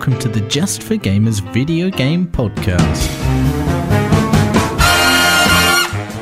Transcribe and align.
welcome 0.00 0.18
to 0.18 0.30
the 0.30 0.40
Just 0.48 0.82
for 0.82 0.94
Gamers 0.94 1.42
video 1.52 1.90
game 1.90 2.26
podcast. 2.26 3.06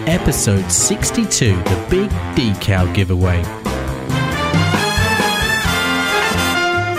Episode 0.08 0.68
62 0.68 1.54
The 1.54 1.86
Big 1.88 2.11
Decal 2.34 2.93
Giveaway. 2.93 3.38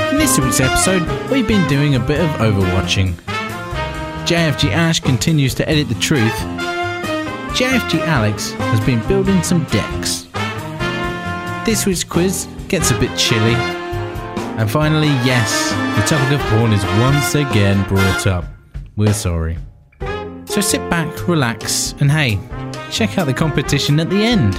In 0.09 0.17
this 0.17 0.39
week's 0.39 0.61
episode, 0.61 1.01
we've 1.29 1.45
been 1.45 1.67
doing 1.67 1.95
a 1.95 1.99
bit 1.99 2.21
of 2.21 2.29
overwatching. 2.39 3.15
JFG 4.25 4.71
Ash 4.71 5.01
continues 5.01 5.53
to 5.55 5.67
edit 5.67 5.89
the 5.89 5.95
truth. 5.95 6.39
JFG 7.57 7.99
Alex 8.07 8.51
has 8.53 8.79
been 8.85 9.05
building 9.09 9.43
some 9.43 9.65
decks. 9.65 10.27
This 11.65 11.85
week's 11.85 12.05
quiz 12.05 12.47
gets 12.69 12.91
a 12.91 12.97
bit 12.97 13.17
chilly. 13.17 13.78
And 14.59 14.69
finally, 14.69 15.07
yes, 15.23 15.71
the 15.71 16.05
topic 16.05 16.37
of 16.37 16.45
porn 16.47 16.73
is 16.73 16.83
once 16.99 17.33
again 17.33 17.87
brought 17.87 18.27
up. 18.27 18.43
We're 18.97 19.13
sorry. 19.13 19.57
So 20.47 20.59
sit 20.59 20.81
back, 20.89 21.29
relax, 21.29 21.95
and 22.01 22.11
hey, 22.11 22.37
check 22.91 23.17
out 23.17 23.27
the 23.27 23.33
competition 23.33 24.01
at 24.01 24.09
the 24.09 24.17
end. 24.17 24.55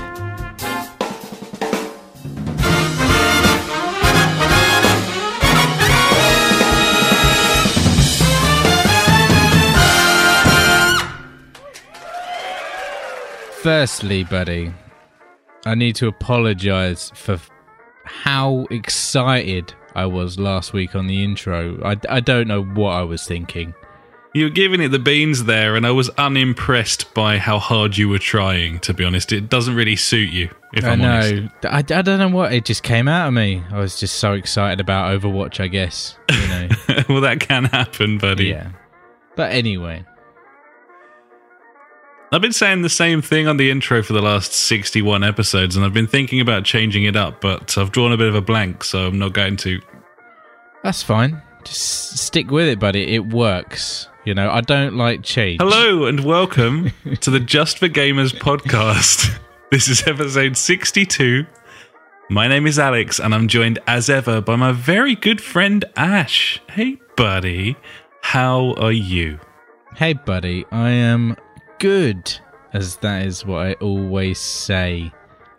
Firstly, 13.62 14.24
buddy, 14.24 14.72
I 15.66 15.74
need 15.74 15.94
to 15.96 16.08
apologize 16.08 17.12
for 17.14 17.38
how 18.06 18.66
excited 18.70 19.74
I 19.94 20.06
was 20.06 20.38
last 20.38 20.72
week 20.72 20.94
on 20.94 21.06
the 21.06 21.22
intro. 21.24 21.80
I, 21.84 21.96
I 22.08 22.20
don't 22.20 22.48
know 22.48 22.62
what 22.62 22.90
I 22.90 23.02
was 23.02 23.26
thinking. 23.26 23.74
You 24.32 24.44
were 24.44 24.50
giving 24.50 24.80
it 24.80 24.88
the 24.88 25.00
beans 25.00 25.44
there, 25.44 25.74
and 25.74 25.84
I 25.84 25.90
was 25.90 26.08
unimpressed 26.10 27.12
by 27.14 27.38
how 27.38 27.58
hard 27.58 27.96
you 27.96 28.08
were 28.08 28.20
trying, 28.20 28.78
to 28.80 28.94
be 28.94 29.02
honest. 29.02 29.32
It 29.32 29.48
doesn't 29.48 29.74
really 29.74 29.96
suit 29.96 30.30
you, 30.30 30.50
if 30.72 30.84
I 30.84 30.90
I'm 30.90 31.02
honest. 31.02 31.34
know. 31.34 31.50
I, 31.64 31.78
I 31.78 31.82
don't 31.82 32.18
know 32.20 32.28
what. 32.28 32.52
It 32.52 32.64
just 32.64 32.84
came 32.84 33.08
out 33.08 33.26
of 33.26 33.34
me. 33.34 33.64
I 33.72 33.78
was 33.78 33.98
just 33.98 34.16
so 34.20 34.34
excited 34.34 34.78
about 34.78 35.20
Overwatch, 35.20 35.58
I 35.58 35.66
guess. 35.66 36.16
You 36.30 36.48
know. 36.48 36.68
well, 37.08 37.20
that 37.22 37.40
can 37.40 37.64
happen, 37.64 38.18
buddy. 38.18 38.46
yeah. 38.46 38.70
But 39.34 39.50
anyway. 39.52 40.04
I've 42.32 42.40
been 42.40 42.52
saying 42.52 42.82
the 42.82 42.88
same 42.88 43.22
thing 43.22 43.48
on 43.48 43.56
the 43.56 43.72
intro 43.72 44.04
for 44.04 44.12
the 44.12 44.22
last 44.22 44.52
61 44.52 45.24
episodes, 45.24 45.74
and 45.74 45.84
I've 45.84 45.92
been 45.92 46.06
thinking 46.06 46.40
about 46.40 46.64
changing 46.64 47.02
it 47.02 47.16
up, 47.16 47.40
but 47.40 47.76
I've 47.76 47.90
drawn 47.90 48.12
a 48.12 48.16
bit 48.16 48.28
of 48.28 48.36
a 48.36 48.40
blank, 48.40 48.84
so 48.84 49.08
I'm 49.08 49.18
not 49.18 49.32
going 49.32 49.56
to. 49.56 49.80
That's 50.84 51.02
fine. 51.02 51.42
Just 51.64 52.18
stick 52.18 52.52
with 52.52 52.68
it, 52.68 52.78
buddy. 52.78 53.16
It 53.16 53.26
works. 53.26 54.08
You 54.24 54.34
know, 54.34 54.48
I 54.48 54.60
don't 54.60 54.94
like 54.94 55.24
change. 55.24 55.60
Hello, 55.60 56.04
and 56.06 56.24
welcome 56.24 56.92
to 57.20 57.32
the 57.32 57.40
Just 57.40 57.78
for 57.78 57.88
Gamers 57.88 58.32
podcast. 58.32 59.36
This 59.70 59.86
is 59.86 60.04
episode 60.04 60.56
62. 60.56 61.46
My 62.28 62.48
name 62.48 62.66
is 62.66 62.76
Alex, 62.76 63.20
and 63.20 63.32
I'm 63.32 63.46
joined 63.46 63.78
as 63.86 64.10
ever 64.10 64.40
by 64.40 64.56
my 64.56 64.72
very 64.72 65.14
good 65.14 65.40
friend 65.40 65.84
Ash. 65.96 66.60
Hey, 66.68 66.98
buddy. 67.16 67.76
How 68.20 68.74
are 68.74 68.90
you? 68.90 69.38
Hey, 69.94 70.14
buddy. 70.14 70.66
I 70.72 70.90
am 70.90 71.36
good, 71.80 72.38
as 72.72 72.96
that 72.98 73.26
is 73.26 73.44
what 73.44 73.66
I 73.66 73.72
always 73.74 74.38
say. 74.38 75.12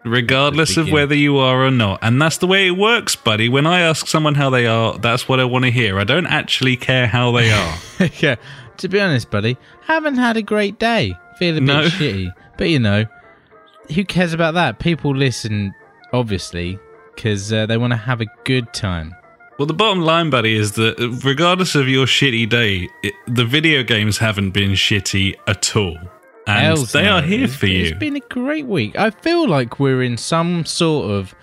regardless 0.05 0.77
of 0.77 0.89
whether 0.89 1.13
you 1.13 1.37
are 1.37 1.63
or 1.65 1.69
not. 1.71 1.99
And 2.01 2.19
that's 2.21 2.37
the 2.37 2.47
way 2.47 2.65
it 2.67 2.71
works, 2.71 3.15
buddy. 3.15 3.49
When 3.49 3.67
I 3.67 3.81
ask 3.81 4.07
someone 4.07 4.33
how 4.35 4.49
they 4.49 4.65
are, 4.65 4.97
that's 4.97 5.27
what 5.29 5.39
I 5.39 5.43
want 5.43 5.65
to 5.65 5.71
hear. 5.71 5.99
I 5.99 6.03
don't 6.05 6.25
actually 6.25 6.75
care 6.77 7.05
how 7.05 7.31
they 7.31 7.51
are. 7.61 7.75
yeah. 8.19 8.35
To 8.77 8.87
be 8.89 8.99
honest, 8.99 9.29
buddy, 9.29 9.57
haven't 9.83 10.15
had 10.17 10.37
a 10.37 10.41
great 10.41 10.79
day. 10.79 11.13
Feel 11.37 11.57
a 11.57 11.59
bit 11.59 11.63
No. 11.67 11.81
shitty. 11.87 12.33
But 12.57 12.69
you 12.69 12.79
know, 12.79 13.05
who 13.93 14.03
cares 14.05 14.33
about 14.33 14.53
that? 14.55 14.79
People 14.79 15.15
listen, 15.15 15.73
obviously, 16.13 16.79
because 17.13 17.51
uh, 17.53 17.65
they 17.67 17.77
want 17.77 17.91
to 17.91 17.97
have 17.97 18.21
a 18.21 18.27
good 18.43 18.73
time. 18.73 19.13
Well, 19.61 19.67
the 19.67 19.73
bottom 19.75 20.01
line, 20.01 20.31
buddy, 20.31 20.55
is 20.55 20.71
that 20.71 20.95
regardless 21.23 21.75
of 21.75 21.87
your 21.87 22.07
shitty 22.07 22.49
day, 22.49 22.89
it, 23.03 23.13
the 23.27 23.45
video 23.45 23.83
games 23.83 24.17
haven't 24.17 24.51
been 24.51 24.71
shitty 24.71 25.35
at 25.45 25.75
all. 25.75 25.99
And 26.47 26.65
Hells 26.65 26.91
they 26.93 27.03
no. 27.03 27.17
are 27.17 27.21
here 27.21 27.43
It's- 27.43 27.55
for 27.59 27.67
you. 27.67 27.83
It's 27.85 27.99
been 27.99 28.15
a 28.15 28.21
great 28.21 28.65
week. 28.65 28.97
I 28.97 29.11
feel 29.11 29.47
like 29.47 29.79
we're 29.79 30.01
in 30.01 30.17
some 30.17 30.65
sort 30.65 31.11
of 31.11 31.35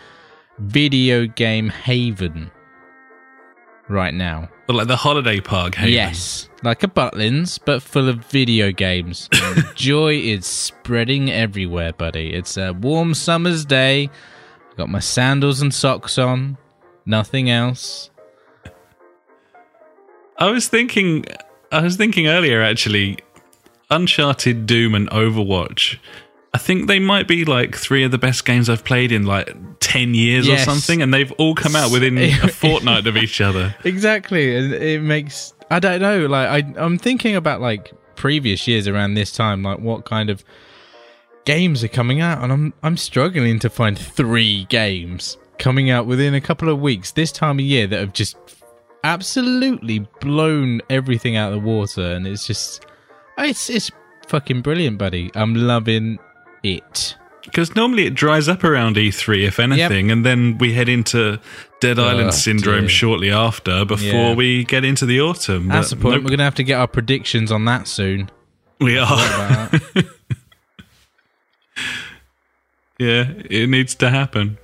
video 0.58 1.26
game 1.26 1.68
haven 1.68 2.50
right 3.88 4.12
now. 4.12 4.48
But 4.66 4.74
like 4.74 4.88
the 4.88 4.96
holiday 4.96 5.38
park, 5.38 5.76
Haven. 5.76 5.94
Yes, 5.94 6.48
like 6.64 6.82
a 6.82 6.88
Butlins, 6.88 7.60
but 7.64 7.82
full 7.84 8.08
of 8.08 8.24
video 8.26 8.72
games. 8.72 9.30
Joy 9.76 10.14
is 10.16 10.44
spreading 10.44 11.30
everywhere, 11.30 11.92
buddy. 11.92 12.34
It's 12.34 12.56
a 12.56 12.72
warm 12.72 13.14
summer's 13.14 13.64
day. 13.64 14.10
Got 14.76 14.88
my 14.88 14.98
sandals 14.98 15.62
and 15.62 15.72
socks 15.72 16.18
on. 16.18 16.58
Nothing 17.08 17.48
else. 17.48 18.10
I 20.38 20.50
was 20.50 20.68
thinking, 20.68 21.24
I 21.72 21.80
was 21.82 21.96
thinking 21.96 22.28
earlier 22.28 22.62
actually, 22.62 23.18
Uncharted, 23.90 24.66
Doom, 24.66 24.94
and 24.94 25.08
Overwatch. 25.10 25.98
I 26.54 26.58
think 26.58 26.86
they 26.86 26.98
might 26.98 27.26
be 27.26 27.44
like 27.46 27.74
three 27.74 28.04
of 28.04 28.10
the 28.10 28.18
best 28.18 28.44
games 28.44 28.68
I've 28.68 28.84
played 28.84 29.10
in 29.10 29.24
like 29.24 29.54
ten 29.80 30.14
years 30.14 30.46
Yes. 30.46 30.62
or 30.62 30.64
something, 30.70 31.00
and 31.02 31.12
they've 31.12 31.32
all 31.32 31.54
come 31.54 31.74
out 31.74 31.90
within 31.90 32.18
a 32.18 32.48
fortnight 32.48 33.06
of 33.06 33.16
each 33.16 33.40
other. 33.40 33.74
Exactly, 33.84 34.54
and 34.56 34.72
it 34.74 35.00
makes 35.02 35.54
I 35.70 35.78
don't 35.78 36.00
know. 36.00 36.26
Like 36.26 36.48
I, 36.66 36.74
I'm 36.84 36.98
thinking 36.98 37.34
about 37.36 37.60
like 37.62 37.92
previous 38.16 38.68
years 38.68 38.86
around 38.86 39.14
this 39.14 39.32
time, 39.32 39.62
like 39.62 39.78
what 39.80 40.04
kind 40.04 40.28
of 40.30 40.44
games 41.46 41.82
are 41.82 41.88
coming 41.88 42.20
out, 42.20 42.42
and 42.42 42.52
I'm 42.52 42.74
I'm 42.82 42.96
struggling 42.98 43.58
to 43.60 43.70
find 43.70 43.98
three 43.98 44.66
games 44.66 45.38
coming 45.58 45.90
out 45.90 46.06
within 46.06 46.34
a 46.34 46.40
couple 46.40 46.68
of 46.68 46.80
weeks 46.80 47.10
this 47.12 47.32
time 47.32 47.58
of 47.58 47.64
year 47.64 47.86
that 47.86 47.98
have 48.00 48.12
just 48.12 48.36
absolutely 49.04 50.00
blown 50.20 50.80
everything 50.90 51.36
out 51.36 51.52
of 51.52 51.60
the 51.60 51.66
water, 51.66 52.02
and 52.02 52.26
it's 52.26 52.46
just 52.46 52.84
it's 53.36 53.68
it's 53.70 53.90
fucking 54.26 54.62
brilliant, 54.62 54.98
buddy. 54.98 55.30
I'm 55.34 55.54
loving 55.54 56.18
it. 56.62 57.16
Because 57.44 57.74
normally 57.74 58.04
it 58.04 58.12
dries 58.14 58.46
up 58.46 58.62
around 58.62 58.96
E3, 58.96 59.46
if 59.46 59.58
anything, 59.58 60.10
and 60.10 60.24
then 60.26 60.58
we 60.58 60.74
head 60.74 60.86
into 60.88 61.40
Dead 61.80 61.98
oh, 61.98 62.04
Island 62.04 62.28
Oh, 62.28 62.30
syndrome 62.32 62.80
dear. 62.80 62.88
shortly 62.90 63.30
after 63.30 63.86
before 63.86 64.06
Yeah. 64.06 64.34
we 64.34 64.64
get 64.64 64.84
into 64.84 65.06
the 65.06 65.20
autumn. 65.22 65.68
That's 65.68 65.88
the 65.90 65.96
point. 65.96 66.16
nope, 66.16 66.24
We're 66.24 66.30
gonna 66.30 66.44
have 66.44 66.56
to 66.56 66.64
get 66.64 66.74
our 66.78 66.86
predictions 66.88 67.50
on 67.50 67.64
that 67.64 67.88
soon. 67.88 68.30
we 68.80 68.98
are. 68.98 69.70
Yeah, 72.98 73.30
it 73.48 73.68
needs 73.68 73.94
to 73.96 74.10
happen. 74.10 74.58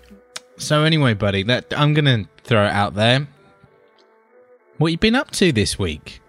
So 0.56 0.84
anyway, 0.84 1.14
buddy, 1.14 1.42
that 1.44 1.66
I'm 1.76 1.94
gonna 1.94 2.24
throw 2.44 2.64
it 2.64 2.70
out 2.72 2.94
there. 2.94 3.26
What 4.78 4.92
you 4.92 4.98
been 4.98 5.14
up 5.14 5.30
to 5.32 5.52
this 5.52 5.78
week? 5.78 6.20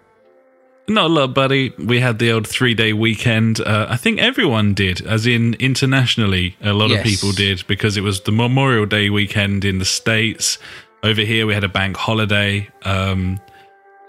Not 0.88 1.06
a 1.06 1.08
lot, 1.12 1.34
buddy. 1.34 1.70
We 1.78 1.98
had 1.98 2.20
the 2.20 2.30
old 2.30 2.46
three 2.46 2.74
day 2.74 2.92
weekend. 2.92 3.60
Uh, 3.60 3.86
I 3.90 3.96
think 3.96 4.20
everyone 4.20 4.72
did, 4.72 5.04
as 5.04 5.26
in 5.26 5.54
internationally, 5.54 6.56
a 6.62 6.72
lot 6.72 6.90
Yes. 6.90 7.00
of 7.00 7.04
people 7.04 7.32
did 7.32 7.66
because 7.66 7.96
it 7.96 8.02
was 8.02 8.20
the 8.20 8.30
Memorial 8.32 8.86
Day 8.86 9.10
weekend 9.10 9.64
in 9.64 9.78
the 9.78 9.84
States. 9.84 10.58
Over 11.02 11.22
here, 11.22 11.46
we 11.46 11.54
had 11.54 11.64
a 11.64 11.68
bank 11.68 11.96
holiday. 11.96 12.68
Um, 12.84 13.40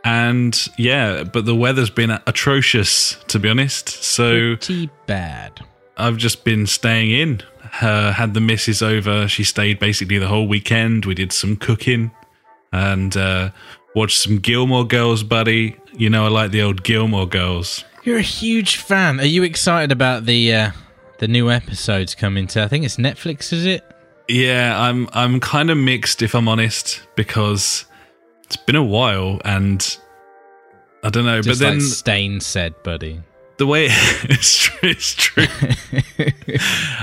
and 0.04 0.68
yeah, 0.78 1.24
but 1.24 1.46
the 1.46 1.56
weather's 1.56 1.90
been 1.90 2.12
atrocious, 2.28 3.18
to 3.28 3.40
be 3.40 3.50
honest. 3.50 3.90
So 4.04 4.56
Pretty 4.58 4.90
bad. 5.08 5.60
I've 5.98 6.18
just 6.18 6.44
been 6.44 6.68
staying 6.68 7.10
in. 7.12 7.42
Uh, 7.82 8.12
had 8.14 8.34
the 8.34 8.42
missus 8.42 8.82
over. 8.82 9.28
She 9.28 9.44
stayed 9.44 9.80
basically 9.80 10.18
the 10.18 10.28
whole 10.28 10.48
weekend. 10.48 11.06
We 11.06 11.16
did 11.16 11.32
some 11.32 11.56
cooking 11.56 12.12
and 12.72 13.16
uh, 13.16 13.52
watched 13.96 14.20
some 14.20 14.38
Gilmore 14.40 14.86
Girls, 14.86 15.24
buddy. 15.24 15.78
You 15.94 16.10
know, 16.10 16.26
I 16.26 16.30
like 16.30 16.52
the 16.52 16.62
old 16.62 16.84
Gilmore 16.84 17.28
Girls. 17.28 17.84
You're 18.04 18.18
a 18.18 18.22
huge 18.22 18.78
fan. 18.78 19.20
Are 19.20 19.26
you 19.26 19.44
excited 19.44 19.92
about 19.92 20.26
the 20.26 20.54
uh, 20.54 20.72
the 21.20 21.28
new 21.28 21.52
episodes 21.52 22.16
coming 22.16 22.48
to? 22.48 22.64
I 22.64 22.68
think 22.68 22.86
it's 22.86 22.98
Netflix, 22.98 23.52
is 23.52 23.66
it? 23.66 23.84
Yeah, 24.28 24.80
I'm 24.80 25.10
I'm 25.14 25.40
kind 25.40 25.70
of 25.70 25.78
mixed 25.78 26.22
if 26.22 26.36
I'm 26.36 26.48
honest 26.48 27.02
because 27.16 27.86
it's 28.44 28.58
been 28.58 28.76
a 28.76 28.84
while 28.84 29.42
and 29.46 29.98
I 31.04 31.10
don't 31.10 31.26
know, 31.26 31.42
Just 31.42 31.60
but 31.60 31.66
then 31.66 31.80
like 31.80 31.88
Stain 31.88 32.40
said, 32.40 32.74
buddy. 32.84 33.22
The 33.58 33.66
way 33.68 33.86
it's 33.90 34.58
true, 34.58 34.90
it's 34.90 35.14
true. 35.16 35.46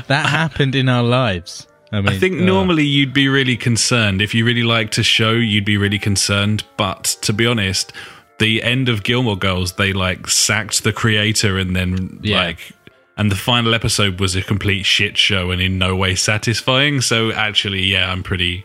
That 0.09 0.27
happened 0.27 0.75
in 0.75 0.89
our 0.89 1.03
lives. 1.03 1.67
I 1.93 2.01
mean, 2.01 2.09
I 2.09 2.19
think 2.19 2.41
uh, 2.41 2.45
normally 2.45 2.85
you'd 2.85 3.13
be 3.13 3.29
really 3.29 3.57
concerned 3.57 4.21
if 4.21 4.35
you 4.35 4.45
really 4.45 4.63
liked 4.65 4.99
a 4.99 5.03
show, 5.03 5.33
you'd 5.33 5.65
be 5.65 5.77
really 5.77 5.99
concerned. 5.99 6.65
But 6.77 7.05
to 7.23 7.33
be 7.33 7.47
honest, 7.47 7.93
the 8.39 8.63
end 8.63 8.89
of 8.89 9.05
Gilmore 9.05 9.37
Girls, 9.39 9.75
they 9.75 9.93
like 9.93 10.27
sacked 10.29 10.83
the 10.85 10.93
creator 10.93 11.59
and 11.59 11.75
then 11.77 12.19
Yeah. 12.23 12.39
like. 12.39 12.73
And 13.17 13.31
the 13.31 13.37
final 13.37 13.75
episode 13.77 14.19
was 14.19 14.35
a 14.35 14.43
complete 14.43 14.83
shit 14.85 15.17
show 15.17 15.53
and 15.53 15.63
in 15.63 15.79
no 15.79 15.95
way 15.95 16.17
satisfying. 16.17 17.01
So 17.01 17.31
actually, 17.31 17.85
yeah, 17.85 18.11
I'm 18.11 18.23
pretty, 18.25 18.65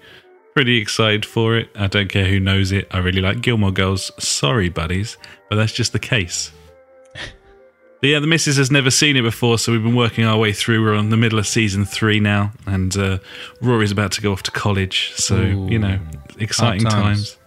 Pretty 0.56 0.78
excited 0.82 1.24
for 1.26 1.56
it. 1.56 1.70
I 1.76 1.86
don't 1.88 2.10
care 2.10 2.26
who 2.26 2.40
knows 2.40 2.72
it. 2.72 2.88
I 2.92 2.98
really 2.98 3.22
like 3.22 3.42
Gilmore 3.42 3.72
Girls. 3.72 4.12
Sorry, 4.18 4.68
buddies, 4.68 5.16
but 5.50 5.56
that's 5.58 5.72
just 5.72 5.94
the 5.94 6.00
case. 6.00 6.52
But 8.02 8.08
yeah, 8.08 8.20
the 8.20 8.28
missus 8.28 8.56
has 8.58 8.72
never 8.72 8.90
seen 8.90 9.18
it 9.18 9.24
before, 9.24 9.58
so 9.60 9.74
we've 9.74 9.84
been 9.84 9.96
working 9.96 10.24
our 10.24 10.38
way 10.38 10.54
through. 10.54 10.82
We're 10.84 10.96
on 10.96 11.10
the 11.10 11.18
middle 11.18 11.38
of 11.38 11.46
season 11.46 11.84
three 11.84 12.22
now, 12.22 12.54
and 12.66 12.96
uh, 12.96 13.20
Rory's 13.62 13.92
about 13.92 14.14
to 14.14 14.22
go 14.22 14.32
off 14.32 14.44
to 14.44 14.52
college. 14.52 15.12
So, 15.16 15.36
Ooh, 15.36 15.68
you 15.70 15.80
know, 15.80 16.00
exciting 16.38 16.84
times. 16.86 17.32
times. 17.32 17.38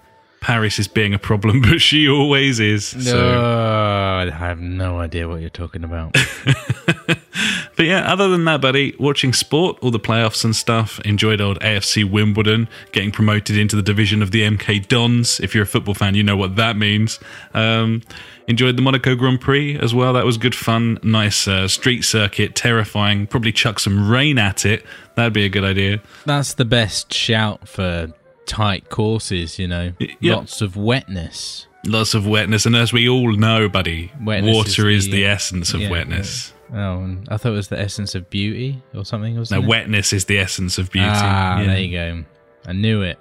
Paris 0.42 0.78
is 0.78 0.88
being 0.88 1.14
a 1.14 1.18
problem, 1.18 1.60
but 1.68 1.80
she 1.80 2.08
always 2.08 2.60
is. 2.60 2.84
So. 2.86 2.98
No, 2.98 4.30
I 4.30 4.30
have 4.30 4.60
no 4.60 4.98
idea 4.98 5.26
what 5.26 5.40
you're 5.40 5.50
talking 5.50 5.84
about. 5.84 6.16
But 7.76 7.86
yeah, 7.86 8.10
other 8.12 8.28
than 8.28 8.44
that, 8.44 8.60
buddy, 8.60 8.94
watching 8.98 9.32
sport, 9.32 9.78
all 9.80 9.90
the 9.90 9.98
playoffs 10.00 10.44
and 10.44 10.54
stuff. 10.54 11.00
Enjoyed 11.00 11.40
old 11.40 11.58
AFC 11.60 12.08
Wimbledon 12.08 12.68
getting 12.92 13.10
promoted 13.10 13.56
into 13.56 13.76
the 13.76 13.82
division 13.82 14.22
of 14.22 14.30
the 14.30 14.42
MK 14.42 14.86
Dons. 14.88 15.40
If 15.40 15.54
you're 15.54 15.64
a 15.64 15.66
football 15.66 15.94
fan, 15.94 16.14
you 16.14 16.22
know 16.22 16.36
what 16.36 16.56
that 16.56 16.76
means. 16.76 17.18
Um, 17.54 18.02
enjoyed 18.46 18.76
the 18.76 18.82
Monaco 18.82 19.14
Grand 19.14 19.40
Prix 19.40 19.78
as 19.78 19.94
well. 19.94 20.12
That 20.12 20.24
was 20.26 20.36
good 20.36 20.54
fun. 20.54 20.98
Nice 21.02 21.48
uh, 21.48 21.66
street 21.68 22.02
circuit, 22.02 22.54
terrifying. 22.54 23.26
Probably 23.26 23.52
chuck 23.52 23.78
some 23.80 24.10
rain 24.10 24.38
at 24.38 24.66
it. 24.66 24.84
That'd 25.14 25.32
be 25.32 25.44
a 25.44 25.48
good 25.48 25.64
idea. 25.64 26.00
That's 26.26 26.54
the 26.54 26.64
best 26.64 27.12
shout 27.12 27.68
for 27.68 28.12
tight 28.46 28.90
courses, 28.90 29.58
you 29.58 29.68
know. 29.68 29.92
yeah. 30.20 30.34
Lots 30.34 30.60
of 30.60 30.76
wetness. 30.76 31.66
Lots 31.84 32.14
of 32.14 32.26
wetness, 32.26 32.64
and 32.64 32.76
as 32.76 32.92
we 32.92 33.08
all 33.08 33.32
know, 33.32 33.68
buddy, 33.68 34.12
Wetness 34.22 34.54
water 34.54 34.88
is 34.88 34.98
is 34.98 35.06
the- 35.06 35.12
the, 35.12 35.26
essence 35.26 35.74
of 35.74 35.80
yeah, 35.80 35.90
wetness. 35.90 36.51
Oh, 36.74 37.02
and 37.02 37.28
I 37.30 37.36
thought 37.36 37.50
it 37.52 37.56
was 37.56 37.68
the 37.68 37.78
essence 37.78 38.14
of 38.14 38.30
beauty 38.30 38.82
or 38.94 39.04
something. 39.04 39.36
Wasn't 39.36 39.62
it? 39.62 39.66
wetness 39.68 40.12
is 40.12 40.24
the 40.24 40.38
essence 40.38 40.78
of 40.78 40.90
beauty. 40.90 41.06
Ah, 41.10 41.60
Yeah. 41.60 41.66
there 41.66 41.78
you 41.80 41.90
go. 41.92 42.24
I 42.66 42.72
knew 42.72 43.02
it. 43.02 43.18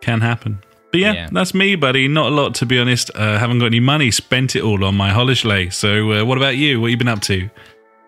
Can 0.00 0.20
happen. 0.20 0.58
But 0.90 0.98
yeah, 1.00 1.12
Yeah. 1.12 1.28
that's 1.30 1.54
me, 1.54 1.76
buddy. 1.76 2.08
Not 2.08 2.32
a 2.32 2.34
lot, 2.34 2.54
to 2.56 2.66
be 2.66 2.78
honest. 2.80 3.10
Uh, 3.14 3.38
haven't 3.38 3.60
got 3.60 3.66
any 3.66 3.78
money. 3.78 4.10
Spent 4.10 4.56
it 4.56 4.62
all 4.64 4.84
on 4.84 4.96
my 4.96 5.10
holiday. 5.10 5.68
So, 5.70 6.12
uh, 6.12 6.24
what 6.24 6.36
about 6.36 6.56
you? 6.56 6.80
What 6.80 6.90
you 6.90 6.96
been 6.96 7.06
up 7.06 7.20
to? 7.22 7.48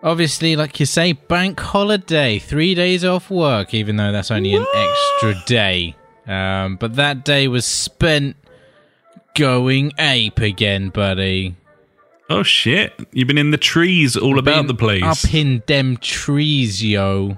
Obviously, 0.03 0.57
like 0.57 0.81
you 0.81 0.85
say, 0.85 1.13
bank 1.13 1.61
holiday, 1.61 2.37
three 2.39 2.75
days 2.75 3.05
off 3.05 3.29
work, 3.29 3.73
even 3.73 3.95
though 3.95 4.11
that's 4.11 4.31
only 4.31 4.53
an 4.53 4.65
extra 4.75 5.35
day. 5.45 5.95
Um, 6.27 6.75
but 6.75 6.95
that 6.97 7.23
day 7.23 7.47
was 7.47 7.65
spent 7.65 8.35
going 9.35 9.93
ape 9.97 10.39
again, 10.39 10.89
buddy. 10.89 11.55
Oh 12.33 12.41
shit! 12.41 12.99
You've 13.11 13.27
been 13.27 13.37
in 13.37 13.51
the 13.51 13.59
trees, 13.59 14.17
all 14.17 14.39
about 14.39 14.65
the 14.65 14.73
place. 14.73 15.03
Up 15.03 15.33
in 15.35 15.61
them 15.67 15.97
trees, 15.97 16.83
yo. 16.83 17.37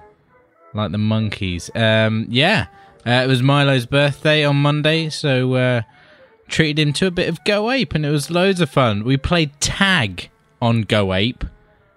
Like 0.73 0.93
the 0.93 0.97
monkeys. 0.97 1.69
Um, 1.75 2.27
yeah. 2.29 2.67
Uh, 3.05 3.21
it 3.25 3.27
was 3.27 3.43
Milo's 3.43 3.85
birthday 3.85 4.45
on 4.45 4.55
Monday, 4.55 5.09
so 5.09 5.53
uh, 5.55 5.81
treated 6.47 6.79
him 6.79 6.93
to 6.93 7.07
a 7.07 7.11
bit 7.11 7.27
of 7.27 7.43
Go 7.43 7.69
Ape, 7.71 7.93
and 7.93 8.05
it 8.05 8.09
was 8.09 8.31
loads 8.31 8.61
of 8.61 8.69
fun. 8.69 9.03
We 9.03 9.17
played 9.17 9.51
tag 9.59 10.29
on 10.61 10.83
Go 10.83 11.13
Ape, 11.13 11.43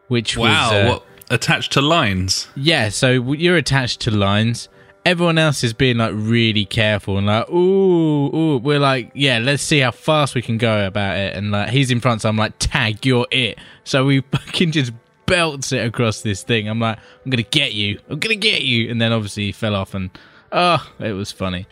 which 0.08 0.36
wow, 0.36 0.48
was 0.48 0.72
uh, 0.72 0.88
what 0.88 1.06
attached 1.30 1.70
to 1.74 1.80
lines? 1.80 2.48
yeah. 2.56 2.88
So 2.88 3.10
you're 3.32 3.56
attached 3.56 4.00
to 4.00 4.10
lines. 4.10 4.68
Everyone 5.04 5.38
else 5.38 5.64
is 5.64 5.72
being 5.72 5.96
like 5.96 6.12
really 6.14 6.64
careful 6.64 7.16
and 7.16 7.26
like, 7.26 7.48
ooh, 7.48 8.34
ooh. 8.34 8.58
We're 8.58 8.78
like, 8.78 9.10
yeah, 9.14 9.38
let's 9.38 9.62
see 9.62 9.78
how 9.78 9.90
fast 9.90 10.34
we 10.34 10.42
can 10.42 10.58
go 10.58 10.86
about 10.86 11.16
it. 11.16 11.34
And 11.34 11.50
like, 11.50 11.70
he's 11.70 11.90
in 11.90 12.00
front, 12.00 12.22
so 12.22 12.28
I'm 12.28 12.36
like, 12.36 12.54
tag, 12.58 13.06
you're 13.06 13.26
it. 13.30 13.58
So 13.84 14.04
we 14.04 14.20
fucking 14.32 14.72
just 14.72 14.92
belts 15.26 15.72
it 15.72 15.86
across 15.86 16.22
this 16.22 16.42
thing. 16.42 16.68
I'm 16.68 16.80
like, 16.80 16.98
I'm 17.24 17.30
gonna 17.30 17.42
get 17.42 17.72
you. 17.72 18.00
I'm 18.08 18.18
gonna 18.18 18.36
get 18.36 18.62
you. 18.62 18.90
And 18.90 19.00
then 19.00 19.12
obviously 19.12 19.44
he 19.44 19.52
fell 19.52 19.74
off, 19.74 19.94
and 19.94 20.10
oh, 20.52 20.92
it 20.98 21.12
was 21.12 21.32
funny. 21.32 21.66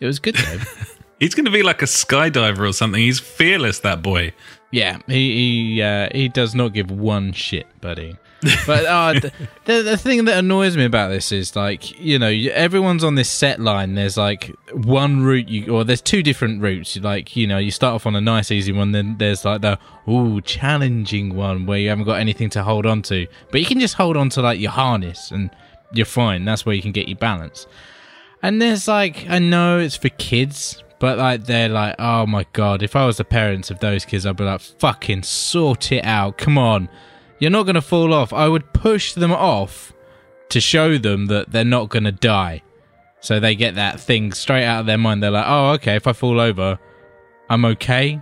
It 0.00 0.06
was 0.06 0.18
good 0.18 0.36
though. 0.36 0.60
He's 1.20 1.34
going 1.34 1.46
to 1.46 1.50
be 1.50 1.62
like 1.62 1.82
a 1.82 1.86
skydiver 1.86 2.68
or 2.68 2.72
something. 2.72 3.00
He's 3.00 3.18
fearless, 3.18 3.80
that 3.80 4.02
boy. 4.02 4.32
Yeah, 4.70 4.98
he 5.06 5.72
he 5.74 5.82
uh, 5.82 6.08
he 6.12 6.28
does 6.28 6.54
not 6.54 6.74
give 6.74 6.90
one 6.90 7.32
shit, 7.32 7.66
buddy. 7.80 8.16
But 8.66 8.86
uh, 8.86 9.12
the 9.64 9.82
the 9.82 9.96
thing 9.96 10.24
that 10.26 10.38
annoys 10.38 10.76
me 10.76 10.84
about 10.84 11.08
this 11.08 11.32
is 11.32 11.56
like 11.56 11.98
you 11.98 12.18
know 12.18 12.28
everyone's 12.28 13.02
on 13.02 13.16
this 13.16 13.28
set 13.28 13.58
line. 13.60 13.94
There's 13.94 14.16
like 14.16 14.54
one 14.72 15.22
route 15.22 15.48
you 15.48 15.74
or 15.74 15.82
there's 15.82 16.00
two 16.00 16.22
different 16.22 16.62
routes. 16.62 16.96
Like 16.96 17.34
you 17.34 17.46
know 17.46 17.58
you 17.58 17.70
start 17.70 17.94
off 17.94 18.06
on 18.06 18.14
a 18.14 18.20
nice 18.20 18.50
easy 18.50 18.72
one, 18.72 18.92
then 18.92 19.16
there's 19.18 19.44
like 19.44 19.62
the 19.62 19.78
ooh 20.08 20.40
challenging 20.40 21.34
one 21.34 21.66
where 21.66 21.78
you 21.78 21.88
haven't 21.88 22.04
got 22.04 22.20
anything 22.20 22.48
to 22.50 22.62
hold 22.62 22.86
on 22.86 23.02
to, 23.02 23.26
but 23.50 23.60
you 23.60 23.66
can 23.66 23.80
just 23.80 23.94
hold 23.94 24.16
on 24.16 24.28
to 24.30 24.42
like 24.42 24.60
your 24.60 24.70
harness 24.70 25.30
and 25.32 25.50
you're 25.92 26.06
fine. 26.06 26.44
That's 26.44 26.64
where 26.64 26.74
you 26.74 26.82
can 26.82 26.92
get 26.92 27.08
your 27.08 27.18
balance. 27.18 27.66
And 28.42 28.62
there's 28.62 28.86
like, 28.86 29.28
I 29.28 29.38
know 29.38 29.78
it's 29.78 29.96
for 29.96 30.10
kids, 30.10 30.82
but 30.98 31.18
like 31.18 31.44
they're 31.44 31.68
like, 31.68 31.96
oh 31.98 32.26
my 32.26 32.46
god, 32.52 32.82
if 32.82 32.94
I 32.94 33.04
was 33.06 33.16
the 33.16 33.24
parents 33.24 33.70
of 33.70 33.80
those 33.80 34.04
kids, 34.04 34.26
I'd 34.26 34.36
be 34.36 34.44
like, 34.44 34.60
fucking 34.60 35.24
sort 35.24 35.92
it 35.92 36.04
out. 36.04 36.38
Come 36.38 36.56
on. 36.58 36.88
You're 37.38 37.50
not 37.50 37.64
going 37.64 37.74
to 37.74 37.82
fall 37.82 38.12
off. 38.12 38.32
I 38.32 38.48
would 38.48 38.72
push 38.72 39.12
them 39.14 39.32
off 39.32 39.92
to 40.48 40.60
show 40.60 40.98
them 40.98 41.26
that 41.26 41.52
they're 41.52 41.64
not 41.64 41.88
going 41.88 42.04
to 42.04 42.12
die. 42.12 42.62
So 43.20 43.40
they 43.40 43.54
get 43.54 43.74
that 43.74 44.00
thing 44.00 44.32
straight 44.32 44.64
out 44.64 44.80
of 44.80 44.86
their 44.86 44.98
mind. 44.98 45.22
They're 45.22 45.30
like, 45.30 45.46
oh, 45.46 45.70
okay, 45.72 45.96
if 45.96 46.06
I 46.06 46.12
fall 46.12 46.40
over, 46.40 46.78
I'm 47.50 47.64
okay. 47.64 48.20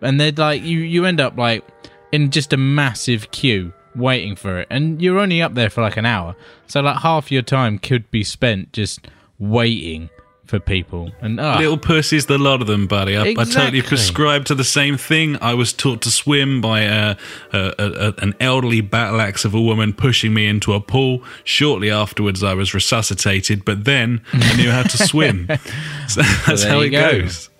And 0.00 0.20
they're 0.20 0.32
like, 0.32 0.62
you, 0.62 0.80
you 0.80 1.04
end 1.04 1.20
up 1.20 1.36
like 1.36 1.64
in 2.12 2.30
just 2.30 2.52
a 2.52 2.56
massive 2.56 3.30
queue 3.30 3.72
waiting 3.94 4.36
for 4.36 4.60
it. 4.60 4.68
And 4.70 5.00
you're 5.02 5.18
only 5.18 5.42
up 5.42 5.54
there 5.54 5.70
for 5.70 5.80
like 5.80 5.96
an 5.96 6.06
hour. 6.06 6.36
So 6.66 6.80
like 6.80 6.98
half 6.98 7.32
your 7.32 7.42
time 7.42 7.78
could 7.78 8.10
be 8.10 8.22
spent 8.22 8.72
just 8.72 9.08
waiting 9.38 10.10
for 10.46 10.58
people. 10.60 11.10
And 11.20 11.40
ah, 11.40 11.58
Little 11.58 11.76
pussies, 11.78 12.26
the 12.26 12.38
lot 12.38 12.60
of 12.60 12.66
them, 12.68 12.86
buddy. 12.86 13.16
I, 13.16 13.20
I 13.22 13.24
totally 13.34 13.40
Exactly. 13.42 13.82
prescribe 13.82 14.44
to 14.46 14.54
the 14.54 14.64
same 14.64 14.96
thing. 14.96 15.36
I 15.42 15.54
was 15.54 15.72
taught 15.72 16.02
to 16.02 16.10
swim 16.10 16.60
by 16.60 16.82
a, 16.82 17.16
a, 17.52 17.58
a, 17.78 17.90
a- 18.08 18.14
an 18.18 18.34
elderly 18.40 18.80
battle 18.80 19.20
axe 19.20 19.44
of 19.44 19.54
a 19.54 19.60
woman 19.60 19.92
pushing 19.92 20.32
me 20.32 20.46
into 20.46 20.72
a 20.72 20.80
pool. 20.80 21.22
Shortly 21.44 21.90
afterwards, 21.90 22.42
I 22.44 22.54
was 22.54 22.72
resuscitated, 22.74 23.64
but 23.64 23.84
then 23.84 24.22
I 24.32 24.56
knew 24.56 24.70
how 24.70 24.84
to 24.84 24.98
swim. 25.06 25.48
so 26.08 26.22
that's 26.46 26.62
how 26.62 26.80
it 26.80 26.90
go. 26.90 27.20
goes. 27.22 27.50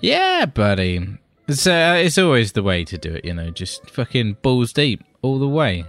yeah, 0.00 0.44
buddy. 0.46 1.06
It's, 1.48 1.66
uh, 1.66 1.96
it's 2.04 2.16
always 2.18 2.52
the 2.52 2.62
way 2.62 2.84
to 2.84 2.96
do 2.98 3.14
it, 3.14 3.24
you 3.24 3.34
know, 3.34 3.50
just 3.50 3.90
fucking 3.90 4.38
balls 4.42 4.72
deep 4.72 5.02
all 5.22 5.38
the 5.38 5.48
way. 5.48 5.84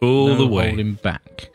All 0.00 0.28
No 0.28 0.36
the 0.36 0.46
way. 0.46 0.68
holding 0.68 0.94
back. 0.94 1.50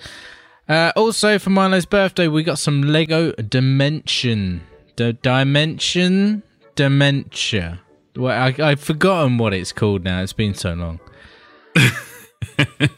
Uh, 0.69 0.91
also, 0.95 1.39
for 1.39 1.49
Milo's 1.49 1.85
birthday, 1.85 2.27
we 2.27 2.43
got 2.43 2.59
some 2.59 2.81
Lego 2.81 3.31
Dimension. 3.33 4.61
The 4.97 5.13
Dimension 5.13 6.43
Dementia. 6.75 7.79
Well, 8.15 8.31
I, 8.37 8.53
I've 8.61 8.79
forgotten 8.79 9.37
what 9.37 9.53
it's 9.53 9.71
called 9.71 10.03
now. 10.03 10.21
It's 10.21 10.33
been 10.33 10.53
so 10.53 10.73
long. 10.73 10.99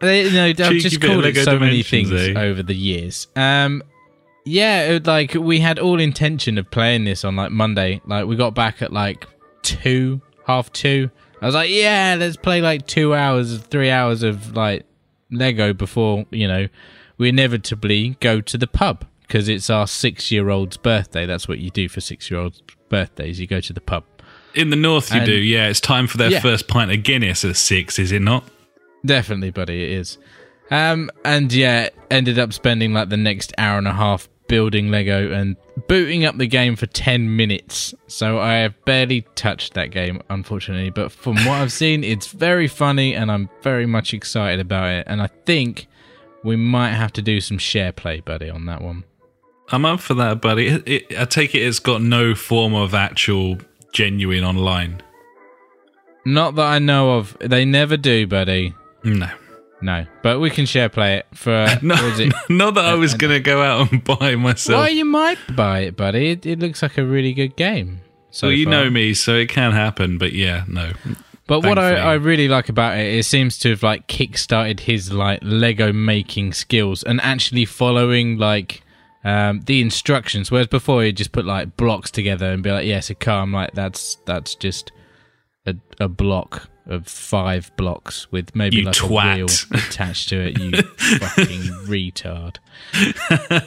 They- 0.00 0.26
you 0.26 0.30
know, 0.30 0.44
I've 0.46 0.54
just 0.76 1.00
called 1.00 1.24
it 1.24 1.44
so 1.44 1.58
many 1.58 1.82
things 1.82 2.12
eh? 2.12 2.34
over 2.36 2.62
the 2.62 2.74
years. 2.74 3.26
Um, 3.34 3.82
yeah, 4.44 4.92
it, 4.92 5.06
like 5.06 5.34
we 5.34 5.58
had 5.58 5.78
all 5.78 5.98
intention 6.00 6.56
of 6.56 6.70
playing 6.70 7.04
this 7.04 7.24
on 7.24 7.34
like 7.36 7.50
Monday. 7.50 8.00
Like 8.06 8.26
we 8.26 8.36
got 8.36 8.54
back 8.54 8.80
at 8.80 8.92
like 8.92 9.26
two, 9.62 10.20
half 10.46 10.72
two. 10.72 11.10
I 11.42 11.46
was 11.46 11.54
like, 11.54 11.70
yeah, 11.70 12.16
let's 12.18 12.36
play 12.36 12.60
like 12.62 12.86
two 12.86 13.14
hours, 13.14 13.58
three 13.58 13.90
hours 13.90 14.22
of 14.22 14.54
like 14.56 14.86
Lego 15.32 15.72
before 15.72 16.24
you 16.30 16.46
know 16.48 16.68
we 17.18 17.28
inevitably 17.28 18.16
go 18.20 18.40
to 18.40 18.56
the 18.56 18.66
pub 18.66 19.04
because 19.22 19.48
it's 19.48 19.68
our 19.68 19.86
six-year-old's 19.86 20.76
birthday. 20.78 21.26
That's 21.26 21.46
what 21.46 21.58
you 21.58 21.70
do 21.70 21.88
for 21.88 22.00
six-year-olds' 22.00 22.62
birthdays. 22.88 23.38
You 23.40 23.46
go 23.46 23.60
to 23.60 23.72
the 23.72 23.80
pub. 23.80 24.04
In 24.54 24.70
the 24.70 24.76
north, 24.76 25.12
you 25.12 25.18
And- 25.18 25.26
do. 25.26 25.34
Yeah, 25.34 25.68
it's 25.68 25.80
time 25.80 26.06
for 26.06 26.16
their 26.16 26.30
Yeah. 26.30 26.40
first 26.40 26.66
pint 26.68 26.90
of 26.90 27.02
Guinness 27.02 27.44
at 27.44 27.56
six, 27.56 27.98
is 27.98 28.10
it 28.12 28.22
not? 28.22 28.44
Definitely, 29.04 29.50
buddy, 29.50 29.82
it 29.84 29.90
is. 29.90 30.18
Um, 30.70 31.10
and 31.24 31.52
yeah, 31.52 31.88
ended 32.10 32.38
up 32.38 32.52
spending 32.52 32.92
like 32.92 33.08
the 33.10 33.16
next 33.16 33.52
hour 33.58 33.78
and 33.78 33.86
a 33.88 33.92
half 33.92 34.28
building 34.48 34.90
Lego 34.90 35.30
and 35.30 35.56
booting 35.88 36.24
up 36.24 36.38
the 36.38 36.46
game 36.46 36.74
for 36.74 36.86
10 36.86 37.36
minutes. 37.36 37.94
So 38.06 38.38
I 38.38 38.54
have 38.54 38.82
barely 38.86 39.26
touched 39.34 39.74
that 39.74 39.90
game, 39.90 40.22
unfortunately. 40.30 40.90
But 40.90 41.12
from 41.12 41.36
what 41.44 41.60
I've 41.60 41.72
seen, 41.72 42.02
it's 42.02 42.28
very 42.28 42.66
funny 42.66 43.14
and 43.14 43.30
I'm 43.30 43.50
very 43.62 43.86
much 43.86 44.14
excited 44.14 44.58
about 44.60 44.88
it. 44.90 45.04
And 45.06 45.20
I 45.20 45.28
think 45.44 45.86
we 46.44 46.56
might 46.56 46.90
have 46.90 47.12
to 47.14 47.22
do 47.22 47.40
some 47.40 47.58
share 47.58 47.92
play, 47.92 48.20
buddy, 48.20 48.50
on 48.50 48.66
that 48.66 48.82
one. 48.82 49.04
I'm 49.70 49.84
up 49.84 50.00
for 50.00 50.14
that, 50.14 50.40
buddy. 50.40 50.68
It, 50.68 50.88
it, 50.88 51.18
I 51.18 51.24
take 51.24 51.54
it 51.54 51.60
it's 51.60 51.78
got 51.78 52.00
no 52.00 52.34
form 52.34 52.74
of 52.74 52.94
actual 52.94 53.58
genuine 53.92 54.44
online. 54.44 55.02
Not 56.24 56.54
that 56.56 56.66
I 56.66 56.78
know 56.78 57.18
of. 57.18 57.36
They 57.40 57.64
never 57.64 57.96
do, 57.96 58.26
buddy. 58.26 58.74
No. 59.04 59.30
No. 59.80 60.06
But 60.22 60.40
we 60.40 60.50
can 60.50 60.66
share 60.66 60.88
play 60.88 61.18
it 61.18 61.26
for. 61.34 61.68
No, 61.82 61.94
it? 61.98 62.32
not 62.48 62.74
that 62.74 62.84
I 62.84 62.94
was 62.94 63.14
uh, 63.14 63.18
going 63.18 63.32
to 63.32 63.40
go 63.40 63.62
out 63.62 63.92
and 63.92 64.02
buy 64.02 64.36
myself. 64.36 64.80
Well, 64.80 64.90
you 64.90 65.04
might 65.04 65.38
buy 65.54 65.80
it, 65.80 65.96
buddy. 65.96 66.30
It, 66.30 66.46
it 66.46 66.58
looks 66.58 66.82
like 66.82 66.98
a 66.98 67.04
really 67.04 67.32
good 67.32 67.56
game. 67.56 68.00
So 68.30 68.48
well, 68.48 68.56
you 68.56 68.64
far. 68.64 68.72
know 68.72 68.90
me, 68.90 69.14
so 69.14 69.34
it 69.34 69.48
can 69.48 69.72
happen. 69.72 70.18
But 70.18 70.32
yeah, 70.32 70.64
no. 70.66 70.92
But 71.48 71.64
what 71.64 71.78
I. 71.78 71.96
I 71.96 72.14
really 72.14 72.46
like 72.46 72.68
about 72.68 72.96
it, 72.98 73.12
it 73.14 73.24
seems 73.24 73.58
to 73.60 73.70
have 73.70 73.82
like 73.82 74.06
kick-started 74.06 74.80
his 74.80 75.12
like 75.12 75.40
Lego 75.42 75.92
making 75.92 76.52
skills 76.52 77.02
and 77.02 77.20
actually 77.22 77.64
following 77.64 78.38
like 78.38 78.82
um, 79.24 79.62
the 79.62 79.80
instructions. 79.80 80.50
Whereas 80.50 80.68
before 80.68 81.04
you 81.04 81.10
just 81.10 81.32
put 81.32 81.44
like 81.46 81.76
blocks 81.76 82.10
together 82.12 82.52
and 82.52 82.62
be 82.62 82.70
like, 82.70 82.86
"Yes, 82.86 83.10
a 83.10 83.14
car." 83.14 83.42
I'm 83.42 83.52
like, 83.52 83.72
that's 83.72 84.16
that's 84.26 84.54
just 84.54 84.92
a, 85.66 85.74
a 85.98 86.06
block 86.08 86.68
of 86.86 87.06
five 87.06 87.70
blocks 87.76 88.30
with 88.32 88.54
maybe 88.54 88.78
You 88.78 88.84
like 88.84 88.94
twat. 88.94 89.32
a 89.32 89.36
wheel 89.36 89.80
attached 89.82 90.28
to 90.30 90.40
it. 90.40 90.58
You 90.58 90.70
fucking 91.18 91.62
retard. 91.86 92.56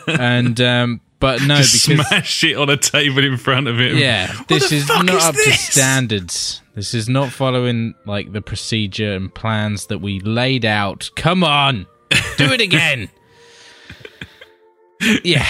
And 0.07 0.59
um, 0.61 1.01
but 1.21 1.41
no, 1.43 1.57
Just 1.57 1.87
because 1.87 2.07
smash 2.07 2.43
it 2.43 2.57
on 2.57 2.69
a 2.69 2.75
table 2.75 3.23
in 3.23 3.37
front 3.37 3.67
of 3.67 3.79
him. 3.79 3.97
yeah, 3.97 4.35
What 4.35 4.47
this 4.47 4.71
is 4.71 4.87
not 4.89 5.07
is 5.07 5.23
up 5.23 5.35
to 5.35 5.53
standards. 5.53 6.61
This 6.73 6.93
is 6.93 7.07
not 7.07 7.31
following 7.31 7.93
like 8.05 8.33
the 8.33 8.41
procedure 8.41 9.13
and 9.13 9.33
plans 9.33 9.85
that 9.87 9.99
we 9.99 10.19
laid 10.19 10.65
out. 10.65 11.09
Come 11.15 11.43
on, 11.43 11.85
do 12.37 12.51
it 12.51 12.59
again. 12.59 13.09
yeah. 15.23 15.45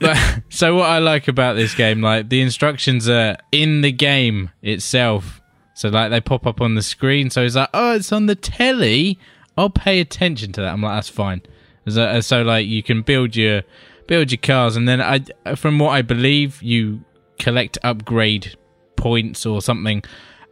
But, 0.00 0.16
so 0.48 0.76
what 0.76 0.90
I 0.90 0.98
like 0.98 1.26
about 1.26 1.54
this 1.54 1.74
game, 1.74 2.02
like 2.02 2.28
the 2.28 2.40
instructions 2.40 3.08
are 3.08 3.36
in 3.50 3.80
the 3.80 3.92
game 3.92 4.50
itself. 4.62 5.40
So 5.74 5.88
like 5.88 6.10
they 6.10 6.20
pop 6.20 6.46
up 6.46 6.60
on 6.60 6.74
the 6.74 6.82
screen. 6.82 7.30
So 7.30 7.42
it's 7.44 7.54
like, 7.54 7.70
oh, 7.72 7.94
it's 7.94 8.12
on 8.12 8.26
the 8.26 8.34
telly. 8.34 9.18
I'll 9.56 9.70
pay 9.70 10.00
attention 10.00 10.52
to 10.52 10.60
that. 10.60 10.72
I'm 10.72 10.82
like, 10.82 10.96
that's 10.96 11.08
fine. 11.08 11.42
So, 11.88 12.02
uh, 12.02 12.20
so 12.20 12.42
like 12.42 12.66
you 12.66 12.82
can 12.82 13.02
build 13.02 13.36
your 13.36 13.62
build 14.08 14.32
your 14.32 14.38
cars, 14.38 14.74
and 14.74 14.88
then 14.88 15.00
I, 15.00 15.20
from 15.54 15.78
what 15.78 15.90
I 15.90 16.02
believe, 16.02 16.60
you 16.60 17.04
collect 17.38 17.78
upgrade 17.84 18.56
points 18.96 19.46
or 19.46 19.62
something, 19.62 20.02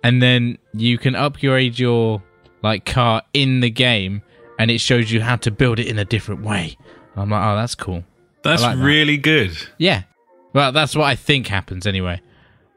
and 0.04 0.22
then 0.22 0.58
you 0.72 0.98
can 0.98 1.16
upgrade 1.16 1.76
your 1.76 2.22
like 2.62 2.84
car 2.84 3.22
in 3.32 3.58
the 3.58 3.70
game, 3.70 4.22
and 4.60 4.70
it 4.70 4.78
shows 4.78 5.10
you 5.10 5.20
how 5.20 5.34
to 5.36 5.50
build 5.50 5.80
it 5.80 5.88
in 5.88 5.98
a 5.98 6.04
different 6.04 6.44
way. 6.44 6.76
I'm 7.16 7.30
like, 7.30 7.42
oh, 7.44 7.56
that's 7.56 7.74
cool. 7.74 8.04
That's 8.44 8.62
like 8.62 8.76
that. 8.76 8.84
really 8.84 9.16
good. 9.16 9.56
Yeah. 9.78 10.04
Well, 10.52 10.70
that's 10.70 10.94
what 10.94 11.04
I 11.04 11.16
think 11.16 11.48
happens 11.48 11.86
anyway. 11.86 12.20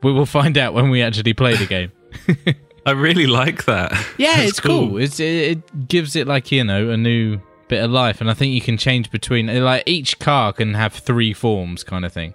We 0.01 0.11
will 0.11 0.25
find 0.25 0.57
out 0.57 0.73
when 0.73 0.89
we 0.89 1.03
actually 1.03 1.33
play 1.33 1.55
the 1.55 1.65
game. 1.65 1.91
I 2.85 2.91
really 2.91 3.27
like 3.27 3.65
that. 3.65 3.91
Yeah, 4.17 4.37
That's 4.37 4.49
it's 4.49 4.59
cool. 4.59 4.97
It's 4.97 5.19
it, 5.19 5.57
it 5.57 5.87
gives 5.87 6.15
it 6.15 6.27
like 6.27 6.51
you 6.51 6.63
know 6.63 6.89
a 6.89 6.97
new 6.97 7.39
bit 7.69 7.83
of 7.83 7.89
life, 7.91 8.19
and 8.19 8.29
I 8.29 8.33
think 8.33 8.53
you 8.53 8.59
can 8.61 8.77
change 8.77 9.09
between 9.11 9.47
like 9.63 9.83
each 9.85 10.19
car 10.19 10.51
can 10.51 10.73
have 10.73 10.93
three 10.93 11.33
forms, 11.33 11.83
kind 11.85 12.03
of 12.03 12.11
thing, 12.11 12.33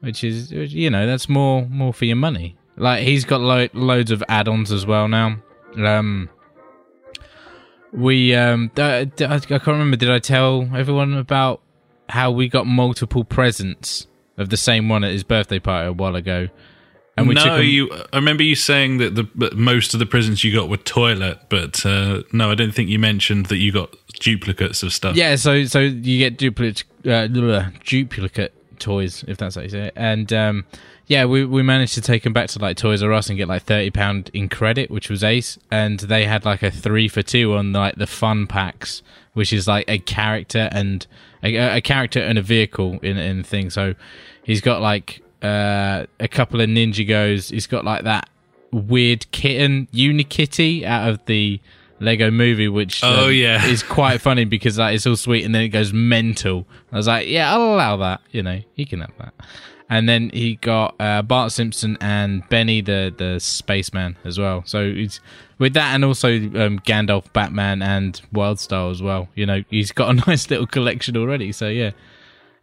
which 0.00 0.22
is 0.22 0.52
you 0.52 0.90
know 0.90 1.06
that's 1.06 1.28
more 1.28 1.66
more 1.66 1.94
for 1.94 2.04
your 2.04 2.16
money. 2.16 2.56
Like 2.76 3.04
he's 3.04 3.24
got 3.24 3.40
lo- 3.40 3.68
loads 3.72 4.10
of 4.10 4.22
add-ons 4.28 4.70
as 4.70 4.84
well 4.84 5.08
now. 5.08 5.38
Um, 5.76 6.28
we 7.92 8.34
um, 8.34 8.70
d- 8.74 8.82
I 8.82 9.06
can't 9.06 9.66
remember. 9.66 9.96
Did 9.96 10.10
I 10.10 10.18
tell 10.18 10.68
everyone 10.74 11.14
about 11.14 11.62
how 12.10 12.30
we 12.30 12.48
got 12.48 12.66
multiple 12.66 13.24
presents 13.24 14.06
of 14.36 14.50
the 14.50 14.56
same 14.56 14.88
one 14.88 15.04
at 15.04 15.12
his 15.12 15.24
birthday 15.24 15.58
party 15.58 15.88
a 15.88 15.92
while 15.92 16.16
ago? 16.16 16.48
And 17.20 17.34
no, 17.34 17.56
you. 17.56 17.90
I 18.12 18.16
remember 18.16 18.42
you 18.42 18.54
saying 18.54 18.98
that 18.98 19.14
the 19.14 19.24
but 19.34 19.56
most 19.56 19.94
of 19.94 20.00
the 20.00 20.06
presents 20.06 20.44
you 20.44 20.54
got 20.54 20.68
were 20.68 20.76
toilet, 20.76 21.38
but 21.48 21.84
uh, 21.84 22.22
no, 22.32 22.50
I 22.50 22.54
don't 22.54 22.72
think 22.72 22.88
you 22.88 22.98
mentioned 22.98 23.46
that 23.46 23.56
you 23.56 23.72
got 23.72 23.94
duplicates 24.20 24.82
of 24.82 24.92
stuff. 24.92 25.16
Yeah, 25.16 25.36
so 25.36 25.64
so 25.64 25.80
you 25.80 26.18
get 26.18 26.36
duplicate 26.36 26.84
uh, 27.06 27.26
duplicate 27.84 28.52
toys, 28.78 29.24
if 29.26 29.36
that's 29.38 29.56
how 29.56 29.62
you 29.62 29.68
say 29.68 29.86
it. 29.88 29.92
And 29.96 30.32
um, 30.32 30.64
yeah, 31.06 31.24
we 31.24 31.44
we 31.44 31.62
managed 31.62 31.94
to 31.94 32.00
take 32.00 32.22
them 32.22 32.32
back 32.32 32.48
to 32.50 32.58
like 32.58 32.76
Toys 32.76 33.02
R 33.02 33.12
Us 33.12 33.28
and 33.28 33.38
get 33.38 33.48
like 33.48 33.62
thirty 33.62 33.90
pound 33.90 34.30
in 34.32 34.48
credit, 34.48 34.90
which 34.90 35.08
was 35.08 35.24
ace. 35.24 35.58
And 35.70 36.00
they 36.00 36.24
had 36.24 36.44
like 36.44 36.62
a 36.62 36.70
three 36.70 37.08
for 37.08 37.22
two 37.22 37.54
on 37.54 37.72
like 37.72 37.96
the 37.96 38.06
fun 38.06 38.46
packs, 38.46 39.02
which 39.32 39.52
is 39.52 39.66
like 39.66 39.84
a 39.88 39.98
character 39.98 40.68
and 40.72 41.06
a, 41.42 41.76
a 41.76 41.80
character 41.80 42.20
and 42.20 42.38
a 42.38 42.42
vehicle 42.42 42.98
in 43.02 43.16
in 43.16 43.42
thing. 43.42 43.70
So 43.70 43.94
he's 44.42 44.60
got 44.60 44.80
like 44.80 45.22
uh, 45.42 46.06
a 46.20 46.28
couple 46.28 46.60
of 46.60 46.68
Ninjagos. 46.68 47.50
He's 47.50 47.66
got 47.66 47.84
like 47.84 48.04
that 48.04 48.28
weird 48.72 49.30
kitten 49.30 49.88
Unikitty 49.92 50.84
out 50.84 51.08
of 51.08 51.24
the 51.26 51.60
Lego 52.00 52.30
movie, 52.30 52.68
which 52.68 53.02
um, 53.02 53.14
Oh, 53.18 53.28
yeah. 53.28 53.64
is 53.66 53.82
quite 53.82 54.20
funny 54.20 54.44
because 54.44 54.78
like, 54.78 54.94
it's 54.94 55.06
all 55.06 55.16
sweet 55.16 55.44
and 55.44 55.54
then 55.54 55.62
it 55.62 55.68
goes 55.68 55.92
mental. 55.92 56.66
I 56.92 56.96
was 56.96 57.06
like, 57.08 57.28
yeah, 57.28 57.52
I'll 57.52 57.74
allow 57.74 57.96
that. 57.98 58.20
You 58.30 58.42
know, 58.42 58.60
he 58.74 58.84
can 58.84 59.00
have 59.00 59.12
that. 59.18 59.34
And 59.90 60.06
then 60.06 60.28
he 60.34 60.56
got 60.56 60.94
uh, 61.00 61.22
Bart 61.22 61.50
Simpson 61.50 61.96
and 62.02 62.46
Benny 62.50 62.82
the 62.82 63.14
the 63.16 63.40
spaceman 63.40 64.16
as 64.22 64.38
well. 64.38 64.62
So 64.66 64.92
he's 64.92 65.18
with 65.58 65.72
that, 65.72 65.94
and 65.94 66.04
also 66.04 66.28
um, 66.36 66.78
Gandalf, 66.80 67.32
Batman, 67.32 67.80
and 67.80 68.20
Wildstar 68.34 68.90
as 68.90 69.00
well. 69.00 69.30
You 69.34 69.46
know, 69.46 69.64
he's 69.70 69.90
got 69.90 70.10
a 70.10 70.12
nice 70.28 70.50
little 70.50 70.66
collection 70.66 71.16
already. 71.16 71.52
So 71.52 71.68
yeah, 71.68 71.92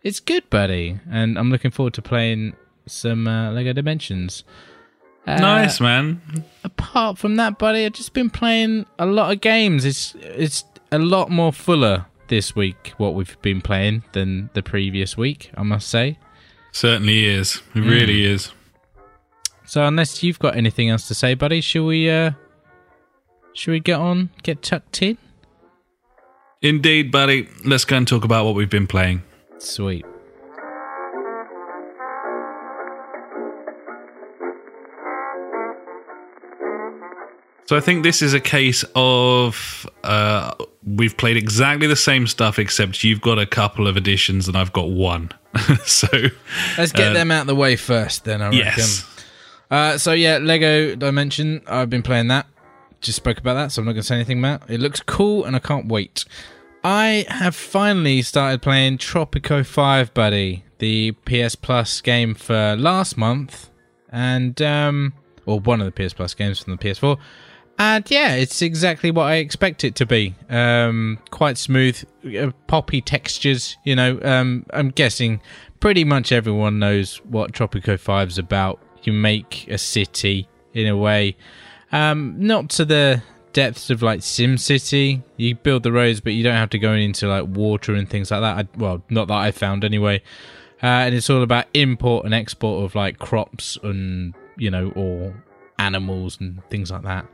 it's 0.03 0.19
good, 0.19 0.47
buddy. 0.51 0.99
And 1.09 1.39
I'm 1.39 1.49
looking 1.49 1.71
forward 1.71 1.95
to 1.95 2.03
playing 2.03 2.53
some 2.87 3.27
uh, 3.27 3.51
Lego 3.51 3.73
Dimensions. 3.73 4.43
Uh, 5.27 5.37
nice 5.37 5.79
man. 5.81 6.21
apart 6.63 7.17
from 7.17 7.35
that, 7.37 7.57
buddy, 7.57 7.83
I've 7.85 7.93
just 7.93 8.13
been 8.13 8.29
playing 8.29 8.85
a 8.99 9.05
lot 9.07 9.31
of 9.31 9.41
games. 9.41 9.83
It's 9.85 10.13
it's 10.19 10.63
a 10.91 10.99
lot 10.99 11.29
more 11.31 11.51
fuller 11.51 12.05
this 12.27 12.55
week 12.55 12.93
what 12.97 13.13
we've 13.15 13.39
been 13.41 13.61
playing 13.61 14.03
than 14.13 14.49
the 14.53 14.61
previous 14.63 15.17
week, 15.17 15.51
I 15.57 15.63
must 15.63 15.87
say. 15.89 16.17
Certainly 16.71 17.25
is. 17.25 17.55
It 17.73 17.81
Hmm. 17.81 17.89
really 17.89 18.25
is. 18.25 18.51
So 19.65 19.83
unless 19.85 20.21
you've 20.21 20.37
got 20.39 20.55
anything 20.55 20.89
else 20.89 21.07
to 21.07 21.15
say, 21.15 21.33
buddy, 21.33 21.59
shall 21.61 21.85
we 21.85 22.07
uh 22.09 22.31
should 23.53 23.71
we 23.71 23.79
get 23.79 23.99
on, 23.99 24.29
get 24.43 24.61
tucked 24.61 25.01
in? 25.01 25.17
Indeed, 26.61 27.11
buddy. 27.11 27.47
Let's 27.63 27.85
go 27.85 27.97
and 27.97 28.07
talk 28.07 28.23
about 28.25 28.45
what 28.45 28.53
we've 28.55 28.69
been 28.69 28.87
playing. 28.87 29.23
Sweet. 29.59 30.05
So 37.67 37.75
I 37.75 37.79
think 37.79 38.03
this 38.03 38.21
is 38.21 38.33
a 38.33 38.39
case 38.39 38.85
of 38.95 39.87
uh, 40.03 40.53
we've 40.85 41.17
played 41.17 41.35
exactly 41.35 41.87
the 41.87 41.95
same 41.95 42.27
stuff, 42.27 42.59
except 42.59 43.03
you've 43.03 43.21
got 43.21 43.39
a 43.39 43.45
couple 43.45 43.87
of 43.87 43.97
additions 43.97 44.47
and 44.47 44.55
I've 44.55 44.71
got 44.71 44.89
one. 44.91 45.31
so 45.85 46.07
Let's 46.77 46.91
get 46.91 47.11
Uh, 47.11 47.13
them 47.13 47.31
out 47.31 47.41
of 47.41 47.47
the 47.47 47.55
way 47.55 47.75
first 47.75 48.23
then, 48.25 48.41
I 48.41 48.49
reckon. 48.49 48.83
Uh, 49.71 49.97
so 49.97 50.11
yeah, 50.13 50.37
Lego 50.37 50.95
Dimension. 50.95 51.61
I've 51.67 51.89
been 51.89 52.03
playing 52.03 52.27
that. 52.27 52.45
Just 53.01 53.15
spoke 53.17 53.39
about 53.39 53.55
that, 53.55 53.71
so 53.71 53.81
I'm 53.81 53.85
not 53.85 53.93
going 53.93 54.01
to 54.01 54.07
say 54.07 54.15
anything 54.15 54.39
about. 54.39 54.63
It 54.69 54.75
It 54.75 54.79
looks 54.79 54.99
cool, 54.99 55.43
and 55.43 55.55
I 55.55 55.59
can't 55.59 55.87
wait. 55.87 56.23
I 56.83 57.25
have 57.29 57.55
finally 57.55 58.21
started 58.21 58.61
playing 58.61 58.99
Tropico 58.99 59.65
Five, 59.65 60.13
buddy, 60.13 60.65
the 60.77 61.13
PS 61.25 61.55
Plus 61.55 61.99
game 62.01 62.35
for 62.35 62.75
last 62.77 63.17
month, 63.17 63.71
and 64.11 64.61
um, 64.61 65.13
or 65.47 65.59
one 65.59 65.81
of 65.81 65.91
the 65.91 66.07
PS 66.07 66.13
Plus 66.13 66.35
games 66.35 66.59
from 66.59 66.75
the 66.75 66.77
PS4. 66.77 67.17
And 67.77 68.09
yeah, 68.09 68.35
it's 68.35 68.61
exactly 68.61 69.11
what 69.11 69.23
I 69.23 69.35
expect 69.35 69.83
it 69.83 69.95
to 69.95 70.05
be. 70.05 70.33
Um, 70.49 71.19
quite 71.29 71.57
smooth, 71.57 72.01
uh, 72.37 72.51
poppy 72.67 73.01
textures. 73.01 73.75
You 73.83 73.95
know, 73.95 74.19
um, 74.23 74.65
I'm 74.71 74.89
guessing 74.89 75.41
pretty 75.81 76.05
much 76.05 76.31
everyone 76.31 76.79
knows 76.79 77.17
what 77.25 77.51
Tropico 77.51 77.95
5's 77.95 78.37
about. 78.37 78.79
You 79.03 79.13
make 79.13 79.67
a 79.67 79.77
city 79.77 80.47
in 80.73 80.87
a 80.87 80.97
way, 80.97 81.35
um, 81.91 82.35
not 82.37 82.69
to 82.71 82.85
the 82.85 83.21
depths 83.53 83.89
of 83.89 84.01
like 84.01 84.21
Sim 84.21 84.57
City. 84.57 85.21
You 85.37 85.55
build 85.55 85.83
the 85.83 85.91
roads, 85.91 86.19
but 86.21 86.33
you 86.33 86.43
don't 86.43 86.55
have 86.55 86.69
to 86.71 86.79
go 86.79 86.93
into 86.93 87.27
like 87.27 87.45
water 87.47 87.93
and 87.93 88.09
things 88.09 88.31
like 88.31 88.41
that. 88.41 88.57
I, 88.57 88.77
well, 88.77 89.03
not 89.09 89.27
that 89.27 89.37
I 89.37 89.51
found 89.51 89.83
anyway. 89.83 90.21
Uh, 90.83 91.07
and 91.07 91.15
it's 91.15 91.29
all 91.29 91.41
about 91.41 91.65
import 91.73 92.25
and 92.25 92.33
export 92.33 92.83
of 92.83 92.95
like 92.95 93.17
crops 93.17 93.77
and 93.81 94.33
you 94.57 94.69
know 94.69 94.91
or 94.95 95.33
animals 95.79 96.37
and 96.39 96.61
things 96.69 96.91
like 96.91 97.03
that. 97.03 97.25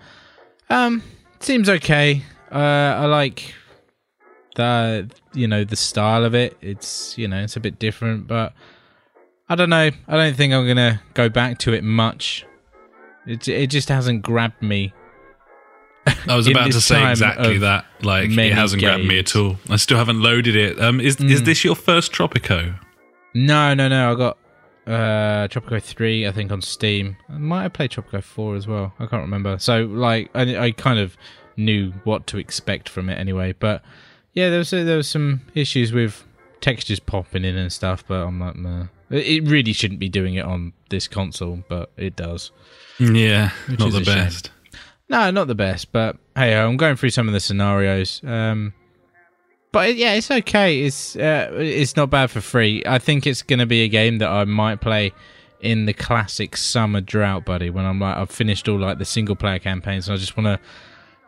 Um, 0.72 1.04
seems 1.40 1.70
okay. 1.70 2.24
Uh, 2.52 2.56
I 2.58 3.06
like 3.06 3.54
the 4.56 5.10
you 5.34 5.48
know 5.48 5.64
the 5.64 5.76
style 5.76 6.24
of 6.26 6.34
it. 6.34 6.58
It's 6.62 7.18
you 7.18 7.28
know 7.28 7.44
it's 7.44 7.56
a 7.56 7.60
bit 7.60 7.80
different, 7.80 8.28
but 8.28 8.54
I 9.50 9.56
don't 9.56 9.70
know. 9.70 9.92
I 10.08 10.16
don't 10.18 10.36
think 10.36 10.54
I'm 10.54 10.66
gonna 10.68 11.02
go 11.14 11.30
back 11.30 11.58
to 11.60 11.74
it 11.74 11.84
much. 11.84 12.46
It 13.28 13.48
it 13.48 13.68
just 13.68 13.90
hasn't 13.90 14.22
grabbed 14.24 14.62
me. 14.62 14.94
I 16.28 16.36
was 16.36 16.48
about 16.52 16.72
to 16.72 16.82
say 16.82 17.10
exactly 17.10 17.58
that. 17.60 17.86
Like 18.02 18.30
it 18.32 18.54
hasn't 18.54 18.82
grabbed 18.82 19.06
me 19.06 19.20
at 19.20 19.36
all. 19.36 19.58
I 19.70 19.76
still 19.76 19.98
haven't 19.98 20.22
loaded 20.22 20.56
it. 20.56 20.80
Um, 20.82 21.00
is 21.00 21.18
Mm. 21.18 21.30
is 21.30 21.44
this 21.44 21.64
your 21.64 21.76
first 21.76 22.12
Tropico? 22.12 22.80
No, 23.34 23.74
no, 23.74 23.88
no. 23.88 24.12
I 24.12 24.16
got 24.16 24.38
uh 24.92 25.48
Tropico 25.48 25.82
three, 25.82 26.28
I 26.28 26.32
think, 26.32 26.52
on 26.52 26.62
Steam. 26.62 27.18
I 27.30 27.38
might 27.38 27.64
have 27.64 27.74
played 27.74 27.92
Tropico 27.92 28.24
four 28.24 28.56
as 28.56 28.68
well. 28.68 28.94
I 29.00 29.06
can't 29.06 29.22
remember. 29.22 29.58
So 29.60 29.84
like, 29.86 30.30
I, 30.36 30.58
I 30.58 30.72
kind 30.72 31.00
of 31.00 31.16
knew 31.58 31.92
what 32.04 32.28
to 32.28 32.38
expect 32.38 32.90
from 32.90 33.10
it 33.10 33.18
anyway. 33.18 33.54
But 33.58 33.82
yeah, 34.34 34.50
there 34.50 34.60
was 34.60 34.72
there 34.72 34.98
was 34.98 35.08
some 35.08 35.42
issues 35.56 35.92
with 35.92 36.24
textures 36.60 37.00
popping 37.00 37.46
in 37.46 37.56
and 37.58 37.72
stuff. 37.72 38.04
But 38.08 38.26
I'm 38.28 38.40
like, 38.40 38.56
nah. 38.56 38.86
It 39.10 39.44
really 39.50 39.74
shouldn't 39.74 40.00
be 40.00 40.08
doing 40.08 40.36
it 40.36 40.46
on 40.46 40.72
this 40.90 41.06
console, 41.10 41.64
but 41.68 41.92
it 41.98 42.16
does. 42.16 42.52
Yeah, 42.98 43.52
not 43.68 43.92
the 43.92 43.98
a 44.00 44.04
shame. 44.04 44.06
best. 44.06 44.52
No, 45.10 45.30
not 45.32 45.48
the 45.48 45.56
best, 45.56 45.92
but 45.92 46.16
hey, 46.34 46.56
I'm 46.56 46.78
going 46.78 46.96
through 46.96 47.10
some 47.10 47.28
of 47.28 47.34
the 47.34 47.42
scenarios. 47.42 48.22
Um, 48.24 48.74
but 49.72 49.96
yeah, 49.96 50.14
it's 50.14 50.30
okay. 50.30 50.82
It's 50.82 51.16
uh, 51.16 51.50
it's 51.54 51.96
not 51.96 52.10
bad 52.10 52.32
for 52.32 52.42
free. 52.42 52.84
I 52.86 53.00
think 53.00 53.26
it's 53.26 53.42
going 53.42 53.60
to 53.60 53.66
be 53.66 53.84
a 53.84 53.88
game 53.88 54.18
that 54.20 54.30
I 54.30 54.46
might 54.46 54.82
play 54.82 55.14
in 55.62 55.86
the 55.86 55.94
classic 55.94 56.58
summer 56.58 57.02
drought, 57.02 57.46
buddy. 57.46 57.70
When 57.70 57.86
I'm 57.86 58.00
like, 58.00 58.18
I've 58.18 58.32
finished 58.32 58.68
all 58.68 58.80
like 58.80 58.98
the 58.98 59.06
single 59.06 59.36
player 59.36 59.60
campaigns, 59.60 60.08
and 60.08 60.16
I 60.16 60.18
just 60.18 60.36
want 60.36 60.48
to, 60.48 60.60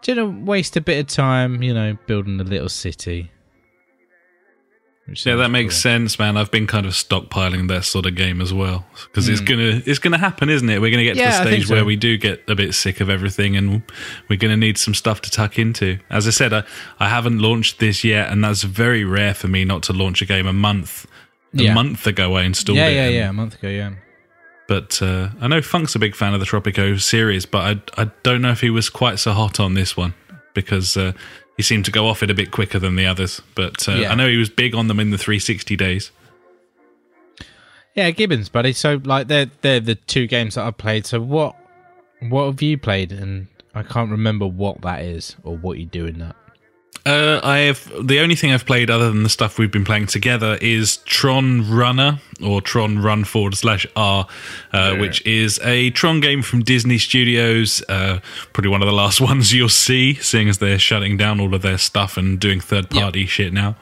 just 0.02 0.22
waste 0.46 0.76
a 0.76 0.82
bit 0.82 1.00
of 1.00 1.08
time, 1.08 1.64
you 1.64 1.74
know, 1.74 1.98
building 2.06 2.40
a 2.40 2.44
little 2.44 2.70
city. 2.70 3.32
Yeah, 5.08 5.36
that 5.36 5.50
makes 5.50 5.76
cool. 5.76 5.82
sense, 5.82 6.18
man. 6.18 6.38
I've 6.38 6.50
been 6.50 6.66
kind 6.66 6.86
of 6.86 6.94
stockpiling 6.94 7.68
that 7.68 7.84
sort 7.84 8.06
of 8.06 8.16
game 8.16 8.40
as 8.40 8.54
well 8.54 8.86
because 9.04 9.28
mm. 9.28 9.32
it's 9.32 9.42
hmm. 9.42 9.48
gonna 9.48 9.82
it's 9.86 10.00
gonna 10.00 10.18
happen, 10.18 10.50
isn't 10.50 10.70
it? 10.70 10.80
We're 10.80 10.92
gonna 10.92 11.04
get 11.04 11.18
yeah, 11.18 11.40
to 11.40 11.44
the 11.44 11.52
stage 11.52 11.68
so. 11.68 11.76
where 11.76 11.84
we 11.84 11.98
do 11.98 12.18
get 12.18 12.42
a 12.50 12.56
bit 12.56 12.74
sick 12.74 13.02
of 13.02 13.10
everything, 13.10 13.58
and 13.58 13.84
we're 14.30 14.40
gonna 14.40 14.56
need 14.56 14.78
some 14.78 14.94
stuff 14.94 15.20
to 15.22 15.30
tuck 15.30 15.60
into. 15.60 16.00
As 16.10 16.26
I 16.26 16.30
said, 16.30 16.54
I, 16.54 16.64
I 17.00 17.10
haven't 17.10 17.40
launched 17.40 17.80
this 17.80 18.06
yet, 18.06 18.32
and 18.32 18.46
that's 18.46 18.64
very 18.64 19.04
rare 19.04 19.34
for 19.34 19.50
me 19.50 19.66
not 19.66 19.84
to 19.84 19.94
launch 19.94 20.22
a 20.22 20.26
game 20.26 20.48
a 20.48 20.54
month. 20.54 21.06
A 21.54 21.64
yeah. 21.64 21.74
month 21.74 22.08
ago, 22.08 22.36
I 22.36 22.44
installed 22.44 22.78
yeah, 22.78 22.88
it. 22.88 22.96
Yeah, 22.96 23.10
yeah, 23.10 23.20
yeah, 23.20 23.30
a 23.30 23.34
month 23.34 23.56
ago, 23.56 23.68
yeah. 23.68 23.92
But 24.70 25.02
uh, 25.02 25.30
I 25.42 25.48
know 25.50 25.62
Funk's 25.62 25.96
a 25.96 26.00
big 26.00 26.16
fan 26.16 26.34
of 26.34 26.40
the 26.40 26.46
Tropico 26.46 27.00
series, 27.00 27.46
but 27.46 27.92
I 27.98 28.04
I 28.04 28.12
don't 28.24 28.42
know 28.42 28.52
if 28.52 28.62
he 28.62 28.70
was 28.70 28.90
quite 28.90 29.20
so 29.20 29.34
hot 29.34 29.60
on 29.60 29.74
this 29.74 29.98
one 29.98 30.14
because 30.54 30.96
uh, 30.96 31.12
he 31.58 31.64
seemed 31.64 31.86
to 31.86 31.92
go 31.92 32.08
off 32.08 32.24
it 32.24 32.30
a 32.30 32.34
bit 32.34 32.52
quicker 32.52 32.80
than 32.80 32.96
the 32.96 33.06
others. 33.06 33.42
But 33.56 33.88
uh, 33.88 33.94
yeah. 33.94 34.12
I 34.12 34.16
know 34.16 34.28
he 34.28 34.38
was 34.38 34.50
big 34.50 34.76
on 34.76 34.88
them 34.88 35.00
in 35.00 35.12
the 35.12 35.18
360 35.18 35.76
days. 35.76 36.12
Yeah, 37.96 38.10
Gibbons, 38.12 38.50
buddy. 38.50 38.74
So 38.74 39.00
like 39.04 39.28
they're 39.28 39.52
they're 39.62 39.80
the 39.80 39.96
two 39.96 40.26
games 40.26 40.56
that 40.56 40.66
I've 40.66 40.78
played. 40.78 41.06
So 41.06 41.22
what 41.22 41.56
what 42.22 42.46
have 42.46 42.62
you 42.62 42.78
played? 42.78 43.12
And 43.12 43.48
I 43.76 43.84
can't 43.84 44.10
remember 44.10 44.48
what 44.48 44.82
that 44.82 45.04
is 45.04 45.36
or 45.44 45.56
what 45.56 45.78
you 45.78 45.86
do 45.86 46.08
in 46.08 46.20
that. 46.20 46.36
Uh, 47.06 47.42
I 47.44 47.60
have 47.60 47.92
the 48.02 48.20
only 48.22 48.36
thing 48.36 48.54
I've 48.54 48.66
played 48.66 48.90
other 48.90 49.10
than 49.10 49.24
the 49.24 49.30
stuff 49.30 49.58
we've 49.58 49.72
been 49.72 49.84
playing 49.84 50.08
together 50.08 50.58
is 50.62 50.98
Tron 50.98 51.70
Runner 51.70 52.20
or 52.42 52.62
Tron 52.62 53.00
Run 53.00 53.26
forward 53.26 53.56
slash 53.56 53.86
R, 53.98 54.26
uh, 54.74 54.78
yeah. 54.78 55.00
which 55.02 55.26
is 55.26 55.60
a 55.64 55.90
Tron 55.90 56.22
game 56.22 56.42
from 56.42 56.64
Disney 56.64 56.98
Studios. 56.98 57.84
Uh, 57.90 58.20
probably 58.54 58.72
one 58.72 58.82
of 58.82 58.86
the 58.86 58.94
last 58.94 59.20
ones 59.30 59.52
you'll 59.54 59.68
see, 59.68 60.14
seeing 60.16 60.48
as 60.48 60.60
they're 60.60 60.80
shutting 60.80 61.18
down 61.18 61.42
all 61.42 61.54
of 61.54 61.62
their 61.62 61.78
stuff 61.78 62.16
and 62.16 62.40
doing 62.40 62.62
third 62.62 62.90
party 62.90 63.22
yep. 63.22 63.30
shit 63.30 63.54
now. 63.54 63.76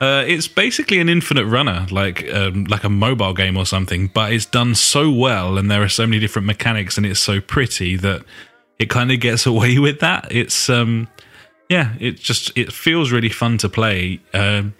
Uh, 0.00 0.24
it's 0.26 0.48
basically 0.48 1.00
an 1.00 1.08
infinite 1.08 1.46
runner, 1.46 1.86
like 1.90 2.30
um, 2.32 2.64
like 2.64 2.84
a 2.84 2.90
mobile 2.90 3.32
game 3.32 3.56
or 3.56 3.64
something, 3.64 4.08
but 4.08 4.32
it's 4.32 4.46
done 4.46 4.74
so 4.74 5.10
well, 5.10 5.56
and 5.56 5.70
there 5.70 5.82
are 5.82 5.88
so 5.88 6.06
many 6.06 6.18
different 6.18 6.46
mechanics, 6.46 6.96
and 6.96 7.06
it's 7.06 7.20
so 7.20 7.40
pretty 7.40 7.96
that 7.96 8.22
it 8.78 8.90
kind 8.90 9.12
of 9.12 9.20
gets 9.20 9.46
away 9.54 9.78
with 9.78 10.00
that. 10.00 10.28
It's 10.30 10.68
um, 10.68 11.08
yeah, 11.68 11.94
it 11.98 12.18
just 12.18 12.56
it 12.56 12.72
feels 12.72 13.12
really 13.12 13.28
fun 13.28 13.58
to 13.58 13.68
play. 13.68 14.20
Um, 14.32 14.74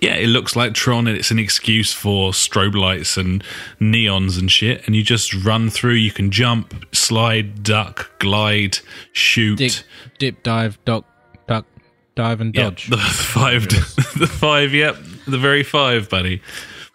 yeah, 0.00 0.14
it 0.14 0.28
looks 0.28 0.54
like 0.54 0.74
Tron, 0.74 1.08
and 1.08 1.16
it's 1.16 1.30
an 1.32 1.38
excuse 1.38 1.92
for 1.92 2.30
strobe 2.30 2.76
lights 2.76 3.16
and 3.16 3.42
neons 3.80 4.38
and 4.38 4.50
shit. 4.50 4.86
And 4.86 4.94
you 4.94 5.02
just 5.02 5.34
run 5.44 5.70
through. 5.70 5.94
You 5.94 6.12
can 6.12 6.30
jump, 6.30 6.86
slide, 6.94 7.64
duck, 7.64 8.10
glide, 8.20 8.78
shoot, 9.12 9.56
dip, 9.56 9.72
dip 10.18 10.42
dive, 10.44 10.78
duck, 10.84 11.04
duck, 11.48 11.66
dive, 12.14 12.40
and 12.40 12.52
dodge. 12.52 12.88
Yep, 12.88 12.98
the 12.98 13.04
five, 13.06 13.68
the 14.18 14.28
five. 14.28 14.72
Yep, 14.72 14.96
the 15.26 15.38
very 15.38 15.64
five, 15.64 16.08
buddy. 16.08 16.42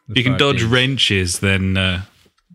The 0.07 0.19
you 0.19 0.23
can 0.23 0.37
dodge 0.37 0.59
Ds. 0.59 0.69
wrenches, 0.69 1.39
then 1.39 1.75
uh, 1.75 2.03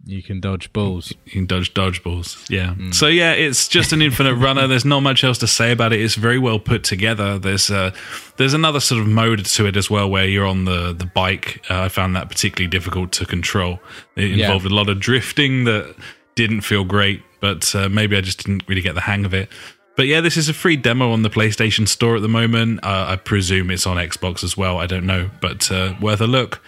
you 0.09 0.23
can 0.23 0.41
dodge 0.41 0.73
balls. 0.73 1.13
You 1.27 1.33
can 1.33 1.47
dodge 1.47 1.75
dodge 1.75 2.03
balls. 2.03 2.43
Yeah. 2.49 2.75
Mm. 2.75 2.95
So 2.95 3.09
yeah, 3.09 3.33
it's 3.33 3.69
just 3.69 3.93
an 3.93 4.01
infinite 4.01 4.35
runner. 4.37 4.67
There's 4.67 4.87
not 4.87 5.01
much 5.01 5.23
else 5.23 5.37
to 5.39 5.47
say 5.47 5.71
about 5.71 5.93
it. 5.93 6.01
It's 6.01 6.15
very 6.15 6.39
well 6.39 6.59
put 6.59 6.83
together. 6.83 7.39
There's 7.39 7.71
uh, 7.71 7.95
there's 8.39 8.55
another 8.55 8.81
sort 8.81 9.03
of 9.03 9.07
mode 9.07 9.45
to 9.45 9.67
it 9.67 9.77
as 9.77 9.91
well, 9.91 10.09
where 10.09 10.25
you're 10.25 10.47
on 10.47 10.65
the 10.65 10.95
the 10.95 11.05
bike. 11.05 11.63
Uh, 11.69 11.83
I 11.83 11.89
found 11.91 12.17
that 12.17 12.31
particularly 12.31 12.71
difficult 12.71 13.13
to 13.13 13.27
control. 13.27 13.81
It 14.17 14.41
involved 14.41 14.65
yeah. 14.65 14.73
a 14.73 14.75
lot 14.75 14.89
of 14.89 14.99
drifting 14.99 15.65
that 15.65 15.95
didn't 16.35 16.63
feel 16.63 16.85
great, 16.85 17.23
but 17.41 17.75
uh, 17.75 17.91
maybe 17.91 18.17
I 18.17 18.23
just 18.23 18.45
didn't 18.45 18.67
really 18.67 18.83
get 18.83 18.95
the 18.95 19.03
hang 19.03 19.27
of 19.27 19.35
it. 19.35 19.51
But 19.95 20.07
yeah, 20.07 20.23
this 20.23 20.37
is 20.37 20.49
a 20.49 20.55
free 20.55 20.77
demo 20.77 21.11
on 21.11 21.23
the 21.23 21.29
PlayStation 21.29 21.87
Store 21.87 22.17
at 22.17 22.23
the 22.23 22.29
moment. 22.29 22.81
Uh, 22.83 23.07
I 23.09 23.17
presume 23.17 23.71
it's 23.71 23.87
on 23.87 23.97
Xbox 23.97 24.43
as 24.43 24.57
well. 24.57 24.79
I 24.79 24.87
don't 24.87 25.05
know, 25.05 25.29
but 25.43 25.71
uh, 25.71 25.95
worth 26.01 26.21
a 26.21 26.27
look 26.27 26.63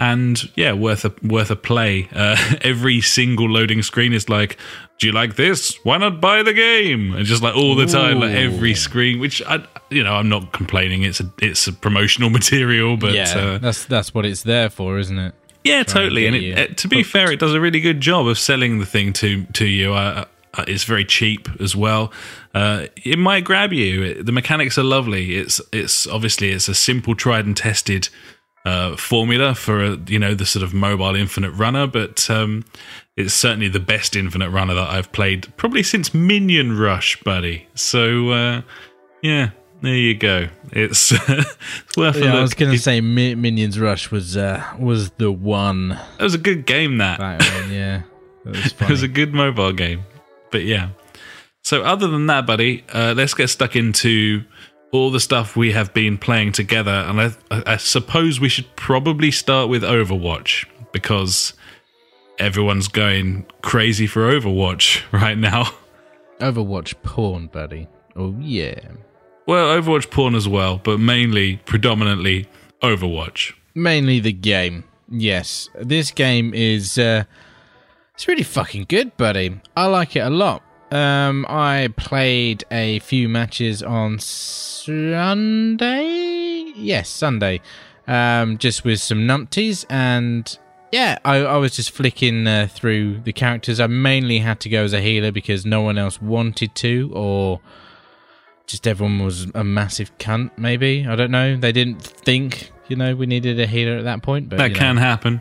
and 0.00 0.50
yeah, 0.56 0.72
worth 0.72 1.04
a 1.04 1.12
worth 1.22 1.50
a 1.50 1.56
play. 1.56 2.08
Uh, 2.12 2.36
every 2.62 3.00
single 3.02 3.48
loading 3.48 3.82
screen 3.82 4.12
is 4.14 4.28
like, 4.28 4.56
"Do 4.98 5.06
you 5.06 5.12
like 5.12 5.36
this? 5.36 5.76
Why 5.84 5.98
not 5.98 6.20
buy 6.20 6.42
the 6.42 6.54
game?" 6.54 7.12
And 7.12 7.26
just 7.26 7.42
like 7.42 7.54
all 7.54 7.76
the 7.76 7.86
time, 7.86 8.18
like 8.18 8.32
every 8.32 8.74
screen. 8.74 9.20
Which 9.20 9.42
I, 9.42 9.62
you 9.90 10.02
know, 10.02 10.14
I'm 10.14 10.30
not 10.30 10.52
complaining. 10.52 11.02
It's 11.02 11.20
a 11.20 11.30
it's 11.38 11.66
a 11.66 11.72
promotional 11.72 12.30
material, 12.40 12.96
but 12.96 13.12
yeah, 13.12 13.32
uh, 13.36 13.58
that's 13.58 13.84
that's 13.84 14.14
what 14.14 14.24
it's 14.24 14.42
there 14.42 14.70
for, 14.70 14.98
isn't 14.98 15.18
it? 15.18 15.34
Yeah, 15.62 15.82
Trying 15.82 16.04
totally. 16.04 16.26
And 16.26 16.36
it, 16.36 16.78
to 16.78 16.88
be 16.88 17.02
fair, 17.02 17.30
it 17.30 17.38
does 17.38 17.52
a 17.52 17.60
really 17.60 17.80
good 17.80 18.00
job 18.00 18.26
of 18.26 18.38
selling 18.38 18.78
the 18.78 18.86
thing 18.86 19.12
to 19.14 19.44
to 19.44 19.66
you. 19.66 19.92
Uh, 19.92 20.24
uh, 20.54 20.64
it's 20.66 20.84
very 20.84 21.04
cheap 21.04 21.48
as 21.60 21.76
well. 21.76 22.10
Uh, 22.54 22.86
it 23.04 23.18
might 23.18 23.44
grab 23.44 23.72
you. 23.72 24.20
The 24.20 24.32
mechanics 24.32 24.78
are 24.78 24.82
lovely. 24.82 25.36
It's 25.36 25.60
it's 25.72 26.06
obviously 26.06 26.50
it's 26.50 26.68
a 26.68 26.74
simple, 26.74 27.14
tried 27.14 27.44
and 27.44 27.56
tested 27.56 28.08
uh, 28.64 28.96
formula 28.96 29.54
for 29.54 29.82
a, 29.82 29.98
you 30.06 30.18
know 30.18 30.34
the 30.34 30.46
sort 30.46 30.62
of 30.62 30.74
mobile 30.74 31.14
infinite 31.14 31.52
runner, 31.52 31.86
but 31.86 32.28
um, 32.30 32.64
it's 33.16 33.34
certainly 33.34 33.68
the 33.68 33.80
best 33.80 34.16
infinite 34.16 34.50
runner 34.50 34.74
that 34.74 34.88
I've 34.88 35.12
played 35.12 35.54
probably 35.56 35.82
since 35.82 36.12
Minion 36.12 36.78
Rush, 36.78 37.20
buddy. 37.22 37.68
So 37.74 38.30
uh, 38.30 38.62
yeah, 39.22 39.50
there 39.82 39.94
you 39.94 40.14
go. 40.14 40.48
It's, 40.72 41.12
it's 41.28 41.96
worth. 41.96 42.16
Yeah, 42.16 42.36
I 42.36 42.42
was 42.42 42.54
going 42.54 42.72
to 42.72 42.78
say 42.78 43.00
Mi- 43.00 43.34
Minions 43.34 43.80
Rush 43.80 44.10
was 44.10 44.36
uh, 44.36 44.62
was 44.78 45.10
the 45.12 45.32
one. 45.32 45.98
It 46.18 46.22
was 46.22 46.34
a 46.34 46.38
good 46.38 46.66
game. 46.66 46.98
That, 46.98 47.18
that 47.18 47.62
one, 47.62 47.72
yeah, 47.72 48.02
was 48.44 48.66
it 48.66 48.88
was 48.88 49.02
a 49.02 49.08
good 49.08 49.32
mobile 49.32 49.72
game. 49.72 50.04
But 50.50 50.64
yeah. 50.64 50.90
So 51.62 51.82
other 51.82 52.08
than 52.08 52.26
that, 52.26 52.46
buddy, 52.46 52.84
uh, 52.92 53.14
let's 53.16 53.34
get 53.34 53.48
stuck 53.48 53.76
into 53.76 54.44
all 54.92 55.10
the 55.10 55.20
stuff 55.20 55.56
we 55.56 55.72
have 55.72 55.92
been 55.94 56.18
playing 56.18 56.52
together, 56.52 56.90
and 56.90 57.20
I, 57.20 57.32
I 57.50 57.76
suppose 57.76 58.40
we 58.40 58.48
should 58.48 58.74
probably 58.76 59.30
start 59.30 59.68
with 59.68 59.82
Overwatch 59.82 60.66
because 60.92 61.52
everyone's 62.38 62.88
going 62.88 63.46
crazy 63.62 64.06
for 64.06 64.22
Overwatch 64.32 65.02
right 65.12 65.38
now. 65.38 65.72
Overwatch 66.40 66.94
porn, 67.02 67.46
buddy. 67.46 67.86
Oh 68.16 68.34
yeah. 68.40 68.80
Well, 69.46 69.80
Overwatch 69.80 70.10
porn 70.10 70.34
as 70.34 70.48
well, 70.48 70.80
but 70.82 70.98
mainly, 70.98 71.58
predominantly, 71.58 72.48
Overwatch. 72.82 73.52
Mainly 73.74 74.20
the 74.20 74.32
game. 74.32 74.84
Yes, 75.08 75.68
this 75.74 76.10
game 76.10 76.54
is. 76.54 76.98
Uh, 76.98 77.24
it's 78.14 78.28
really 78.28 78.42
fucking 78.42 78.86
good, 78.88 79.16
buddy. 79.16 79.60
I 79.76 79.86
like 79.86 80.14
it 80.14 80.20
a 80.20 80.30
lot. 80.30 80.62
Um, 80.90 81.46
I 81.48 81.94
played 81.96 82.64
a 82.70 82.98
few 83.00 83.28
matches 83.28 83.82
on 83.82 84.18
Sunday. 84.18 85.92
Yes, 86.74 87.08
Sunday. 87.08 87.60
Um, 88.08 88.58
just 88.58 88.84
with 88.84 89.00
some 89.00 89.20
numpties, 89.20 89.86
and 89.88 90.58
yeah, 90.90 91.18
I, 91.24 91.36
I 91.36 91.56
was 91.58 91.76
just 91.76 91.92
flicking 91.92 92.48
uh, 92.48 92.66
through 92.68 93.20
the 93.20 93.32
characters. 93.32 93.78
I 93.78 93.86
mainly 93.86 94.40
had 94.40 94.58
to 94.60 94.68
go 94.68 94.82
as 94.82 94.92
a 94.92 95.00
healer 95.00 95.30
because 95.30 95.64
no 95.64 95.80
one 95.80 95.96
else 95.96 96.20
wanted 96.20 96.74
to, 96.76 97.12
or 97.14 97.60
just 98.66 98.88
everyone 98.88 99.24
was 99.24 99.46
a 99.54 99.62
massive 99.62 100.16
cunt. 100.18 100.50
Maybe 100.56 101.06
I 101.06 101.14
don't 101.14 101.30
know. 101.30 101.56
They 101.56 101.70
didn't 101.70 102.02
think 102.02 102.72
you 102.88 102.96
know 102.96 103.14
we 103.14 103.26
needed 103.26 103.60
a 103.60 103.66
healer 103.66 103.96
at 103.96 104.04
that 104.04 104.22
point. 104.24 104.48
But 104.48 104.58
that 104.58 104.74
can 104.74 104.96
know, 104.96 105.02
happen. 105.02 105.40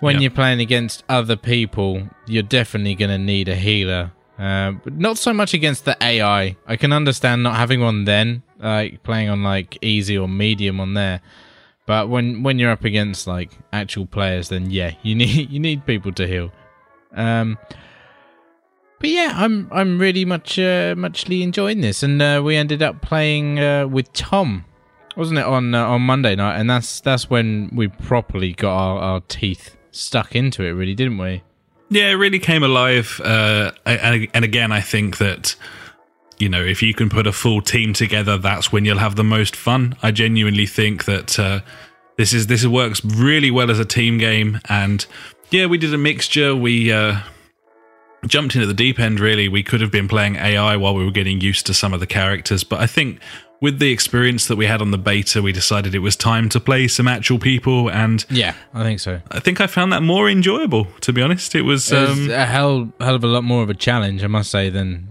When 0.00 0.14
yep. 0.14 0.22
you're 0.22 0.30
playing 0.32 0.58
against 0.60 1.04
other 1.08 1.36
people, 1.36 2.08
you're 2.26 2.42
definitely 2.42 2.96
going 2.96 3.10
to 3.10 3.18
need 3.18 3.48
a 3.48 3.56
healer 3.56 4.12
uh, 4.38 4.72
but 4.72 4.94
not 4.94 5.18
so 5.18 5.32
much 5.32 5.52
against 5.52 5.84
the 5.84 5.96
AI. 6.00 6.56
I 6.66 6.76
can 6.76 6.92
understand 6.92 7.42
not 7.42 7.56
having 7.56 7.80
one 7.80 8.04
then, 8.04 8.42
like 8.58 9.02
playing 9.02 9.28
on 9.28 9.42
like 9.42 9.78
easy 9.82 10.16
or 10.16 10.28
medium 10.28 10.80
on 10.80 10.94
there. 10.94 11.20
But 11.86 12.08
when 12.08 12.42
when 12.42 12.58
you're 12.58 12.70
up 12.70 12.84
against 12.84 13.26
like 13.26 13.50
actual 13.72 14.06
players, 14.06 14.50
then 14.50 14.70
yeah, 14.70 14.92
you 15.02 15.14
need 15.22 15.50
you 15.50 15.58
need 15.58 15.86
people 15.86 16.12
to 16.12 16.26
heal. 16.26 16.52
Um, 17.14 17.58
but 19.00 19.10
yeah, 19.10 19.32
I'm 19.34 19.68
I'm 19.72 19.98
really 19.98 20.24
much 20.24 20.58
uh, 20.58 20.94
muchly 20.96 21.42
enjoying 21.42 21.80
this, 21.80 22.02
and 22.02 22.20
uh, 22.20 22.40
we 22.44 22.56
ended 22.56 22.82
up 22.82 23.00
playing 23.00 23.58
uh, 23.58 23.88
with 23.88 24.12
Tom, 24.12 24.64
wasn't 25.16 25.38
it 25.38 25.46
on 25.46 25.74
uh, 25.74 25.84
on 25.84 26.02
Monday 26.02 26.36
night? 26.36 26.58
And 26.58 26.70
that's 26.70 27.00
that's 27.00 27.28
when 27.28 27.70
we 27.72 27.88
properly 27.88 28.52
got 28.52 28.76
our, 28.76 28.98
our 28.98 29.20
teeth 29.28 29.76
stuck 29.90 30.36
into 30.36 30.62
it, 30.62 30.70
really, 30.70 30.94
didn't 30.94 31.18
we? 31.18 31.42
Yeah, 31.90 32.10
it 32.10 32.14
really 32.14 32.38
came 32.38 32.62
alive. 32.62 33.20
Uh, 33.24 33.72
and, 33.86 34.28
and 34.34 34.44
again, 34.44 34.72
I 34.72 34.80
think 34.80 35.18
that 35.18 35.56
you 36.38 36.48
know 36.48 36.62
if 36.62 36.82
you 36.82 36.94
can 36.94 37.08
put 37.08 37.26
a 37.26 37.32
full 37.32 37.62
team 37.62 37.92
together, 37.92 38.36
that's 38.36 38.70
when 38.72 38.84
you'll 38.84 38.98
have 38.98 39.16
the 39.16 39.24
most 39.24 39.56
fun. 39.56 39.96
I 40.02 40.10
genuinely 40.10 40.66
think 40.66 41.06
that 41.06 41.38
uh, 41.38 41.60
this 42.16 42.32
is 42.32 42.46
this 42.46 42.66
works 42.66 43.04
really 43.04 43.50
well 43.50 43.70
as 43.70 43.78
a 43.78 43.84
team 43.84 44.18
game. 44.18 44.60
And 44.68 45.04
yeah, 45.50 45.66
we 45.66 45.78
did 45.78 45.94
a 45.94 45.98
mixture. 45.98 46.54
We 46.54 46.92
uh, 46.92 47.20
jumped 48.26 48.54
into 48.54 48.66
the 48.66 48.74
deep 48.74 48.98
end. 48.98 49.20
Really, 49.20 49.48
we 49.48 49.62
could 49.62 49.80
have 49.80 49.90
been 49.90 50.08
playing 50.08 50.36
AI 50.36 50.76
while 50.76 50.94
we 50.94 51.04
were 51.04 51.10
getting 51.10 51.40
used 51.40 51.66
to 51.66 51.74
some 51.74 51.94
of 51.94 52.00
the 52.00 52.06
characters, 52.06 52.64
but 52.64 52.80
I 52.80 52.86
think 52.86 53.20
with 53.60 53.78
the 53.80 53.90
experience 53.90 54.46
that 54.46 54.56
we 54.56 54.66
had 54.66 54.80
on 54.80 54.90
the 54.92 54.98
beta, 54.98 55.42
we 55.42 55.52
decided 55.52 55.94
it 55.94 55.98
was 55.98 56.14
time 56.16 56.48
to 56.50 56.60
play 56.60 56.86
some 56.88 57.08
actual 57.08 57.38
people, 57.38 57.90
and 57.90 58.24
Yeah, 58.30 58.54
I 58.72 58.82
think 58.84 59.00
so. 59.00 59.20
I 59.30 59.40
think 59.40 59.60
I 59.60 59.66
found 59.66 59.92
that 59.92 60.02
more 60.02 60.28
enjoyable. 60.30 60.86
To 61.02 61.12
be 61.12 61.20
honest, 61.22 61.54
it 61.54 61.62
was. 61.62 61.90
It 61.90 61.98
was 62.08 62.10
Um, 62.18 62.30
a 62.30 62.46
hell, 62.46 62.92
hell 63.00 63.14
of 63.16 63.24
a 63.24 63.26
lot 63.26 63.44
more 63.44 63.62
of 63.62 63.70
a 63.70 63.74
challenge, 63.74 64.22
I 64.22 64.28
must 64.28 64.50
say, 64.50 64.68
than 64.70 65.08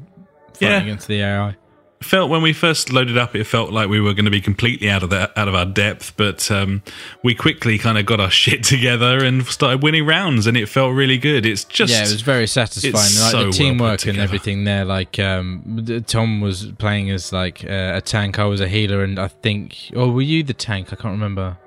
fighting 0.54 0.68
Yeah. 0.70 0.82
against 0.82 1.08
the 1.08 1.22
AI. 1.22 1.56
Felt 2.02 2.30
when 2.30 2.42
we 2.42 2.54
first 2.54 2.92
loaded 2.92 3.18
up, 3.18 3.36
it 3.36 3.46
felt 3.46 3.72
like 3.72 3.90
we 3.90 4.00
were 4.00 4.14
going 4.14 4.26
to 4.26 4.32
be 4.32 4.42
completely 4.42 4.90
out 4.90 5.04
of 5.04 5.10
that, 5.10 5.36
out 5.38 5.48
of 5.48 5.56
our 5.56 5.66
depth. 5.66 6.16
But 6.16 6.50
um, 6.52 6.84
we 7.24 7.34
quickly 7.34 7.78
kind 7.78 7.98
of 7.98 8.06
got 8.06 8.20
our 8.20 8.30
shit 8.44 8.64
together 8.64 9.24
and 9.24 9.46
started 9.46 9.84
winning 9.84 10.06
rounds, 10.06 10.48
and 10.48 10.56
it 10.56 10.68
felt 10.68 10.94
really 10.94 11.18
good. 11.18 11.46
It's 11.46 11.64
just 11.64 11.92
yeah, 11.92 12.00
it 12.00 12.12
was 12.12 12.22
very 12.22 12.48
satisfying. 12.48 12.94
Like 12.94 13.04
so 13.04 13.46
the 13.46 13.52
teamwork 13.52 14.06
and 14.06 14.18
everything 14.20 14.64
there. 14.64 14.86
Like 14.86 15.20
um, 15.20 15.86
Tom 16.08 16.42
was 16.42 16.72
playing 16.74 17.10
as 17.10 17.34
like 17.34 17.64
uh, 17.64 17.94
a 17.96 18.02
tank. 18.02 18.40
I 18.40 18.46
was 18.46 18.62
a 18.62 18.68
healer, 18.68 19.04
and 19.04 19.20
I 19.20 19.28
think, 19.28 19.92
oh, 19.96 20.12
were 20.12 20.22
you 20.22 20.44
the 20.44 20.54
tank? 20.54 20.94
I 20.94 20.96
can't 20.96 21.14
remember. 21.14 21.58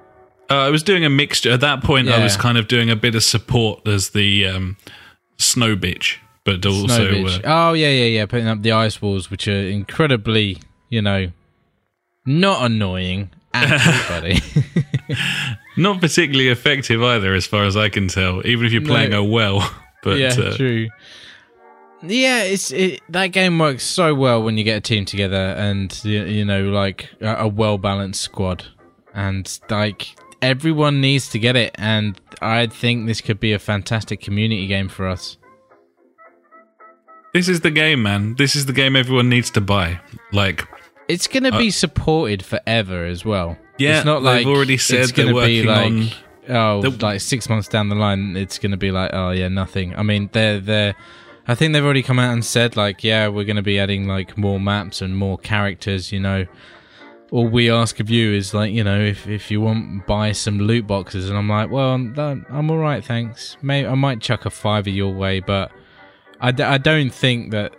Uh, 0.51 0.55
I 0.55 0.71
was 0.71 0.83
doing 0.83 1.05
a 1.05 1.11
mixture. 1.11 1.53
At 1.53 1.61
that 1.61 1.83
point, 1.85 2.09
I 2.09 2.23
was 2.23 2.37
kind 2.37 2.59
of 2.59 2.67
doing 2.67 2.91
a 2.91 2.97
bit 2.97 3.15
of 3.15 3.23
support 3.23 3.87
as 3.87 4.11
the 4.11 4.47
um, 4.47 4.77
snow 5.39 5.77
bitch, 5.77 6.17
but 6.59 6.67
also 6.67 7.25
uh, 7.25 7.39
oh 7.45 7.73
yeah, 7.73 7.91
yeah, 7.91 8.05
yeah. 8.05 8.27
Putting 8.27 8.47
up 8.49 8.63
the 8.63 8.73
ice 8.73 9.01
walls, 9.01 9.31
which 9.31 9.47
are 9.49 9.69
incredibly, 9.69 10.59
you 10.89 11.03
know, 11.03 11.31
not 12.27 12.65
annoying 12.65 13.31
at 13.55 14.41
not 15.77 16.01
particularly 16.01 16.49
effective 16.49 17.03
either, 17.03 17.35
as 17.35 17.47
far 17.47 17.65
as 17.65 17.77
I 17.77 17.89
can 17.89 18.09
tell. 18.09 18.47
Even 18.47 18.67
if 18.67 18.73
you're 18.73 18.83
playing 18.83 19.11
No. 19.11 19.25
a 19.25 19.29
well, 19.29 19.75
but 20.03 20.19
yeah, 20.19 20.29
uh, 20.29 20.57
true. 20.57 20.89
Yeah, 22.03 22.45
it's 22.45 22.71
it, 22.71 23.01
that 23.11 23.29
game 23.29 23.59
works 23.59 23.85
so 23.85 24.15
well 24.15 24.43
when 24.43 24.57
you 24.57 24.65
get 24.65 24.77
a 24.79 24.81
team 24.81 25.05
together 25.05 25.37
and 25.37 25.99
you, 26.03 26.23
you 26.25 26.45
know 26.47 26.65
like 26.65 27.11
a, 27.21 27.45
a 27.45 27.49
well 27.49 27.77
balanced 27.77 28.23
squad, 28.23 28.65
and 29.15 29.61
like 29.69 30.17
everyone 30.41 31.01
needs 31.03 31.29
to 31.31 31.39
get 31.39 31.57
it. 31.57 31.73
And 31.75 32.19
I 32.41 32.67
think 32.69 33.07
this 33.07 33.21
could 33.21 33.39
be 33.39 33.53
a 33.53 33.59
fantastic 33.59 34.21
community 34.23 34.67
game 34.67 34.89
for 34.89 35.07
us. 35.07 35.37
This 37.33 37.49
is 37.49 37.61
the 37.61 37.71
game, 37.71 38.03
man. 38.03 38.35
This 38.37 38.57
is 38.57 38.67
the 38.67 38.73
game 38.73 38.97
everyone 38.97 39.29
needs 39.29 39.51
to 39.53 39.61
buy. 39.61 40.01
Like, 40.33 40.67
It's 41.09 41.27
going 41.27 41.45
to 41.45 41.57
be 41.57 41.71
supported 41.71 42.45
forever 42.45 43.05
as 43.05 43.25
well. 43.25 43.51
Uh, 43.51 43.65
Yeah, 43.79 43.97
it's 43.99 44.07
not 44.07 44.23
like 44.23 44.39
they've 44.45 44.55
already 44.55 44.77
said 44.79 45.01
it's 45.01 45.13
they're 45.13 45.27
gonna 45.33 45.47
be 45.47 45.65
working 45.67 46.03
like 46.03 46.15
oh, 46.49 46.83
The- 46.83 47.05
like 47.05 47.21
six 47.21 47.49
months 47.49 47.69
down 47.69 47.89
the 47.89 47.95
line, 47.95 48.37
it's 48.37 48.59
going 48.59 48.73
to 48.73 48.77
be 48.77 48.91
like 48.91 49.11
oh 49.13 49.31
yeah, 49.31 49.49
nothing. 49.49 49.95
I 49.97 50.03
mean, 50.03 50.29
they're 50.33 50.61
they're. 50.61 50.95
I 51.49 51.55
think 51.55 51.73
they've 51.73 51.85
already 51.85 52.03
come 52.03 52.19
out 52.19 52.33
and 52.33 52.45
said 52.45 52.77
like 52.77 53.03
yeah, 53.03 53.27
we're 53.29 53.45
going 53.45 53.57
to 53.57 53.63
be 53.63 53.79
adding 53.79 54.07
like 54.07 54.37
more 54.39 54.61
maps 54.61 55.01
and 55.03 55.17
more 55.17 55.39
characters. 55.39 56.13
You 56.13 56.21
know, 56.21 56.47
all 57.31 57.49
we 57.49 57.71
ask 57.71 57.99
of 58.01 58.11
you 58.11 58.33
is 58.33 58.53
like 58.55 58.73
you 58.73 58.85
know 58.85 59.01
if 59.01 59.27
if 59.27 59.51
you 59.51 59.61
want 59.61 60.07
buy 60.07 60.33
some 60.33 60.59
loot 60.59 60.87
boxes, 60.87 61.29
and 61.29 61.39
I'm 61.39 61.49
like 61.49 61.71
well 61.71 61.91
I'm, 61.95 62.47
I'm 62.51 62.71
all 62.71 62.79
right, 62.79 63.05
thanks. 63.05 63.57
Maybe 63.63 63.89
I 63.89 63.95
might 63.95 64.21
chuck 64.21 64.47
a 64.47 64.51
fiver 64.51 64.91
your 64.91 65.13
way, 65.13 65.41
but 65.41 65.73
I, 66.41 66.53
d- 66.53 66.63
I 66.63 66.79
don't 66.79 67.13
think 67.13 67.51
that 67.51 67.75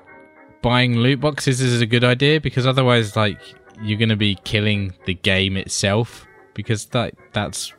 buying 0.61 0.97
loot 0.97 1.19
boxes 1.19 1.61
is 1.61 1.81
a 1.81 1.85
good 1.85 2.03
idea 2.03 2.39
because 2.39 2.67
otherwise 2.67 3.15
like 3.15 3.39
you're 3.81 3.97
going 3.97 4.09
to 4.09 4.15
be 4.15 4.35
killing 4.43 4.93
the 5.05 5.15
game 5.15 5.57
itself 5.57 6.27
because 6.53 6.85
that 6.87 7.15
that's 7.33 7.73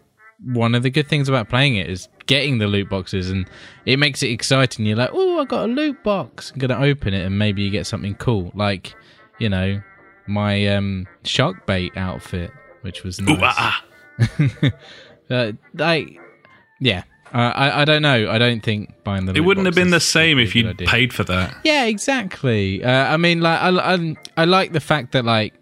one 0.45 0.75
of 0.75 0.83
the 0.83 0.91
good 0.91 1.07
things 1.07 1.29
about 1.29 1.49
playing 1.49 1.77
it 1.77 1.89
is 1.89 2.09
getting 2.27 2.59
the 2.59 2.67
loot 2.67 2.89
boxes 2.89 3.31
and 3.31 3.49
it 3.87 3.99
makes 3.99 4.23
it 4.23 4.31
exciting. 4.31 4.85
You're 4.85 4.97
like 4.97 5.11
oh 5.13 5.41
i 5.41 5.45
got 5.45 5.69
a 5.69 5.73
loot 5.73 6.03
box. 6.03 6.51
I'm 6.51 6.59
going 6.59 6.71
to 6.71 6.85
open 6.85 7.15
it 7.15 7.25
and 7.25 7.39
maybe 7.39 7.63
you 7.63 7.71
get 7.71 7.87
something 7.87 8.15
cool 8.17 8.51
like 8.55 8.95
you 9.39 9.49
know 9.49 9.81
my 10.27 10.67
um 10.69 11.07
shark 11.25 11.67
bait 11.67 11.93
outfit 11.97 12.51
which 12.83 13.05
was 13.05 13.21
ooh, 13.21 13.37
nice. 13.37 13.55
ah, 13.57 13.85
uh, 15.31 15.53
like 15.75 16.19
yeah 16.81 17.05
uh, 17.33 17.53
I, 17.55 17.83
I 17.83 17.85
don't 17.85 18.03
know. 18.03 18.31
I 18.31 18.39
don't 18.39 18.63
think 18.63 18.93
buying 19.05 19.27
the 19.27 19.33
it 19.35 19.41
wouldn't 19.41 19.67
have 19.67 19.75
been 19.75 19.91
the 19.91 20.01
same 20.01 20.39
if 20.39 20.55
you 20.55 20.65
good 20.65 20.77
idea. 20.77 20.87
paid 20.89 21.13
for 21.13 21.25
that. 21.25 21.57
Yeah, 21.65 21.87
exactly. 21.87 22.85
Uh, 22.85 22.91
I 23.13 23.17
mean, 23.17 23.41
like, 23.41 23.61
I, 23.61 23.95
I, 23.95 24.17
I 24.37 24.45
like 24.45 24.73
the 24.73 24.81
fact 24.81 25.13
that, 25.13 25.25
like, 25.25 25.55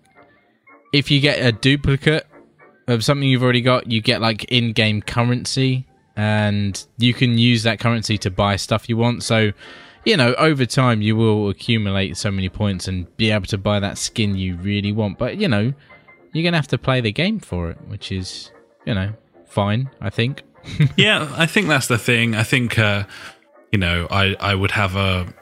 if 0.93 1.11
you 1.11 1.21
get 1.21 1.39
a 1.39 1.53
duplicate 1.53 2.27
of 2.89 3.05
something 3.05 3.29
you've 3.29 3.43
already 3.43 3.61
got, 3.61 3.91
you 3.91 4.01
get, 4.01 4.21
like, 4.21 4.45
in 4.45 4.73
game 4.73 5.01
currency, 5.01 5.87
and 6.17 6.87
you 6.99 7.15
can 7.15 7.39
use 7.39 7.63
that 7.63 7.79
currency 7.79 8.19
to 8.19 8.31
buy 8.31 8.57
stuff 8.57 8.89
you 8.89 8.97
want. 8.97 9.23
So, 9.23 9.53
you 10.05 10.17
know, 10.17 10.35
over 10.35 10.67
time, 10.67 11.01
you 11.01 11.15
will 11.15 11.49
accumulate 11.49 12.17
so 12.17 12.31
many 12.31 12.49
points 12.49 12.89
and 12.89 13.07
be 13.17 13.31
able 13.31 13.47
to 13.47 13.59
buy 13.59 13.81
that 13.81 13.97
skin 13.97 14.35
you 14.35 14.57
really 14.57 14.93
want. 14.93 15.19
But, 15.19 15.37
you 15.37 15.47
know, 15.47 15.73
you're 16.33 16.43
going 16.43 16.53
to 16.53 16.59
have 16.59 16.69
to 16.69 16.79
play 16.79 17.01
the 17.01 17.13
game 17.13 17.39
for 17.39 17.71
it, 17.71 17.79
which 17.87 18.11
is, 18.11 18.51
you 18.85 18.95
know, 18.95 19.13
fine, 19.47 19.91
I 20.01 20.11
think. 20.11 20.43
Yeah, 20.97 21.33
I 21.37 21.47
think 21.47 21.69
that's 21.69 21.87
the 21.89 21.99
thing. 21.99 22.35
I 22.35 22.43
think 22.43 22.79
uh, 22.79 23.05
you 23.73 23.79
know, 23.79 24.07
I 24.11 24.37
I 24.41 24.55
would 24.55 24.73
have 24.73 24.97
a 24.97 25.33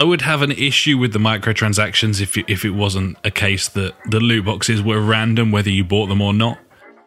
I 0.00 0.04
would 0.04 0.22
have 0.22 0.42
an 0.42 0.52
issue 0.52 0.98
with 0.98 1.12
the 1.12 1.18
microtransactions 1.18 2.20
if 2.20 2.36
it, 2.36 2.46
if 2.48 2.64
it 2.64 2.70
wasn't 2.70 3.16
a 3.24 3.30
case 3.30 3.68
that 3.70 3.94
the 4.10 4.20
loot 4.20 4.44
boxes 4.44 4.82
were 4.82 5.00
random 5.00 5.52
whether 5.52 5.70
you 5.70 5.84
bought 5.84 6.06
them 6.08 6.20
or 6.20 6.34
not. 6.34 6.58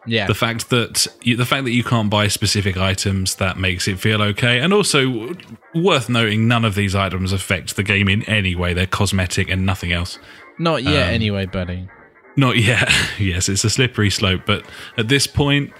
Yeah. 0.06 0.26
The 0.26 0.34
fact 0.34 0.70
that 0.70 1.06
you, 1.22 1.36
the 1.36 1.44
fact 1.44 1.64
that 1.64 1.72
you 1.72 1.84
can't 1.84 2.08
buy 2.08 2.28
specific 2.28 2.78
items 2.78 3.34
that 3.36 3.58
makes 3.58 3.86
it 3.86 3.98
feel 3.98 4.22
okay, 4.22 4.58
and 4.58 4.72
also 4.72 5.34
worth 5.74 6.08
noting, 6.08 6.48
none 6.48 6.64
of 6.64 6.74
these 6.74 6.94
items 6.94 7.30
affect 7.32 7.76
the 7.76 7.82
game 7.82 8.08
in 8.08 8.22
any 8.22 8.54
way. 8.54 8.72
They're 8.72 8.86
cosmetic 8.86 9.50
and 9.50 9.66
nothing 9.66 9.92
else. 9.92 10.18
Not 10.58 10.82
yet, 10.82 11.08
Um, 11.08 11.14
anyway, 11.14 11.44
buddy. 11.44 11.88
Not 12.36 12.56
yet. 12.56 12.90
yes, 13.18 13.50
it's 13.50 13.64
a 13.64 13.70
slippery 13.70 14.08
slope, 14.08 14.42
but 14.46 14.64
at 14.96 15.08
this 15.08 15.26
point, 15.26 15.72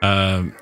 um, 0.00 0.56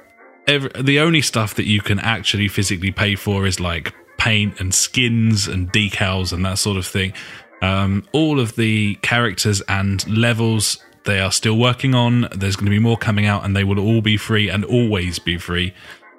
every, 0.47 0.71
the 0.81 1.01
only 1.01 1.23
stuff 1.23 1.55
that 1.55 1.67
you 1.67 1.81
can 1.81 1.99
actually 1.99 2.49
physically 2.49 2.93
pay 2.93 3.15
for 3.15 3.47
is 3.47 3.61
like 3.61 3.95
paint 4.19 4.61
and 4.61 4.75
skins 4.75 5.49
and 5.49 5.73
decals 5.73 6.33
and 6.33 6.45
that 6.45 6.59
sort 6.59 6.77
of 6.77 6.87
thing. 6.87 7.13
Um, 7.61 8.05
all 8.13 8.41
of 8.41 8.57
the 8.57 8.97
characters 8.97 9.61
and 9.63 10.07
levels 10.09 10.79
they 11.05 11.21
are 11.21 11.33
still 11.33 11.59
working 11.59 11.95
on. 11.95 12.29
There's 12.35 12.57
going 12.57 12.67
to 12.67 12.71
be 12.71 12.79
more 12.79 12.97
coming 12.97 13.27
out, 13.27 13.45
and 13.45 13.57
they 13.57 13.65
will 13.65 13.81
all 13.81 14.01
be 14.01 14.17
free 14.17 14.49
and 14.49 14.65
always 14.65 15.19
be 15.19 15.39
free. 15.39 15.75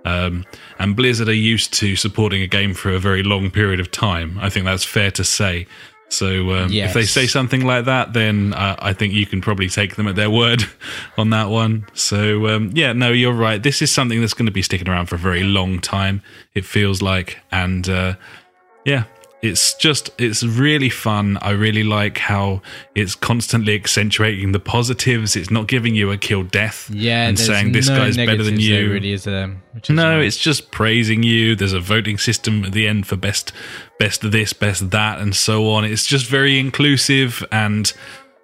Um, 0.06 0.46
and 0.80 0.96
Blizzard 0.96 1.30
are 1.30 1.34
used 1.34 1.74
to 1.76 1.96
supporting 1.96 2.42
a 2.42 2.48
game 2.48 2.74
for 2.74 2.92
a 2.92 3.00
very 3.00 3.24
long 3.24 3.50
period 3.52 3.80
of 3.80 3.92
time. 3.92 4.38
I 4.40 4.50
think 4.50 4.66
that's 4.66 4.84
fair 4.84 5.12
to 5.12 5.24
say. 5.24 5.68
So 6.10 6.52
um, 6.52 6.72
if 6.72 6.94
they 6.94 7.06
say 7.06 7.26
something 7.26 7.66
like 7.66 7.86
that, 7.86 8.13
then 8.13 8.54
uh, 8.54 8.76
I 8.78 8.94
think 8.94 9.13
you 9.13 9.26
can 9.26 9.42
probably 9.42 9.68
take 9.68 9.96
them 9.96 10.08
at 10.08 10.16
their 10.16 10.30
word 10.30 10.63
on 11.18 11.32
that 11.32 11.50
one. 11.50 11.88
So 11.94 12.48
um, 12.48 12.70
yeah, 12.76 12.94
no, 12.94 13.12
you're 13.12 13.34
right. 13.34 13.62
This 13.62 13.82
is 13.82 13.92
something 13.92 14.22
that's 14.22 14.36
going 14.36 14.46
to 14.46 14.52
be 14.52 14.62
sticking 14.62 14.88
around 14.88 15.08
for 15.08 15.16
a 15.16 15.20
very 15.20 15.44
long 15.44 15.80
time. 15.80 16.22
It 16.54 16.66
feels 16.66 17.02
like, 17.02 17.39
and 17.52 17.89
uh, 17.89 18.13
yeah, 18.86 19.06
it's 19.42 19.74
just 19.74 20.12
it's 20.20 20.44
really 20.44 20.89
fun. 20.89 21.38
I 21.42 21.50
really 21.50 21.84
like 21.84 22.20
how 22.20 22.62
it's 22.96 23.16
constantly 23.16 23.74
accentuating 23.76 24.52
the 24.52 24.60
positives. 24.60 25.36
It's 25.36 25.50
not 25.52 25.68
giving 25.68 25.96
you 25.96 26.12
a 26.12 26.18
kill 26.18 26.44
death 26.44 26.89
Yeah, 26.94 27.28
and 27.28 27.38
saying 27.39 27.72
this 27.72 27.89
no 27.89 27.98
guy's 27.98 28.16
better 28.16 28.44
than 28.44 28.60
you. 28.60 28.92
really 28.92 29.12
is 29.13 29.26
is 29.28 29.89
No, 29.89 30.20
nice. 30.20 30.28
it's 30.28 30.38
just 30.38 30.72
praising 30.72 31.24
you. 31.24 31.56
There's 31.56 31.74
a 31.74 31.80
voting 31.82 32.18
system 32.20 32.63
at 32.66 32.72
the 32.72 32.88
end 32.88 33.06
for 33.08 33.18
best, 33.18 33.52
best 34.04 34.32
this, 34.32 34.52
best 34.54 34.92
that, 34.92 35.20
and 35.20 35.34
so 35.36 35.70
on. 35.72 35.86
It's 35.86 36.06
just 36.06 36.26
very 36.28 36.60
inclusive 36.60 37.44
and 37.52 37.92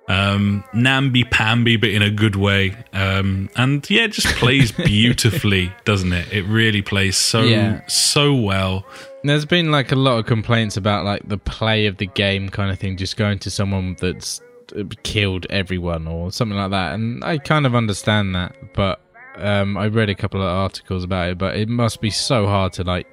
um, 0.07 0.63
namby 0.73 1.23
pamby, 1.25 1.75
but 1.77 1.89
in 1.89 2.01
a 2.01 2.09
good 2.09 2.35
way. 2.35 2.75
Um, 2.93 3.49
and 3.55 3.87
yeah, 3.89 4.03
it 4.03 4.13
just 4.13 4.27
plays 4.37 4.71
beautifully, 4.93 5.71
doesn't 5.85 6.13
it? 6.13 6.31
It 6.31 6.43
really 6.43 6.81
plays 6.81 7.17
so 7.17 7.41
Yeah. 7.43 7.81
so 7.87 8.33
well. 8.33 8.85
There's 9.23 9.45
been 9.45 9.69
like 9.69 9.91
a 9.91 9.95
lot 9.97 10.17
of 10.19 10.25
complaints 10.25 10.77
about 10.77 11.03
like 11.03 11.27
the 11.27 11.37
play 11.37 11.87
of 11.87 11.97
the 11.97 12.05
game 12.07 12.47
kind 12.49 12.71
of 12.71 12.79
thing, 12.79 12.95
just 12.95 13.17
going 13.17 13.39
to 13.39 13.51
someone 13.51 13.97
that's 13.99 14.41
uh, 14.77 14.83
killed 15.03 15.45
everyone 15.49 16.07
or 16.07 16.31
something 16.31 16.57
like 16.57 16.71
that, 16.71 16.93
and 16.95 17.21
I 17.23 17.37
kind 17.37 17.65
of 17.65 17.75
understand 17.75 18.33
that, 18.35 18.55
but 18.73 19.01
um, 19.35 19.77
I 19.77 19.87
read 19.87 20.09
a 20.09 20.15
couple 20.15 20.41
of 20.41 20.47
articles 20.47 21.03
about 21.03 21.29
it, 21.31 21.37
but 21.37 21.57
it 21.57 21.67
must 21.67 21.99
be 22.01 22.09
so 22.09 22.45
hard 22.47 22.71
to 22.73 22.83
like 22.83 23.07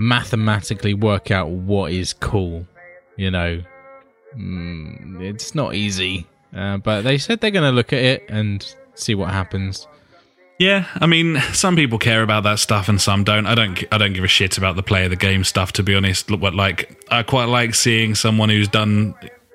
mathematically 0.00 0.94
work 0.94 1.30
out 1.30 1.50
what 1.50 1.92
is 1.92 2.14
cool, 2.14 2.66
you 3.16 3.30
know. 3.30 3.62
Mm, 4.34 5.20
it's 5.20 5.54
not 5.54 5.74
easy, 5.74 6.26
uh, 6.56 6.78
but 6.78 7.02
they 7.02 7.18
said 7.18 7.40
they're 7.40 7.50
going 7.50 7.70
to 7.70 7.74
look 7.74 7.92
at 7.92 8.02
it 8.02 8.24
and 8.28 8.74
see 8.94 9.14
what 9.14 9.30
happens. 9.30 9.86
Yeah, 10.58 10.86
I 10.94 11.06
mean, 11.06 11.40
some 11.52 11.74
people 11.74 11.98
care 11.98 12.22
about 12.22 12.42
that 12.44 12.58
stuff 12.58 12.88
and 12.88 13.00
some 13.00 13.24
don't. 13.24 13.46
I 13.46 13.54
don't. 13.54 13.82
I 13.92 13.98
don't 13.98 14.12
give 14.12 14.24
a 14.24 14.28
shit 14.28 14.58
about 14.58 14.76
the 14.76 14.82
play 14.82 15.04
of 15.04 15.10
the 15.10 15.16
game 15.16 15.42
stuff. 15.44 15.72
To 15.72 15.82
be 15.82 15.94
honest, 15.94 16.30
Look 16.30 16.40
what 16.40 16.54
like 16.54 17.02
I 17.10 17.22
quite 17.22 17.46
like 17.46 17.74
seeing 17.74 18.14
someone 18.14 18.50
who's 18.50 18.68
done, 18.68 19.14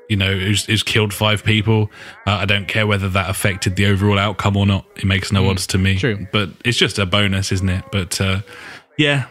you 0.10 0.16
know, 0.16 0.36
who's, 0.36 0.66
who's 0.66 0.82
killed 0.82 1.14
five 1.14 1.44
people. 1.44 1.92
Uh, 2.26 2.32
I 2.32 2.46
don't 2.46 2.68
care 2.68 2.88
whether 2.88 3.08
that 3.10 3.30
affected 3.30 3.76
the 3.76 3.86
overall 3.86 4.18
outcome 4.18 4.58
or 4.58 4.66
not. 4.66 4.86
It 4.96 5.06
makes 5.06 5.32
no 5.32 5.48
odds 5.48 5.68
to 5.68 5.78
me. 5.78 5.98
true. 5.98 6.28
but 6.32 6.50
it's 6.64 6.78
just 6.78 6.98
a 6.98 7.06
bonus, 7.06 7.52
isn't 7.52 7.70
it? 7.70 7.86
But 7.92 8.20
uh, 8.20 8.42
yeah, 8.98 9.28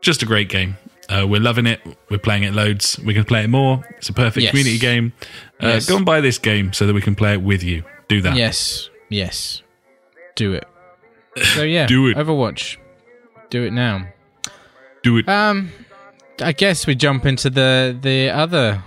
just 0.00 0.22
a 0.22 0.26
great 0.26 0.48
game. 0.48 0.76
Uh, 1.08 1.26
we're 1.26 1.40
loving 1.40 1.66
it. 1.66 1.80
We're 2.10 2.18
playing 2.18 2.42
it 2.42 2.52
loads. 2.52 2.98
We 3.00 3.14
can 3.14 3.24
play 3.24 3.42
it 3.44 3.48
more. 3.48 3.82
It's 3.96 4.08
a 4.10 4.12
perfect 4.12 4.42
Yes. 4.44 4.50
community 4.50 4.78
game. 4.78 5.12
Uh, 5.62 5.68
Yes. 5.68 5.86
Go 5.88 5.96
and 5.96 6.04
buy 6.04 6.20
this 6.20 6.38
game 6.38 6.72
so 6.72 6.86
that 6.86 6.92
we 6.94 7.00
can 7.00 7.14
play 7.14 7.32
it 7.32 7.42
with 7.42 7.62
you. 7.62 7.82
Do 8.08 8.20
that. 8.22 8.36
Yes, 8.36 8.90
yes, 9.08 9.62
do 10.36 10.52
it. 10.52 10.66
So 11.54 11.62
yeah, 11.62 11.86
Do 11.86 12.08
it. 12.08 12.16
Overwatch, 12.16 12.76
do 13.48 13.62
it 13.64 13.72
now. 13.72 14.06
Do 15.02 15.16
it. 15.18 15.28
Um, 15.28 15.70
I 16.42 16.52
guess 16.52 16.86
we 16.86 16.94
jump 16.94 17.24
into 17.26 17.48
the 17.48 17.96
the 18.00 18.28
other 18.30 18.82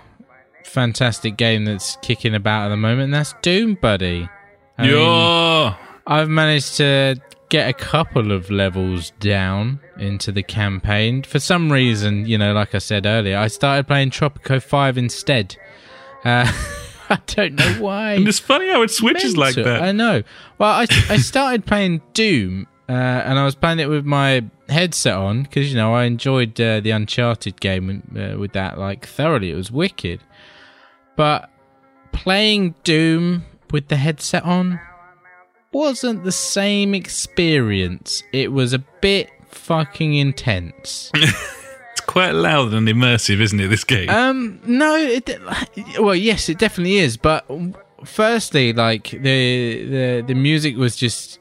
fantastic 0.66 1.38
game 1.38 1.66
that's 1.66 1.98
kicking 2.02 2.36
about 2.36 2.66
at 2.66 2.70
the 2.70 2.78
moment, 2.78 3.06
and 3.06 3.14
that's 3.14 3.34
Doom, 3.42 3.76
buddy. 3.76 4.28
I 4.78 4.82
mean, 4.84 4.92
yeah. 4.96 5.76
I've 6.08 6.30
managed 6.30 6.78
to 6.78 7.16
get 7.52 7.68
a 7.68 7.74
couple 7.74 8.32
of 8.32 8.50
levels 8.50 9.12
down 9.20 9.82
into 9.98 10.32
the 10.32 10.42
campaign. 10.42 11.22
For 11.22 11.38
some 11.38 11.70
reason, 11.70 12.26
you 12.26 12.38
know, 12.38 12.54
like 12.54 12.74
I 12.74 12.78
said 12.78 13.06
earlier, 13.06 13.38
I 13.38 13.50
started 13.50 13.88
playing 13.88 14.12
Tropico 14.12 14.64
5 14.64 14.98
instead. 14.98 15.58
Uh, 16.24 16.50
I 17.10 17.20
don't 17.28 17.56
know 17.56 17.74
why. 17.74 18.14
And 18.14 18.26
it's 18.26 18.40
funny 18.40 18.70
how 18.70 18.82
it 18.84 18.90
switches 18.90 19.36
like 19.36 19.56
that. 19.56 19.84
I 19.84 19.92
know. 19.92 20.24
Well, 20.60 20.72
I, 20.72 20.88
I 21.10 21.18
started 21.18 21.66
playing 21.66 22.02
Doom, 22.14 22.68
uh, 22.88 22.94
and 22.94 23.38
I 23.38 23.44
was 23.44 23.54
playing 23.54 23.80
it 23.80 23.90
with 23.90 24.06
my 24.06 24.46
headset 24.70 25.16
on 25.16 25.44
because 25.44 25.70
you 25.70 25.76
know 25.76 25.94
I 25.94 26.06
enjoyed 26.06 26.60
uh, 26.62 26.80
the 26.80 26.92
Uncharted 26.92 27.60
game 27.60 28.02
uh, 28.16 28.40
with 28.40 28.54
that 28.54 28.80
like 28.80 29.06
thoroughly. 29.06 29.52
It 29.52 29.56
was 29.56 29.70
wicked, 29.70 30.22
but 31.18 31.50
playing 32.14 32.76
Doom 32.86 33.44
with 33.72 33.90
the 33.90 33.98
headset 33.98 34.44
on 34.44 34.80
wasn't 35.72 36.24
the 36.24 36.32
same 36.32 36.94
experience. 36.94 38.24
It 38.34 38.52
was 38.52 38.74
a 38.74 38.80
bit 38.80 39.30
fucking 39.50 40.14
intense. 40.16 41.12
It's 41.92 42.00
quite 42.00 42.32
loud 42.32 42.74
and 42.74 42.88
immersive, 42.88 43.42
isn't 43.42 43.60
it? 43.60 43.68
This 43.68 43.84
game. 43.84 44.10
Um, 44.10 44.62
no, 44.66 44.96
it, 44.96 45.30
well, 46.00 46.16
yes, 46.16 46.48
it 46.48 46.58
definitely 46.58 47.00
is. 47.00 47.18
But 47.18 47.46
firstly, 48.06 48.72
like 48.72 49.10
the 49.10 49.86
the 49.86 50.24
the 50.28 50.34
music 50.34 50.78
was 50.78 50.96
just 50.96 51.41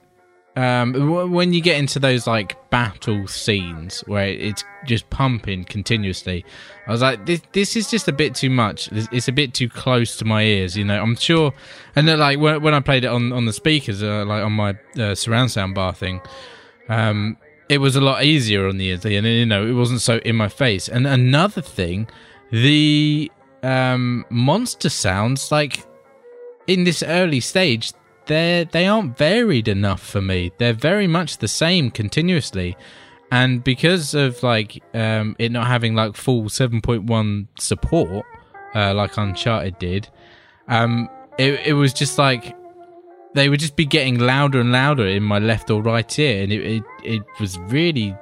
um 0.57 1.31
when 1.31 1.53
you 1.53 1.61
get 1.61 1.79
into 1.79 1.99
those 1.99 2.27
like 2.27 2.71
battle 2.71 3.29
scenes 3.29 4.01
where 4.07 4.27
it's 4.29 4.65
just 4.85 5.09
pumping 5.11 5.65
continuously. 5.65 6.45
I 6.87 6.91
was 6.91 7.03
like, 7.03 7.27
this 7.27 7.43
this 7.53 7.77
is 7.77 7.91
just 7.91 8.09
a 8.09 8.13
bit 8.13 8.35
too 8.35 8.51
much. 8.51 8.91
It's, 8.93 9.09
it's 9.13 9.29
a 9.29 9.33
bit 9.33 9.55
too 9.55 9.69
close 9.69 10.17
to 10.17 10.25
my 10.25 10.43
ears. 10.43 10.77
You 10.77 10.85
know, 10.85 11.01
I'm 11.01 11.17
sure. 11.17 11.53
And 11.95 12.09
then, 12.09 12.19
like 12.19 12.39
when 12.39 12.63
when 12.63 12.75
I 12.75 12.81
played 12.81 13.05
it 13.05 13.09
on 13.09 13.33
on 13.33 13.45
the 13.45 13.53
speakers, 13.53 14.03
uh, 14.03 14.25
like 14.25 14.43
on 14.43 14.53
my 14.53 14.77
uh, 14.99 15.15
surround 15.15 15.51
sound 15.51 15.75
bar 15.75 15.93
thing, 15.93 16.21
um, 16.89 17.37
it 17.69 17.79
was 17.79 17.95
a 17.95 18.01
lot 18.01 18.25
easier 18.25 18.67
on 18.67 18.79
the 18.79 18.87
ears, 18.87 19.05
and 19.05 19.27
you 19.27 19.47
know, 19.47 19.67
it 19.67 19.73
wasn't 19.73 20.01
so 20.01 20.19
in 20.19 20.37
my 20.37 20.49
face. 20.49 20.89
And 20.89 21.07
another 21.07 21.63
thing, 21.63 22.09
the 22.51 23.31
um, 23.63 24.25
monster 24.31 24.89
sounds 24.89 25.53
like 25.53 25.85
in 26.67 26.85
this 26.85 27.03
early 27.03 27.41
stage, 27.41 27.93
they 28.31 28.69
they 28.71 28.87
aren't 28.87 29.19
varied 29.19 29.67
enough 29.67 30.01
for 30.01 30.23
me. 30.23 30.53
They're 30.57 30.73
very 30.73 31.09
much 31.09 31.39
the 31.39 31.49
same 31.49 31.91
continuously, 31.91 32.77
and 33.33 33.63
because 33.63 34.15
of 34.15 34.43
like 34.45 34.83
um, 34.95 35.35
it 35.39 35.51
not 35.51 35.67
having 35.67 35.95
like 35.95 36.17
full 36.17 36.49
seven 36.49 36.81
point 36.81 37.05
one 37.05 37.49
support, 37.59 38.25
uh, 38.75 38.95
like 38.95 39.17
Uncharted 39.19 39.79
did, 39.81 40.09
um, 40.69 41.09
it 41.39 41.61
it 41.67 41.73
was 41.73 41.93
just 41.93 42.19
like 42.19 42.57
they 43.35 43.49
would 43.49 43.61
just 43.61 43.75
be 43.75 43.85
getting 43.85 44.19
louder 44.21 44.61
and 44.61 44.71
louder 44.71 45.07
in 45.07 45.25
my 45.25 45.41
left 45.41 45.69
or 45.69 45.83
right 45.83 46.19
ear, 46.19 46.45
and 46.45 46.53
it 46.53 46.65
it, 46.65 46.83
it 47.03 47.23
was 47.41 47.59
really. 47.59 48.17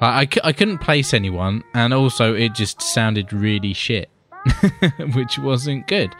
I, 0.00 0.22
I, 0.22 0.28
I 0.44 0.52
couldn't 0.52 0.78
place 0.78 1.14
anyone, 1.14 1.62
and 1.74 1.94
also 1.94 2.34
it 2.34 2.54
just 2.54 2.82
sounded 2.82 3.32
really 3.32 3.72
shit, 3.72 4.10
which 5.14 5.38
wasn't 5.38 5.86
good. 5.86 6.12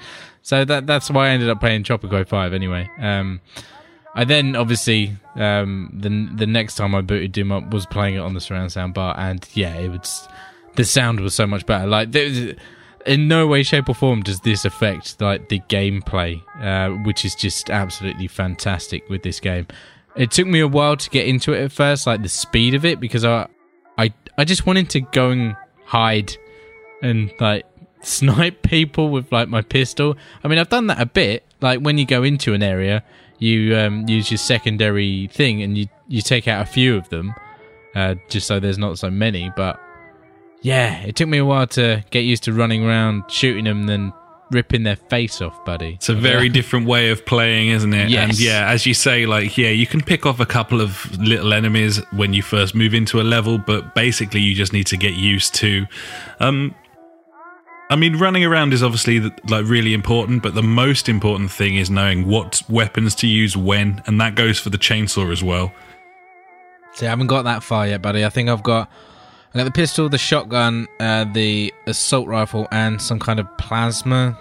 So 0.48 0.64
that 0.64 0.86
that's 0.86 1.10
why 1.10 1.26
I 1.26 1.30
ended 1.32 1.50
up 1.50 1.60
playing 1.60 1.84
Tropico 1.84 2.26
Five 2.26 2.54
anyway. 2.54 2.90
Um, 2.98 3.42
I 4.14 4.24
then 4.24 4.56
obviously 4.56 5.14
um, 5.34 5.90
the 5.92 6.08
the 6.36 6.46
next 6.46 6.76
time 6.76 6.94
I 6.94 7.02
booted 7.02 7.32
Doom 7.32 7.52
up 7.52 7.70
was 7.70 7.84
playing 7.84 8.14
it 8.14 8.20
on 8.20 8.32
the 8.32 8.40
surround 8.40 8.72
sound 8.72 8.94
bar, 8.94 9.14
and 9.18 9.46
yeah, 9.52 9.74
it 9.74 9.90
was 9.90 10.26
the 10.76 10.86
sound 10.86 11.20
was 11.20 11.34
so 11.34 11.46
much 11.46 11.66
better. 11.66 11.86
Like 11.86 12.14
was, 12.14 12.54
in 13.04 13.28
no 13.28 13.46
way, 13.46 13.62
shape, 13.62 13.90
or 13.90 13.94
form 13.94 14.22
does 14.22 14.40
this 14.40 14.64
affect 14.64 15.20
like 15.20 15.50
the 15.50 15.60
gameplay, 15.68 16.40
uh, 16.62 16.96
which 17.04 17.26
is 17.26 17.34
just 17.34 17.68
absolutely 17.68 18.26
fantastic 18.26 19.06
with 19.10 19.22
this 19.22 19.40
game. 19.40 19.66
It 20.16 20.30
took 20.30 20.46
me 20.46 20.60
a 20.60 20.66
while 20.66 20.96
to 20.96 21.10
get 21.10 21.26
into 21.26 21.52
it 21.52 21.62
at 21.62 21.72
first, 21.72 22.06
like 22.06 22.22
the 22.22 22.28
speed 22.30 22.72
of 22.72 22.86
it, 22.86 23.00
because 23.00 23.22
I 23.22 23.48
I 23.98 24.14
I 24.38 24.44
just 24.44 24.64
wanted 24.64 24.88
to 24.90 25.02
go 25.02 25.28
and 25.28 25.56
hide 25.84 26.32
and 27.02 27.30
like 27.38 27.66
snipe 28.08 28.62
people 28.62 29.10
with 29.10 29.30
like 29.30 29.48
my 29.48 29.62
pistol. 29.62 30.16
I 30.42 30.48
mean, 30.48 30.58
I've 30.58 30.68
done 30.68 30.86
that 30.88 31.00
a 31.00 31.06
bit. 31.06 31.44
Like 31.60 31.80
when 31.80 31.98
you 31.98 32.06
go 32.06 32.22
into 32.22 32.54
an 32.54 32.62
area, 32.62 33.02
you 33.38 33.76
um, 33.76 34.08
use 34.08 34.30
your 34.30 34.38
secondary 34.38 35.28
thing 35.28 35.62
and 35.62 35.76
you 35.76 35.86
you 36.08 36.22
take 36.22 36.48
out 36.48 36.62
a 36.62 36.66
few 36.66 36.96
of 36.96 37.08
them, 37.10 37.34
uh, 37.94 38.14
just 38.28 38.46
so 38.46 38.60
there's 38.60 38.78
not 38.78 38.98
so 38.98 39.10
many. 39.10 39.52
But 39.56 39.80
yeah, 40.62 41.00
it 41.02 41.16
took 41.16 41.28
me 41.28 41.38
a 41.38 41.44
while 41.44 41.66
to 41.68 42.04
get 42.10 42.20
used 42.20 42.44
to 42.44 42.52
running 42.52 42.84
around 42.84 43.24
shooting 43.30 43.64
them, 43.64 43.80
and 43.80 43.88
then 43.88 44.12
ripping 44.50 44.82
their 44.82 44.96
face 44.96 45.40
off, 45.40 45.64
buddy. 45.64 45.94
It's 45.94 46.08
a 46.08 46.14
very 46.14 46.48
different 46.48 46.86
way 46.86 47.10
of 47.10 47.24
playing, 47.26 47.68
isn't 47.68 47.92
it? 47.92 48.10
Yes. 48.10 48.30
And 48.30 48.40
yeah, 48.40 48.70
as 48.70 48.86
you 48.86 48.94
say, 48.94 49.26
like, 49.26 49.58
yeah, 49.58 49.68
you 49.68 49.86
can 49.86 50.00
pick 50.00 50.26
off 50.26 50.40
a 50.40 50.46
couple 50.46 50.80
of 50.80 51.18
little 51.18 51.52
enemies 51.52 52.00
when 52.12 52.32
you 52.32 52.42
first 52.42 52.74
move 52.74 52.94
into 52.94 53.20
a 53.20 53.22
level, 53.22 53.58
but 53.58 53.94
basically 53.94 54.40
you 54.40 54.54
just 54.54 54.72
need 54.72 54.86
to 54.86 54.96
get 54.96 55.14
used 55.14 55.54
to. 55.56 55.86
Um, 56.40 56.74
I 57.90 57.96
mean, 57.96 58.16
running 58.16 58.44
around 58.44 58.74
is 58.74 58.82
obviously 58.82 59.20
like 59.48 59.64
really 59.66 59.94
important, 59.94 60.42
but 60.42 60.54
the 60.54 60.62
most 60.62 61.08
important 61.08 61.50
thing 61.50 61.76
is 61.76 61.88
knowing 61.88 62.26
what 62.26 62.62
weapons 62.68 63.14
to 63.16 63.26
use 63.26 63.56
when, 63.56 64.02
and 64.06 64.20
that 64.20 64.34
goes 64.34 64.58
for 64.58 64.68
the 64.70 64.76
chainsaw 64.78 65.32
as 65.32 65.42
well. 65.42 65.72
See, 66.92 67.06
I 67.06 67.10
haven't 67.10 67.28
got 67.28 67.42
that 67.42 67.62
far 67.62 67.86
yet, 67.86 68.02
buddy. 68.02 68.24
I 68.24 68.28
think 68.28 68.48
I've 68.50 68.62
got 68.62 68.90
I 69.54 69.58
got 69.58 69.64
the 69.64 69.70
pistol, 69.70 70.08
the 70.08 70.18
shotgun, 70.18 70.86
uh, 71.00 71.24
the 71.32 71.72
assault 71.86 72.28
rifle, 72.28 72.68
and 72.70 73.00
some 73.00 73.18
kind 73.18 73.40
of 73.40 73.46
plasma 73.56 74.38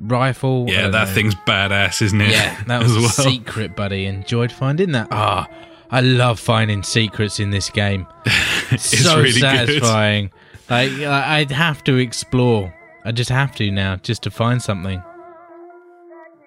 rifle. 0.00 0.66
Yeah, 0.68 0.88
that 0.88 1.08
know. 1.08 1.14
thing's 1.14 1.34
badass, 1.34 2.02
isn't 2.02 2.20
it? 2.20 2.30
Yeah, 2.30 2.60
that 2.64 2.82
as 2.84 2.94
was 2.94 3.18
a 3.18 3.22
secret, 3.22 3.76
buddy. 3.76 4.06
Enjoyed 4.06 4.50
finding 4.50 4.92
that. 4.92 5.08
Ah, 5.12 5.48
I 5.92 6.00
love 6.00 6.40
finding 6.40 6.82
secrets 6.82 7.38
in 7.38 7.50
this 7.50 7.70
game. 7.70 8.06
It's 8.72 9.02
so 9.02 9.16
really 9.16 9.32
good. 9.32 9.40
satisfying. 9.40 10.30
Like 10.68 10.92
I'd 10.92 11.50
have 11.50 11.82
to 11.84 11.96
explore. 11.96 12.72
I 13.04 13.12
just 13.12 13.30
have 13.30 13.54
to 13.56 13.70
now, 13.70 13.96
just 13.96 14.22
to 14.24 14.30
find 14.30 14.60
something. 14.62 15.02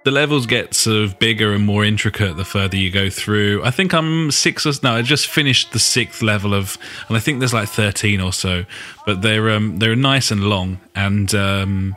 the 0.03 0.11
levels 0.11 0.45
get 0.45 0.73
sort 0.73 0.97
of 0.97 1.17
bigger 1.17 1.53
and 1.53 1.65
more 1.65 1.85
intricate 1.85 2.35
the 2.35 2.43
further 2.45 2.75
you 2.75 2.91
go 2.91 3.09
through. 3.09 3.63
I 3.63 3.71
think 3.71 3.93
I'm 3.93 4.31
six 4.31 4.65
or 4.65 4.73
no, 4.83 4.93
I 4.93 5.01
just 5.01 5.27
finished 5.27 5.71
the 5.71 5.79
sixth 5.79 6.21
level 6.21 6.53
of, 6.53 6.77
and 7.07 7.15
I 7.15 7.19
think 7.19 7.39
there's 7.39 7.53
like 7.53 7.69
thirteen 7.69 8.19
or 8.19 8.33
so, 8.33 8.65
but 9.05 9.21
they're 9.21 9.49
um 9.51 9.79
they're 9.79 9.95
nice 9.95 10.29
and 10.31 10.43
long, 10.43 10.79
and 10.95 11.33
um 11.33 11.95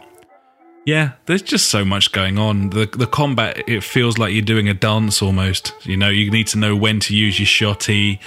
yeah, 0.84 1.12
there's 1.26 1.42
just 1.42 1.68
so 1.68 1.84
much 1.84 2.12
going 2.12 2.38
on. 2.38 2.70
The 2.70 2.86
the 2.86 3.08
combat 3.08 3.68
it 3.68 3.82
feels 3.82 4.18
like 4.18 4.32
you're 4.32 4.42
doing 4.42 4.68
a 4.68 4.74
dance 4.74 5.20
almost. 5.20 5.72
You 5.82 5.96
know, 5.96 6.08
you 6.08 6.30
need 6.30 6.46
to 6.48 6.58
know 6.58 6.76
when 6.76 7.00
to 7.00 7.16
use 7.16 7.40
your 7.40 7.46
shotty. 7.46 8.20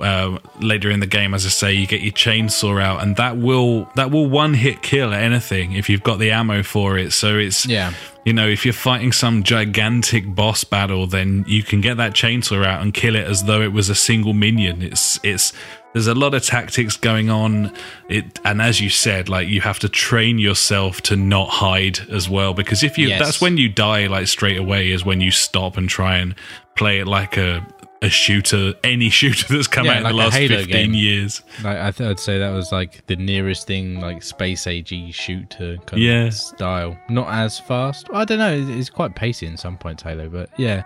Uh, 0.00 0.38
later 0.60 0.90
in 0.90 0.98
the 0.98 1.06
game, 1.06 1.34
as 1.34 1.46
I 1.46 1.50
say, 1.50 1.72
you 1.72 1.86
get 1.86 2.00
your 2.00 2.12
chainsaw 2.12 2.82
out, 2.82 3.00
and 3.02 3.14
that 3.16 3.36
will 3.36 3.88
that 3.94 4.10
will 4.10 4.26
one 4.28 4.54
hit 4.54 4.82
kill 4.82 5.14
anything 5.14 5.72
if 5.72 5.88
you've 5.88 6.02
got 6.02 6.18
the 6.18 6.32
ammo 6.32 6.64
for 6.64 6.98
it. 6.98 7.12
So 7.12 7.38
it's 7.38 7.64
Yeah. 7.64 7.92
you 8.24 8.32
know, 8.32 8.48
if 8.48 8.64
you're 8.66 8.72
fighting 8.74 9.12
some 9.12 9.44
gigantic 9.44 10.34
boss 10.34 10.64
battle, 10.64 11.06
then 11.06 11.44
you 11.46 11.62
can 11.62 11.80
get 11.80 11.96
that 11.98 12.12
chainsaw 12.12 12.64
out 12.66 12.82
and 12.82 12.92
kill 12.92 13.14
it 13.14 13.24
as 13.24 13.44
though 13.44 13.62
it 13.62 13.72
was 13.72 13.88
a 13.88 13.94
single 13.94 14.32
minion. 14.34 14.82
It's 14.82 15.20
it's 15.22 15.52
there's 15.92 16.08
a 16.08 16.14
lot 16.14 16.34
of 16.34 16.42
tactics 16.42 16.96
going 16.96 17.30
on. 17.30 17.72
It 18.08 18.40
and 18.44 18.60
as 18.60 18.80
you 18.80 18.90
said, 18.90 19.28
like 19.28 19.46
you 19.46 19.60
have 19.60 19.78
to 19.78 19.88
train 19.88 20.38
yourself 20.40 21.02
to 21.02 21.14
not 21.16 21.48
hide 21.48 22.00
as 22.10 22.28
well 22.28 22.52
because 22.52 22.82
if 22.82 22.98
you 22.98 23.08
Yes. 23.08 23.20
that's 23.20 23.40
when 23.40 23.58
you 23.58 23.68
die 23.68 24.08
like 24.08 24.26
straight 24.26 24.58
away 24.58 24.90
is 24.90 25.04
when 25.04 25.20
you 25.20 25.30
stop 25.30 25.76
and 25.76 25.88
try 25.88 26.16
and 26.16 26.34
play 26.74 26.98
it 26.98 27.06
like 27.06 27.36
a 27.36 27.64
a 28.02 28.08
shooter, 28.10 28.74
any 28.84 29.08
shooter 29.18 29.46
that's 29.54 29.66
come 29.66 29.86
Yeah, 29.86 29.92
out 29.92 29.96
in 29.98 30.02
the 30.04 30.12
last 30.12 30.34
Halo 30.34 30.58
15 30.58 30.72
game. 30.72 30.94
years. 30.94 31.42
Like 31.62 31.78
I 31.78 31.90
th- 31.90 32.10
I'd 32.10 32.20
say 32.20 32.38
that 32.38 32.50
was 32.50 32.70
like 32.72 33.06
the 33.06 33.16
nearest 33.16 33.66
thing, 33.66 34.00
like 34.00 34.22
space 34.22 34.66
ag 34.66 35.12
shooter 35.14 35.78
kind 35.86 36.02
Yeah. 36.02 36.24
of 36.26 36.34
style. 36.34 36.98
Not 37.08 37.28
as 37.28 37.58
fast. 37.58 38.08
I 38.12 38.24
don't 38.24 38.38
know. 38.38 38.54
It's 38.78 38.90
quite 38.90 39.14
pacey 39.14 39.46
in 39.46 39.56
some 39.56 39.78
points, 39.78 40.02
Halo, 40.02 40.28
but 40.28 40.50
yeah, 40.58 40.82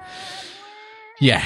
yeah. 1.20 1.44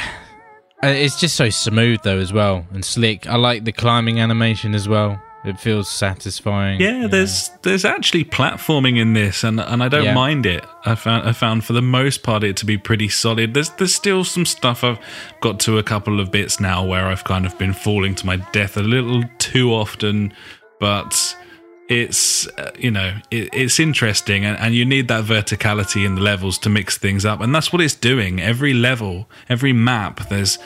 Uh, 0.85 0.89
It's 0.89 1.19
just 1.21 1.37
so 1.37 1.49
smooth 1.49 2.01
though 2.03 2.19
as 2.19 2.33
well 2.33 2.67
and 2.73 2.85
slick. 2.85 3.27
I 3.29 3.37
like 3.37 3.65
the 3.65 3.73
climbing 3.73 4.19
animation 4.21 4.75
as 4.75 4.89
well. 4.89 5.21
It 5.45 5.59
feels 5.59 5.89
satisfying. 5.89 6.81
Yeah, 6.81 7.09
there's 7.09 7.51
there's 7.63 7.85
actually 7.85 8.25
platforming 8.25 8.97
in 8.99 9.13
this, 9.13 9.43
and 9.43 9.59
and 9.61 9.83
I 9.83 9.89
don't 9.89 10.05
Yeah. 10.05 10.15
mind 10.15 10.47
it. 10.47 10.65
I 10.85 10.95
found 10.95 11.29
I 11.29 11.33
found 11.33 11.65
for 11.65 11.73
the 11.73 11.83
most 11.83 12.23
part 12.23 12.45
it 12.45 12.57
to 12.59 12.67
be 12.67 12.79
pretty 12.79 13.09
solid. 13.09 13.53
There's 13.53 13.71
there's 13.71 13.95
still 13.95 14.23
some 14.23 14.47
stuff 14.47 14.85
I've 14.85 14.99
got 15.41 15.59
to 15.61 15.79
a 15.79 15.83
couple 15.83 16.21
of 16.21 16.31
bits 16.31 16.61
now 16.61 16.85
where 16.85 17.07
I've 17.07 17.25
kind 17.25 17.45
of 17.45 17.59
been 17.59 17.73
falling 17.73 18.15
to 18.17 18.27
my 18.27 18.37
death 18.53 18.77
a 18.77 18.83
little 18.83 19.25
too 19.39 19.73
often, 19.73 20.33
but 20.79 21.37
it's 21.89 22.47
uh, 22.59 22.71
you 22.79 22.93
know 22.93 23.13
it, 23.33 23.49
it's 23.53 23.81
interesting 23.81 24.45
and, 24.45 24.57
and 24.61 24.75
you 24.77 24.85
need 24.85 25.09
that 25.09 25.25
verticality 25.25 26.07
in 26.07 26.15
the 26.15 26.21
levels 26.21 26.57
to 26.57 26.69
mix 26.71 26.97
things 26.97 27.25
up 27.27 27.41
and 27.41 27.53
that's 27.53 27.73
what 27.73 27.83
it's 27.83 27.97
doing 27.97 28.41
every 28.41 28.73
level 28.73 29.29
every 29.49 29.73
map 29.73 30.29
there's 30.29 30.59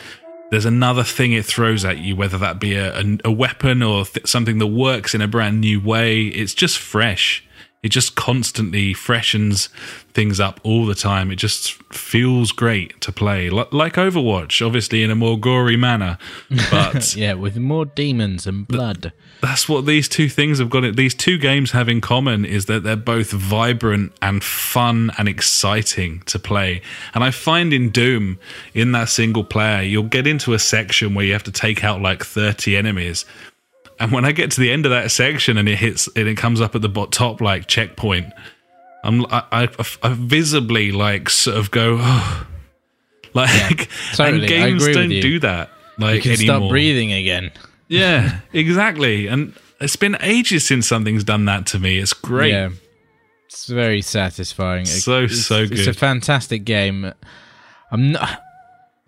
there's 0.51 0.65
another 0.65 1.03
thing 1.03 1.33
it 1.33 1.45
throws 1.45 1.85
at 1.85 1.99
you 1.99 2.15
whether 2.17 2.39
that 2.39 2.59
be 2.61 2.75
a, 2.75 2.99
a, 2.99 3.19
a 3.25 3.33
weapon 3.33 3.83
or 3.83 4.05
th- 4.05 4.27
something 4.27 4.59
that 4.59 4.67
works 4.69 5.15
in 5.15 5.21
a 5.21 5.29
brand 5.29 5.61
new 5.61 5.81
way 5.81 6.23
it's 6.27 6.55
just 6.55 6.79
fresh 6.79 7.47
it 7.83 7.91
just 7.91 8.17
constantly 8.17 8.95
freshens 8.95 9.69
things 10.13 10.41
up 10.41 10.59
all 10.65 10.87
the 10.87 10.95
time. 10.97 11.31
It 11.31 11.37
just 11.37 11.75
feels 11.93 12.51
great 12.51 13.01
to 13.03 13.13
play, 13.13 13.49
L- 13.49 13.69
like 13.71 13.95
Overwatch, 13.95 14.65
obviously 14.67 15.05
in 15.05 15.11
a 15.13 15.15
more 15.15 15.39
gory 15.39 15.77
manner. 15.77 16.19
But 16.71 17.15
yeah, 17.15 17.35
with 17.35 17.59
more 17.59 17.85
demons 17.85 18.45
and 18.45 18.67
blood. 18.67 19.13
That's 19.40 19.68
what 19.68 19.87
these 19.87 20.09
two 20.09 20.29
things 20.29 20.59
have 20.59 20.70
got. 20.70 20.96
These 20.96 21.14
two 21.14 21.38
games 21.38 21.70
have 21.72 21.88
in 21.88 22.01
common 22.01 22.44
is 22.44 22.66
that 22.66 22.83
they're 22.83 22.96
both 22.96 23.31
vibrant 23.31 24.12
and 24.22 24.42
fun 24.42 25.11
and 25.18 25.29
exciting 25.29 26.20
to 26.27 26.38
play. 26.38 26.81
And 27.14 27.22
I 27.22 27.31
find 27.31 27.72
in 27.72 27.90
Doom, 27.90 28.38
in 28.75 28.92
that 28.92 29.09
single 29.09 29.44
player, 29.44 29.83
you'll 29.83 30.05
get 30.05 30.27
into 30.27 30.55
a 30.55 30.59
section 30.59 31.14
where 31.14 31.25
you 31.25 31.33
have 31.33 31.42
to 31.44 31.53
take 31.53 31.85
out 31.85 32.01
like 32.01 32.25
30 32.25 32.77
enemies. 32.77 33.25
And 33.99 34.12
when 34.12 34.25
I 34.25 34.33
get 34.33 34.51
to 34.53 34.61
the 34.61 34.70
end 34.70 34.85
of 34.87 34.90
that 34.90 35.11
section 35.11 35.57
and 35.57 35.68
it 35.68 35.77
hits 35.77 36.09
and 36.16 36.29
it 36.29 36.37
comes 36.37 36.61
up 36.61 36.75
at 36.75 36.83
the 36.83 37.07
top 37.11 37.40
like 37.40 37.66
checkpoint, 37.66 38.33
I'm 39.05 39.25
I, 39.27 39.44
I, 39.53 39.68
I 40.03 40.12
visibly 40.14 40.92
like 40.92 41.31
sort 41.31 41.57
of 41.57 41.70
go, 41.70 41.99
oh. 42.01 42.46
like, 43.35 43.88
totally. 44.14 44.37
and 44.37 44.44
I 44.44 44.46
games 44.46 44.83
agree 44.83 44.94
don't 44.94 45.11
you. 45.11 45.22
do 45.22 45.38
that. 45.40 45.70
Like 45.99 46.16
You 46.16 46.22
can 46.22 46.33
anymore. 46.33 46.57
start 46.59 46.70
breathing 46.70 47.12
again. 47.12 47.51
Yeah, 47.88 48.40
exactly. 48.53 49.27
And 49.27 49.55
it's 49.81 49.96
been 49.96 50.16
ages 50.20 50.66
since 50.66 50.87
something's 50.87 51.25
done 51.25 51.44
that 51.46 51.66
to 51.66 51.79
me. 51.79 51.99
It's 51.99 52.12
great. 52.12 52.53
Yeah. 52.53 52.70
It's 53.46 53.66
very 53.66 54.03
satisfying. 54.03 54.87
So, 54.87 55.25
it's, 55.25 55.46
so 55.46 55.66
good. 55.66 55.79
It's 55.79 55.87
a 55.87 55.94
fantastic 55.94 56.64
game. 56.64 57.12
I'm 57.90 58.12
not. 58.12 58.42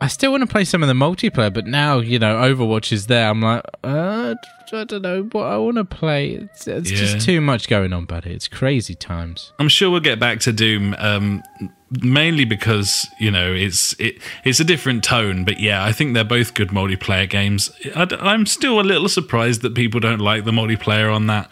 I 0.01 0.07
still 0.07 0.31
want 0.31 0.43
to 0.43 0.47
play 0.47 0.65
some 0.65 0.83
of 0.83 0.87
the 0.89 0.95
multiplayer, 0.95 1.53
but 1.53 1.67
now 1.67 1.99
you 1.99 2.19
know 2.21 2.37
Overwatch 2.37 2.93
is 2.93 3.07
there. 3.09 3.29
I'm 3.29 3.41
like, 3.41 3.63
uh, 3.83 4.35
I 4.73 4.85
don't 4.85 5.03
know 5.03 5.23
what 5.33 5.45
I 5.47 5.57
want 5.57 5.77
to 5.77 5.85
play. 5.85 6.31
It's, 6.33 6.69
it's 6.69 6.91
Yeah. 6.91 6.99
just 6.99 7.27
too 7.27 7.41
much 7.41 7.69
going 7.69 7.93
on, 7.93 8.05
buddy. 8.05 8.31
It's 8.33 8.47
crazy 8.47 8.95
times. 8.95 9.53
I'm 9.59 9.69
sure 9.69 9.91
we'll 9.91 10.01
get 10.01 10.21
back 10.21 10.39
to 10.41 10.53
Doom, 10.53 10.95
um, 10.99 11.43
mainly 11.91 12.45
because 12.45 13.09
you 13.19 13.31
know 13.31 13.53
it's 13.53 13.95
it, 13.99 14.19
it's 14.45 14.61
a 14.61 14.65
different 14.65 15.03
tone. 15.03 15.45
But 15.45 15.59
yeah, 15.59 15.85
I 15.85 15.91
think 15.91 16.15
they're 16.15 16.23
both 16.23 16.55
good 16.55 16.69
multiplayer 16.69 17.29
games. 17.29 17.71
I, 17.97 18.07
am 18.35 18.47
still 18.47 18.79
a 18.81 18.83
little 18.83 19.09
surprised 19.09 19.63
that 19.63 19.75
people 19.75 19.99
don't 19.99 20.21
like 20.21 20.45
the 20.45 20.53
multiplayer 20.53 21.13
on 21.13 21.27
that. 21.27 21.51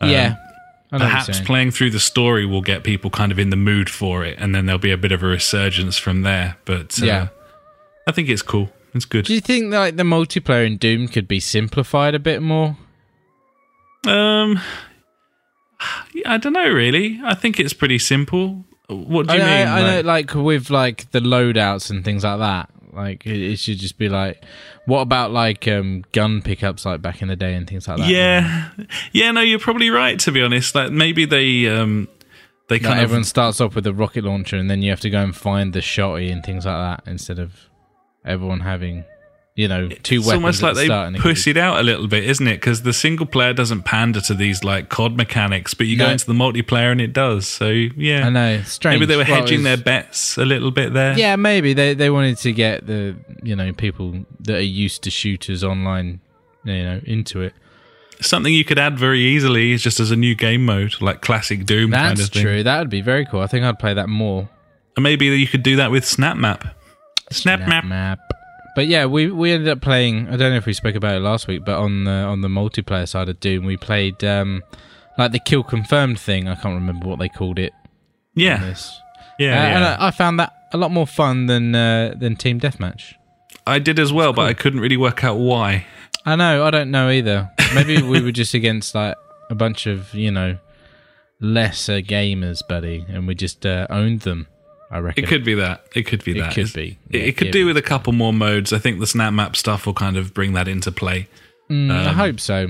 yeah, 0.00 0.36
what 0.88 1.00
you're 1.00 1.10
Perhaps 1.10 1.40
playing 1.40 1.70
through 1.72 1.90
the 1.90 2.00
story 2.00 2.46
will 2.46 2.62
get 2.62 2.82
people 2.82 3.10
kind 3.10 3.30
of 3.30 3.38
in 3.38 3.50
the 3.50 3.56
mood 3.56 3.90
for 3.90 4.24
it, 4.24 4.38
and 4.38 4.54
then 4.54 4.64
there'll 4.64 4.78
be 4.78 4.92
a 4.92 4.96
bit 4.96 5.12
of 5.12 5.22
a 5.22 5.26
resurgence 5.26 5.98
from 5.98 6.22
there. 6.22 6.56
But 6.64 6.98
uh, 7.02 7.06
Yeah. 7.06 7.28
I 8.06 8.12
think 8.12 8.28
it's 8.28 8.42
cool. 8.42 8.70
It's 8.94 9.04
good. 9.04 9.24
Do 9.24 9.34
you 9.34 9.40
think 9.40 9.72
like 9.72 9.96
the 9.96 10.02
multiplayer 10.02 10.66
in 10.66 10.76
Doom 10.76 11.08
could 11.08 11.26
be 11.26 11.40
simplified 11.40 12.14
a 12.14 12.18
bit 12.18 12.42
more? 12.42 12.76
Um, 14.06 14.60
I 16.26 16.38
don't 16.38 16.52
know. 16.52 16.68
Really, 16.70 17.20
I 17.24 17.34
think 17.34 17.58
it's 17.58 17.72
pretty 17.72 17.98
simple. 17.98 18.64
What 18.88 19.26
do 19.28 19.34
you 19.34 19.40
I, 19.40 19.44
mean? 19.44 19.66
I, 19.68 19.78
I 19.78 19.80
know, 19.82 19.96
Like- 20.08 20.34
like 20.34 20.44
with 20.44 20.70
like 20.70 21.10
the 21.10 21.20
loadouts 21.20 21.90
and 21.90 22.04
things 22.04 22.24
like 22.24 22.38
that. 22.38 22.70
Like 22.92 23.26
it, 23.26 23.40
it 23.40 23.56
should 23.58 23.78
just 23.78 23.98
be 23.98 24.08
like, 24.08 24.44
what 24.86 25.00
about 25.00 25.32
like 25.32 25.66
um 25.66 26.04
gun 26.12 26.42
pickups 26.42 26.86
like 26.86 27.02
back 27.02 27.22
in 27.22 27.28
the 27.28 27.34
day 27.36 27.54
and 27.54 27.66
things 27.66 27.88
like 27.88 27.96
that? 27.98 28.06
yeah, 28.08 28.70
yeah. 29.12 29.32
No, 29.32 29.40
you're 29.40 29.58
probably 29.58 29.90
right. 29.90 30.20
To 30.20 30.30
be 30.30 30.40
honest, 30.42 30.74
like 30.76 30.92
maybe 30.92 31.24
they 31.24 31.66
um 31.66 32.06
they 32.68 32.76
Like 32.76 32.82
kind 32.82 33.00
everyone 33.00 33.24
starts 33.24 33.60
off 33.60 33.74
with 33.74 33.86
a 33.88 33.92
rocket 33.92 34.22
launcher 34.24 34.56
and 34.56 34.70
then 34.70 34.80
you 34.82 34.90
have 34.90 35.00
to 35.00 35.10
go 35.10 35.20
and 35.20 35.34
find 35.34 35.72
the 35.72 35.80
shotty 35.80 36.30
and 36.30 36.44
things 36.44 36.66
like 36.66 36.76
that 37.04 37.10
instead 37.10 37.40
of 37.40 37.68
everyone 38.24 38.60
having, 38.60 39.04
you 39.54 39.68
know, 39.68 39.88
two 39.88 40.16
it's 40.16 40.26
weapons 40.26 40.32
almost 40.32 40.62
like 40.62 40.74
the 40.74 40.80
they 40.80 40.86
start. 40.86 41.06
and 41.08 41.16
it 41.16 41.22
push 41.22 41.46
it 41.46 41.56
out 41.56 41.78
a 41.78 41.82
little 41.82 42.06
bit, 42.08 42.24
isn't 42.24 42.46
it? 42.48 42.54
Because 42.56 42.82
the 42.82 42.92
single 42.92 43.26
player 43.26 43.52
doesn't 43.52 43.82
pander 43.84 44.20
to 44.22 44.34
these 44.34 44.64
like 44.64 44.88
COD 44.88 45.16
mechanics, 45.16 45.74
but 45.74 45.86
you 45.86 45.96
go 45.96 46.08
into 46.08 46.26
the 46.26 46.32
multiplayer 46.32 46.90
and 46.90 47.00
it 47.00 47.12
does. 47.12 47.46
So 47.46 47.68
yeah, 47.70 48.26
I 48.26 48.30
know, 48.30 48.62
strange. 48.62 49.00
maybe 49.00 49.06
they 49.06 49.16
were 49.16 49.24
Well, 49.28 49.40
hedging 49.42 49.58
was- 49.58 49.64
their 49.64 49.76
bets 49.76 50.36
a 50.38 50.44
little 50.44 50.70
bit 50.70 50.92
there. 50.92 51.16
Yeah, 51.18 51.36
maybe 51.36 51.72
they 51.74 51.94
they 51.94 52.10
wanted 52.10 52.38
to 52.38 52.52
get 52.52 52.86
the 52.86 53.14
you 53.42 53.54
know 53.54 53.72
people 53.72 54.24
that 54.40 54.56
are 54.56 54.60
used 54.60 55.02
to 55.04 55.10
shooters 55.10 55.62
online, 55.62 56.20
you 56.64 56.82
know, 56.82 57.00
into 57.04 57.40
it. 57.42 57.52
Something 58.20 58.54
you 58.54 58.64
could 58.64 58.78
add 58.78 58.96
very 58.98 59.20
easily 59.20 59.72
is 59.72 59.82
just 59.82 59.98
as 60.00 60.10
a 60.12 60.16
new 60.16 60.34
game 60.36 60.64
mode, 60.64 60.94
like 61.00 61.20
classic 61.20 61.66
Doom 61.66 61.90
That's 61.90 62.06
kind 62.08 62.20
of 62.20 62.28
thing. 62.32 62.42
true. 62.42 62.62
That 62.62 62.78
would 62.78 62.88
be 62.88 63.00
very 63.02 63.26
cool. 63.26 63.40
I 63.40 63.48
think 63.48 63.64
I'd 63.64 63.78
play 63.78 63.92
that 63.92 64.08
more. 64.08 64.48
And 64.96 65.02
maybe 65.02 65.26
you 65.26 65.48
could 65.48 65.64
do 65.64 65.76
that 65.76 65.90
with 65.90 66.04
Snap 66.04 66.36
Map. 66.36 66.64
Snap, 67.34 67.58
Snap 67.60 67.68
Map. 67.68 67.84
map. 67.84 68.18
But 68.76 68.86
yeah, 68.88 69.06
we 69.06 69.30
we 69.30 69.52
ended 69.52 69.68
up 69.68 69.80
playing. 69.80 70.26
I 70.28 70.36
don't 70.36 70.50
know 70.50 70.56
if 70.56 70.66
we 70.66 70.72
spoke 70.72 70.94
about 70.96 71.14
it 71.16 71.20
last 71.20 71.46
week, 71.46 71.64
but 71.64 71.78
on 71.78 72.04
the 72.04 72.10
on 72.10 72.40
the 72.40 72.48
multiplayer 72.48 73.08
side 73.08 73.28
of 73.28 73.38
Doom, 73.40 73.64
we 73.64 73.76
played 73.76 74.24
um 74.24 74.62
like 75.16 75.30
the 75.32 75.38
kill 75.38 75.62
confirmed 75.62 76.18
thing. 76.18 76.48
I 76.48 76.54
can't 76.56 76.74
remember 76.74 77.06
what 77.06 77.18
they 77.20 77.28
called 77.28 77.58
it. 77.60 77.72
Yeah, 78.34 78.58
This. 78.58 78.98
yeah, 79.38 79.52
Uh, 79.52 79.54
yeah. 79.68 79.76
And 79.76 79.84
I, 79.84 80.08
I 80.08 80.10
found 80.10 80.40
that 80.40 80.52
a 80.72 80.76
lot 80.76 80.90
more 80.90 81.06
fun 81.06 81.46
than 81.46 81.72
uh, 81.74 82.14
than 82.18 82.34
team 82.34 82.58
deathmatch. 82.58 83.14
I 83.66 83.78
did 83.78 84.00
as 84.00 84.12
well, 84.12 84.32
but 84.32 84.46
I 84.46 84.54
couldn't 84.54 84.80
really 84.80 84.96
work 84.96 85.22
out 85.22 85.36
why. 85.38 85.86
I 86.26 86.34
know. 86.36 86.64
I 86.64 86.70
don't 86.70 86.90
know 86.90 87.10
either. 87.10 87.50
Maybe 87.76 88.02
we 88.02 88.20
were 88.20 88.32
just 88.32 88.54
against 88.54 88.94
like 88.94 89.14
a 89.50 89.54
bunch 89.54 89.86
of 89.86 90.12
you 90.14 90.32
know 90.32 90.58
lesser 91.40 92.00
gamers, 92.00 92.66
buddy, 92.68 93.04
and 93.08 93.26
we 93.28 93.36
just 93.36 93.64
uh, 93.64 93.86
owned 93.88 94.22
them. 94.22 94.48
I 94.94 95.00
reckon 95.00 95.24
It 95.24 95.26
could 95.26 95.44
be 95.44 95.54
that. 95.54 95.88
It 95.92 96.04
could 96.04 96.22
be 96.22 96.34
that. 96.34 96.38
It 96.38 96.42
that. 96.42 96.54
could 96.54 96.72
be. 96.72 96.98
It, 97.10 97.18
Yeah, 97.18 97.26
it 97.26 97.36
could 97.36 97.48
yeah. 97.48 97.52
do 97.52 97.66
with 97.66 97.76
a 97.76 97.82
couple 97.82 98.12
more 98.12 98.32
modes. 98.32 98.72
I 98.72 98.78
think 98.78 99.00
the 99.00 99.08
Snap 99.08 99.32
Map 99.32 99.56
stuff 99.56 99.86
will 99.86 99.94
kind 99.94 100.16
of 100.16 100.32
bring 100.32 100.52
that 100.52 100.68
into 100.68 100.92
play. 100.92 101.26
Mm, 101.68 101.90
I 101.90 102.06
um, 102.06 102.14
hope 102.14 102.38
so. 102.38 102.68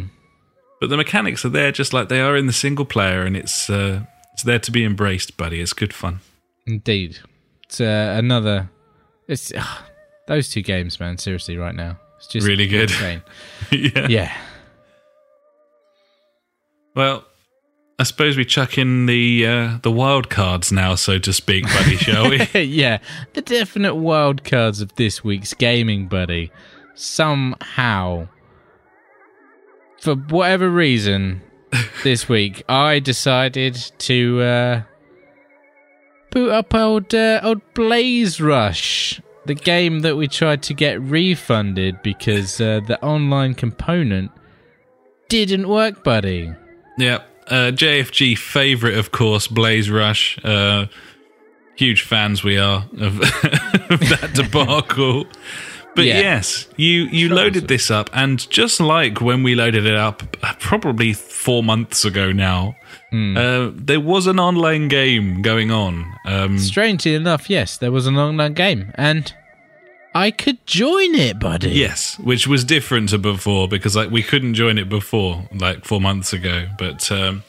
But 0.80 0.88
the 0.88 0.96
mechanics 0.96 1.44
are 1.44 1.50
there, 1.50 1.70
just 1.70 1.92
like 1.92 2.08
they 2.08 2.20
are 2.20 2.34
in 2.34 2.46
the 2.46 2.52
single 2.54 2.86
player, 2.86 3.24
and 3.24 3.36
it's 3.36 3.68
uh, 3.68 4.04
it's 4.32 4.42
there 4.42 4.58
to 4.58 4.70
be 4.70 4.86
embraced, 4.86 5.36
buddy. 5.36 5.60
It's 5.60 5.74
good 5.74 5.92
fun. 5.92 6.20
Indeed, 6.66 7.18
it's 7.64 7.78
uh, 7.78 8.14
another. 8.16 8.70
It's 9.28 9.52
those 10.26 10.48
two 10.48 10.62
games, 10.62 10.98
man. 10.98 11.18
Seriously, 11.18 11.58
right 11.58 11.74
now, 11.74 11.98
it's 12.16 12.26
just 12.28 12.46
Really 12.46 12.66
good. 12.66 12.90
yeah. 13.70 14.06
yeah, 14.08 14.36
Well, 16.96 17.26
I 17.98 18.02
suppose 18.02 18.36
we 18.36 18.44
chuck 18.44 18.76
in 18.76 19.06
the 19.06 19.46
uh, 19.46 19.78
the 19.82 19.90
wild 19.90 20.28
cards 20.28 20.72
now, 20.72 20.96
so 20.96 21.18
to 21.18 21.32
speak, 21.32 21.64
buddy. 21.64 21.96
shall 21.96 22.28
we? 22.28 22.38
yeah. 22.62 22.98
The 23.34 23.42
definite 23.42 23.94
wild 23.94 24.42
cards 24.42 24.80
of 24.80 24.94
this 24.96 25.22
week's 25.22 25.54
gaming, 25.54 26.08
buddy. 26.08 26.50
Somehow, 26.94 28.28
for 30.00 30.16
whatever 30.16 30.68
reason, 30.68 31.42
this 32.02 32.28
week 32.28 32.64
I 32.68 32.98
decided 32.98 33.74
to 33.98 34.40
uh, 34.42 34.82
boot 36.32 36.50
up 36.50 36.74
old 36.74 37.14
uh, 37.14 37.40
old 37.44 37.62
Blaze 37.74 38.40
Rush, 38.40 39.20
the 39.46 39.54
game 39.54 40.00
that 40.00 40.16
we 40.16 40.26
tried 40.26 40.64
to 40.64 40.74
get 40.74 41.00
refunded 41.00 42.02
because 42.02 42.60
uh, 42.60 42.80
the 42.88 43.00
online 43.04 43.54
component 43.54 44.32
didn't 45.28 45.68
work, 45.68 46.02
buddy. 46.02 46.52
Yep. 46.98 47.33
Uh, 47.48 47.70
JFG 47.72 48.36
favorite, 48.38 48.96
of 48.96 49.10
course, 49.10 49.46
Blaze 49.48 49.90
Rush. 49.90 50.38
Uh, 50.44 50.86
huge 51.76 52.02
fans 52.02 52.42
we 52.44 52.56
are 52.58 52.86
of, 53.00 53.20
of 53.90 54.00
that 54.00 54.30
debacle. 54.34 55.26
But 55.96 56.06
Yeah. 56.06 56.18
yes, 56.20 56.66
you 56.76 57.04
you 57.12 57.28
Sure. 57.28 57.36
loaded 57.36 57.68
this 57.68 57.90
up, 57.90 58.10
and 58.12 58.48
just 58.50 58.80
like 58.80 59.20
when 59.20 59.42
we 59.44 59.54
loaded 59.54 59.86
it 59.86 59.94
up, 59.94 60.22
uh, 60.42 60.54
probably 60.58 61.12
four 61.12 61.62
months 61.62 62.04
ago 62.04 62.32
now, 62.32 62.74
Hmm. 63.10 63.36
uh, 63.36 63.70
there 63.74 64.00
was 64.00 64.26
an 64.26 64.40
online 64.40 64.88
game 64.88 65.40
going 65.42 65.70
on. 65.70 66.04
Um, 66.26 66.58
Strangely 66.58 67.14
enough, 67.14 67.48
yes, 67.48 67.76
there 67.76 67.92
was 67.92 68.06
an 68.08 68.16
online 68.16 68.54
game, 68.54 68.90
and 68.96 69.32
I 70.14 70.30
could 70.30 70.64
join 70.66 71.14
it, 71.16 71.40
buddy. 71.40 71.70
Yes, 71.70 72.18
which 72.20 72.46
was 72.46 72.62
different 72.62 73.08
to 73.08 73.18
before 73.18 73.66
because 73.66 73.96
like 73.96 74.10
we 74.10 74.22
couldn't 74.22 74.54
join 74.54 74.78
it 74.78 74.88
before, 74.88 75.48
like 75.52 75.84
four 75.84 76.00
months 76.00 76.32
ago. 76.32 76.68
But 76.78 77.10
um, 77.10 77.42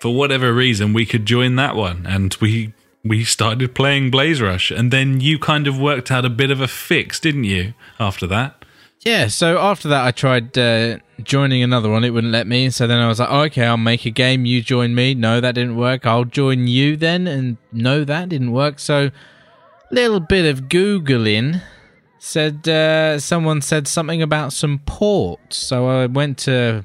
for 0.00 0.14
whatever 0.14 0.52
reason, 0.52 0.92
we 0.92 1.06
could 1.06 1.24
join 1.24 1.56
that 1.56 1.74
one, 1.74 2.04
and 2.06 2.36
we 2.40 2.74
we 3.02 3.24
started 3.24 3.74
playing 3.74 4.10
Blaze 4.10 4.42
Rush, 4.42 4.70
and 4.70 4.90
then 4.90 5.20
you 5.20 5.38
kind 5.38 5.66
of 5.66 5.78
worked 5.80 6.10
out 6.10 6.24
a 6.24 6.30
bit 6.30 6.50
of 6.50 6.60
a 6.60 6.68
fix, 6.68 7.18
didn't 7.18 7.44
you? 7.44 7.72
After 7.98 8.26
that, 8.26 8.64
Yeah, 9.02 9.28
so 9.28 9.58
after 9.58 9.88
that, 9.88 10.04
I 10.04 10.10
tried 10.10 10.58
uh, 10.58 10.98
joining 11.22 11.62
another 11.62 11.88
one. 11.88 12.04
It 12.04 12.10
wouldn't 12.10 12.32
let 12.32 12.46
me. 12.46 12.68
So 12.70 12.86
then 12.86 12.98
I 12.98 13.08
was 13.08 13.20
like, 13.20 13.28
oh, 13.30 13.42
okay, 13.42 13.64
I'll 13.64 13.76
make 13.76 14.04
a 14.04 14.10
game. 14.10 14.44
You 14.44 14.60
join 14.60 14.94
me. 14.94 15.14
No, 15.14 15.40
that 15.40 15.54
didn't 15.54 15.76
work. 15.76 16.04
I'll 16.04 16.24
join 16.24 16.66
you 16.66 16.96
then. 16.96 17.26
And 17.26 17.56
no, 17.72 18.04
that 18.04 18.28
didn't 18.28 18.52
work. 18.52 18.80
So, 18.80 19.10
little 19.90 20.20
bit 20.20 20.44
of 20.44 20.62
Googling 20.64 21.62
said 22.26 22.68
uh, 22.68 23.20
someone 23.20 23.62
said 23.62 23.86
something 23.86 24.20
about 24.20 24.52
some 24.52 24.80
ports. 24.80 25.56
So 25.56 25.86
I 25.86 26.06
went 26.06 26.38
to 26.38 26.84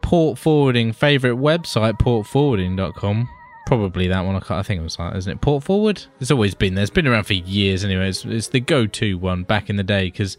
port 0.00 0.38
forwarding 0.38 0.94
favorite 0.94 1.36
website, 1.36 1.98
portforwarding.com. 1.98 3.28
Probably 3.66 4.08
that 4.08 4.24
one. 4.24 4.36
I, 4.36 4.58
I 4.58 4.62
think 4.62 4.80
it 4.80 4.84
was 4.84 4.96
that, 4.96 5.14
isn't 5.16 5.30
it? 5.30 5.40
Port 5.42 5.64
Forward? 5.64 6.02
It's 6.18 6.30
always 6.30 6.54
been 6.54 6.74
there. 6.74 6.82
It's 6.82 6.90
been 6.90 7.06
around 7.06 7.24
for 7.24 7.34
years 7.34 7.84
anyway. 7.84 8.08
It's, 8.08 8.24
it's 8.24 8.48
the 8.48 8.60
go 8.60 8.86
to 8.86 9.18
one 9.18 9.42
back 9.42 9.68
in 9.68 9.76
the 9.76 9.84
day 9.84 10.06
because, 10.06 10.38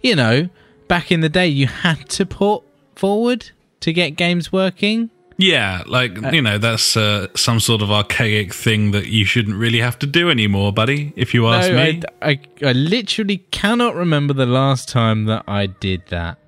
you 0.00 0.16
know, 0.16 0.48
back 0.88 1.12
in 1.12 1.20
the 1.20 1.28
day 1.28 1.46
you 1.46 1.66
had 1.66 2.08
to 2.10 2.24
port 2.24 2.64
forward 2.96 3.50
to 3.80 3.92
get 3.92 4.16
games 4.16 4.50
working. 4.50 5.10
Yeah, 5.40 5.82
like 5.86 6.16
you 6.32 6.42
know, 6.42 6.58
that's 6.58 6.96
uh, 6.96 7.28
some 7.34 7.60
sort 7.60 7.80
of 7.80 7.90
archaic 7.90 8.52
thing 8.52 8.90
that 8.90 9.06
you 9.06 9.24
shouldn't 9.24 9.56
really 9.56 9.78
have 9.80 9.98
to 10.00 10.06
do 10.06 10.28
anymore, 10.28 10.72
buddy. 10.72 11.12
If 11.16 11.32
you 11.32 11.46
ask 11.48 11.70
No, 11.70 11.76
me, 11.76 12.02
I, 12.20 12.30
I, 12.30 12.40
I 12.68 12.72
literally 12.72 13.38
cannot 13.50 13.94
remember 13.94 14.34
the 14.34 14.46
last 14.46 14.88
time 14.88 15.24
that 15.24 15.44
I 15.48 15.66
did 15.66 16.02
that. 16.08 16.38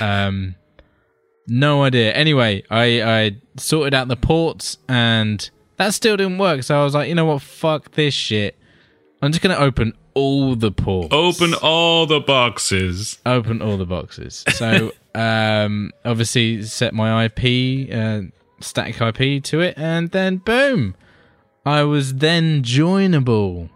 Um, 0.00 0.56
no 1.46 1.82
idea. 1.82 2.12
Anyway, 2.12 2.62
I, 2.70 3.02
I 3.02 3.36
sorted 3.56 3.94
out 3.94 4.08
the 4.08 4.16
ports 4.16 4.78
and 4.88 5.48
that 5.76 5.94
still 5.94 6.16
didn't 6.16 6.38
work. 6.38 6.62
So 6.62 6.78
I 6.80 6.84
was 6.84 6.94
like, 6.94 7.08
you 7.08 7.14
know 7.14 7.24
what? 7.24 7.42
Fuck 7.42 7.92
this 7.92 8.14
shit. 8.14 8.56
I'm 9.20 9.32
just 9.32 9.42
going 9.42 9.56
to 9.56 9.62
open 9.62 9.94
all 10.14 10.54
the 10.56 10.70
ports. 10.72 11.08
open 11.12 11.54
all 11.54 12.06
the 12.06 12.20
boxes. 12.20 13.18
Open 13.24 13.62
all 13.62 13.76
the 13.76 13.86
boxes. 13.86 14.44
So 14.54 14.92
um, 15.14 15.90
obviously 16.04 16.62
set 16.64 16.92
my 16.94 17.24
IP, 17.24 17.92
uh, 17.92 18.20
static 18.62 19.00
IP 19.00 19.42
to 19.44 19.60
it, 19.60 19.74
and 19.76 20.10
then 20.10 20.38
boom. 20.38 20.94
I 21.64 21.82
was 21.84 22.14
then 22.14 22.62
joinable. 22.62 23.70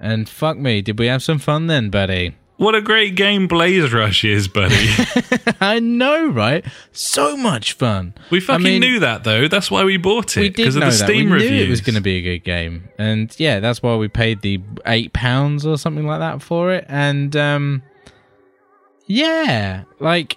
And 0.00 0.28
fuck 0.28 0.58
me, 0.58 0.82
did 0.82 0.98
we 0.98 1.06
have 1.06 1.22
some 1.22 1.38
fun 1.38 1.66
then, 1.68 1.88
buddy? 1.88 2.36
What 2.56 2.74
a 2.76 2.80
great 2.82 3.16
game 3.16 3.48
Blaze 3.48 3.92
Rush 3.92 4.24
is, 4.24 4.46
buddy. 4.46 4.88
I 5.60 5.80
know, 5.80 6.28
right? 6.28 6.64
So 6.92 7.36
much 7.36 7.72
fun. 7.72 8.14
we 8.30 8.38
fucking 8.38 8.62
mean- 8.62 8.80
knew 8.80 9.00
that 9.00 9.24
though. 9.24 9.48
That's 9.48 9.70
why 9.72 9.82
we 9.84 9.96
bought 9.96 10.36
it 10.36 10.54
because 10.54 10.76
of 10.76 10.80
the 10.82 10.86
that. 10.86 10.92
Steam 10.92 11.26
we 11.30 11.32
reviews. 11.36 11.50
knew 11.50 11.64
it 11.64 11.68
was 11.70 11.80
going 11.80 11.96
to 11.96 12.00
be 12.00 12.16
a 12.18 12.22
good 12.22 12.44
game, 12.44 12.88
and 12.96 13.34
yeah, 13.40 13.58
that's 13.58 13.82
why 13.82 13.96
we 13.96 14.06
paid 14.06 14.42
the 14.42 14.60
eight 14.86 15.12
pounds 15.12 15.66
or 15.66 15.76
something 15.78 16.06
like 16.06 16.20
that 16.20 16.42
for 16.42 16.72
it. 16.72 16.84
And 16.88 17.34
um, 17.34 17.82
yeah, 19.06 19.82
like 19.98 20.36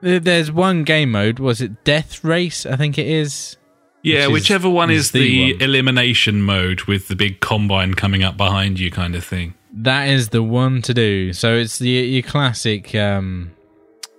there's 0.00 0.50
one 0.52 0.84
game 0.84 1.10
mode. 1.10 1.38
Was 1.38 1.60
it 1.60 1.84
Death 1.84 2.22
Race? 2.24 2.64
I 2.66 2.76
think 2.76 2.98
it 2.98 3.06
is. 3.06 3.56
yeah, 4.02 4.26
which 4.26 4.34
whichever 4.42 4.68
one 4.68 4.90
is 4.90 5.06
is, 5.06 5.10
the 5.12 5.52
one. 5.54 5.62
elimination 5.62 6.42
mode 6.42 6.82
with 6.82 7.08
the 7.08 7.16
big 7.16 7.40
combine 7.40 7.94
coming 7.94 8.22
up 8.22 8.36
behind 8.36 8.78
you, 8.78 8.90
kind 8.90 9.14
of 9.14 9.24
thing. 9.24 9.54
That 9.72 10.08
is 10.08 10.30
the 10.30 10.42
one 10.42 10.82
to 10.82 10.94
do. 10.94 11.32
So 11.32 11.54
it's 11.56 11.78
the 11.78 11.88
your 11.90 12.22
classic 12.22 12.94
um, 12.94 13.52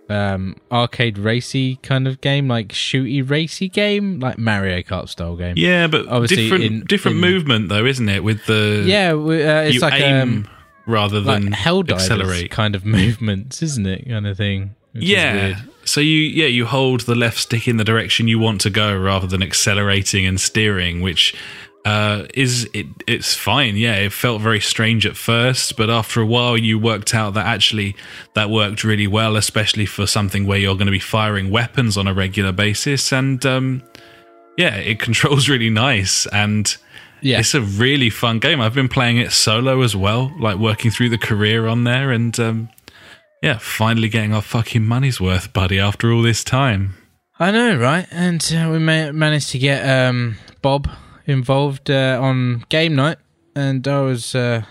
um, 0.10 0.56
arcade 0.72 1.18
racy 1.18 1.78
kind 1.78 2.08
of 2.08 2.22
game, 2.22 2.48
like 2.48 2.70
shooty 2.70 3.28
racy 3.28 3.68
game, 3.70 4.20
like 4.20 4.38
Mario 4.38 4.80
Kart 4.82 5.10
style 5.10 5.36
game. 5.36 5.56
Yeah, 5.58 5.88
but 5.88 6.08
Obviously 6.08 6.44
different 6.44 6.64
in- 6.66 6.84
different 6.86 7.16
in- 7.16 7.22
movement 7.22 7.70
though, 7.70 7.86
isn't 7.86 8.10
it? 8.10 8.24
With 8.24 8.46
the 8.46 8.84
Yeah, 8.86 9.14
uh, 9.14 9.64
it's 9.68 9.82
like 9.82 10.00
aim 10.02 10.22
um, 10.22 10.48
rather 10.86 11.20
like 11.20 11.44
than 11.44 11.52
Helldivers 11.54 11.94
accelerate. 11.94 12.52
kind 12.52 12.76
of 12.76 12.86
movements, 13.00 13.62
isn't 13.64 13.86
it? 13.88 14.08
Kind 14.08 14.28
of 14.28 14.38
thing. 14.38 14.76
Yeah. 14.94 15.62
So 15.86 16.02
you 16.02 16.20
yeah 16.20 16.46
you 16.46 16.66
hold 16.66 17.02
the 17.02 17.16
left 17.16 17.38
stick 17.38 17.68
in 17.68 17.78
the 17.78 17.84
direction 17.84 18.28
you 18.28 18.40
want 18.40 18.62
to 18.62 18.70
go 18.70 18.96
rather 18.96 19.28
than 19.28 19.42
accelerating 19.42 20.26
and 20.26 20.40
steering, 20.40 21.02
which 21.02 21.36
uh, 21.86 22.28
is 22.34 22.70
it, 22.74 22.88
it's 23.08 23.36
fine. 23.36 23.78
Yeah, 23.78 23.96
it 23.96 24.14
felt 24.14 24.42
very 24.42 24.60
strange 24.60 25.06
at 25.06 25.16
first, 25.16 25.78
but 25.78 25.90
after 25.90 26.22
a 26.22 26.26
while 26.26 26.58
you 26.58 26.78
worked 26.78 27.16
out 27.16 27.34
that 27.36 27.46
actually 27.46 27.96
that 28.36 28.50
worked 28.50 28.84
really 28.84 29.08
well, 29.08 29.36
especially 29.36 29.86
for 29.86 30.06
something 30.06 30.46
where 30.46 30.58
you're 30.58 30.76
going 30.76 30.88
to 30.88 30.92
be 30.92 31.00
firing 31.00 31.50
weapons 31.50 31.98
on 31.98 32.08
a 32.08 32.14
regular 32.14 32.52
basis, 32.52 33.14
and 33.14 33.46
um, 33.46 33.82
yeah, 34.58 34.76
it 34.76 35.00
controls 35.08 35.50
really 35.50 35.70
nice 35.70 36.26
and. 36.28 36.76
Yeah. 37.22 37.40
It's 37.40 37.54
a 37.54 37.60
really 37.60 38.10
fun 38.10 38.40
game. 38.40 38.62
I've 38.62 38.74
been 38.74 38.88
playing 38.88 39.18
it 39.18 39.34
solo 39.34 39.82
as 39.82 39.94
well, 39.94 40.34
like 40.40 40.56
working 40.56 40.90
through 40.90 41.10
the 41.10 41.18
career 41.18 41.68
on 41.68 41.84
there, 41.84 42.12
and 42.12 42.40
um, 42.40 42.70
yeah, 43.42 43.58
finally 43.58 44.10
getting 44.10 44.34
our 44.34 44.42
fucking 44.42 44.84
money's 44.84 45.22
worth, 45.22 45.54
buddy, 45.54 45.80
after 45.80 46.12
all 46.12 46.22
this 46.22 46.44
time. 46.44 46.96
I 47.40 47.52
know, 47.52 47.78
right? 47.78 48.06
And 48.12 48.42
uh, 48.54 48.70
we 48.72 48.80
ma- 48.80 49.12
managed 49.12 49.50
to 49.52 49.60
get 49.60 49.88
um, 49.88 50.36
Bob 50.62 50.90
involved 51.26 51.90
uh, 51.90 52.20
on 52.22 52.66
game 52.70 52.96
night, 52.96 53.18
and 53.56 53.88
I 53.88 54.02
was 54.02 54.36
uh, 54.36 54.64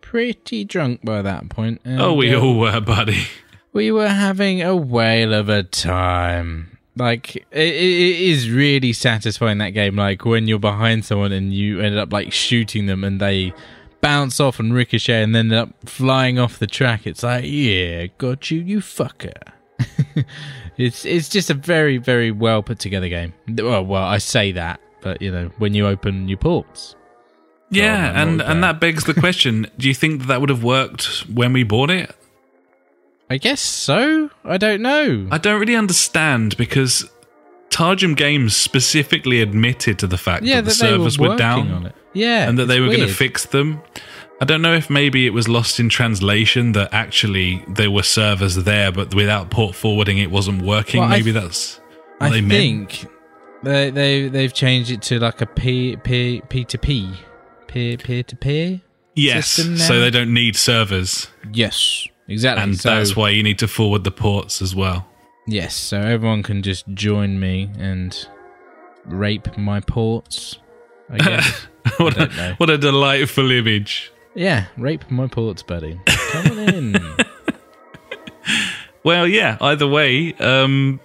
pretty 0.00 0.64
drunk 0.64 1.04
by 1.04 1.22
that 1.22 1.48
point. 1.48 1.80
And, 1.84 2.00
oh, 2.00 2.14
we 2.14 2.34
uh, 2.34 2.40
all 2.40 2.58
were, 2.58 2.80
buddy. 2.80 3.26
we 3.72 3.92
were 3.92 4.08
having 4.08 4.62
a 4.62 4.74
whale 4.74 5.32
of 5.32 5.48
a 5.48 5.62
time. 5.62 6.78
Like 6.96 7.36
it, 7.36 7.46
it 7.52 8.20
is 8.20 8.50
really 8.50 8.94
satisfying 8.94 9.58
that 9.58 9.70
game. 9.70 9.96
Like 9.96 10.24
when 10.24 10.48
you're 10.48 10.58
behind 10.58 11.04
someone 11.04 11.30
and 11.30 11.52
you 11.52 11.80
ended 11.80 11.98
up 11.98 12.10
like 12.10 12.32
shooting 12.32 12.86
them 12.86 13.04
and 13.04 13.20
they 13.20 13.52
bounce 14.00 14.40
off 14.40 14.60
and 14.60 14.72
ricochet 14.72 15.22
and 15.22 15.34
then 15.34 15.52
end 15.52 15.54
up 15.54 15.88
flying 15.88 16.38
off 16.38 16.58
the 16.58 16.66
track. 16.66 17.06
It's 17.06 17.22
like, 17.22 17.44
yeah, 17.46 18.06
got 18.18 18.50
you, 18.50 18.60
you 18.60 18.78
fucker. 18.78 19.34
it's 20.76 21.04
it's 21.04 21.28
just 21.28 21.50
a 21.50 21.54
very 21.54 21.98
very 21.98 22.30
well 22.30 22.62
put 22.62 22.78
together 22.78 23.08
game. 23.08 23.34
Well, 23.48 23.84
well, 23.84 24.02
I 24.02 24.18
say 24.18 24.52
that, 24.52 24.80
but 25.02 25.20
you 25.20 25.30
know 25.30 25.50
when 25.58 25.74
you 25.74 25.86
open 25.86 26.28
your 26.28 26.38
ports. 26.38 26.94
Yeah, 27.70 28.12
no, 28.12 28.22
and 28.22 28.42
and 28.42 28.64
that 28.64 28.80
begs 28.80 29.04
the 29.04 29.14
question: 29.14 29.70
Do 29.78 29.88
you 29.88 29.94
think 29.94 30.20
that, 30.20 30.28
that 30.28 30.40
would 30.40 30.50
have 30.50 30.62
worked 30.62 31.28
when 31.28 31.52
we 31.52 31.64
bought 31.64 31.90
it? 31.90 32.14
I 33.28 33.38
guess 33.38 33.60
so. 33.60 34.30
I 34.44 34.56
don't 34.56 34.80
know. 34.82 35.26
I 35.32 35.38
don't 35.38 35.58
really 35.58 35.74
understand 35.74 36.56
because 36.56 37.10
Targem 37.70 38.16
Games 38.16 38.56
specifically 38.56 39.40
admitted 39.40 39.98
to 39.98 40.06
the 40.06 40.16
fact 40.18 40.44
yeah, 40.44 40.56
that 40.56 40.62
the 40.62 40.70
that 40.70 40.80
they 40.80 40.96
servers 40.96 41.18
were 41.18 41.30
were, 41.30 41.36
down 41.36 41.70
on 41.72 41.86
it. 41.86 41.94
Yeah, 42.12 42.48
and 42.48 42.58
that 42.58 42.66
they 42.66 42.80
were 42.80 42.86
going 42.86 43.00
to 43.00 43.12
fix 43.12 43.46
them. 43.46 43.82
I 44.40 44.44
don't 44.44 44.60
know 44.62 44.74
if 44.74 44.90
maybe 44.90 45.26
it 45.26 45.30
was 45.30 45.48
lost 45.48 45.80
in 45.80 45.88
translation 45.88 46.72
that 46.72 46.92
actually 46.92 47.64
there 47.68 47.90
were 47.90 48.02
servers 48.02 48.54
there, 48.56 48.92
but 48.92 49.14
without 49.14 49.50
port 49.50 49.74
forwarding, 49.74 50.18
it 50.18 50.30
wasn't 50.30 50.62
working. 50.62 51.00
Well, 51.00 51.08
maybe 51.08 51.32
th- 51.32 51.42
that's 51.42 51.80
what 52.18 52.26
I 52.28 52.30
they 52.30 52.40
meant. 52.42 52.92
think 52.92 53.12
they 53.62 53.90
they 53.90 54.28
they've 54.28 54.52
changed 54.52 54.90
it 54.90 55.02
to 55.02 55.18
like 55.18 55.40
a 55.40 55.46
P 55.46 55.96
P 55.96 56.42
P 56.48 56.64
to 56.64 56.78
P 56.78 57.14
peer 57.66 57.96
peer 57.96 58.22
to 58.22 58.36
peer. 58.36 58.80
Yes, 59.14 59.48
so 59.48 60.00
they 60.00 60.10
don't 60.10 60.34
need 60.34 60.56
servers, 60.56 61.28
Yes, 61.50 62.06
exactly. 62.28 62.62
and 62.62 62.78
so, 62.78 62.90
that's 62.90 63.16
why 63.16 63.30
you 63.30 63.42
need 63.42 63.58
to 63.60 63.68
forward 63.68 64.04
the 64.04 64.10
ports 64.10 64.60
as 64.60 64.74
well. 64.74 65.06
Yes, 65.46 65.74
so 65.74 65.98
everyone 66.00 66.42
can 66.42 66.62
just 66.62 66.86
join 66.88 67.38
me 67.40 67.70
and 67.78 68.28
rape 69.04 69.56
my 69.56 69.80
ports. 69.80 70.58
I 71.10 71.18
guess. 71.18 71.66
what, 71.98 72.14
don't 72.16 72.32
a, 72.38 72.54
what 72.56 72.70
a 72.70 72.78
delightful 72.78 73.50
image. 73.50 74.12
yeah, 74.34 74.66
rape 74.76 75.10
my 75.10 75.26
ports, 75.28 75.62
buddy. 75.62 76.00
Come 76.06 76.50
on 76.52 76.58
in. 76.74 76.96
Well, 79.06 79.28
yeah. 79.28 79.56
Either 79.60 79.86
way, 79.86 80.34
um, 80.40 80.98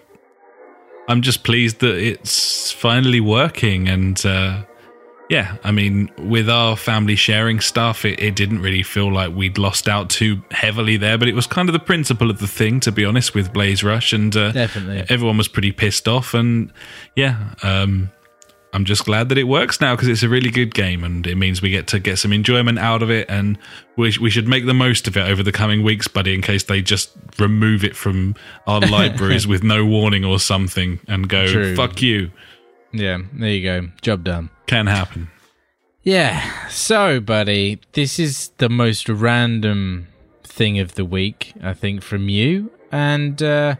I'm 1.07 1.21
just 1.21 1.43
pleased 1.43 1.81
that 1.81 1.97
it's 1.97 2.71
finally 2.71 3.19
working, 3.19 3.87
and 3.87 4.25
uh, 4.25 4.63
yeah, 5.31 5.55
I 5.63 5.71
mean, 5.71 6.11
with 6.17 6.49
our 6.49 6.75
family 6.75 7.15
sharing 7.15 7.61
stuff, 7.61 8.03
it, 8.03 8.19
it 8.19 8.35
didn't 8.35 8.61
really 8.61 8.83
feel 8.83 9.09
like 9.13 9.33
we'd 9.33 9.57
lost 9.57 9.87
out 9.87 10.09
too 10.09 10.43
heavily 10.51 10.97
there, 10.97 11.17
but 11.17 11.29
it 11.29 11.35
was 11.35 11.47
kind 11.47 11.69
of 11.69 11.73
the 11.73 11.79
principle 11.79 12.29
of 12.29 12.39
the 12.39 12.47
thing, 12.47 12.81
to 12.81 12.91
be 12.91 13.05
honest, 13.05 13.33
with 13.33 13.53
Blaze 13.53 13.81
Rush, 13.81 14.11
and 14.11 14.35
uh, 14.35 14.51
Definitely. 14.51 15.05
everyone 15.07 15.37
was 15.37 15.47
pretty 15.47 15.71
pissed 15.71 16.05
off, 16.05 16.33
and 16.33 16.73
yeah. 17.15 17.53
Um, 17.63 18.11
I'm 18.73 18.83
just 18.83 19.05
glad 19.05 19.29
that 19.29 19.37
it 19.37 19.45
works 19.45 19.79
now 19.79 19.95
because 19.95 20.09
it's 20.09 20.23
a 20.23 20.29
really 20.29 20.49
good 20.49 20.73
game 20.73 21.03
and 21.03 21.27
it 21.27 21.35
means 21.35 21.61
we 21.61 21.71
get 21.71 21.87
to 21.87 21.99
get 21.99 22.17
some 22.19 22.31
enjoyment 22.31 22.79
out 22.79 23.03
of 23.03 23.11
it 23.11 23.29
and 23.29 23.57
we, 23.97 24.13
we 24.21 24.29
should 24.29 24.47
make 24.47 24.65
the 24.65 24.73
most 24.73 25.09
of 25.09 25.17
it 25.17 25.29
over 25.29 25.43
the 25.43 25.51
coming 25.51 25.83
weeks, 25.83 26.07
buddy, 26.07 26.33
in 26.33 26.41
case 26.41 26.63
they 26.63 26.81
just 26.81 27.11
remove 27.37 27.83
it 27.83 27.97
from 27.97 28.33
our 28.67 28.79
libraries 28.87 29.45
with 29.45 29.61
no 29.61 29.85
warning 29.85 30.23
or 30.23 30.39
something 30.39 31.01
and 31.09 31.27
go, 31.27 31.47
True. 31.47 31.75
fuck 31.75 32.01
you. 32.01 32.31
Yeah, 32.91 33.19
there 33.33 33.49
you 33.49 33.63
go. 33.63 33.89
Job 34.01 34.23
done. 34.23 34.49
Can 34.67 34.87
happen. 34.87 35.29
Yeah. 36.03 36.67
So, 36.69 37.19
buddy, 37.19 37.79
this 37.93 38.19
is 38.19 38.51
the 38.57 38.69
most 38.69 39.07
random 39.07 40.07
thing 40.43 40.79
of 40.79 40.95
the 40.95 41.05
week, 41.05 41.53
I 41.61 41.73
think, 41.73 42.01
from 42.01 42.29
you. 42.29 42.71
And 42.91 43.41
uh 43.41 43.75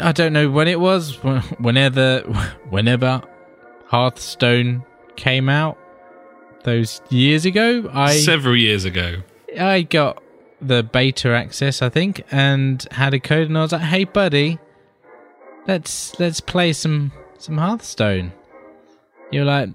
I 0.00 0.12
don't 0.12 0.32
know 0.32 0.50
when 0.50 0.68
it 0.68 0.80
was. 0.80 1.16
Whenever, 1.58 2.20
whenever 2.68 3.22
Hearthstone 3.86 4.84
came 5.16 5.48
out 5.48 5.78
those 6.64 7.00
years 7.08 7.44
ago, 7.44 7.88
I 7.92 8.18
Several 8.18 8.56
years 8.56 8.84
ago. 8.84 9.22
I 9.58 9.82
got 9.82 10.22
the 10.60 10.82
beta 10.82 11.30
access, 11.30 11.80
I 11.80 11.88
think, 11.88 12.22
and 12.30 12.86
had 12.90 13.14
a 13.14 13.20
code, 13.20 13.48
and 13.48 13.56
I 13.56 13.62
was 13.62 13.72
like, 13.72 13.82
"Hey, 13.82 14.04
buddy, 14.04 14.58
let's 15.66 16.18
let's 16.18 16.40
play 16.40 16.72
some 16.72 17.12
some 17.38 17.58
Hearthstone." 17.58 18.32
You're 19.30 19.44
like, 19.44 19.70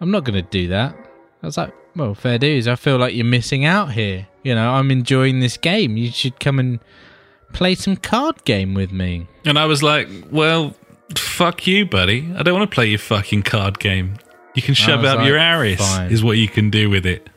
"I'm 0.00 0.10
not 0.10 0.24
going 0.24 0.42
to 0.42 0.48
do 0.50 0.68
that." 0.68 0.96
I 1.42 1.46
was 1.46 1.56
like, 1.56 1.72
"Well, 1.94 2.14
fair 2.14 2.38
dues. 2.38 2.68
I 2.68 2.76
feel 2.76 2.96
like 2.98 3.14
you're 3.14 3.24
missing 3.24 3.64
out 3.64 3.92
here. 3.92 4.26
You 4.42 4.54
know, 4.54 4.72
I'm 4.72 4.90
enjoying 4.90 5.40
this 5.40 5.56
game. 5.56 5.96
You 5.96 6.10
should 6.10 6.38
come 6.38 6.58
and 6.58 6.80
play 7.52 7.74
some 7.74 7.96
card 7.96 8.44
game 8.44 8.74
with 8.74 8.92
me. 8.92 9.26
And 9.44 9.58
I 9.58 9.66
was 9.66 9.82
like, 9.82 10.08
well, 10.30 10.74
fuck 11.16 11.66
you, 11.66 11.86
buddy. 11.86 12.32
I 12.36 12.42
don't 12.42 12.58
want 12.58 12.70
to 12.70 12.74
play 12.74 12.86
your 12.86 12.98
fucking 12.98 13.42
card 13.42 13.78
game. 13.78 14.18
You 14.54 14.62
can 14.62 14.74
shove 14.74 15.04
up 15.04 15.18
like, 15.18 15.26
your 15.26 15.38
Aris, 15.38 15.78
fine. 15.78 16.10
is 16.10 16.22
what 16.22 16.38
you 16.38 16.48
can 16.48 16.70
do 16.70 16.88
with 16.88 17.04
it. 17.06 17.28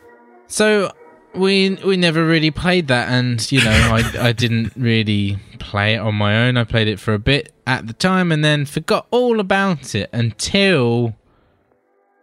So 0.48 0.92
we 1.34 1.76
we 1.86 1.98
never 1.98 2.26
really 2.26 2.50
played 2.50 2.88
that, 2.88 3.10
and 3.10 3.52
you 3.52 3.64
know 3.64 3.72
I 3.72 4.30
I 4.30 4.32
didn't 4.32 4.74
really 4.76 5.38
play 5.60 5.96
it 5.96 5.98
on 5.98 6.16
my 6.16 6.48
own. 6.48 6.58
I 6.58 6.64
played 6.64 6.88
it 6.88 7.00
for 7.00 7.14
a 7.14 7.20
bit 7.20 7.52
at 7.70 7.86
the 7.88 7.94
time, 7.94 8.32
and 8.32 8.44
then 8.44 8.66
forgot 8.66 9.06
all 9.12 9.40
about 9.40 9.94
it 9.94 10.10
until 10.12 11.16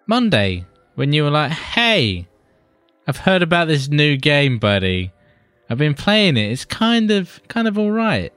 Monday 0.06 0.64
when 0.96 1.12
you 1.12 1.22
were 1.22 1.30
like, 1.30 1.52
"Hey, 1.52 2.26
I've 3.06 3.18
heard 3.18 3.42
about 3.42 3.68
this 3.68 3.88
new 3.88 4.16
game, 4.16 4.58
buddy. 4.58 5.12
I've 5.70 5.78
been 5.78 5.94
playing 5.94 6.36
it. 6.36 6.50
It's 6.50 6.64
kind 6.64 7.10
of 7.10 7.40
kind 7.48 7.68
of 7.68 7.78
all 7.78 7.92
right. 7.92 8.32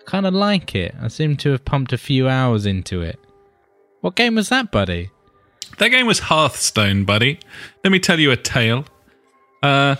I 0.00 0.10
kind 0.10 0.26
of 0.26 0.34
like 0.34 0.74
it. 0.74 0.94
I 1.00 1.08
seem 1.08 1.36
to 1.38 1.50
have 1.50 1.64
pumped 1.64 1.92
a 1.92 1.98
few 1.98 2.28
hours 2.28 2.66
into 2.66 3.00
it. 3.02 3.18
What 4.00 4.16
game 4.16 4.34
was 4.34 4.48
that, 4.48 4.72
buddy? 4.72 5.10
That 5.78 5.88
game 5.88 6.06
was 6.06 6.18
Hearthstone, 6.18 7.04
buddy. 7.04 7.38
Let 7.82 7.90
me 7.90 7.98
tell 7.98 8.18
you 8.20 8.30
a 8.32 8.36
tale. 8.36 8.84
Uh, 9.62 9.96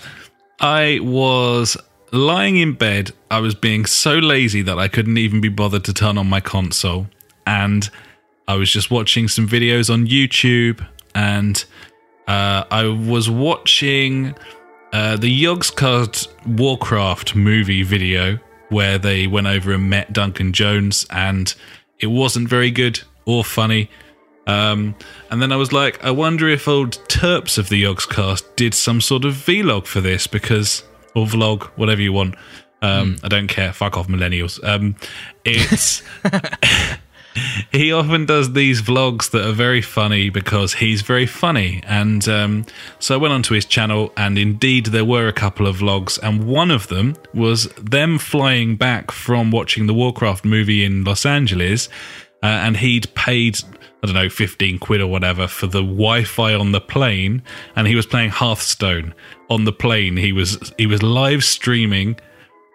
I 0.61 0.99
was 1.01 1.77
lying 2.15 2.57
in 2.57 2.75
bed. 2.75 3.13
I 3.31 3.41
was 3.41 3.55
being 3.55 3.87
so 3.87 4.15
lazy 4.15 4.63
that 4.63 4.79
I 4.79 4.89
couldn't 4.89 5.19
even 5.19 5.41
be 5.41 5.49
bothered 5.49 5.85
to 5.85 5.93
turn 5.93 6.19
on 6.19 6.29
my 6.29 6.41
console. 6.41 7.07
And 7.47 7.89
I 8.49 8.55
was 8.55 8.71
just 8.71 8.91
watching 8.91 9.29
some 9.29 9.49
videos 9.49 9.93
on 9.93 10.07
YouTube. 10.07 10.87
And 11.15 11.65
uh, 12.27 12.65
I 12.71 12.87
was 12.87 13.29
watching 13.29 14.35
uh, 14.93 15.17
the 15.17 15.45
Yogscast 15.45 16.29
Warcraft 16.47 17.35
movie 17.35 17.83
video 17.83 18.39
where 18.71 18.99
they 18.99 19.27
went 19.27 19.47
over 19.47 19.73
and 19.73 19.91
met 19.91 20.13
Duncan 20.13 20.53
Jones. 20.53 21.07
And 21.11 21.55
it 21.99 22.09
wasn't 22.09 22.49
very 22.49 22.71
good 22.71 23.01
or 23.27 23.45
funny. 23.45 23.91
Um, 24.47 24.95
and 25.31 25.41
then 25.41 25.53
I 25.53 25.57
was 25.57 25.73
like, 25.73 26.03
I 26.05 26.11
wonder 26.11 26.49
if 26.49 26.69
old 26.69 26.99
Turps 27.09 27.57
of 27.57 27.69
the 27.69 27.83
Yogscast 27.85 28.57
did 28.57 28.75
some 28.75 29.01
sort 29.01 29.25
of 29.25 29.35
vlog 29.35 29.87
for 29.87 30.01
this 30.01 30.27
because, 30.27 30.83
or 31.15 31.27
vlog, 31.27 31.65
whatever 31.77 32.03
you 32.03 32.13
want. 32.13 32.35
Um, 32.83 33.17
I 33.23 33.29
don't 33.29 33.49
care. 33.49 33.73
Fuck 33.73 33.97
off, 33.97 34.09
millennials. 34.09 34.63
Um, 34.63 34.97
it's 35.45 36.03
he 37.73 37.93
often 37.93 38.27
does 38.27 38.53
these 38.53 38.83
vlogs 38.83 39.31
that 39.31 39.47
are 39.47 39.53
very 39.53 39.83
funny 39.83 40.31
because 40.31 40.75
he's 40.75 41.03
very 41.03 41.27
funny. 41.27 41.83
And 41.87 42.27
um, 42.29 42.67
so 42.99 43.15
I 43.15 43.17
went 43.17 43.33
onto 43.33 43.55
his 43.55 43.65
channel, 43.65 44.13
and 44.17 44.39
indeed 44.39 44.87
there 44.87 45.05
were 45.05 45.29
a 45.29 45.33
couple 45.33 45.67
of 45.67 45.79
vlogs, 45.79 46.19
and 46.23 46.47
one 46.47 46.71
of 46.71 46.89
them 46.89 47.17
was 47.33 47.69
them 47.75 48.19
flying 48.19 48.77
back 48.77 49.11
from 49.11 49.51
watching 49.51 49.87
the 49.87 49.95
Warcraft 49.95 50.45
movie 50.45 50.85
in 50.85 51.05
Los 51.05 51.27
Angeles, 51.27 51.89
uh, 52.43 52.47
and 52.47 52.77
he'd 52.77 53.13
paid. 53.15 53.59
I 54.05 54.07
don't 54.07 54.17
know, 54.17 54.29
15 54.29 54.81
quid 54.81 55.01
or 55.01 55.07
whatever 55.07 55.49
for 55.49 55.67
the 55.67 55.81
Wi-Fi 55.81 56.53
on 56.53 56.73
the 56.73 56.81
plane 56.81 57.43
and 57.75 57.87
he 57.87 57.95
was 57.95 58.05
playing 58.05 58.29
Hearthstone 58.29 59.15
on 59.49 59.65
the 59.65 59.73
plane. 59.73 60.19
He 60.19 60.31
was 60.31 60.75
he 60.77 60.87
was 60.87 61.03
live 61.03 61.43
streaming 61.43 62.17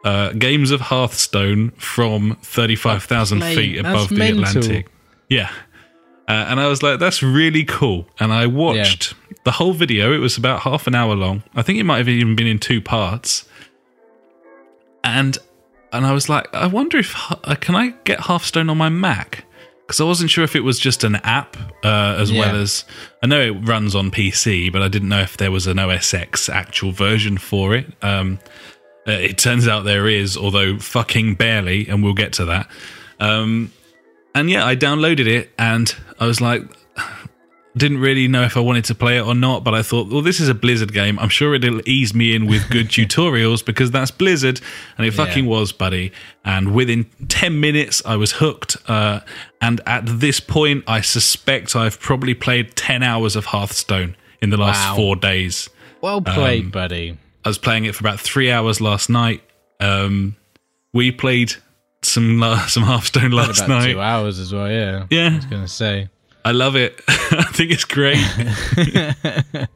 uh, 0.03 0.31
games 0.31 0.71
of 0.71 0.81
Hearthstone 0.81 1.69
from 1.77 2.35
35,000 2.41 3.39
Plane. 3.41 3.55
feet 3.55 3.77
above 3.77 4.09
the. 4.09 4.27
Atlantic. 4.27 4.87
Yeah. 5.29 5.51
Uh, 6.27 6.45
and 6.49 6.59
I 6.59 6.65
was 6.65 6.81
like, 6.81 6.99
that's 6.99 7.21
really 7.21 7.63
cool. 7.63 8.07
And 8.19 8.33
I 8.33 8.47
watched 8.47 9.13
the 9.43 9.51
whole 9.51 9.73
video. 9.73 10.11
It 10.11 10.17
was 10.17 10.35
about 10.35 10.61
half 10.61 10.87
an 10.87 10.95
hour 10.95 11.15
long. 11.15 11.43
I 11.53 11.61
think 11.61 11.77
it 11.77 11.83
might 11.83 11.99
have 11.99 12.09
even 12.09 12.35
been 12.35 12.47
in 12.47 12.57
two 12.57 12.81
parts. 12.81 13.47
And 15.03 15.37
and 15.93 16.07
I 16.07 16.11
was 16.11 16.27
like, 16.27 16.51
I 16.55 16.65
wonder 16.65 16.97
if 16.97 17.15
uh, 17.31 17.55
can 17.59 17.75
I 17.75 17.89
get 18.03 18.21
Hearthstone 18.21 18.71
on 18.71 18.79
my 18.79 18.89
Mac? 18.89 19.45
Because 19.89 20.01
I 20.01 20.03
wasn't 20.03 20.29
sure 20.29 20.43
if 20.43 20.55
it 20.55 20.59
was 20.63 20.77
just 20.79 21.03
an 21.03 21.15
app 21.23 21.57
uh, 21.83 22.15
as 22.19 22.29
Yeah. 22.31 22.41
well 22.41 22.55
as 22.57 22.85
I 23.23 23.25
know 23.25 23.41
it 23.41 23.67
runs 23.67 23.95
on 23.95 24.11
PC, 24.11 24.71
but 24.71 24.83
I 24.83 24.87
didn't 24.87 25.09
know 25.09 25.21
if 25.21 25.35
there 25.37 25.49
was 25.49 25.65
an 25.65 25.79
OS 25.79 26.13
X 26.13 26.47
actual 26.47 26.91
version 26.91 27.39
for 27.39 27.73
it. 27.73 27.87
Um, 28.03 28.37
uh, 29.07 29.13
it 29.13 29.39
turns 29.39 29.67
out 29.67 29.85
there 29.85 30.07
is, 30.07 30.37
although 30.37 30.77
fucking 30.77 31.33
barely, 31.35 31.87
and 31.87 32.03
we'll 32.03 32.13
get 32.13 32.33
to 32.33 32.45
that. 32.45 32.69
Um, 33.19 33.71
and 34.35 34.47
yeah, 34.51 34.63
I 34.63 34.75
downloaded 34.75 35.25
it 35.25 35.49
and 35.57 35.91
I 36.19 36.27
was 36.27 36.39
like, 36.39 36.61
didn't 37.77 37.99
really 37.99 38.27
know 38.27 38.43
if 38.43 38.57
I 38.57 38.59
wanted 38.61 38.83
to 38.85 38.95
play 38.95 39.17
it 39.17 39.21
or 39.21 39.35
not, 39.35 39.63
but 39.63 39.73
I 39.75 39.83
thought, 39.83 40.09
well, 40.11 40.21
this 40.21 40.39
is 40.39 40.49
a 40.49 40.53
Blizzard 40.55 40.91
game. 40.93 41.19
I'm 41.19 41.29
sure 41.29 41.53
it'll 41.53 41.87
ease 41.87 42.13
me 42.13 42.35
in 42.35 42.47
with 42.47 42.69
good 42.69 42.87
tutorials 42.89 43.63
because 43.63 43.91
that's 43.91 44.11
Blizzard. 44.11 44.59
And 44.97 45.05
it 45.05 45.11
fucking 45.11 45.45
was, 45.45 45.71
buddy. 45.71 46.11
And 46.43 46.73
within 46.73 47.05
10 47.27 47.59
minutes, 47.59 48.01
I 48.05 48.15
was 48.15 48.33
hooked. 48.33 48.77
Uh, 48.89 49.19
and 49.61 49.81
at 49.85 50.03
this 50.05 50.39
point, 50.39 50.83
I 50.87 51.01
suspect 51.01 51.75
I've 51.75 51.99
probably 51.99 52.33
played 52.33 52.75
10 52.75 53.03
hours 53.03 53.35
of 53.35 53.45
Hearthstone 53.45 54.15
in 54.41 54.49
the 54.49 54.57
last 54.57 54.89
Wow. 54.89 54.95
four 54.95 55.15
days. 55.15 55.69
Well 56.01 56.21
played, 56.21 56.71
buddy. 56.71 57.17
I 57.45 57.49
was 57.49 57.57
playing 57.57 57.85
it 57.85 57.93
for 57.95 58.03
about 58.03 58.19
three 58.19 58.51
hours 58.51 58.81
last 58.81 59.09
night. 59.09 59.43
Um, 59.79 60.35
we 60.93 61.11
played 61.11 61.53
some 62.01 62.39
some 62.67 62.83
Hearthstone 62.83 63.31
last 63.31 63.59
About 63.59 63.69
night. 63.69 63.93
two 63.93 64.01
hours 64.01 64.39
as 64.39 64.53
well. 64.53 64.69
Yeah. 64.71 65.05
Yeah. 65.09 65.29
I 65.31 65.35
was 65.35 65.45
gonna 65.45 65.67
say. 65.67 66.09
I 66.45 66.51
love 66.51 66.75
it. 66.75 67.01
I 67.07 67.43
think 67.51 67.71
it's 67.71 67.85
great. 67.85 68.17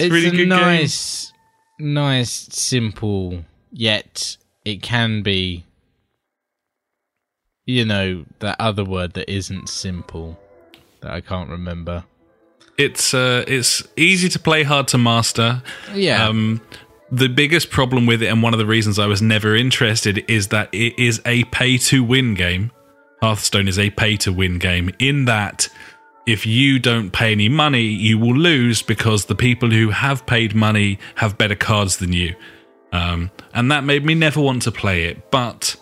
It's 0.00 0.10
really 0.10 0.28
a 0.28 0.30
good 0.30 0.36
game. 0.38 0.48
nice, 0.48 1.32
nice, 1.78 2.30
simple. 2.30 3.44
Yet 3.70 4.38
it 4.64 4.82
can 4.82 5.22
be. 5.22 5.64
You 7.66 7.84
know 7.84 8.24
that 8.40 8.56
other 8.58 8.82
word 8.82 9.12
that 9.12 9.30
isn't 9.30 9.68
simple, 9.68 10.40
that 11.02 11.12
I 11.12 11.20
can't 11.20 11.50
remember. 11.50 12.04
It's 12.78 13.12
uh, 13.12 13.44
it's 13.46 13.86
easy 13.96 14.28
to 14.30 14.38
play, 14.38 14.62
hard 14.62 14.88
to 14.88 14.98
master. 14.98 15.62
Yeah. 15.94 16.26
Um, 16.26 16.62
the 17.12 17.28
biggest 17.28 17.70
problem 17.70 18.06
with 18.06 18.22
it, 18.22 18.26
and 18.28 18.42
one 18.42 18.54
of 18.54 18.58
the 18.58 18.66
reasons 18.66 18.98
I 18.98 19.06
was 19.06 19.20
never 19.20 19.54
interested, 19.54 20.24
is 20.28 20.48
that 20.48 20.70
it 20.72 20.98
is 20.98 21.20
a 21.26 21.44
pay 21.44 21.76
to 21.78 22.02
win 22.02 22.34
game. 22.34 22.72
Hearthstone 23.22 23.68
is 23.68 23.78
a 23.78 23.90
pay 23.90 24.16
to 24.18 24.32
win 24.32 24.58
game 24.58 24.90
in 24.98 25.26
that 25.26 25.68
if 26.26 26.46
you 26.46 26.78
don't 26.78 27.10
pay 27.10 27.32
any 27.32 27.48
money, 27.48 27.82
you 27.82 28.18
will 28.18 28.36
lose 28.36 28.82
because 28.82 29.26
the 29.26 29.34
people 29.34 29.70
who 29.70 29.90
have 29.90 30.26
paid 30.26 30.54
money 30.54 30.98
have 31.16 31.38
better 31.38 31.56
cards 31.56 31.96
than 31.96 32.12
you. 32.12 32.34
Um, 32.92 33.30
and 33.54 33.70
that 33.70 33.84
made 33.84 34.04
me 34.04 34.14
never 34.14 34.40
want 34.40 34.62
to 34.62 34.72
play 34.72 35.04
it. 35.04 35.30
But 35.30 35.76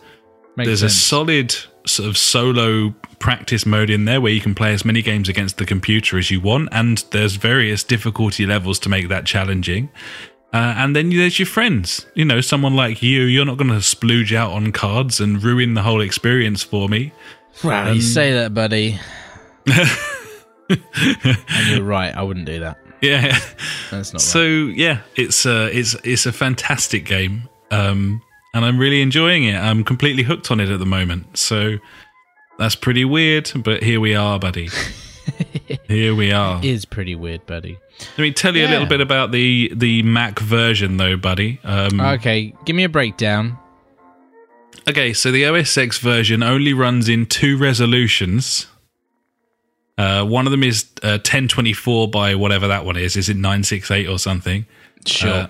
Makes 0.57 0.67
there's 0.69 0.83
a 0.83 0.91
solid 0.91 1.55
sort 1.87 2.09
of 2.09 2.17
solo 2.17 2.95
practice 3.19 3.67
mode 3.67 3.91
in 3.91 4.05
there 4.05 4.21
where 4.21 4.33
you 4.33 4.41
can 4.41 4.55
play 4.55 4.73
as 4.73 4.85
many 4.85 5.03
games 5.03 5.29
against 5.29 5.59
the 5.59 5.67
computer 5.67 6.19
as 6.19 6.31
you 6.31 6.41
want, 6.41 6.69
and 6.73 6.99
there's 7.11 7.37
various 7.37 7.83
difficulty 7.83 8.47
levels 8.47 8.79
to 8.81 8.89
make 8.89 9.09
that 9.09 9.25
challenging. 9.27 9.91
Uh, 10.53 10.75
and 10.79 10.97
then 10.97 11.11
there's 11.11 11.39
your 11.39 11.47
friends. 11.47 12.07
You 12.15 12.25
know, 12.25 12.41
someone 12.41 12.75
like 12.75 13.03
you, 13.03 13.23
you're 13.23 13.45
not 13.45 13.59
going 13.59 13.69
to 13.71 13.77
splooge 13.77 14.35
out 14.35 14.53
on 14.53 14.73
cards 14.73 15.21
and 15.21 15.43
ruin 15.43 15.75
the 15.75 15.83
whole 15.83 16.01
experience 16.01 16.63
for 16.63 16.89
me. 16.89 17.13
Wow, 17.63 17.91
you 17.93 18.01
say 18.01 18.33
that, 18.33 18.55
buddy. 18.55 18.99
and 20.69 21.69
you're 21.69 21.83
right. 21.83 22.15
I 22.15 22.23
wouldn't 22.23 22.47
do 22.47 22.61
that. 22.61 22.79
Yeah. 23.01 23.39
That's 23.91 24.13
not 24.13 24.21
So 24.23 24.41
right. 24.41 24.77
yeah, 24.77 25.01
it's 25.17 25.47
a 25.47 25.67
it's 25.77 25.95
it's 26.05 26.27
a 26.27 26.33
fantastic 26.33 27.05
game, 27.05 27.49
um, 27.71 28.23
and 28.55 28.65
I'm 28.65 28.79
really 28.79 29.03
enjoying 29.03 29.45
it. 29.45 29.55
I'm 29.55 29.85
completely 29.85 30.23
hooked 30.25 30.51
on 30.51 30.61
it 30.61 30.69
at 30.71 30.79
the 30.79 30.87
moment. 30.87 31.37
So 31.37 31.79
that's 32.59 32.75
pretty 32.75 33.05
weird, 33.05 33.51
but 33.57 33.83
here 33.83 34.01
we 34.01 34.15
are, 34.15 34.39
buddy. 34.39 34.69
here 35.89 36.15
we 36.15 36.33
are. 36.33 36.59
It 36.59 36.65
is 36.65 36.85
pretty 36.85 37.15
weird, 37.15 37.45
buddy. 37.47 37.79
Let 38.17 38.19
me 38.19 38.33
tell 38.33 38.57
you 38.57 38.67
a 38.67 38.69
little 38.69 38.87
bit 38.87 39.01
about 39.01 39.33
the 39.33 39.73
the 39.75 40.03
Mac 40.03 40.39
version, 40.39 40.97
though, 40.97 41.17
buddy. 41.17 41.61
Um, 41.65 42.01
Okay, 42.01 42.55
give 42.65 42.77
me 42.77 42.85
a 42.85 42.89
breakdown. 42.89 43.59
Okay, 44.89 45.13
so 45.13 45.31
the 45.31 45.45
OS 45.47 45.77
X 45.77 45.99
version 45.99 46.43
only 46.43 46.73
runs 46.73 47.09
in 47.09 47.27
two 47.27 47.59
resolutions. 47.59 48.67
Uh, 49.99 50.25
one 50.25 50.47
of 50.47 50.53
them 50.53 50.63
is 50.63 50.87
uh, 51.03 51.19
1024 51.19 52.09
by 52.09 52.35
whatever 52.37 52.69
that 52.69 52.85
one 52.85 52.97
is. 52.97 53.17
Is 53.17 53.29
it 53.29 53.35
968 53.37 54.07
or 54.09 54.19
something? 54.19 54.65
Sure. 55.05 55.31
Uh, 55.31 55.47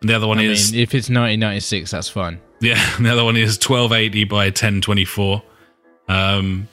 the 0.00 0.14
other 0.14 0.26
one 0.26 0.40
I 0.40 0.42
is 0.42 0.72
mean, 0.72 0.80
if 0.82 0.88
it's 0.90 1.08
1996, 1.08 1.90
that's 1.92 2.08
fine. 2.08 2.40
yeah. 2.60 2.74
The 3.00 3.10
other 3.12 3.24
one 3.24 3.36
is 3.36 3.56
1280 3.56 4.24
by 4.24 4.46
1024. 4.46 5.42
Um, 6.08 6.68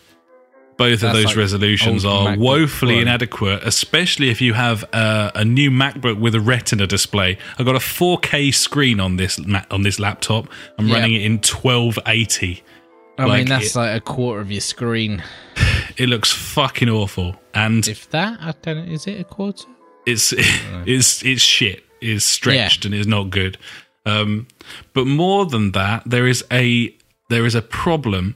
both 0.79 1.03
of 1.03 1.13
those 1.13 1.25
like 1.25 1.35
resolutions 1.35 2.03
are 2.05 2.29
MacBook 2.29 2.37
woefully 2.39 2.95
Pro. 2.95 3.01
inadequate, 3.03 3.63
especially 3.63 4.29
if 4.31 4.41
you 4.41 4.53
have 4.55 4.83
uh, 4.93 5.29
a 5.35 5.45
new 5.45 5.69
MacBook 5.69 6.19
with 6.19 6.33
a 6.33 6.39
Retina 6.39 6.87
display. 6.87 7.37
I've 7.59 7.65
got 7.67 7.75
a 7.75 7.79
4K 7.79 8.51
screen 8.53 8.99
on 8.99 9.17
this 9.17 9.39
on 9.69 9.83
this 9.83 9.99
laptop. 9.99 10.47
I'm 10.79 10.87
Yeah. 10.87 10.95
running 10.95 11.13
it 11.13 11.21
in 11.21 11.33
1280. 11.39 12.63
I 13.17 13.25
Like 13.25 13.37
mean, 13.39 13.47
that's 13.49 13.75
it- 13.75 13.79
like 13.79 13.95
a 13.97 14.01
quarter 14.01 14.41
of 14.41 14.51
your 14.51 14.61
screen. 14.61 15.21
It 15.97 16.07
looks 16.07 16.31
fucking 16.31 16.87
awful, 16.89 17.35
and 17.53 17.85
If 17.85 18.09
that, 18.11 18.39
I 18.41 18.53
don't 18.61 18.87
is 18.87 19.05
it 19.05 19.19
a 19.19 19.23
quarter? 19.25 19.65
it's 20.05 20.33
it's 20.85 21.23
it's 21.25 21.41
shit. 21.41 21.83
It's 22.01 22.23
stretched 22.23 22.85
and 22.85 22.95
it's 22.95 23.07
not 23.07 23.29
good. 23.29 23.57
Um, 24.05 24.47
but 24.93 25.05
more 25.05 25.45
than 25.45 25.73
that, 25.73 26.03
there 26.05 26.25
is 26.25 26.43
a 26.51 26.95
there 27.29 27.45
is 27.45 27.53
a 27.55 27.61
problem 27.61 28.35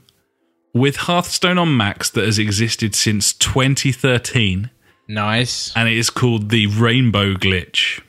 with 0.73 0.95
Hearthstone 0.97 1.57
on 1.57 1.75
Macs 1.77 2.09
that 2.11 2.25
has 2.25 2.39
existed 2.39 2.95
since 2.95 3.33
2013, 3.33 4.69
Nice. 5.07 5.71
and 5.75 5.87
it 5.87 5.97
is 5.97 6.09
called 6.09 6.49
the 6.49 6.67
Rainbow 6.67 7.33
Glitch. 7.35 8.01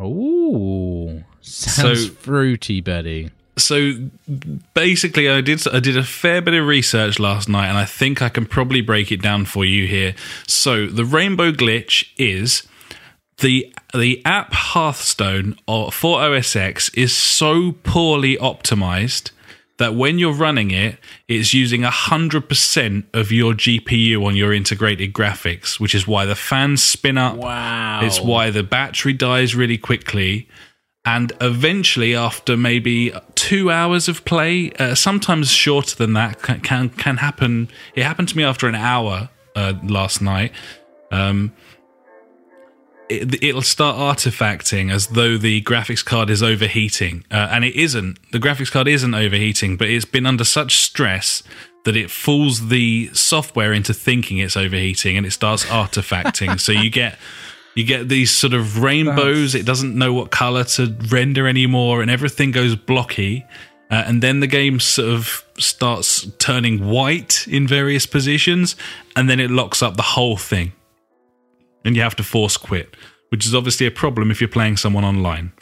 Ooh. 0.00 1.24
Sounds 1.40 2.06
So- 2.06 2.12
fruity, 2.12 2.80
buddy. 2.80 3.30
so 3.56 3.94
basically 4.72 5.28
i 5.28 5.40
did 5.40 5.60
i 5.72 5.80
did 5.80 5.96
a 5.96 6.04
fair 6.04 6.40
bit 6.40 6.54
of 6.54 6.64
research 6.64 7.18
last 7.18 7.48
night 7.48 7.66
and 7.68 7.76
i 7.76 7.84
think 7.84 8.22
i 8.22 8.28
can 8.28 8.46
probably 8.46 8.80
break 8.80 9.10
it 9.10 9.20
down 9.20 9.44
for 9.44 9.64
you 9.64 9.84
here 9.88 10.14
so 10.46 10.86
the 10.86 11.04
rainbow 11.04 11.50
glitch 11.50 12.06
is 12.16 12.62
the 13.38 13.66
the 13.92 14.22
app 14.24 14.52
hearthstone 14.52 15.56
or- 15.66 15.90
for 15.90 16.20
os 16.22 16.54
x 16.54 16.88
is 16.90 17.12
so 17.12 17.72
poorly 17.82 18.36
optimized 18.36 19.32
that 19.78 19.94
when 19.94 20.18
you're 20.18 20.32
running 20.32 20.70
it 20.70 20.98
it's 21.28 21.54
using 21.54 21.82
100% 21.82 23.04
of 23.14 23.32
your 23.32 23.52
gpu 23.54 24.24
on 24.24 24.36
your 24.36 24.52
integrated 24.52 25.12
graphics 25.12 25.80
which 25.80 25.94
is 25.94 26.06
why 26.06 26.24
the 26.26 26.34
fans 26.34 26.82
spin 26.82 27.16
up 27.18 27.36
Wow. 27.36 28.00
it's 28.02 28.20
why 28.20 28.50
the 28.50 28.62
battery 28.62 29.12
dies 29.12 29.54
really 29.54 29.78
quickly. 29.78 30.48
And 31.04 31.32
eventually, 31.40 32.14
after 32.14 32.54
maybe 32.54 33.12
two 33.34 33.70
hours 33.70 34.08
of 34.08 34.26
play, 34.26 34.72
uh, 34.72 34.94
sometimes 34.94 35.48
shorter 35.50 35.96
than 35.96 36.12
that, 36.12 36.42
can, 36.42 36.60
can 36.60 36.90
can 36.90 37.16
happen. 37.16 37.68
It 37.94 38.02
happened 38.02 38.28
to 38.28 38.36
me 38.36 38.44
after 38.44 38.68
an 38.68 38.74
hour 38.74 39.30
uh, 39.56 39.72
last 39.84 40.20
night. 40.20 40.52
Um, 41.10 41.54
it, 43.08 43.42
it'll 43.42 43.62
start 43.62 43.96
artifacting 43.96 44.92
as 44.92 45.08
though 45.08 45.36
the 45.36 45.62
graphics 45.62 46.04
card 46.04 46.30
is 46.30 46.42
overheating, 46.42 47.24
uh, 47.30 47.48
and 47.50 47.64
it 47.64 47.74
isn't. 47.74 48.18
The 48.32 48.38
graphics 48.38 48.70
card 48.70 48.88
isn't 48.88 49.14
overheating, 49.14 49.76
but 49.76 49.88
it's 49.88 50.04
been 50.04 50.26
under 50.26 50.44
such 50.44 50.78
stress 50.78 51.42
that 51.84 51.96
it 51.96 52.10
fools 52.10 52.68
the 52.68 53.10
software 53.12 53.72
into 53.72 53.94
thinking 53.94 54.38
it's 54.38 54.56
overheating, 54.56 55.16
and 55.16 55.26
it 55.26 55.32
starts 55.32 55.64
artifacting. 55.66 56.60
so 56.60 56.72
you 56.72 56.90
get 56.90 57.18
you 57.74 57.84
get 57.84 58.08
these 58.08 58.30
sort 58.30 58.54
of 58.54 58.82
rainbows. 58.82 59.54
It 59.54 59.64
doesn't 59.64 59.96
know 59.96 60.12
what 60.12 60.30
color 60.30 60.64
to 60.64 60.94
render 61.08 61.46
anymore, 61.46 62.02
and 62.02 62.10
everything 62.10 62.50
goes 62.50 62.76
blocky. 62.76 63.44
Uh, 63.90 64.04
and 64.06 64.22
then 64.22 64.40
the 64.40 64.46
game 64.46 64.80
sort 64.80 65.08
of 65.08 65.46
starts 65.56 66.28
turning 66.38 66.86
white 66.86 67.46
in 67.48 67.66
various 67.66 68.04
positions, 68.04 68.76
and 69.16 69.30
then 69.30 69.40
it 69.40 69.50
locks 69.50 69.82
up 69.82 69.96
the 69.96 70.02
whole 70.02 70.36
thing 70.36 70.72
and 71.84 71.96
you 71.96 72.02
have 72.02 72.16
to 72.16 72.22
force 72.22 72.56
quit, 72.56 72.96
which 73.30 73.46
is 73.46 73.54
obviously 73.54 73.86
a 73.86 73.90
problem 73.90 74.30
if 74.30 74.40
you're 74.40 74.48
playing 74.48 74.76
someone 74.76 75.04
online. 75.04 75.52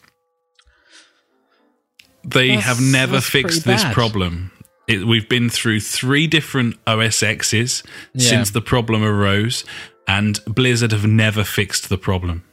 They 2.24 2.48
That's- 2.48 2.64
have 2.64 2.80
never 2.80 3.20
fixed 3.20 3.64
this 3.64 3.84
problem. 3.92 4.50
It, 4.88 5.06
we've 5.06 5.28
been 5.28 5.48
through 5.50 5.80
three 5.80 6.26
different 6.26 6.76
OS 6.86 7.22
X's 7.22 7.82
Yeah. 8.14 8.28
since 8.30 8.50
the 8.50 8.60
problem 8.60 9.02
arose, 9.02 9.64
and 10.08 10.38
Blizzard 10.46 10.92
have 10.92 11.06
never 11.06 11.44
fixed 11.44 11.88
the 11.88 11.98
problem. 11.98 12.44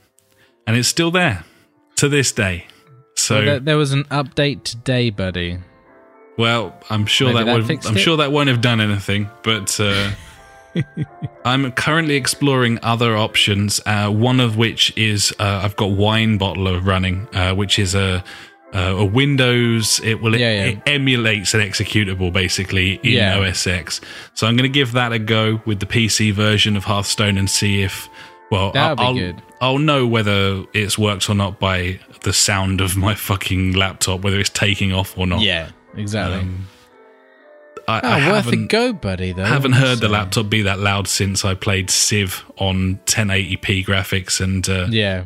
And 0.65 0.75
it's 0.77 0.87
still 0.87 1.11
there 1.11 1.43
to 1.97 2.09
this 2.09 2.31
day. 2.31 2.65
So, 3.15 3.35
Well, 3.35 3.45
there, 3.45 3.59
there 3.59 3.77
was 3.77 3.91
an 3.91 4.05
update 4.05 4.63
today, 4.63 5.09
buddy. 5.11 5.59
well, 6.37 6.75
I'm 6.89 7.05
sure 7.05 7.27
Maybe 7.27 7.39
that, 7.39 7.45
that 7.45 7.67
would, 7.67 7.85
I'm 7.87 7.97
it? 7.97 7.99
sure 7.99 8.17
that 8.17 8.31
won't 8.31 8.49
have 8.49 8.61
done 8.61 8.81
anything, 8.81 9.29
but 9.43 9.79
uh, 9.79 10.11
I'm 11.45 11.71
currently 11.73 12.15
exploring 12.15 12.79
other 12.81 13.15
options. 13.15 13.79
Uh, 13.85 14.09
one 14.09 14.39
of 14.39 14.57
which 14.57 14.95
is 14.97 15.33
uh, 15.39 15.61
I've 15.63 15.75
got 15.75 15.91
Wine 15.91 16.39
Bottler 16.39 16.83
running, 16.85 17.27
uh, 17.33 17.53
which 17.53 17.77
is 17.79 17.95
a 17.95 18.23
uh, 18.73 18.95
a 18.97 19.05
Windows. 19.05 19.99
It 20.03 20.21
will 20.21 20.35
Yeah, 20.35 20.51
yeah. 20.51 20.65
it 20.71 20.81
emulates 20.87 21.53
an 21.53 21.61
executable 21.61 22.33
basically 22.33 22.93
in 23.03 23.13
Yeah. 23.13 23.37
OS 23.39 23.67
X. 23.67 24.01
So 24.33 24.47
I'm 24.47 24.55
going 24.55 24.69
to 24.71 24.73
give 24.73 24.93
that 24.93 25.11
a 25.13 25.19
go 25.19 25.61
with 25.65 25.79
the 25.79 25.85
PC 25.85 26.33
version 26.33 26.75
of 26.75 26.83
Hearthstone 26.85 27.37
and 27.37 27.49
see 27.49 27.81
if. 27.83 28.09
Well, 28.51 28.71
That'll 28.71 28.95
be 28.95 29.03
I'll, 29.03 29.13
good. 29.15 29.41
I'll 29.61 29.77
know 29.79 30.05
whether 30.05 30.63
it's 30.73 30.95
worked 30.97 31.27
or 31.29 31.33
not 31.33 31.59
by 31.59 31.99
the 32.21 32.33
sound 32.33 32.81
of 32.81 32.95
my 32.95 33.15
fucking 33.15 33.73
laptop, 33.73 34.21
whether 34.21 34.39
it's 34.39 34.49
taking 34.49 34.91
off 34.93 35.17
or 35.17 35.25
not. 35.25 35.41
Yeah, 35.41 35.69
exactly. 35.95 36.39
Um, 36.39 36.67
I, 37.87 37.99
oh, 37.99 38.07
I 38.07 38.15
worth 38.15 38.45
a 38.45 38.49
haven't, 38.51 38.67
go, 38.67 38.93
buddy. 38.93 39.33
Though. 39.33 39.43
haven't 39.43 39.73
heard 39.73 39.99
the 39.99 40.07
laptop 40.09 40.49
be 40.49 40.61
that 40.63 40.79
loud 40.79 41.07
since 41.07 41.43
I 41.43 41.53
played 41.53 41.89
Civ 41.89 42.45
on 42.57 42.99
1080p 43.05 43.85
graphics, 43.85 44.39
and 44.41 44.67
uh, 44.69 44.87
yeah. 44.89 45.25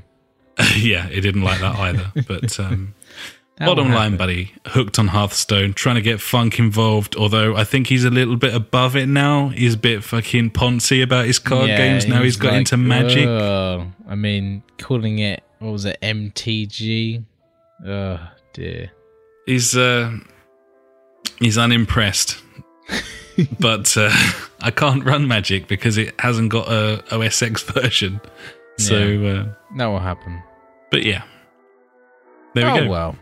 Yeah. 0.76 1.08
it 1.08 1.22
didn't 1.22 1.44
like 1.44 1.60
that 1.62 1.76
either. 1.76 2.12
But 2.28 2.60
um, 2.60 2.96
bottom 3.60 3.92
line, 3.92 4.18
buddy, 4.18 4.54
hooked 4.66 4.98
on 4.98 5.10
Hearthstone, 5.10 5.74
trying 5.74 5.96
to 5.96 6.02
get 6.02 6.20
Funk 6.20 6.58
involved. 6.58 7.16
Although 7.16 7.56
I 7.56 7.64
think 7.64 7.88
he's 7.88 8.06
a 8.06 8.10
little 8.10 8.38
bit 8.38 8.56
above 8.56 8.96
it 8.96 9.06
now. 9.08 9.50
He's 9.50 9.76
a 9.76 9.78
bit 9.78 10.04
fucking 10.04 10.52
poncy 10.52 11.04
about 11.04 11.26
his 11.28 11.38
card 11.38 11.70
Yeah, 11.70 11.78
games. 11.78 12.08
Now 12.08 12.24
He's 12.24 12.38
got 12.38 12.50
like, 12.54 12.58
into 12.60 12.78
Magic. 12.78 13.28
Oh, 13.28 13.92
I 14.08 14.16
mean, 14.16 14.64
calling 14.80 15.20
it 15.20 15.44
what 15.60 15.72
was 15.72 15.86
it 15.86 16.00
MTG? 16.02 17.24
Oh 17.86 18.20
dear. 18.54 18.92
he's 19.46 19.78
uh, 19.78 20.12
he's 21.40 21.58
unimpressed. 21.58 22.42
but 23.60 23.96
uh, 23.98 24.10
I 24.62 24.72
can't 24.72 25.04
run 25.04 25.28
Magic 25.28 25.68
because 25.68 25.98
it 25.98 26.20
hasn't 26.20 26.50
got 26.50 26.68
a 26.70 27.04
OS 27.16 27.42
X 27.42 27.64
version. 27.64 28.22
So, 28.80 28.96
uh, 29.26 29.76
That 29.78 29.86
will 29.88 30.00
happen. 30.00 30.42
but 30.92 31.04
yeah, 31.04 31.24
there 32.54 32.70
oh 32.70 32.74
we 32.76 32.80
go. 32.82 32.90
well. 32.90 33.16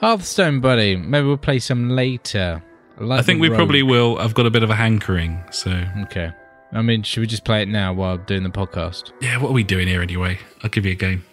Hearthstone, 0.00 0.60
buddy. 0.60 0.96
Maybe 0.96 1.26
we'll 1.26 1.36
play 1.36 1.58
some 1.58 1.90
later. 1.90 2.62
like 2.98 3.20
I 3.20 3.22
think 3.22 3.40
we 3.40 3.48
probably 3.50 3.82
will. 3.82 4.18
I've 4.18 4.34
got 4.34 4.46
a 4.46 4.50
bit 4.50 4.62
of 4.62 4.70
a 4.70 4.74
hankering. 4.74 5.42
So, 5.50 5.70
Okay. 6.04 6.32
I 6.72 6.82
mean, 6.82 7.02
should 7.02 7.20
we 7.20 7.26
just 7.26 7.44
play 7.44 7.62
it 7.62 7.68
now 7.68 7.92
while 7.92 8.16
doing 8.16 8.42
the 8.44 8.48
podcast? 8.50 9.10
yeah, 9.20 9.36
what 9.38 9.50
are 9.50 9.54
we 9.54 9.64
doing 9.64 9.88
here 9.88 10.00
anyway? 10.02 10.38
I'll 10.62 10.70
give 10.70 10.86
you 10.86 10.92
a 10.92 10.94
game. 10.94 11.24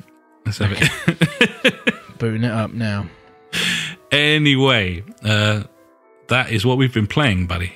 Let's 0.45 0.57
have 0.57 0.71
it. 0.75 1.75
Booting 2.17 2.43
it 2.43 2.51
up 2.51 2.71
now. 2.73 3.07
anyway, 4.11 5.03
uh, 5.23 5.63
that 6.29 6.51
is 6.51 6.65
what 6.65 6.77
we've 6.77 6.93
been 6.93 7.07
playing, 7.07 7.47
buddy. 7.47 7.73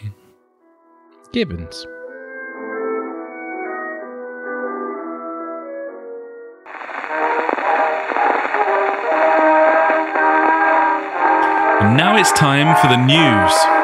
Gibbons. 1.32 1.86
And 11.82 11.98
now 11.98 12.18
it's 12.18 12.32
time 12.34 12.76
for 12.82 12.88
the 12.88 12.98
news. 12.98 13.81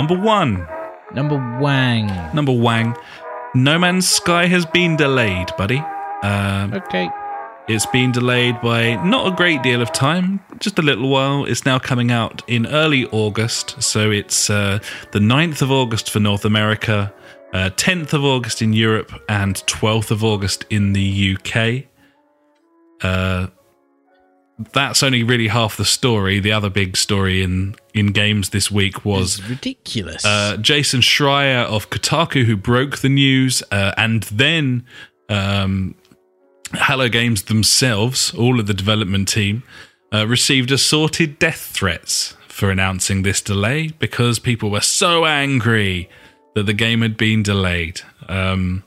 Number 0.00 0.18
one. 0.18 0.66
Number 1.12 1.36
Wang. 1.60 2.06
Number 2.34 2.52
Wang. 2.52 2.96
No 3.54 3.78
Man's 3.78 4.08
Sky 4.08 4.46
has 4.46 4.64
been 4.64 4.96
delayed, 4.96 5.48
buddy. 5.58 5.76
Um, 6.22 6.72
Okay. 6.72 7.10
it's 7.68 7.84
been 7.84 8.10
delayed 8.10 8.58
by 8.62 8.94
not 9.04 9.30
a 9.30 9.36
great 9.36 9.62
deal 9.62 9.82
of 9.82 9.92
time, 9.92 10.40
just 10.58 10.78
a 10.78 10.82
little 10.82 11.10
while. 11.10 11.44
It's 11.44 11.66
now 11.66 11.78
coming 11.78 12.10
out 12.10 12.42
in 12.46 12.66
early 12.66 13.04
August. 13.12 13.82
So 13.82 14.10
it's 14.10 14.48
uh, 14.48 14.78
the 15.12 15.18
9th 15.18 15.60
of 15.60 15.70
August 15.70 16.08
for 16.10 16.18
North 16.18 16.46
America, 16.46 17.12
uh, 17.52 17.68
10th 17.76 18.14
of 18.14 18.24
August 18.24 18.62
in 18.62 18.72
Europe, 18.72 19.12
and 19.28 19.56
12th 19.66 20.10
of 20.10 20.24
August 20.24 20.64
in 20.70 20.94
the 20.94 21.36
UK. 21.36 21.84
Uh, 23.02 23.48
that's 24.72 25.02
only 25.02 25.22
really 25.22 25.48
half 25.48 25.76
the 25.76 25.84
story. 25.84 26.40
The 26.40 26.52
other 26.52 26.70
big 26.70 26.96
story 26.96 27.42
in, 27.42 27.74
in 27.94 28.08
games 28.12 28.50
this 28.50 28.70
week 28.70 29.04
was 29.04 29.38
It's 29.38 29.48
ridiculous. 29.48 30.24
uh, 30.24 30.56
Jason 30.60 31.00
Schreier 31.00 31.64
of 31.64 31.90
Kotaku, 31.90 32.44
who 32.44 32.56
broke 32.56 32.98
the 32.98 33.08
news, 33.08 33.62
uh, 33.70 33.92
and 33.96 34.22
then 34.24 34.84
um, 35.28 35.94
Hello 36.72 37.08
Games 37.08 37.44
themselves, 37.44 38.34
all 38.34 38.60
of 38.60 38.66
the 38.66 38.74
development 38.74 39.28
team, 39.28 39.62
uh, 40.12 40.26
received 40.26 40.70
assorted 40.70 41.38
death 41.38 41.60
threats 41.72 42.36
for 42.48 42.70
announcing 42.70 43.22
this 43.22 43.40
delay 43.40 43.88
because 43.98 44.38
people 44.38 44.70
were 44.70 44.80
so 44.80 45.24
angry 45.24 46.08
that 46.54 46.66
the 46.66 46.72
game 46.74 47.00
had 47.02 47.16
been 47.16 47.42
delayed. 47.42 48.00
Um, 48.28 48.82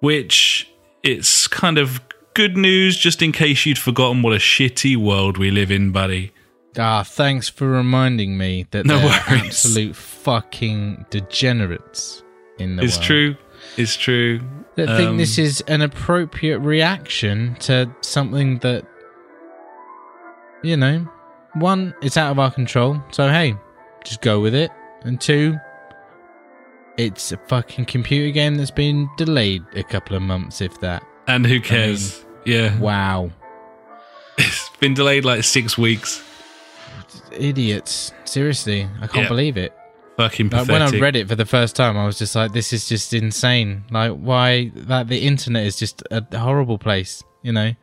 which 0.00 0.70
it's 1.02 1.46
kind 1.46 1.76
of 1.76 2.00
good 2.34 2.56
news, 2.56 2.96
just 2.96 3.22
in 3.22 3.32
case 3.32 3.66
you'd 3.66 3.78
forgotten 3.78 4.22
what 4.22 4.32
a 4.32 4.36
shitty 4.38 4.96
world 4.96 5.36
we 5.38 5.50
live 5.50 5.70
in, 5.70 5.92
buddy. 5.92 6.32
Ah, 6.78 7.02
thanks 7.02 7.48
for 7.48 7.68
reminding 7.68 8.38
me 8.38 8.66
that 8.70 8.86
No 8.86 8.98
they're 8.98 9.06
worries. 9.28 9.46
absolute 9.46 9.96
fucking 9.96 11.06
degenerates 11.10 12.22
in 12.58 12.76
the 12.76 12.82
world. 12.82 12.88
It's 12.88 12.96
world. 12.98 13.06
true. 13.06 13.36
It's 13.76 13.96
true. 13.96 14.40
That 14.76 14.86
think 14.96 15.10
Um, 15.10 15.16
this 15.16 15.36
is 15.36 15.60
an 15.62 15.82
appropriate 15.82 16.60
reaction 16.60 17.56
to 17.60 17.90
something 18.02 18.58
that, 18.60 18.84
you 20.62 20.76
know, 20.76 21.08
one, 21.54 21.92
it's 22.02 22.16
out 22.16 22.30
of 22.30 22.38
our 22.38 22.50
control. 22.52 23.02
So 23.10 23.28
hey, 23.28 23.56
just 24.04 24.20
go 24.22 24.40
with 24.40 24.54
it. 24.54 24.70
And 25.02 25.20
two, 25.20 25.56
it's 26.96 27.32
a 27.32 27.36
fucking 27.48 27.86
computer 27.86 28.30
game 28.32 28.54
that's 28.54 28.70
been 28.70 29.08
delayed 29.16 29.64
a 29.74 29.82
couple 29.82 30.14
of 30.16 30.22
months, 30.22 30.60
if 30.60 30.78
that. 30.80 31.02
And 31.30 31.46
who 31.46 31.60
cares? 31.60 32.24
yeah. 32.44 32.78
Wow. 32.78 33.30
It's 34.38 34.70
been 34.80 34.94
delayed 34.94 35.24
like 35.24 35.44
six 35.44 35.76
weeks. 35.78 36.22
Idiots. 37.32 38.12
Seriously, 38.24 38.88
I 39.00 39.06
can't 39.06 39.24
Yeah. 39.24 39.28
believe 39.28 39.56
it. 39.56 39.72
Fucking 40.16 40.46
Like, 40.50 40.66
pathetic. 40.66 40.72
when 40.72 40.82
I 40.82 40.98
read 41.00 41.16
it 41.16 41.28
for 41.28 41.34
the 41.36 41.46
first 41.46 41.76
time, 41.76 41.96
I 41.96 42.04
was 42.04 42.18
just 42.18 42.34
like, 42.34 42.52
"This 42.52 42.72
is 42.72 42.88
just 42.88 43.14
insane! 43.14 43.84
Like, 43.90 44.12
why? 44.12 44.70
Like, 44.86 45.08
the 45.08 45.18
internet 45.18 45.64
is 45.66 45.76
just 45.76 46.02
a 46.10 46.24
horrible 46.38 46.78
place, 46.78 47.22
you 47.42 47.52
know." 47.52 47.74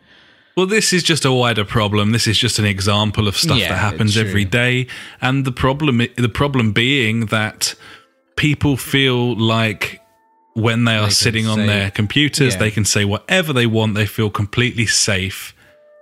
Well, 0.55 0.65
this 0.65 0.91
is 0.91 1.03
just 1.03 1.23
a 1.25 1.31
wider 1.31 1.63
problem. 1.63 2.11
This 2.11 2.27
is 2.27 2.37
just 2.37 2.57
an 2.59 2.65
example 2.65 3.27
of 3.27 3.37
stuff 3.37 3.57
Yeah, 3.59 3.69
that 3.69 3.77
happens 3.77 4.17
every 4.17 4.45
day, 4.45 4.87
and 5.21 5.45
the 5.45 5.51
problem 5.51 6.01
the 6.17 6.29
problem 6.29 6.71
being 6.73 7.27
that 7.27 7.75
people 8.35 8.75
feel 8.77 9.35
like 9.35 10.01
when 10.65 10.85
they 10.85 10.95
are 10.95 11.03
can 11.03 11.11
sitting 11.11 11.45
on 11.47 11.57
say- 11.59 11.67
their 11.67 11.91
computers, 11.91 12.53
Yeah. 12.53 12.59
they 12.59 12.71
can 12.71 12.85
say 12.85 13.05
whatever 13.05 13.53
they 13.53 13.67
want. 13.67 13.93
They 13.95 14.07
feel 14.07 14.29
completely 14.29 14.87
safe, 14.87 15.53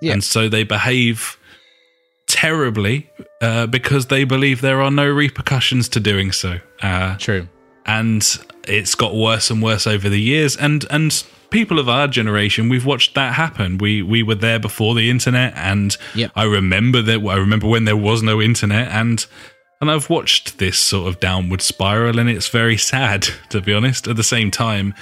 Yeah. 0.02 0.14
and 0.14 0.24
so 0.24 0.48
they 0.50 0.64
behave 0.64 1.38
terribly 2.28 3.10
uh, 3.42 3.68
because 3.68 4.08
they 4.08 4.24
believe 4.24 4.62
there 4.62 4.82
are 4.82 4.92
no 4.92 5.08
repercussions 5.08 5.88
to 5.90 6.00
doing 6.00 6.32
so. 6.32 6.60
Uh, 6.82 7.16
True. 7.18 7.48
and 7.86 8.22
it's 8.68 8.96
got 8.96 9.14
worse 9.16 9.52
and 9.52 9.62
worse 9.62 9.86
over 9.86 10.10
the 10.10 10.20
years 10.20 10.56
and 10.58 10.86
and 10.90 11.24
people 11.52 11.78
of 11.78 11.88
our 11.88 12.08
generation 12.08 12.68
we've 12.68 12.86
watched 12.86 13.14
that 13.14 13.34
happen 13.36 13.78
we 13.78 14.02
we 14.02 14.24
were 14.24 14.34
there 14.36 14.58
before 14.60 14.96
the 14.96 15.08
internet 15.12 15.54
and 15.56 15.96
Yep. 16.16 16.32
i 16.36 16.44
remember 16.44 17.02
that 17.04 17.20
i 17.20 17.36
remember 17.36 17.68
when 17.68 17.86
there 17.86 17.96
was 17.96 18.24
no 18.24 18.42
internet 18.42 18.88
and 18.92 19.28
and 19.88 19.92
i've 19.92 20.10
watched 20.10 20.58
this 20.58 20.78
sort 20.80 21.08
of 21.08 21.20
downward 21.20 21.62
spiral 21.62 22.20
and 22.20 22.30
it's 22.30 22.48
very 22.50 22.78
sad 22.78 23.24
to 23.50 23.62
be 23.62 23.74
honest 23.74 24.08
at 24.08 24.16
the 24.16 24.24
same 24.24 24.50
time 24.52 24.94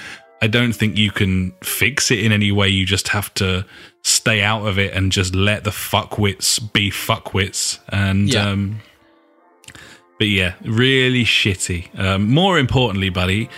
i 0.42 0.46
don't 0.46 0.72
think 0.74 0.96
you 0.96 1.10
can 1.10 1.52
fix 1.62 2.10
it 2.10 2.18
in 2.18 2.32
any 2.32 2.52
way 2.52 2.68
you 2.68 2.84
just 2.86 3.08
have 3.08 3.32
to 3.34 3.64
stay 4.02 4.42
out 4.42 4.66
of 4.66 4.78
it 4.78 4.92
and 4.92 5.10
just 5.12 5.34
let 5.34 5.64
the 5.64 5.70
fuckwits 5.70 6.60
be 6.72 6.90
fuckwits 6.90 7.78
and 7.88 8.28
Yeah. 8.32 8.48
um 8.50 8.80
but 10.16 10.28
yeah, 10.28 10.54
really 10.62 11.24
shitty. 11.24 11.98
Um, 11.98 12.30
more 12.32 12.56
importantly, 12.56 13.10
buddy, 13.10 13.50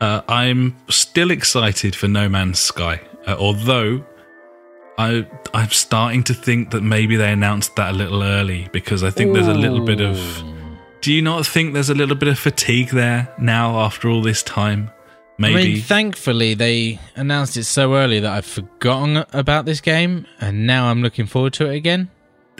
uh, 0.00 0.20
I'm 0.28 0.76
still 0.88 1.32
excited 1.32 1.96
for 1.96 2.06
No 2.06 2.28
Man's 2.28 2.60
Sky. 2.60 3.00
Uh, 3.26 3.34
although 3.40 4.04
I 4.98 5.26
I'm 5.52 5.70
starting 5.70 6.22
to 6.24 6.32
think 6.34 6.70
that 6.70 6.82
maybe 6.82 7.16
they 7.16 7.32
announced 7.32 7.74
that 7.74 7.90
a 7.90 7.96
little 7.96 8.22
early 8.22 8.68
because 8.72 9.02
I 9.02 9.10
think 9.10 9.34
there's 9.34 9.48
a 9.48 9.54
little 9.54 9.84
bit 9.84 10.00
of. 10.00 10.16
Do 11.06 11.12
you 11.12 11.22
not 11.22 11.46
think 11.46 11.72
there's 11.72 11.88
a 11.88 11.94
little 11.94 12.16
bit 12.16 12.26
of 12.26 12.36
fatigue 12.36 12.88
there 12.88 13.32
now 13.38 13.78
after 13.78 14.08
all 14.08 14.22
this 14.22 14.42
time? 14.42 14.90
Maybe. 15.38 15.54
I 15.54 15.64
mean, 15.64 15.80
thankfully 15.80 16.54
they 16.54 16.98
announced 17.14 17.56
it 17.56 17.62
so 17.62 17.94
early 17.94 18.18
that 18.18 18.32
I've 18.32 18.44
forgotten 18.44 19.24
about 19.32 19.66
this 19.66 19.80
game, 19.80 20.26
and 20.40 20.66
now 20.66 20.86
I'm 20.86 21.02
looking 21.02 21.26
forward 21.26 21.52
to 21.52 21.70
it 21.70 21.76
again. 21.76 22.10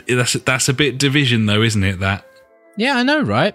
that's 0.07 0.31
that's 0.31 0.69
a 0.69 0.73
bit 0.73 0.97
division 0.97 1.45
though, 1.45 1.61
isn't 1.61 1.83
it? 1.83 1.99
That 1.99 2.25
Yeah, 2.77 2.95
I 2.95 3.03
know, 3.03 3.21
right? 3.21 3.53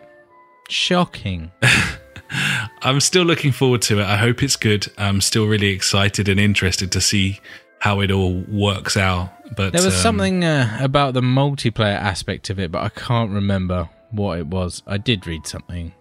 Shocking. 0.69 1.53
I'm 2.83 3.01
still 3.01 3.25
looking 3.25 3.53
forward 3.53 3.81
to 3.83 4.01
it. 4.01 4.05
I 4.05 4.19
hope 4.19 4.43
it's 4.43 4.57
good. 4.57 4.93
I'm 4.99 5.23
still 5.23 5.47
really 5.47 5.69
excited 5.69 6.29
and 6.29 6.39
interested 6.39 6.93
to 6.93 7.01
see 7.01 7.41
how 7.79 8.01
it 8.01 8.11
all 8.11 8.43
works 8.47 8.99
out. 8.99 9.31
But 9.57 9.73
There 9.73 9.83
was 9.83 9.95
um, 9.95 10.03
something 10.03 10.45
uh, 10.45 10.77
about 10.83 11.15
the 11.15 11.23
multiplayer 11.23 11.97
aspect 11.97 12.51
of 12.51 12.59
it, 12.59 12.71
but 12.71 12.83
I 12.83 12.91
can't 12.91 13.31
remember 13.31 13.89
what 14.13 14.39
it 14.39 14.47
was. 14.47 14.83
I 14.87 14.99
did 14.99 15.27
read 15.27 15.47
something. 15.47 15.93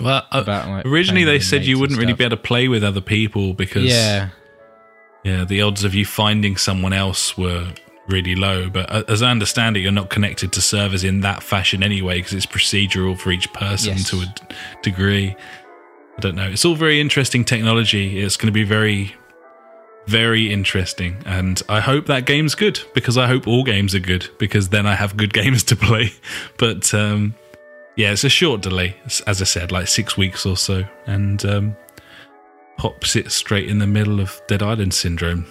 Well, 0.00 0.26
uh, 0.32 0.40
about, 0.40 0.68
like, 0.68 0.86
originally 0.86 1.24
they 1.24 1.38
said 1.38 1.64
you 1.66 1.78
wouldn't 1.78 1.98
really 1.98 2.14
be 2.14 2.24
able 2.24 2.36
to 2.36 2.42
play 2.42 2.68
with 2.68 2.82
other 2.82 3.00
people 3.02 3.52
because 3.52 3.84
Yeah, 3.84 4.30
yeah, 5.22 5.44
the 5.44 5.62
odds 5.62 5.84
of 5.84 5.94
you 5.94 6.04
finding 6.06 6.56
someone 6.56 6.92
else 6.94 7.36
were 7.36 7.72
really 8.08 8.34
low. 8.34 8.68
But 8.70 8.90
uh, 8.90 9.04
as 9.08 9.22
I 9.22 9.30
understand 9.30 9.76
it, 9.76 9.80
you're 9.80 9.92
not 9.92 10.08
connected 10.10 10.50
to 10.52 10.60
servers 10.62 11.04
in 11.04 11.20
that 11.20 11.42
fashion 11.42 11.82
anyway 11.82 12.18
because 12.18 12.32
it's 12.32 12.46
procedural 12.46 13.16
for 13.18 13.30
each 13.30 13.52
person 13.52 13.96
Yes. 13.98 14.08
to 14.10 14.22
a 14.22 14.24
d- 14.24 14.54
degree. 14.82 15.36
I 16.16 16.20
don't 16.20 16.34
know. 16.34 16.48
It's 16.50 16.64
all 16.64 16.74
very 16.74 17.00
interesting 17.00 17.44
technology. 17.44 18.18
It's 18.20 18.36
going 18.36 18.46
to 18.48 18.52
be 18.52 18.64
very, 18.64 19.14
very 20.06 20.52
interesting, 20.52 21.16
and 21.26 21.60
I 21.68 21.80
hope 21.80 22.06
that 22.06 22.26
game's 22.26 22.54
good 22.54 22.80
because 22.94 23.16
I 23.18 23.26
hope 23.26 23.46
all 23.46 23.64
games 23.64 23.94
are 23.94 24.00
good 24.00 24.28
because 24.38 24.68
then 24.70 24.86
I 24.86 24.94
have 24.94 25.16
good 25.16 25.32
games 25.40 25.62
to 25.64 25.76
play. 25.76 26.12
But 26.58 26.92
um, 26.94 27.34
yeah, 27.96 28.12
it's 28.12 28.24
a 28.24 28.28
short 28.28 28.60
delay, 28.62 28.96
as 29.26 29.40
I 29.40 29.44
said, 29.44 29.70
like 29.72 29.88
six 29.88 30.16
weeks 30.16 30.44
or 30.46 30.56
so, 30.56 30.84
and 31.06 31.44
um, 31.44 31.76
pops 32.78 33.16
it 33.16 33.30
straight 33.30 33.68
in 33.68 33.78
the 33.78 33.86
middle 33.86 34.20
of 34.20 34.40
Dead 34.48 34.62
Island 34.62 34.94
syndrome. 34.94 35.46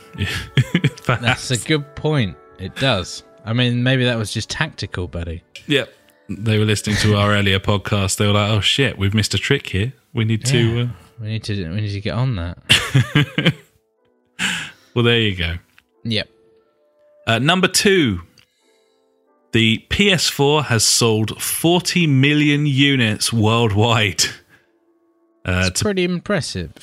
That's 1.06 1.52
a 1.52 1.58
good 1.58 1.96
point. 1.96 2.36
It 2.60 2.76
does. 2.76 3.24
I 3.46 3.54
mean, 3.54 3.82
maybe 3.84 4.04
that 4.06 4.18
was 4.18 4.32
just 4.32 4.50
tactical, 4.50 5.08
buddy. 5.08 5.44
Yep. 5.68 5.92
They 6.30 6.60
were 6.60 6.66
listening 6.66 6.96
to 6.98 7.16
our 7.16 7.32
earlier 7.32 7.60
podcast. 7.60 8.18
They 8.18 8.28
were 8.28 8.34
like, 8.34 8.52
"Oh 8.52 8.62
shit, 8.62 8.98
we've 8.98 9.14
missed 9.14 9.34
a 9.34 9.38
trick 9.38 9.68
here. 9.68 9.94
We 10.14 10.24
need 10.26 10.46
to." 10.46 10.82
Uh, 10.82 10.88
We 11.20 11.28
need 11.28 11.44
to. 11.46 11.70
We 11.70 11.82
need 11.82 11.92
to 11.92 12.02
get 12.02 12.14
on 12.14 12.36
that. 12.36 13.54
well, 14.96 15.04
there 15.06 15.20
you 15.20 15.36
go. 15.36 15.56
yep. 16.04 16.30
Uh, 17.28 17.40
number 17.40 17.68
two, 17.68 18.22
the 19.52 19.86
PS4 19.90 20.66
has 20.66 20.84
sold 20.84 21.42
40 21.42 22.08
million 22.08 22.66
units 22.66 23.32
worldwide. 23.32 24.24
Uh, 25.46 25.66
It's 25.68 25.80
to, 25.80 25.86
pretty 25.86 26.04
impressive. 26.04 26.74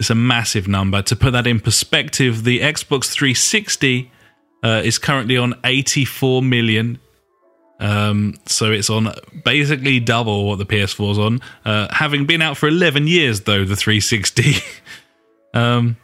it's 0.00 0.10
a 0.10 0.14
massive 0.14 0.66
number. 0.68 1.02
To 1.02 1.16
put 1.16 1.32
that 1.32 1.46
in 1.46 1.60
perspective, 1.60 2.44
the 2.44 2.60
Xbox 2.60 3.10
360 3.12 4.10
uh, 4.62 4.82
is 4.84 4.98
currently 4.98 5.36
on 5.36 5.54
84 5.64 6.42
million. 6.42 6.98
Um, 7.80 8.34
so 8.46 8.70
it's 8.72 8.88
on 8.90 9.12
basically 9.44 10.00
double 10.00 10.46
what 10.46 10.58
the 10.58 10.66
PS4's 10.66 11.18
on. 11.18 11.40
Uh, 11.64 11.88
having 11.92 12.24
been 12.26 12.42
out 12.42 12.56
for 12.56 12.68
11 12.68 13.06
years, 13.08 13.42
though, 13.42 13.64
the 13.64 13.76
360. 13.76 14.54
um, 15.54 15.96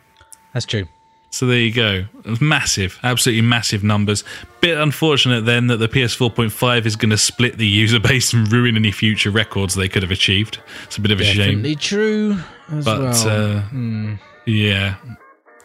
That's 0.52 0.66
true. 0.66 0.86
So 1.32 1.46
there 1.46 1.60
you 1.60 1.72
go. 1.72 2.06
Massive, 2.40 2.98
absolutely 3.04 3.42
massive 3.42 3.84
numbers. 3.84 4.24
Bit 4.60 4.76
unfortunate 4.78 5.42
then 5.46 5.68
that 5.68 5.76
the 5.76 5.86
PS4.5 5.88 6.86
is 6.86 6.96
going 6.96 7.10
to 7.10 7.16
split 7.18 7.56
the 7.56 7.66
user 7.66 8.00
base 8.08 8.32
and 8.32 8.50
ruin 8.52 8.76
any 8.76 8.90
future 8.90 9.30
records 9.30 9.74
they 9.76 9.88
could 9.88 10.02
have 10.02 10.10
achieved. 10.10 10.58
It's 10.84 10.98
a 10.98 11.00
bit 11.00 11.12
of 11.12 11.20
a 11.20 11.24
Definitely 11.24 11.44
shame. 11.44 11.62
Definitely 11.62 11.76
true 11.76 12.38
as 12.70 12.84
But 12.84 13.00
well. 13.00 13.56
uh, 13.56 13.60
Hmm. 13.62 14.14
yeah. 14.44 14.96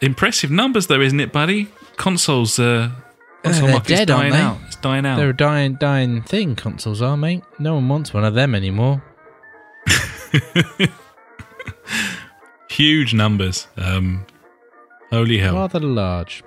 Impressive 0.01 0.51
numbers 0.51 0.87
though, 0.87 1.01
isn't 1.01 1.19
it, 1.19 1.31
buddy? 1.31 1.67
Consoles 1.97 2.59
uh 2.59 2.91
console 3.43 3.69
market's 3.69 3.99
dead, 3.99 4.07
dying 4.07 4.33
out. 4.33 4.57
It's 4.67 4.75
dying 4.75 5.05
out. 5.05 5.17
They're 5.17 5.29
a 5.29 5.35
dying, 5.35 5.75
dying 5.75 6.21
thing. 6.21 6.55
Consoles 6.55 7.01
are, 7.01 7.17
mate. 7.17 7.41
No 7.57 7.75
one 7.75 7.87
wants 7.89 8.13
one 8.13 8.23
of 8.25 8.35
them 8.35 8.53
anymore. 8.53 9.01
Huge 12.69 13.13
numbers. 13.13 13.67
Um 13.77 14.25
holy 15.15 15.37
hell. 15.37 15.55
Rather 15.55 15.79
large. 15.79 16.43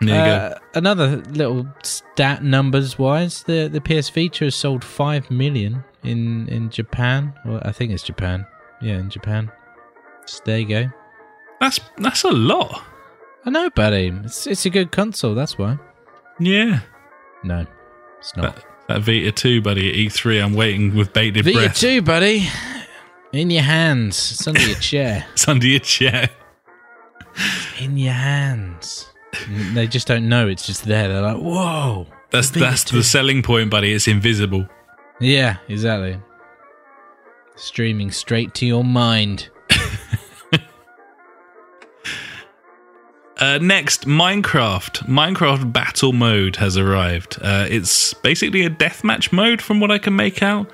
there 0.00 0.08
you 0.08 0.24
go. 0.24 0.36
Uh, 0.36 0.58
another 0.74 1.16
little 1.30 1.66
stat 1.82 2.42
numbers 2.42 2.98
wise, 2.98 3.42
the 3.44 3.68
the 3.68 3.80
PS 3.80 4.10
Vita 4.10 4.44
has 4.44 4.54
sold 4.54 4.84
five 4.84 5.30
million 5.30 5.84
in 6.02 6.48
in 6.48 6.70
Japan. 6.70 7.32
Well, 7.44 7.60
I 7.64 7.72
think 7.72 7.92
it's 7.92 8.02
Japan. 8.02 8.46
Yeah, 8.80 8.98
in 8.98 9.10
Japan. 9.10 9.50
So 10.26 10.40
there 10.44 10.58
you 10.58 10.68
go. 10.68 10.90
That's 11.60 11.80
that's 11.98 12.24
a 12.24 12.30
lot. 12.30 12.82
I 13.44 13.50
know, 13.50 13.70
buddy. 13.70 14.12
It's 14.24 14.46
it's 14.46 14.66
a 14.66 14.70
good 14.70 14.92
console. 14.92 15.34
That's 15.34 15.56
why. 15.58 15.78
Yeah. 16.38 16.80
No, 17.42 17.66
it's 18.18 18.36
not. 18.36 18.56
That, 18.56 18.64
that 18.88 19.00
Vita 19.02 19.32
2, 19.32 19.60
buddy, 19.62 19.88
at 19.88 20.12
E3, 20.12 20.42
I'm 20.42 20.54
waiting 20.54 20.94
with 20.94 21.12
bated 21.12 21.44
breath. 21.44 21.54
Vita 21.54 21.74
2, 21.74 22.02
buddy. 22.02 22.48
In 23.32 23.50
your 23.50 23.62
hands. 23.62 24.32
It's 24.32 24.46
under 24.46 24.60
your 24.60 24.78
chair. 24.80 25.26
It's 25.32 25.46
under 25.48 25.66
your 25.66 25.80
chair. 25.80 26.30
In 27.80 27.96
your 27.96 28.12
hands. 28.14 29.06
they 29.72 29.86
just 29.86 30.06
don't 30.06 30.28
know. 30.28 30.48
It's 30.48 30.66
just 30.66 30.84
there. 30.84 31.08
They're 31.08 31.22
like, 31.22 31.36
whoa. 31.36 32.06
That's 32.30 32.50
that's 32.50 32.84
the 32.90 33.02
selling 33.02 33.42
point, 33.42 33.70
buddy. 33.70 33.92
It's 33.92 34.06
invisible. 34.08 34.68
Yeah, 35.20 35.56
exactly. 35.68 36.20
Streaming 37.56 38.10
straight 38.10 38.54
to 38.54 38.66
your 38.66 38.84
mind. 38.84 39.48
Uh, 43.40 43.56
next, 43.62 44.04
Minecraft. 44.04 45.06
Minecraft 45.06 45.72
Battle 45.72 46.12
Mode 46.12 46.56
has 46.56 46.76
arrived. 46.76 47.38
Uh, 47.40 47.66
it's 47.70 48.12
basically 48.14 48.64
a 48.64 48.70
deathmatch 48.70 49.30
mode, 49.32 49.62
from 49.62 49.78
what 49.78 49.92
I 49.92 49.98
can 49.98 50.16
make 50.16 50.42
out. 50.42 50.68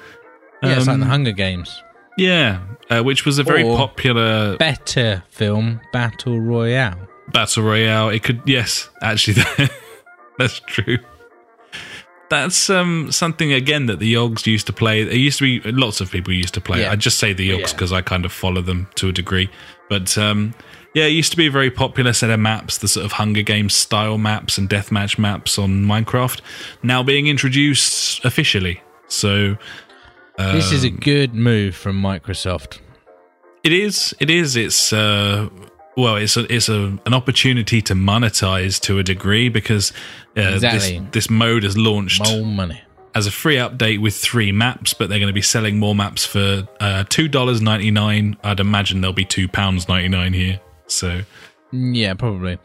Yeah, 0.62 0.78
it's 0.78 0.86
like 0.86 0.94
Um, 0.94 1.00
the 1.00 1.06
Hunger 1.06 1.32
Games. 1.32 1.82
Yeah, 2.16 2.60
uh, 2.90 3.02
which 3.02 3.24
was 3.26 3.38
a 3.38 3.42
very 3.42 3.62
Or- 3.64 3.76
popular 3.76 4.56
Better 4.56 5.22
film, 5.30 5.80
Battle 5.92 6.40
Royale. 6.40 7.08
battle 7.32 7.62
royale. 7.64 8.10
It 8.10 8.22
could, 8.22 8.42
yes, 8.46 8.88
actually, 9.02 9.42
that's 10.38 10.60
true. 10.66 10.98
That's 12.30 12.70
um, 12.70 13.12
something 13.12 13.52
again 13.52 13.86
that 13.86 13.98
the 13.98 14.14
Yogs 14.14 14.46
used 14.46 14.66
to 14.66 14.72
play. 14.72 15.02
It 15.02 15.12
used 15.14 15.38
to 15.38 15.60
be 15.60 15.70
lots 15.72 16.00
of 16.00 16.10
people 16.10 16.32
used 16.32 16.54
to 16.54 16.60
play. 16.60 16.80
Yeah. 16.80 16.90
I 16.92 16.96
just 16.96 17.18
say 17.18 17.32
the 17.32 17.48
Yogs 17.50 17.60
Yeah. 17.60 17.72
because 17.72 17.92
I 17.92 18.00
kind 18.02 18.24
of 18.24 18.32
follow 18.32 18.60
them 18.62 18.88
to 18.96 19.08
a 19.08 19.12
degree. 19.12 19.50
But 19.88 20.16
um, 20.16 20.54
yeah, 20.94 21.04
it 21.04 21.10
used 21.10 21.30
to 21.32 21.36
be 21.36 21.46
a 21.46 21.50
very 21.50 21.70
popular 21.70 22.12
set 22.12 22.30
of 22.30 22.40
maps, 22.40 22.78
the 22.78 22.88
sort 22.88 23.04
of 23.04 23.12
Hunger 23.12 23.42
Games 23.42 23.74
style 23.74 24.16
maps 24.18 24.56
and 24.58 24.68
deathmatch 24.68 25.18
maps 25.18 25.58
on 25.58 25.84
Minecraft, 25.84 26.40
now 26.82 27.02
being 27.02 27.26
introduced 27.26 28.24
officially. 28.24 28.80
So 29.06 29.56
this 30.36 30.72
is 30.72 30.84
a 30.84 30.88
Um, 30.88 30.96
good 30.96 31.34
move 31.34 31.74
from 31.76 32.00
Microsoft. 32.00 32.78
It 33.62 33.72
is. 33.72 34.14
It 34.20 34.30
is. 34.30 34.56
It's 34.56 34.92
uh, 34.92 35.48
well, 35.96 36.16
it's 36.16 36.36
a, 36.36 36.52
it's 36.52 36.68
a, 36.68 36.98
an 37.06 37.14
opportunity 37.14 37.80
to 37.82 37.94
monetize 37.94 38.80
to 38.82 38.98
a 38.98 39.02
degree 39.02 39.48
because 39.48 39.92
uh, 40.36 40.40
Exactly. 40.40 40.98
this 40.98 41.08
this 41.12 41.30
mode 41.30 41.64
is 41.64 41.76
launched 41.78 42.20
More 42.28 42.44
money. 42.44 42.82
as 43.14 43.26
a 43.26 43.30
free 43.30 43.56
update 43.56 44.00
with 44.02 44.14
three 44.14 44.52
maps, 44.52 44.92
but 44.92 45.08
they're 45.08 45.18
going 45.20 45.28
to 45.28 45.32
be 45.32 45.40
selling 45.42 45.78
more 45.78 45.94
maps 45.94 46.26
for 46.26 46.68
uh, 46.80 47.04
two 47.08 47.28
dollars 47.28 47.62
ninety 47.62 47.90
nine. 47.90 48.36
I'd 48.44 48.60
imagine 48.60 49.00
there'll 49.00 49.14
be 49.14 49.24
two 49.24 49.48
pounds 49.48 49.88
ninety 49.88 50.08
nine 50.08 50.32
here. 50.34 50.60
So 50.88 51.22
Yeah, 51.72 52.14
probably. 52.14 52.58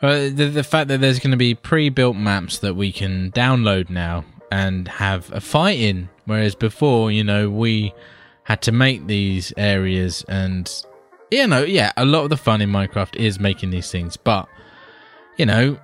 Uh, 0.00 0.30
the, 0.34 0.50
the 0.52 0.64
fact 0.64 0.88
that 0.88 1.00
there's 1.00 1.20
going 1.20 1.30
to 1.30 1.36
be 1.36 1.54
pre-built 1.54 2.16
maps 2.16 2.58
that 2.58 2.74
we 2.74 2.90
can 2.90 3.30
download 3.30 3.88
now 3.88 4.24
and 4.52 4.86
have 4.86 5.32
a 5.32 5.40
fight 5.40 5.78
in, 5.78 6.08
whereas 6.26 6.54
before, 6.54 7.10
you 7.10 7.24
know, 7.24 7.48
we 7.48 7.94
had 8.44 8.60
to 8.62 8.72
make 8.72 9.06
these 9.06 9.52
areas, 9.56 10.24
and 10.28 10.70
you 11.30 11.46
know, 11.46 11.64
yeah, 11.64 11.92
a 11.96 12.04
lot 12.04 12.24
of 12.24 12.30
the 12.30 12.36
fun 12.36 12.60
in 12.60 12.70
Minecraft 12.70 13.16
is 13.16 13.40
making 13.40 13.70
these 13.70 13.90
things, 13.90 14.16
but 14.16 14.46
you 15.38 15.46
know, 15.46 15.78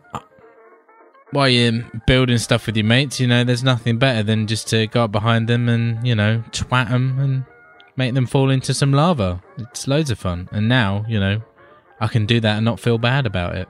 while 1.31 1.49
you're 1.49 1.83
building 2.07 2.39
stuff 2.39 2.67
with 2.67 2.77
your 2.77 2.85
mates, 2.85 3.19
you 3.19 3.27
know, 3.27 3.43
there's 3.43 3.65
nothing 3.65 3.99
better 3.99 4.23
than 4.23 4.47
just 4.47 4.69
to 4.69 4.87
go 4.87 5.05
up 5.05 5.13
behind 5.13 5.49
them 5.49 5.69
and 5.69 6.07
you 6.07 6.15
know, 6.15 6.45
twat 6.51 6.91
them 6.91 7.19
and 7.19 7.45
make 7.97 8.15
them 8.15 8.27
fall 8.27 8.51
into 8.51 8.75
some 8.75 8.93
lava. 8.93 9.43
It's 9.57 9.89
loads 9.89 10.11
of 10.11 10.19
fun, 10.19 10.49
and 10.53 10.69
now 10.69 11.05
you 11.09 11.19
know. 11.19 11.43
I 12.01 12.07
can 12.07 12.27
do 12.27 12.39
that 12.39 12.57
and 12.57 12.65
not 12.65 12.79
feel 12.79 12.97
bad 12.97 13.27
about 13.27 13.57
it. 13.57 13.69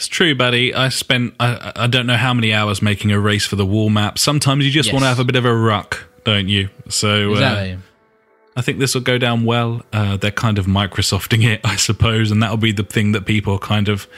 It's 0.00 0.08
true, 0.08 0.34
buddy. 0.34 0.72
I 0.72 0.88
spent 0.88 1.34
I, 1.38 1.72
I 1.76 1.86
don't 1.86 2.06
know 2.06 2.16
how 2.16 2.32
many 2.32 2.54
hours 2.54 2.80
making 2.80 3.12
a 3.12 3.20
race 3.20 3.44
for 3.44 3.56
the 3.56 3.66
wall 3.66 3.90
map. 3.90 4.18
Sometimes 4.18 4.64
you 4.64 4.70
just 4.70 4.86
Yes. 4.86 4.94
want 4.94 5.02
to 5.02 5.08
have 5.08 5.18
a 5.18 5.24
bit 5.24 5.36
of 5.36 5.44
a 5.44 5.54
ruck, 5.54 6.08
don't 6.24 6.48
you? 6.48 6.70
So 6.88 7.34
uh, 7.34 7.76
I 8.56 8.62
think 8.62 8.78
this 8.78 8.94
will 8.94 9.02
go 9.02 9.18
down 9.18 9.44
well. 9.44 9.82
Uh, 9.92 10.16
they're 10.16 10.30
kind 10.30 10.58
of 10.58 10.64
Microsofting 10.64 11.44
it, 11.52 11.60
I 11.64 11.76
suppose, 11.76 12.30
and 12.30 12.42
that'll 12.42 12.56
be 12.56 12.72
the 12.72 12.82
thing 12.82 13.12
that 13.12 13.26
people 13.26 13.52
are 13.52 13.58
kind 13.58 13.90
of 13.90 14.08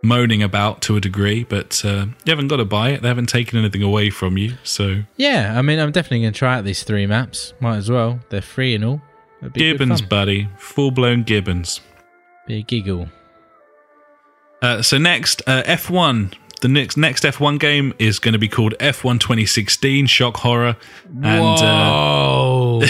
moaning 0.00 0.44
about 0.44 0.80
to 0.82 0.96
a 0.96 1.00
degree. 1.00 1.42
But 1.42 1.84
uh, 1.84 2.06
you 2.24 2.30
haven't 2.30 2.46
got 2.46 2.58
to 2.58 2.64
buy 2.64 2.90
it; 2.90 3.02
they 3.02 3.08
haven't 3.08 3.28
taken 3.28 3.58
anything 3.58 3.82
away 3.82 4.10
from 4.10 4.38
you. 4.38 4.54
So 4.62 5.02
yeah, 5.16 5.58
I 5.58 5.62
mean, 5.62 5.80
I'm 5.80 5.90
definitely 5.90 6.20
going 6.20 6.34
to 6.34 6.38
try 6.38 6.56
out 6.58 6.64
these 6.64 6.84
three 6.84 7.06
maps. 7.06 7.52
Might 7.58 7.78
as 7.78 7.90
well. 7.90 8.20
They're 8.28 8.42
free 8.42 8.76
and 8.76 8.84
all. 8.84 9.02
Gibbons, 9.54 10.02
buddy, 10.02 10.48
full 10.56 10.92
blown 10.92 11.24
Gibbons. 11.24 11.80
Be 12.46 12.58
a 12.58 12.62
giggle. 12.62 13.08
Uh, 14.62 14.80
so 14.80 14.96
next, 14.96 15.42
uh, 15.46 15.62
F1. 15.64 16.34
The 16.60 16.68
next 16.68 16.96
next 16.96 17.24
F1 17.24 17.58
game 17.58 17.92
is 17.98 18.20
going 18.20 18.34
to 18.34 18.38
be 18.38 18.48
called 18.48 18.74
F1 18.78 19.18
2016 19.18 20.06
Shock 20.06 20.36
Horror, 20.36 20.76
and 21.20 21.58
uh, 21.60 22.78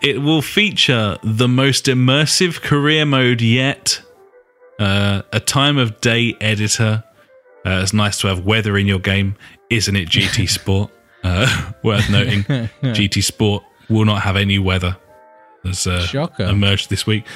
it 0.00 0.22
will 0.22 0.40
feature 0.40 1.18
the 1.22 1.46
most 1.46 1.84
immersive 1.84 2.62
career 2.62 3.04
mode 3.04 3.42
yet. 3.42 4.00
Uh, 4.78 5.20
a 5.30 5.40
time 5.40 5.76
of 5.76 6.00
day 6.00 6.34
editor. 6.40 7.04
Uh, 7.66 7.80
it's 7.82 7.92
nice 7.92 8.18
to 8.22 8.28
have 8.28 8.46
weather 8.46 8.78
in 8.78 8.86
your 8.86 8.98
game, 8.98 9.36
isn't 9.68 9.94
it? 9.94 10.08
GT 10.08 10.48
Sport. 10.58 10.90
Uh, 11.22 11.72
worth 11.84 12.08
noting, 12.08 12.44
GT 12.82 13.22
Sport 13.22 13.62
will 13.90 14.06
not 14.06 14.22
have 14.22 14.36
any 14.36 14.58
weather. 14.58 14.96
As 15.66 15.86
uh, 15.86 16.06
emerged 16.38 16.88
this 16.88 17.06
week. 17.06 17.26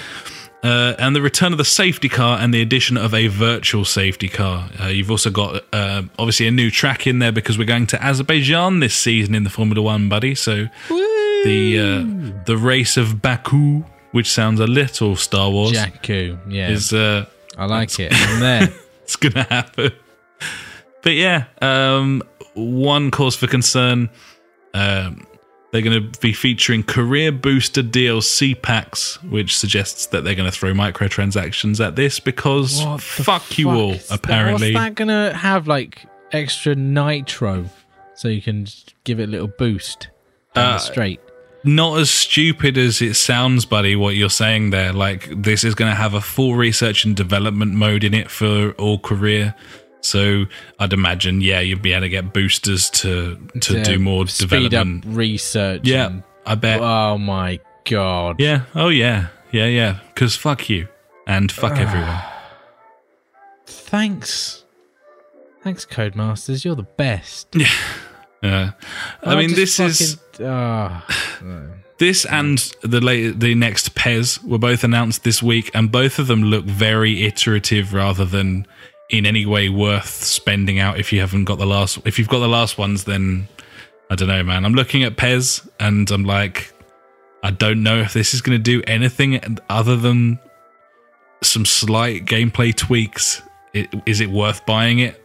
Uh, 0.64 0.94
and 0.98 1.14
the 1.14 1.20
return 1.20 1.52
of 1.52 1.58
the 1.58 1.64
safety 1.64 2.08
car 2.08 2.38
and 2.40 2.54
the 2.54 2.62
addition 2.62 2.96
of 2.96 3.12
a 3.12 3.26
virtual 3.26 3.84
safety 3.84 4.28
car. 4.28 4.70
Uh, 4.80 4.86
you've 4.86 5.10
also 5.10 5.28
got 5.28 5.62
uh, 5.74 6.00
obviously 6.18 6.46
a 6.46 6.50
new 6.50 6.70
track 6.70 7.06
in 7.06 7.18
there 7.18 7.32
because 7.32 7.58
we're 7.58 7.66
going 7.66 7.86
to 7.86 8.02
Azerbaijan 8.02 8.80
this 8.80 8.94
season 8.94 9.34
in 9.34 9.44
the 9.44 9.50
Formula 9.50 9.82
One, 9.82 10.08
buddy. 10.08 10.34
So 10.34 10.68
the 10.88 11.78
uh, 11.78 12.44
the 12.46 12.56
race 12.56 12.96
of 12.96 13.20
Baku, 13.20 13.84
which 14.12 14.30
sounds 14.30 14.58
a 14.58 14.66
little 14.66 15.16
Star 15.16 15.50
Wars, 15.50 15.72
Jakku. 15.72 16.38
Yeah. 16.48 16.70
is 16.70 16.94
uh, 16.94 17.26
I 17.58 17.66
like 17.66 18.00
it. 18.00 18.10
I'm 18.14 18.40
there. 18.40 18.68
it's 19.02 19.16
gonna 19.16 19.42
happen. 19.44 19.92
But 21.02 21.12
yeah, 21.12 21.44
um, 21.60 22.22
one 22.54 23.10
cause 23.10 23.36
for 23.36 23.48
concern. 23.48 24.08
Um, 24.72 25.26
they're 25.74 25.82
going 25.82 26.12
to 26.12 26.20
be 26.20 26.32
featuring 26.32 26.84
career 26.84 27.32
booster 27.32 27.82
DLC 27.82 28.60
packs, 28.62 29.20
which 29.24 29.58
suggests 29.58 30.06
that 30.06 30.22
they're 30.22 30.36
going 30.36 30.48
to 30.48 30.56
throw 30.56 30.72
microtransactions 30.72 31.84
at 31.84 31.96
this 31.96 32.20
because 32.20 32.78
the 32.78 32.96
fuck 32.98 33.58
you 33.58 33.70
all. 33.70 33.90
is 33.94 34.06
that? 34.06 34.14
Apparently, 34.20 34.72
What's 34.72 34.84
that 34.84 34.94
going 34.94 35.08
to 35.08 35.36
have, 35.36 35.66
like, 35.66 36.06
extra 36.30 36.76
nitro 36.76 37.68
so 38.14 38.28
you 38.28 38.40
can 38.40 38.68
give 39.02 39.18
it 39.18 39.24
a 39.24 39.26
little 39.32 39.48
boost 39.48 40.10
down 40.54 40.74
Uh, 40.74 40.78
straight? 40.78 41.20
not 41.64 41.98
as 41.98 42.08
stupid 42.08 42.78
as 42.78 43.02
it 43.02 43.14
sounds, 43.14 43.64
buddy. 43.64 43.96
What 43.96 44.14
you're 44.14 44.30
saying 44.30 44.70
there, 44.70 44.92
like 44.92 45.28
this 45.42 45.64
is 45.64 45.74
going 45.74 45.90
to 45.90 45.96
have 45.96 46.14
a 46.14 46.20
full 46.20 46.54
research 46.54 47.04
and 47.04 47.16
development 47.16 47.72
mode 47.72 48.04
in 48.04 48.14
it 48.14 48.30
for 48.30 48.72
all 48.72 48.98
career. 49.00 49.54
So 50.04 50.44
I'd 50.78 50.92
imagine, 50.92 51.40
yeah, 51.40 51.60
you'd 51.60 51.80
be 51.82 51.92
able 51.92 52.02
to 52.02 52.08
get 52.08 52.32
boosters 52.32 52.90
to 52.90 53.36
to 53.60 53.82
do 53.82 53.98
more 53.98 54.26
speed 54.26 54.70
development. 54.70 55.04
up 55.06 55.10
research. 55.16 55.80
Yeah, 55.84 56.06
and- 56.06 56.22
I 56.46 56.54
bet. 56.56 56.80
oh 56.80 57.16
my 57.18 57.58
god. 57.84 58.36
Yeah. 58.38 58.62
Oh 58.74 58.88
yeah. 58.88 59.28
Yeah. 59.50 59.66
Yeah. 59.66 59.98
Because 60.14 60.36
fuck 60.36 60.68
you 60.68 60.88
and 61.26 61.50
fuck 61.50 61.78
everyone. 61.78 62.20
Thanks. 63.66 64.64
Thanks, 65.62 65.86
Codemasters. 65.86 66.64
You're 66.64 66.76
the 66.76 66.82
best. 66.82 67.48
Yeah. 67.56 68.72
Uh, 69.22 69.28
I 69.30 69.32
Oh, 69.32 69.36
mean, 69.38 69.54
this 69.54 69.80
is 69.80 70.16
fucking- 70.34 70.46
ah. 70.46 71.06
this 71.96 72.26
and 72.26 72.58
the 72.82 73.00
late, 73.00 73.40
the 73.40 73.54
next 73.54 73.94
PES 73.94 74.42
were 74.44 74.58
both 74.58 74.84
announced 74.84 75.24
this 75.24 75.42
week, 75.42 75.70
and 75.72 75.90
both 75.90 76.18
of 76.18 76.26
them 76.26 76.42
look 76.42 76.66
very 76.66 77.22
iterative 77.24 77.94
rather 77.94 78.26
than 78.26 78.66
in 79.10 79.26
any 79.26 79.46
way 79.46 79.68
worth 79.68 80.08
spending 80.08 80.78
out. 80.78 80.98
If 80.98 81.12
you 81.12 81.20
haven't 81.20 81.44
got 81.44 81.58
the 81.58 81.66
last, 81.66 81.98
if 82.04 82.18
you've 82.18 82.28
got 82.28 82.40
the 82.40 82.48
last 82.48 82.78
ones, 82.78 83.04
then 83.04 83.48
I 84.10 84.14
don't 84.14 84.28
know, 84.28 84.42
man. 84.42 84.64
I'm 84.64 84.74
looking 84.74 85.02
at 85.04 85.16
PES 85.16 85.68
and 85.80 86.10
I'm 86.10 86.24
like, 86.24 86.72
I 87.42 87.50
don't 87.50 87.82
know 87.82 87.98
if 87.98 88.12
this 88.12 88.34
is 88.34 88.40
going 88.40 88.58
to 88.58 88.62
do 88.62 88.82
anything 88.86 89.58
other 89.68 89.96
than 89.96 90.38
some 91.42 91.64
slight 91.64 92.24
gameplay 92.24 92.74
tweaks. 92.74 93.42
It, 93.72 93.88
is 94.06 94.20
it 94.20 94.30
worth 94.30 94.64
buying 94.66 95.00
it? 95.00 95.23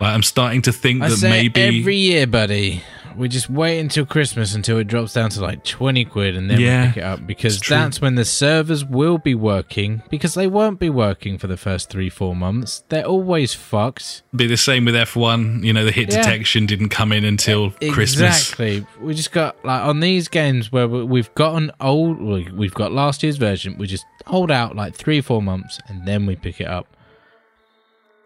Like, 0.00 0.14
I'm 0.14 0.22
starting 0.22 0.62
to 0.62 0.72
think 0.72 1.02
I 1.02 1.08
that 1.10 1.22
maybe 1.22 1.60
every 1.60 1.96
year, 1.96 2.26
buddy. 2.26 2.82
We 3.16 3.28
just 3.28 3.50
wait 3.50 3.80
until 3.80 4.06
Christmas 4.06 4.54
until 4.54 4.78
it 4.78 4.84
drops 4.86 5.12
down 5.14 5.30
to 5.30 5.40
like 5.42 5.64
twenty 5.64 6.04
quid, 6.04 6.36
and 6.36 6.48
then 6.48 6.60
Yeah, 6.60 6.82
we 6.82 6.88
pick 6.88 6.96
it 6.98 7.02
up 7.02 7.26
because 7.26 7.60
that's 7.60 8.00
when 8.00 8.14
the 8.14 8.24
servers 8.24 8.84
will 8.84 9.18
be 9.18 9.34
working. 9.34 10.02
Because 10.10 10.34
they 10.34 10.46
won't 10.46 10.78
be 10.78 10.88
working 10.90 11.36
for 11.36 11.48
the 11.48 11.56
first 11.56 11.90
three, 11.90 12.08
four 12.08 12.36
months. 12.36 12.84
They're 12.88 13.04
always 13.04 13.52
fucked. 13.52 14.22
be 14.34 14.46
the 14.46 14.56
same 14.56 14.84
with 14.84 14.94
F1. 14.94 15.64
You 15.64 15.72
know, 15.72 15.84
the 15.84 15.90
hit 15.90 16.10
Yeah. 16.10 16.18
detection 16.22 16.66
didn't 16.66 16.90
come 16.90 17.10
in 17.12 17.24
until 17.24 17.72
Christmas. 17.90 18.20
Exactly. 18.52 18.86
We 19.00 19.12
just 19.14 19.32
got 19.32 19.56
like 19.64 19.82
on 19.82 19.98
these 19.98 20.28
games 20.28 20.70
where 20.70 20.86
we- 20.86 21.02
we've 21.04 21.34
got 21.34 21.56
an 21.56 21.72
old, 21.80 22.20
we've 22.52 22.72
got 22.74 22.92
last 22.92 23.24
year's 23.24 23.38
version. 23.38 23.76
We 23.76 23.88
just 23.88 24.06
hold 24.26 24.52
out 24.52 24.76
like 24.76 24.94
three, 24.94 25.20
four 25.20 25.42
months, 25.42 25.80
and 25.88 26.06
then 26.06 26.26
we 26.26 26.36
pick 26.36 26.60
it 26.60 26.68
up. 26.68 26.86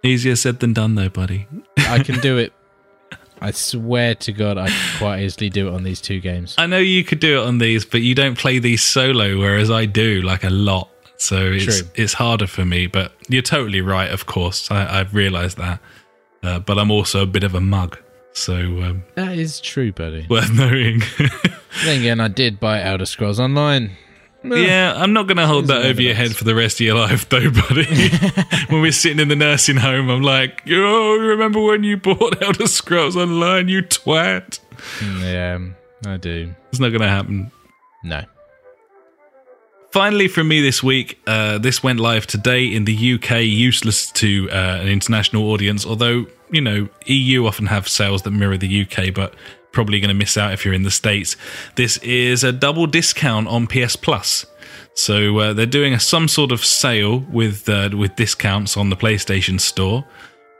Easier 0.04 0.36
said 0.36 0.60
than 0.60 0.72
done, 0.72 0.94
though, 0.94 1.08
buddy. 1.08 1.46
I 1.78 1.98
can 2.02 2.20
do 2.20 2.36
it. 2.44 2.52
I 3.40 3.50
swear 3.50 4.14
to 4.16 4.32
God, 4.32 4.56
I 4.58 4.68
can 4.68 4.98
quite 4.98 5.20
easily 5.22 5.50
do 5.50 5.68
it 5.68 5.74
on 5.74 5.82
these 5.82 6.00
two 6.00 6.20
games. 6.20 6.54
I 6.56 6.66
know 6.66 6.78
you 6.78 7.04
could 7.04 7.20
do 7.20 7.40
it 7.42 7.46
on 7.46 7.58
these, 7.58 7.84
but 7.84 8.00
you 8.00 8.14
don't 8.14 8.38
play 8.38 8.58
these 8.58 8.82
solo, 8.82 9.38
whereas 9.38 9.70
I 9.70 9.86
do, 9.86 10.22
like 10.22 10.44
a 10.44 10.50
lot. 10.50 10.88
So 11.16 11.52
it's 11.52 11.80
True. 11.80 11.88
it's 11.94 12.12
harder 12.14 12.46
for 12.46 12.64
me. 12.64 12.86
But 12.86 13.12
you're 13.28 13.42
totally 13.42 13.80
right, 13.80 14.10
of 14.10 14.26
course. 14.26 14.70
I, 14.70 15.00
I've 15.00 15.14
realised 15.14 15.56
that. 15.58 15.80
Uh, 16.42 16.58
but 16.58 16.78
I'm 16.78 16.90
also 16.90 17.22
a 17.22 17.26
bit 17.26 17.42
of 17.44 17.54
a 17.54 17.60
mug, 17.60 17.98
so 18.34 18.54
um, 18.82 19.04
That 19.14 19.38
is 19.38 19.60
true, 19.60 19.92
buddy. 19.92 20.26
worth 20.28 20.52
knowing. 20.52 21.00
Then 21.84 22.00
again, 22.00 22.20
I 22.20 22.28
did 22.28 22.60
buy 22.60 22.82
Elder 22.82 23.06
Scrolls 23.06 23.40
Online. 23.40 23.92
Yeah, 24.44 24.94
I'm 24.96 25.12
not 25.12 25.26
going 25.26 25.36
to 25.38 25.46
hold 25.46 25.68
that 25.68 25.84
over 25.84 26.00
your 26.00 26.14
head 26.14 26.36
for 26.36 26.44
the 26.44 26.54
rest 26.54 26.76
of 26.76 26.86
your 26.86 26.96
life, 26.96 27.28
though, 27.28 27.50
buddy. 27.50 28.08
when 28.68 28.82
we're 28.82 28.92
sitting 28.92 29.20
in 29.20 29.28
the 29.28 29.36
nursing 29.36 29.76
home, 29.76 30.10
I'm 30.10 30.22
like, 30.22 30.62
oh, 30.70 31.16
remember 31.16 31.60
when 31.60 31.84
you 31.84 31.96
bought 31.96 32.42
Elder 32.42 32.66
Scrolls 32.66 33.16
Online, 33.16 33.68
you 33.68 33.82
twat? 33.82 34.60
Yeah, 35.20 35.58
I 36.06 36.16
do. 36.16 36.54
It's 36.70 36.80
not 36.80 36.90
going 36.90 37.02
to 37.02 37.08
happen. 37.08 37.50
No. 38.02 38.24
Finally, 39.90 40.28
from 40.28 40.48
me 40.48 40.60
this 40.60 40.82
week, 40.82 41.20
uh, 41.26 41.58
this 41.58 41.82
went 41.82 42.00
live 42.00 42.26
today 42.26 42.66
in 42.66 42.84
the 42.84 43.14
UK, 43.14 43.42
useless 43.42 44.10
to 44.10 44.50
uh, 44.50 44.80
an 44.80 44.88
international 44.88 45.50
audience. 45.50 45.86
Although 45.86 46.26
you 46.54 46.60
know, 46.60 46.88
EU 47.06 47.46
often 47.46 47.66
have 47.66 47.88
sales 47.88 48.22
that 48.22 48.30
mirror 48.30 48.56
the 48.56 48.82
UK, 48.82 49.12
but 49.12 49.34
probably 49.74 50.00
going 50.00 50.08
to 50.08 50.14
miss 50.14 50.36
out 50.36 50.52
if 50.52 50.64
you're 50.64 50.74
in 50.74 50.84
the 50.84 50.90
states. 50.90 51.36
This 51.74 51.98
is 51.98 52.44
a 52.44 52.52
double 52.52 52.86
discount 52.86 53.48
on 53.48 53.66
PS 53.66 53.96
Plus. 53.96 54.46
So 54.94 55.38
uh, 55.38 55.52
they're 55.52 55.66
doing 55.66 55.92
a, 55.92 56.00
some 56.00 56.28
sort 56.28 56.52
of 56.52 56.64
sale 56.64 57.20
with 57.30 57.68
uh, 57.68 57.90
with 57.92 58.16
discounts 58.16 58.76
on 58.76 58.90
the 58.90 58.96
PlayStation 58.96 59.60
Store. 59.60 60.04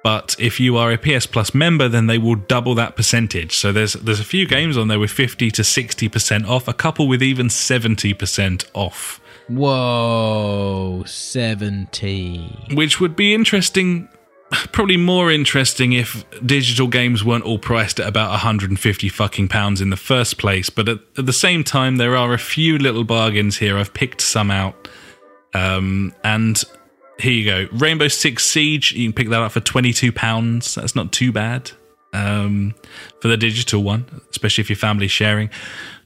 But 0.03 0.37
if 0.39 0.61
you 0.61 0.77
are 0.77 0.93
a 0.93 0.99
PS 0.99 1.25
Plus 1.25 1.55
member, 1.55 1.89
then 1.89 2.09
they 2.09 2.19
will 2.19 2.35
double 2.35 2.75
that 2.75 2.95
percentage. 2.95 3.57
So 3.57 3.73
there's 3.73 3.95
there's 3.95 4.21
a 4.21 4.25
few 4.25 4.47
games 4.47 4.77
on 4.77 4.89
there 4.89 4.99
with 4.99 5.11
50 5.11 5.51
to 5.53 5.63
60% 5.63 6.47
off, 6.47 6.69
a 6.69 6.75
couple 6.75 7.09
with 7.09 7.23
even 7.23 7.49
70% 7.49 8.67
off. 8.75 9.21
Whoa, 9.49 11.05
70. 11.07 12.67
Which 12.75 13.01
would 13.01 13.17
be 13.17 13.35
interesting, 13.35 14.09
probably 14.73 14.97
more 14.97 15.31
interesting 15.31 15.93
if 15.93 16.25
digital 16.45 16.87
games 16.87 17.25
weren't 17.25 17.45
all 17.45 17.59
priced 17.59 18.01
at 18.01 18.07
about 18.07 18.31
150 18.31 19.09
fucking 19.09 19.49
pounds 19.49 19.81
in 19.81 19.91
the 19.91 19.97
first 19.97 20.39
place. 20.39 20.71
But 20.71 20.89
at, 20.89 20.99
at 21.17 21.27
the 21.27 21.33
same 21.33 21.65
time, 21.65 21.97
there 21.97 22.17
are 22.17 22.33
a 22.33 22.39
few 22.39 22.79
little 22.79 23.05
bargains 23.05 23.59
here. 23.59 23.79
I've 23.79 23.95
picked 23.95 24.21
some 24.21 24.51
out. 24.51 24.89
Um, 25.55 26.13
and 26.25 26.61
here 27.21 27.33
you 27.33 27.45
go 27.45 27.69
Rainbow 27.79 28.09
Six 28.09 28.45
Siege, 28.45 28.91
you 28.93 29.07
can 29.07 29.13
pick 29.13 29.29
that 29.29 29.41
up 29.41 29.53
for 29.53 29.61
£22. 29.61 30.75
That's 30.75 30.97
not 30.97 31.13
too 31.13 31.31
bad 31.33 31.71
um, 32.13 32.75
for 33.21 33.29
the 33.29 33.37
digital 33.37 33.83
one, 33.83 34.21
especially 34.31 34.63
if 34.63 34.69
your 34.69 34.77
family's 34.77 35.13
sharing. 35.13 35.51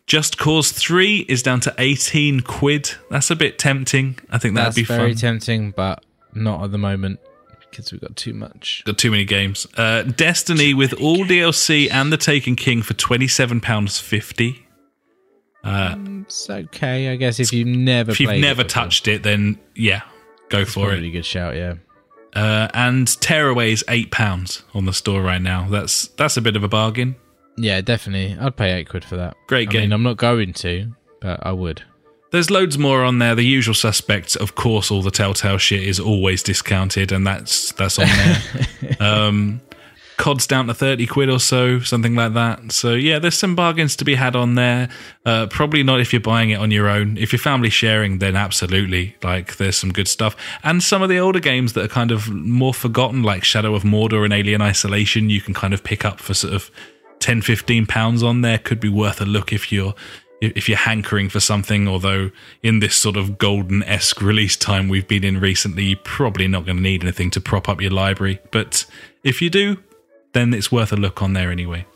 Just 0.07 0.39
Cause 0.39 0.71
3 0.73 1.27
is 1.29 1.43
down 1.43 1.61
to 1.61 1.75
18 1.79 2.41
quid. 2.41 2.93
That's 3.11 3.31
a 3.31 3.37
bit 3.37 3.59
tempting. 3.59 4.19
I 4.31 4.39
think 4.39 4.55
that'd 4.55 4.69
That's 4.69 4.77
be 4.77 4.85
very 4.85 5.13
fun. 5.13 5.19
tempting, 5.19 5.71
but 5.73 6.05
not 6.35 6.63
at 6.63 6.73
the 6.73 6.79
moment 6.79 7.21
because 7.71 7.93
we've 7.93 8.01
got 8.01 8.17
too 8.17 8.33
much. 8.35 8.83
Got 8.85 8.99
too 8.99 9.11
many 9.11 9.25
games. 9.25 9.67
Uh, 9.77 10.03
Destiny 10.03 10.75
with 10.75 10.95
all 10.95 11.19
DLC 11.19 11.91
and 11.91 12.13
the 12.13 12.17
Taken 12.17 12.57
King 12.57 12.83
for 12.83 12.95
£27.50. 12.95 14.59
It's 15.65 16.49
okay, 16.51 17.09
I 17.11 17.17
guess, 17.17 17.41
if 17.41 17.53
you've 17.53 17.67
never 17.69 18.13
If 18.13 18.21
you've 18.21 18.31
it 18.31 18.41
never 18.41 18.65
before. 18.65 18.83
touched 18.85 19.09
it, 19.09 19.23
then 19.23 19.59
yeah, 19.75 20.03
go 20.49 20.61
It's 20.61 20.73
for 20.73 20.91
it. 20.91 20.95
really 20.97 21.11
good 21.11 21.27
shout, 21.27 21.57
yeah. 21.57 21.75
Uh, 22.35 22.69
and 22.75 23.07
Tearaway 23.21 23.73
is 23.73 23.85
eight 23.89 24.11
pounds 24.11 24.63
on 24.75 24.85
the 24.85 24.93
store 24.93 25.23
right 25.23 25.41
now. 25.41 25.69
That's 25.69 26.09
that's 26.09 26.37
a 26.37 26.43
bit 26.43 26.57
of 26.57 26.63
a 26.63 26.69
bargain. 26.69 27.17
Yeah, 27.57 27.81
definitely. 27.81 28.37
I'd 28.39 28.57
pay 28.57 28.73
eight 28.75 28.89
quid 28.89 29.05
for 29.05 29.17
that. 29.17 29.35
Great 29.49 29.69
I 29.71 29.73
game. 29.73 29.81
mean, 29.83 29.93
I'm 29.93 30.03
not 30.03 30.17
going 30.19 30.53
to, 30.55 30.93
but 31.21 31.45
I 31.45 31.53
would. 31.53 31.83
There's 32.31 32.51
loads 32.51 32.77
more 32.77 33.05
on 33.05 33.19
there. 33.19 33.35
The 33.35 33.45
usual 33.45 33.75
suspects, 33.75 34.37
of 34.37 34.55
course, 34.55 34.91
all 34.91 35.01
the 35.01 35.11
Telltale 35.11 35.59
shit 35.59 35.83
is 35.83 35.99
always 35.99 36.43
discounted, 36.43 37.11
and 37.11 37.27
that's 37.27 37.73
that's 37.73 37.99
on 37.99 38.07
there. 38.07 38.97
um, 39.01 39.61
COD's 40.19 40.47
down 40.47 40.67
to 40.67 40.75
thirty 40.75 41.07
quid 41.07 41.31
or 41.31 41.41
so, 41.41 41.81
something 41.81 42.15
like 42.15 42.35
that. 42.35 42.71
So 42.73 42.93
yeah, 42.93 43.19
there's 43.19 43.39
some 43.39 43.55
bargains 43.55 43.97
to 43.97 44.05
be 44.05 44.15
had 44.15 44.37
on 44.37 44.57
there. 44.57 44.91
Uh, 45.25 45.47
probably 45.47 45.83
not 45.83 46.01
if 46.01 46.13
you're 46.13 46.21
buying 46.21 46.51
it 46.51 46.61
on 46.61 46.71
your 46.71 46.89
own. 46.89 47.17
If 47.17 47.33
your 47.33 47.39
family 47.39 47.71
sharing, 47.71 48.19
then 48.19 48.37
absolutely. 48.37 49.17
Like 49.23 49.57
there's 49.57 49.77
some 49.77 49.93
good 49.93 50.09
stuff, 50.09 50.37
and 50.63 50.83
some 50.83 51.01
of 51.01 51.09
the 51.09 51.19
older 51.19 51.41
games 51.41 51.73
that 51.73 51.85
are 51.85 51.89
kind 51.89 52.11
of 52.11 52.29
more 52.29 52.75
forgotten, 52.75 53.23
like 53.23 53.43
Shadow 53.43 53.75
of 53.75 53.85
Mordor 53.85 54.25
and 54.25 54.35
Alien 54.35 54.61
Isolation, 54.61 55.31
you 55.31 55.41
can 55.41 55.55
kind 55.55 55.73
of 55.73 55.83
pick 55.83 56.05
up 56.05 56.21
for 56.21 56.35
sort 56.35 56.53
of 56.53 56.71
10 57.21 57.43
15 57.43 57.87
pounds 57.87 58.23
on 58.23 58.43
there 58.43 58.59
could 58.59 58.79
be 58.79 58.89
worth 58.89 59.21
a 59.21 59.25
look 59.25 59.53
if 59.53 59.73
you're 59.73 59.95
if 60.41 60.69
you're 60.69 60.79
hankering 60.79 61.29
for 61.29 61.41
something 61.41 61.89
although 61.89 62.31
in 62.63 62.79
this 62.81 62.95
sort 62.95 63.17
of 63.17 63.39
golden 63.39 63.83
esque 63.83 64.23
release 64.23 64.57
time 64.57 64.89
we've 64.89 65.09
been 65.09 65.25
in 65.25 65.41
recently 65.41 65.85
you're 65.85 65.99
probably 66.05 66.47
not 66.47 66.65
going 66.65 66.77
to 66.77 66.83
need 66.83 67.03
anything 67.03 67.31
to 67.31 67.41
prop 67.41 67.69
up 67.69 67.81
your 67.81 67.91
library. 67.91 68.39
But 68.51 68.87
if 69.25 69.43
you 69.43 69.51
do 69.51 69.79
then 70.33 70.55
it's 70.55 70.71
worth 70.71 70.93
a 70.93 70.97
look 70.97 71.23
on 71.23 71.33
there 71.33 71.51
anyway. 71.51 71.87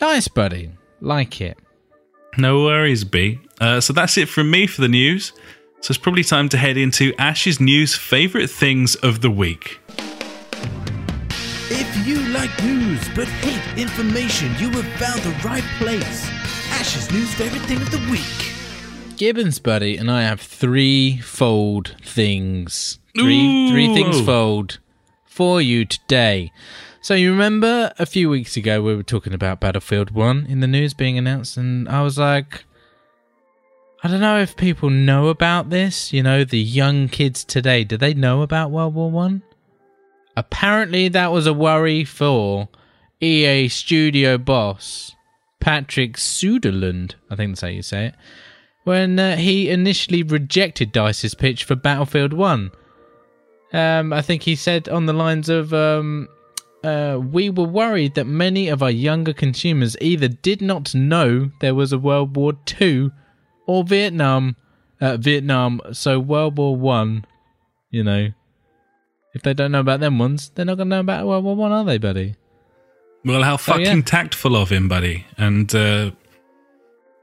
Nice, 0.00 0.28
buddy. 0.28 0.72
Like 1.00 1.40
it. 1.40 1.58
no 2.36 2.64
worries 2.64 3.04
b. 3.04 3.40
Uh, 3.60 3.80
so 3.80 3.92
that's 3.92 4.16
it 4.16 4.28
from 4.28 4.50
me 4.50 4.66
for 4.66 4.80
the 4.80 4.88
news. 4.88 5.32
So 5.80 5.92
it's 5.92 5.98
probably 5.98 6.24
time 6.24 6.48
to 6.48 6.56
head 6.56 6.76
into 6.76 7.14
ash's 7.18 7.60
news 7.60 7.94
favorite 7.94 8.50
things 8.50 8.96
of 8.96 9.20
the 9.20 9.30
week. 9.30 9.80
If 11.70 12.06
you 12.06 12.20
like 12.32 12.50
news 12.64 12.87
but 13.18 13.26
hate 13.26 13.82
information, 13.82 14.46
you 14.60 14.70
have 14.70 14.86
found 14.92 15.20
the 15.22 15.36
right 15.44 15.64
place. 15.78 16.30
Ash's 16.70 17.10
news 17.10 17.34
favorite 17.34 17.62
thing 17.62 17.82
of 17.82 17.90
the 17.90 17.98
week. 18.08 19.16
Gibbons, 19.16 19.58
buddy, 19.58 19.96
and 19.96 20.08
I 20.08 20.22
have 20.22 20.40
three 20.40 21.18
fold 21.18 21.96
things. 22.00 23.00
Three, 23.16 23.44
Ooh. 23.44 23.70
three 23.72 23.92
things 23.92 24.20
fold 24.20 24.78
for 25.24 25.60
you 25.60 25.84
today. 25.84 26.52
So 27.00 27.14
you 27.14 27.32
remember 27.32 27.92
a 27.98 28.06
few 28.06 28.30
weeks 28.30 28.56
ago 28.56 28.80
we 28.80 28.94
were 28.94 29.02
talking 29.02 29.34
about 29.34 29.58
Battlefield 29.58 30.12
One 30.12 30.46
in 30.48 30.60
the 30.60 30.68
news 30.68 30.94
being 30.94 31.18
announced, 31.18 31.56
and 31.56 31.88
I 31.88 32.02
was 32.02 32.18
like, 32.18 32.66
I 34.04 34.06
don't 34.06 34.20
know 34.20 34.38
if 34.38 34.56
people 34.56 34.90
know 34.90 35.26
about 35.26 35.70
this. 35.70 36.12
You 36.12 36.22
know, 36.22 36.44
the 36.44 36.60
young 36.60 37.08
kids 37.08 37.42
today, 37.42 37.82
do 37.82 37.96
they 37.96 38.14
know 38.14 38.42
about 38.42 38.70
World 38.70 38.94
War 38.94 39.10
One? 39.10 39.42
Apparently, 40.36 41.08
that 41.08 41.32
was 41.32 41.48
a 41.48 41.52
worry 41.52 42.04
for 42.04 42.68
EA 43.20 43.68
studio 43.68 44.38
boss 44.38 45.14
Patrick 45.60 46.16
Suderland. 46.16 47.14
I 47.30 47.36
think 47.36 47.52
that's 47.52 47.60
how 47.62 47.68
you 47.68 47.82
say 47.82 48.06
it 48.06 48.14
when 48.88 49.18
uh, 49.18 49.36
he 49.36 49.68
initially 49.68 50.22
rejected 50.22 50.92
Dice's 50.92 51.34
pitch 51.34 51.64
for 51.64 51.76
Battlefield 51.76 52.32
1. 52.32 52.70
Um, 53.74 54.12
I 54.14 54.22
think 54.22 54.42
he 54.42 54.56
said 54.56 54.88
on 54.88 55.04
the 55.04 55.12
lines 55.12 55.50
of, 55.50 55.74
um, 55.74 56.26
uh, 56.82 57.20
We 57.22 57.50
were 57.50 57.64
worried 57.64 58.14
that 58.14 58.24
many 58.24 58.68
of 58.68 58.82
our 58.82 58.90
younger 58.90 59.34
consumers 59.34 59.94
either 60.00 60.28
did 60.28 60.62
not 60.62 60.94
know 60.94 61.50
there 61.60 61.74
was 61.74 61.92
a 61.92 61.98
World 61.98 62.34
War 62.34 62.54
II 62.80 63.10
or 63.66 63.84
Vietnam. 63.84 64.56
Uh, 65.02 65.18
Vietnam, 65.18 65.82
so 65.92 66.18
World 66.18 66.56
War 66.56 66.74
One, 66.74 67.26
you 67.90 68.02
know. 68.02 68.32
If 69.34 69.42
they 69.42 69.52
don't 69.52 69.70
know 69.70 69.80
about 69.80 70.00
them 70.00 70.18
ones, 70.18 70.50
they're 70.54 70.64
not 70.64 70.78
going 70.78 70.88
to 70.88 70.96
know 70.96 71.00
about 71.00 71.26
World 71.26 71.44
War 71.44 71.54
One, 71.54 71.72
are 71.72 71.84
they, 71.84 71.98
buddy? 71.98 72.36
Well 73.24 73.42
how 73.42 73.56
fucking 73.56 73.84
yeah. 73.84 74.02
tactful 74.02 74.56
of 74.56 74.70
him 74.70 74.88
buddy 74.88 75.26
and 75.36 75.74
uh, 75.74 76.10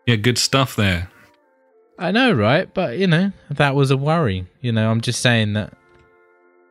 yeah 0.05 0.15
good 0.15 0.37
stuff 0.37 0.75
there 0.75 1.09
I 1.97 2.11
know, 2.11 2.33
right? 2.33 2.71
But 2.73 2.97
you 2.97 3.07
know, 3.07 3.31
that 3.49 3.75
was 3.75 3.91
a 3.91 3.97
worry. 3.97 4.45
You 4.61 4.71
know, 4.71 4.91
I'm 4.91 5.01
just 5.01 5.21
saying 5.21 5.53
that 5.53 5.73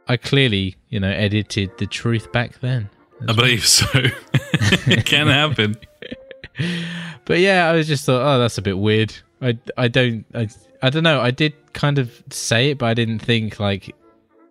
I 0.07 0.17
clearly, 0.17 0.77
you 0.91 1.01
know, 1.01 1.11
edited 1.11 1.77
the 1.79 1.87
truth 1.87 2.31
back 2.33 2.61
then. 2.61 2.91
I 3.27 3.33
believe 3.33 3.67
so. 3.67 3.87
it 3.95 5.07
can 5.07 5.29
happen. 5.29 5.77
But 7.27 7.39
yeah, 7.39 7.71
I 7.71 7.73
was 7.73 7.89
just 7.89 8.05
thought, 8.05 8.21
oh, 8.21 8.39
that's 8.39 8.59
a 8.59 8.63
bit 8.63 8.79
weird. 8.79 9.15
I, 9.41 9.59
I 9.79 9.89
don't, 9.89 10.27
I, 10.35 10.47
I 10.83 10.91
don't 10.91 11.03
know. 11.03 11.23
I 11.23 11.31
did 11.31 11.55
kind 11.73 11.99
of 11.99 12.23
say 12.31 12.71
it, 12.71 12.79
but 12.79 12.85
I 12.85 12.93
didn't 12.93 13.21
think 13.21 13.59
like 13.59 13.95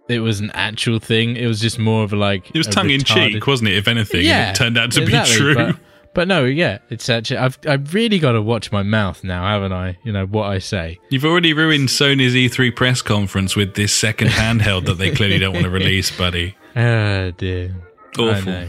it 0.10 0.20
was 0.20 0.40
an 0.40 0.52
actual 0.54 1.00
thing. 1.00 1.36
It 1.36 1.48
was 1.48 1.60
just 1.60 1.80
more 1.80 2.04
of 2.04 2.14
like 2.14 2.50
It 2.54 2.58
was 2.58 2.68
tongue 2.68 2.90
in 2.90 3.04
cheek, 3.04 3.46
wasn't 3.46 3.70
it? 3.70 3.78
If 3.78 3.88
anything, 3.88 4.26
Yeah, 4.26 4.52
it 4.52 4.56
turned 4.56 4.78
out 4.78 4.92
to 4.92 5.04
exactly, 5.04 5.34
be 5.34 5.40
true. 5.40 5.56
But, 5.56 5.76
but 6.14 6.28
no, 6.28 6.46
yeah, 6.46 6.80
it's 6.90 7.10
actually. 7.10 7.38
I've 7.38 7.58
I've 7.68 7.94
really 7.94 8.20
got 8.20 8.34
to 8.34 8.42
watch 8.42 8.72
my 8.72 8.84
mouth 8.84 9.24
now, 9.24 9.44
haven't 9.48 9.74
I? 9.74 9.98
You 10.04 10.12
know 10.12 10.26
what 10.26 10.50
I 10.50 10.60
say. 10.60 11.00
You've 11.10 11.26
already 11.26 11.54
ruined 11.54 11.90
Sony's 11.90 12.34
E3 12.34 12.76
press 12.76 13.02
conference 13.02 13.56
with 13.56 13.76
this 13.76 13.94
second 13.94 14.28
handheld 14.32 14.86
that 14.86 14.96
they 14.98 15.12
clearly 15.12 15.40
don't 15.40 15.54
want 15.54 15.66
to 15.66 15.72
release, 15.72 16.16
buddy. 16.16 16.56
Oh 16.76 17.32
dear. 17.38 17.76
Awful. 18.18 18.68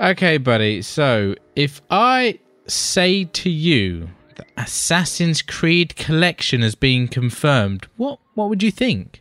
Okay, 0.00 0.38
buddy. 0.38 0.82
So 0.82 1.34
if 1.56 1.82
I 1.90 2.38
say 2.68 3.24
to 3.24 3.50
you 3.50 4.08
the 4.36 4.44
Assassin's 4.56 5.42
Creed 5.42 5.96
collection 5.96 6.62
has 6.62 6.76
been 6.76 7.08
confirmed, 7.08 7.88
what 7.96 8.20
what 8.34 8.48
would 8.48 8.62
you 8.62 8.70
think? 8.70 9.20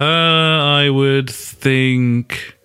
Uh, 0.00 0.04
I 0.04 0.88
would 0.90 1.28
think. 1.30 2.56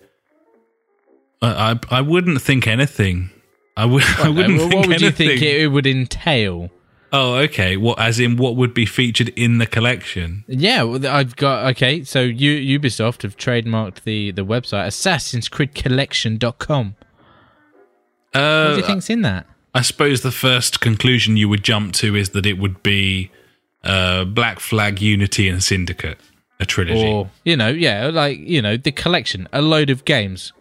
I, 1.42 1.72
I 1.90 1.98
I 1.98 2.00
wouldn't 2.00 2.40
think 2.40 2.66
anything. 2.66 3.30
I 3.76 3.84
would. 3.84 4.02
I 4.18 4.28
wouldn't 4.28 4.58
Well, 4.58 4.68
think 4.68 4.74
what 4.80 4.88
would 4.88 5.00
you 5.00 5.06
anything. 5.08 5.28
think 5.28 5.42
it, 5.42 5.68
would 5.68 5.86
entail? 5.86 6.70
oh, 7.12 7.34
okay. 7.36 7.76
What, 7.76 7.98
as 8.00 8.18
in, 8.18 8.36
what 8.36 8.56
would 8.56 8.74
be 8.74 8.84
featured 8.86 9.28
in 9.30 9.58
the 9.58 9.66
collection? 9.66 10.44
Yeah, 10.48 10.82
well, 10.82 11.06
I've 11.06 11.36
got 11.36 11.66
okay. 11.72 12.02
So 12.04 12.22
U, 12.22 12.78
Ubisoft 12.80 13.22
have 13.22 13.36
trademarked 13.36 14.02
the 14.04 14.30
the 14.32 14.44
website 14.44 14.86
Assassin's 14.86 15.48
Creed 15.48 15.74
Collection.com. 15.74 16.96
What 18.32 18.40
Uh, 18.42 18.70
do 18.72 18.76
you 18.80 18.86
think's 18.86 19.10
in 19.10 19.22
that? 19.22 19.46
I 19.74 19.82
suppose 19.82 20.22
the 20.22 20.32
first 20.32 20.80
conclusion 20.80 21.36
you 21.36 21.48
would 21.50 21.62
jump 21.62 21.92
to 21.94 22.16
is 22.16 22.30
that 22.30 22.46
it 22.46 22.58
would 22.58 22.82
be 22.82 23.30
uh, 23.84 24.24
Black 24.24 24.58
Flag, 24.58 25.02
Unity, 25.02 25.48
and 25.50 25.62
Syndicate, 25.62 26.18
a 26.60 26.66
trilogy. 26.66 27.06
Or 27.06 27.30
you 27.44 27.56
know, 27.56 27.68
yeah, 27.68 28.06
like 28.08 28.38
you 28.38 28.62
know, 28.62 28.76
the 28.76 28.92
collection, 28.92 29.48
a 29.52 29.62
load 29.62 29.90
of 29.90 30.04
games. 30.04 30.52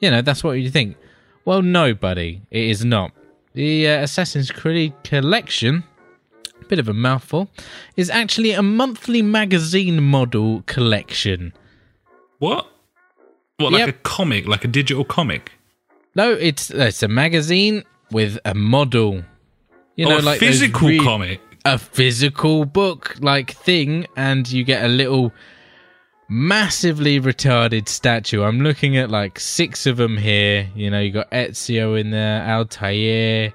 You 0.00 0.10
know, 0.10 0.22
that's 0.22 0.42
what 0.42 0.52
you 0.52 0.70
think. 0.70 0.96
Well, 1.44 1.62
no, 1.62 1.94
buddy, 1.94 2.42
it 2.50 2.64
is 2.64 2.84
not. 2.84 3.12
the 3.54 3.88
uh, 3.88 4.02
Assassin's 4.02 4.50
Creed 4.50 4.92
collection, 5.04 5.84
bit 6.68 6.78
of 6.78 6.88
a 6.88 6.92
mouthful, 6.94 7.50
is 7.96 8.08
actually 8.10 8.52
a 8.52 8.62
monthly 8.62 9.22
magazine 9.22 10.02
model 10.02 10.62
collection. 10.66 11.52
What? 12.38 12.66
What, 13.58 13.72
like 13.72 13.80
Yep. 13.80 13.88
a 13.88 13.92
comic, 13.92 14.46
like 14.46 14.64
a 14.64 14.68
digital 14.68 15.04
comic? 15.04 15.52
No, 16.14 16.32
it's 16.32 16.70
it's 16.70 17.02
a 17.02 17.08
magazine 17.08 17.84
with 18.10 18.38
a 18.44 18.54
model. 18.54 19.22
You 19.96 20.06
oh, 20.06 20.10
know, 20.10 20.18
a 20.18 20.22
like 20.22 20.40
physical 20.40 20.88
re- 20.88 20.98
comic. 20.98 21.40
A 21.64 21.78
physical 21.78 22.64
book 22.64 23.16
like 23.20 23.52
thing, 23.52 24.06
and 24.16 24.50
you 24.50 24.64
get 24.64 24.84
a 24.84 24.88
little 24.88 25.32
massively 26.28 27.20
retarded 27.20 27.88
statue. 27.88 28.42
I'm 28.42 28.60
looking 28.60 28.96
at 28.96 29.10
like 29.10 29.40
six 29.40 29.86
of 29.86 29.96
them 29.96 30.16
here. 30.16 30.68
You 30.74 30.90
know, 30.90 31.00
you 31.00 31.10
got 31.10 31.30
Ezio 31.30 32.00
in 32.00 32.10
there, 32.10 32.42
Altair, 32.42 33.52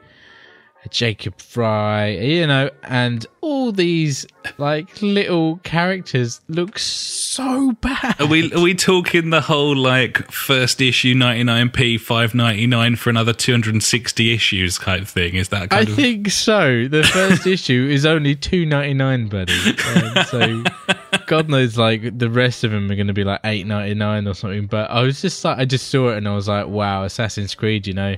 Jacob 0.89 1.39
Frye, 1.39 2.09
you 2.09 2.47
know, 2.47 2.69
and 2.83 3.25
all 3.41 3.71
these 3.71 4.25
like 4.57 5.01
little 5.01 5.57
characters 5.57 6.41
look 6.47 6.79
so 6.79 7.73
bad. 7.73 8.19
Are 8.19 8.27
we 8.27 8.51
are 8.53 8.61
we 8.61 8.73
talking 8.73 9.29
the 9.29 9.41
whole 9.41 9.75
like 9.75 10.31
first 10.31 10.81
issue 10.81 11.13
99p 11.13 11.99
599 11.99 12.95
for 12.95 13.09
another 13.09 13.33
260 13.33 14.33
issues 14.33 14.77
kind 14.77 15.01
of 15.01 15.09
thing? 15.09 15.35
Is 15.35 15.49
that 15.49 15.73
I 15.73 15.81
of 15.81 15.89
think 15.89 16.29
so. 16.29 16.87
The 16.87 17.03
first 17.03 17.45
issue 17.55 17.87
is 17.91 18.05
only 18.05 18.35
two 18.35 18.65
ninety 18.65 18.93
nine, 18.93 19.27
buddy. 19.27 19.53
And 19.95 20.27
so 20.27 20.63
God 21.27 21.49
knows, 21.49 21.77
like 21.77 22.17
the 22.17 22.29
rest 22.29 22.63
of 22.63 22.71
them 22.71 22.89
are 22.91 22.95
going 22.95 23.07
to 23.07 23.13
be 23.13 23.23
like 23.23 23.41
eight 23.43 23.65
ninety 23.65 23.95
nine 23.95 24.27
or 24.27 24.33
something. 24.33 24.67
But 24.67 24.89
I 24.89 25.01
was 25.01 25.21
just 25.21 25.43
like, 25.43 25.57
I 25.57 25.65
just 25.65 25.89
saw 25.89 26.09
it 26.09 26.17
and 26.17 26.27
I 26.27 26.35
was 26.35 26.47
like, 26.47 26.67
wow, 26.67 27.03
Assassin's 27.03 27.55
Creed. 27.55 27.87
You 27.87 27.93
know, 27.93 28.15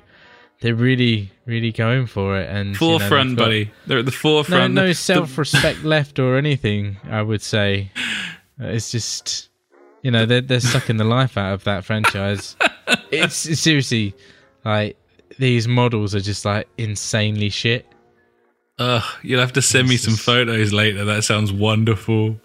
they're 0.61 0.75
really, 0.75 1.31
really 1.45 1.71
going 1.71 2.07
for 2.07 2.37
it. 2.39 2.49
And 2.49 2.67
you 2.67 2.73
know, 2.73 2.99
forefront, 2.99 3.37
got 3.37 3.45
buddy? 3.45 3.71
They're 3.85 3.99
at 3.99 4.05
the 4.05 4.11
forefront. 4.11 4.73
no 4.73 4.87
The- 4.87 4.93
self 4.93 5.37
respect 5.37 5.83
left 5.83 6.19
or 6.19 6.37
anything. 6.37 6.97
I 7.09 7.21
would 7.21 7.41
say 7.41 7.91
it's 8.59 8.91
just, 8.91 9.49
you 10.01 10.11
know, 10.11 10.25
they're 10.25 10.41
they're 10.41 10.59
sucking 10.59 10.97
the 10.97 11.03
life 11.03 11.37
out 11.37 11.53
of 11.53 11.63
that 11.65 11.85
franchise. 11.85 12.55
it's, 13.11 13.45
it's 13.45 13.61
seriously 13.61 14.15
like 14.65 14.97
these 15.37 15.67
models 15.67 16.15
are 16.15 16.19
just 16.21 16.45
like 16.45 16.67
insanely 16.77 17.49
shit. 17.49 17.85
Ugh, 18.79 19.03
you'll 19.23 19.39
have 19.39 19.53
to 19.53 19.61
send 19.61 19.89
me 19.89 19.97
some 19.97 20.15
photos 20.15 20.71
later. 20.71 21.03
That 21.05 21.23
sounds 21.23 21.51
wonderful. 21.51 22.39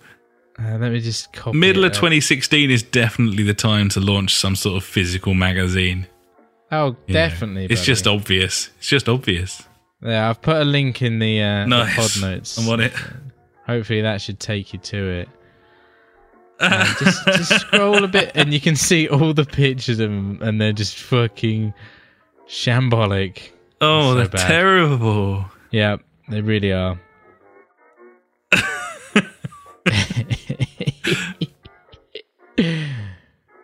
Uh, 0.58 0.76
let 0.78 0.92
me 0.92 1.00
just 1.00 1.32
copy 1.32 1.56
Middle 1.56 1.84
of 1.84 1.90
up. 1.92 1.96
2016 1.96 2.70
is 2.70 2.82
definitely 2.82 3.42
the 3.42 3.54
time 3.54 3.88
to 3.90 4.00
launch 4.00 4.34
some 4.34 4.54
sort 4.56 4.76
of 4.76 4.84
physical 4.84 5.34
magazine. 5.34 6.06
Oh, 6.72 6.90
know. 6.90 6.96
definitely. 7.06 7.64
It's 7.66 7.80
buddy. 7.82 7.86
just 7.86 8.06
obvious. 8.06 8.70
It's 8.78 8.88
just 8.88 9.08
obvious. 9.08 9.62
yeah. 10.02 10.28
I've 10.30 10.40
put 10.42 10.56
a 10.56 10.64
link 10.64 11.02
in 11.02 11.18
the, 11.18 11.40
uh, 11.42 11.66
the 11.66 11.92
pod 11.94 12.10
notes. 12.20 12.56
I'm 12.58 12.68
on 12.68 12.80
it. 12.80 12.92
Hopefully, 13.66 14.00
that 14.00 14.20
should 14.20 14.40
take 14.40 14.72
you 14.72 14.78
to 14.80 15.08
it. 15.20 15.28
Um, 16.60 16.86
just, 16.98 17.24
just 17.26 17.60
scroll 17.60 18.02
a 18.04 18.08
bit, 18.08 18.32
and 18.34 18.52
you 18.54 18.60
can 18.60 18.74
see 18.76 19.08
all 19.08 19.34
the 19.34 19.44
pictures 19.44 20.00
of 20.00 20.08
them, 20.10 20.38
and 20.42 20.60
they're 20.60 20.72
just 20.72 20.96
fucking 20.96 21.74
shambolic. 22.48 23.50
Oh, 23.80 24.12
So 24.12 24.14
they're 24.14 24.26
terrible. 24.28 25.44
Yeah, 25.70 25.96
they 26.28 26.40
really 26.40 26.72
are. 26.72 26.98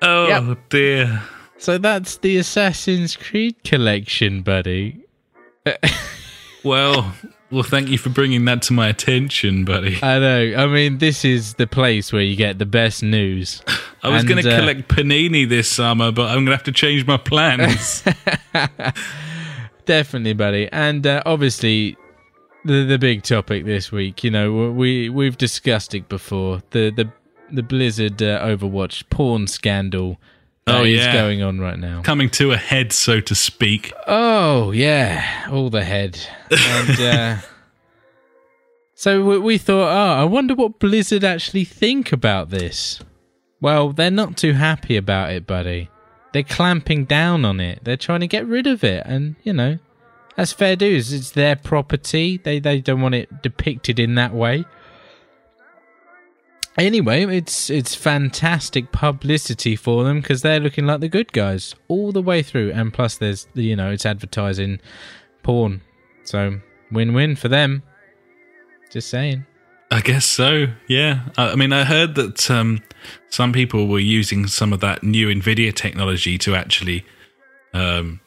Oh 0.00 0.28
Yep. 0.28 0.58
dear. 0.70 1.22
So 1.58 1.76
that's 1.76 2.18
the 2.18 2.36
Assassin's 2.38 3.16
Creed 3.16 3.62
collection, 3.64 4.42
buddy. 4.42 5.04
Well, 6.64 7.14
well, 7.50 7.62
thank 7.62 7.88
you 7.88 7.98
for 7.98 8.10
bringing 8.10 8.44
that 8.46 8.62
to 8.62 8.72
my 8.72 8.88
attention, 8.88 9.64
buddy. 9.64 9.98
I 10.02 10.18
know. 10.18 10.54
I 10.56 10.66
mean, 10.66 10.98
this 10.98 11.24
is 11.24 11.54
the 11.54 11.66
place 11.66 12.12
where 12.12 12.22
you 12.22 12.36
get 12.36 12.58
the 12.58 12.66
best 12.66 13.02
news. 13.02 13.62
I 14.02 14.10
was 14.10 14.24
going 14.24 14.42
to 14.42 14.54
uh, 14.54 14.58
collect 14.60 14.88
panini 14.88 15.48
this 15.48 15.70
summer, 15.70 16.12
but 16.12 16.26
I'm 16.26 16.44
going 16.44 16.46
to 16.46 16.52
have 16.52 16.64
to 16.64 16.72
change 16.72 17.06
my 17.06 17.16
plans. 17.16 18.04
Definitely, 19.86 20.34
buddy. 20.34 20.68
And 20.70 21.06
uh, 21.06 21.22
obviously, 21.24 21.96
the 22.64 22.84
the 22.84 22.98
big 22.98 23.22
topic 23.22 23.64
this 23.64 23.90
week. 23.90 24.22
You 24.22 24.30
know, 24.30 24.70
we 24.70 25.08
we've 25.08 25.38
discussed 25.38 25.94
it 25.94 26.08
before. 26.08 26.62
The 26.70 26.90
the 26.90 27.10
the 27.50 27.62
Blizzard 27.62 28.22
uh, 28.22 28.44
Overwatch 28.44 29.08
porn 29.10 29.46
scandal 29.46 30.18
Oh, 30.68 30.82
yeah. 30.82 31.12
going 31.12 31.42
on 31.42 31.60
right 31.60 31.78
now. 31.78 32.02
Coming 32.02 32.30
to 32.30 32.52
a 32.52 32.56
head, 32.56 32.92
so 32.92 33.20
to 33.20 33.34
speak. 33.34 33.92
Oh 34.06 34.70
yeah, 34.70 35.48
all 35.50 35.70
the 35.70 35.84
head. 35.84 36.18
And 36.50 37.00
uh, 37.00 37.36
so 38.94 39.24
we, 39.24 39.38
we 39.38 39.58
thought, 39.58 39.90
oh, 39.90 40.20
I 40.20 40.24
wonder 40.24 40.54
what 40.54 40.78
Blizzard 40.78 41.24
actually 41.24 41.64
think 41.64 42.12
about 42.12 42.50
this. 42.50 43.00
Well, 43.60 43.92
they're 43.92 44.10
not 44.10 44.36
too 44.36 44.52
happy 44.52 44.96
about 44.96 45.32
it, 45.32 45.46
buddy. 45.46 45.90
They're 46.32 46.42
clamping 46.42 47.06
down 47.06 47.44
on 47.44 47.58
it. 47.60 47.80
They're 47.82 47.96
trying 47.96 48.20
to 48.20 48.28
get 48.28 48.46
rid 48.46 48.66
of 48.66 48.84
it, 48.84 49.04
and 49.06 49.36
you 49.42 49.52
know, 49.52 49.78
that's 50.36 50.52
fair 50.52 50.76
dues. 50.76 51.12
It's 51.12 51.32
their 51.32 51.56
property. 51.56 52.38
They 52.38 52.60
they 52.60 52.80
don't 52.80 53.00
want 53.00 53.14
it 53.14 53.42
depicted 53.42 53.98
in 53.98 54.14
that 54.16 54.34
way. 54.34 54.64
Anyway, 56.78 57.24
it's 57.24 57.70
it's 57.70 57.96
fantastic 57.96 58.92
publicity 58.92 59.74
for 59.74 60.04
them 60.04 60.20
because 60.20 60.42
they're 60.42 60.60
looking 60.60 60.86
like 60.86 61.00
the 61.00 61.08
good 61.08 61.32
guys 61.32 61.74
all 61.88 62.12
the 62.12 62.22
way 62.22 62.40
through, 62.40 62.70
and 62.70 62.94
plus 62.94 63.16
there's 63.16 63.48
you 63.54 63.74
know 63.74 63.90
it's 63.90 64.06
advertising 64.06 64.78
porn, 65.42 65.80
so 66.22 66.60
win-win 66.92 67.34
for 67.34 67.48
them. 67.48 67.82
Just 68.90 69.10
saying. 69.10 69.44
I 69.90 70.00
guess 70.00 70.24
so. 70.24 70.66
Yeah. 70.86 71.28
I 71.36 71.50
I 71.50 71.54
mean, 71.56 71.72
I 71.72 71.84
heard 71.84 72.14
that 72.14 72.50
um, 72.50 72.82
some 73.30 73.52
people 73.52 73.88
were 73.88 73.98
using 73.98 74.46
some 74.46 74.72
of 74.72 74.80
that 74.80 75.02
new 75.02 75.28
NVIDIA 75.28 75.74
technology 75.74 76.38
to 76.38 76.54
actually 76.54 77.04
um, 77.74 78.20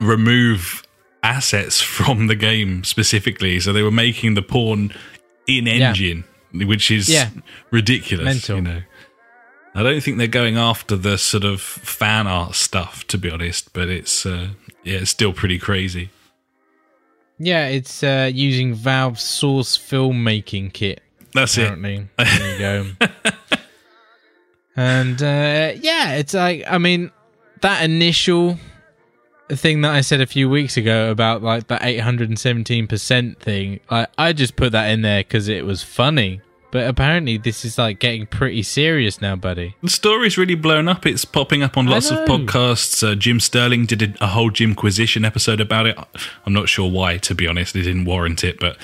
remove 0.00 0.82
assets 1.22 1.80
from 1.96 2.26
the 2.26 2.34
game 2.34 2.84
specifically. 2.84 3.58
So 3.60 3.72
they 3.72 3.82
were 3.82 3.90
making 3.90 4.34
the 4.34 4.42
porn 4.42 4.92
in 5.46 5.66
engine, 5.66 6.24
which 6.52 6.90
is 6.90 7.08
Yeah. 7.08 7.30
ridiculous. 7.70 8.24
Mental. 8.26 8.56
You 8.56 8.62
know. 8.62 8.82
I 9.74 9.82
don't 9.82 10.02
think 10.02 10.18
they're 10.18 10.26
going 10.26 10.56
after 10.56 10.96
the 10.96 11.18
sort 11.18 11.44
of 11.44 11.60
fan 11.60 12.26
art 12.26 12.54
stuff, 12.54 13.06
to 13.08 13.18
be 13.18 13.30
honest. 13.30 13.72
But 13.72 13.88
it's 13.88 14.26
uh, 14.26 14.48
yeah, 14.84 14.98
it's 14.98 15.10
still 15.10 15.32
pretty 15.32 15.58
crazy. 15.58 16.10
Yeah, 17.38 17.68
it's 17.68 18.02
uh, 18.02 18.30
using 18.34 18.74
Valve's 18.74 19.22
Source 19.22 19.78
filmmaking 19.78 20.72
kit. 20.72 21.00
That's 21.34 21.56
it. 21.56 21.62
apparently. 21.62 22.08
There 22.16 22.52
you 22.52 22.58
go. 22.58 22.86
and 24.76 25.22
uh, 25.22 25.72
yeah, 25.80 26.14
it's 26.14 26.34
like 26.34 26.64
I 26.68 26.78
mean 26.78 27.10
that 27.60 27.84
initial 27.84 28.58
thing 29.56 29.80
that 29.82 29.94
I 29.94 30.00
said 30.02 30.20
a 30.20 30.26
few 30.26 30.48
weeks 30.50 30.76
ago 30.76 31.10
about 31.10 31.42
like 31.42 31.68
the 31.68 31.76
817% 31.76 33.38
thing. 33.38 33.80
Like 33.90 34.08
I 34.18 34.32
just 34.32 34.56
put 34.56 34.72
that 34.72 34.90
in 34.90 35.02
there 35.02 35.24
cuz 35.24 35.48
it 35.48 35.64
was 35.64 35.82
funny. 35.82 36.40
But 36.70 36.86
apparently 36.86 37.38
this 37.38 37.64
is 37.64 37.78
like 37.78 37.98
getting 37.98 38.26
pretty 38.26 38.62
serious 38.62 39.22
now, 39.22 39.36
buddy. 39.36 39.74
The 39.82 39.88
story's 39.88 40.36
really 40.36 40.54
blown 40.54 40.86
up. 40.86 41.06
It's 41.06 41.24
popping 41.24 41.62
up 41.62 41.78
on 41.78 41.86
lots 41.86 42.10
of 42.10 42.18
podcasts. 42.28 43.02
Uh, 43.02 43.14
Jim 43.14 43.40
Sterling 43.40 43.86
did 43.86 44.02
a, 44.02 44.24
a 44.24 44.26
whole 44.26 44.50
Jimquisition 44.50 45.24
episode 45.24 45.62
about 45.62 45.86
it. 45.86 45.96
I'm 46.44 46.52
not 46.52 46.68
sure 46.68 46.90
why, 46.90 47.16
to 47.18 47.34
be 47.34 47.46
honest. 47.46 47.74
It 47.74 47.84
didn't 47.84 48.04
warrant 48.04 48.44
it, 48.44 48.60
but 48.60 48.76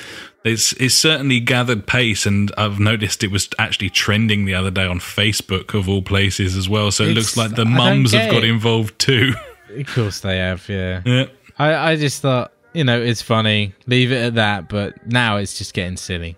it's 0.47 0.73
it's 0.75 0.95
certainly 0.95 1.41
gathered 1.41 1.87
pace. 1.87 2.25
And 2.25 2.51
I've 2.57 2.81
noticed 2.81 3.23
it 3.23 3.31
was 3.31 3.51
actually 3.59 3.91
trending 3.91 4.47
the 4.47 4.55
other 4.55 4.71
day 4.71 4.87
on 4.87 4.99
Facebook 4.99 5.79
of 5.79 5.87
all 5.87 6.01
places 6.01 6.57
as 6.57 6.67
well. 6.71 6.91
So 6.91 7.05
it 7.05 7.11
It's- 7.11 7.17
looks 7.17 7.37
like 7.37 7.55
the 7.55 7.67
mums 7.67 8.13
have 8.13 8.31
got 8.31 8.45
it. 8.45 8.49
involved 8.49 8.99
too. 8.99 9.35
Of 9.81 9.87
course 9.89 10.21
they 10.21 10.39
have, 10.39 10.69
yeah. 10.69 11.03
yeah. 11.05 11.27
I 11.59 11.93
I 11.93 11.97
just 11.97 12.23
thought, 12.23 12.53
you 12.73 12.85
know, 12.85 13.01
it's 13.01 13.23
funny. 13.23 13.75
Leave 13.87 14.13
it 14.13 14.23
at 14.23 14.35
that, 14.35 14.69
but 14.69 15.07
now 15.07 15.37
it's 15.37 15.57
just 15.59 15.75
getting 15.75 15.97
silly. 15.97 16.37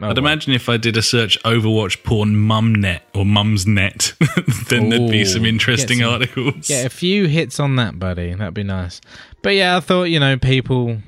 Oh, 0.00 0.06
I'd 0.06 0.16
well. 0.16 0.18
imagine 0.18 0.52
if 0.52 0.68
I 0.68 0.76
did 0.76 0.96
a 0.96 1.02
search 1.02 1.42
Overwatch 1.42 2.04
porn 2.04 2.34
mumnet 2.34 3.00
or 3.14 3.24
mumsnet, 3.24 4.16
then 4.68 4.90
there'd 4.90 5.10
be 5.10 5.24
some 5.24 5.44
interesting 5.44 5.98
get 5.98 6.04
some- 6.04 6.12
articles. 6.12 6.70
Yeah, 6.70 6.82
a 6.84 6.88
few 6.88 7.26
hits 7.26 7.58
on 7.58 7.74
that, 7.76 7.98
buddy. 7.98 8.32
That'd 8.34 8.54
be 8.54 8.62
nice. 8.62 9.00
But 9.42 9.54
yeah, 9.54 9.76
I 9.76 9.80
thought 9.80 10.04
you 10.04 10.20
know 10.20 10.36
people 10.38 10.98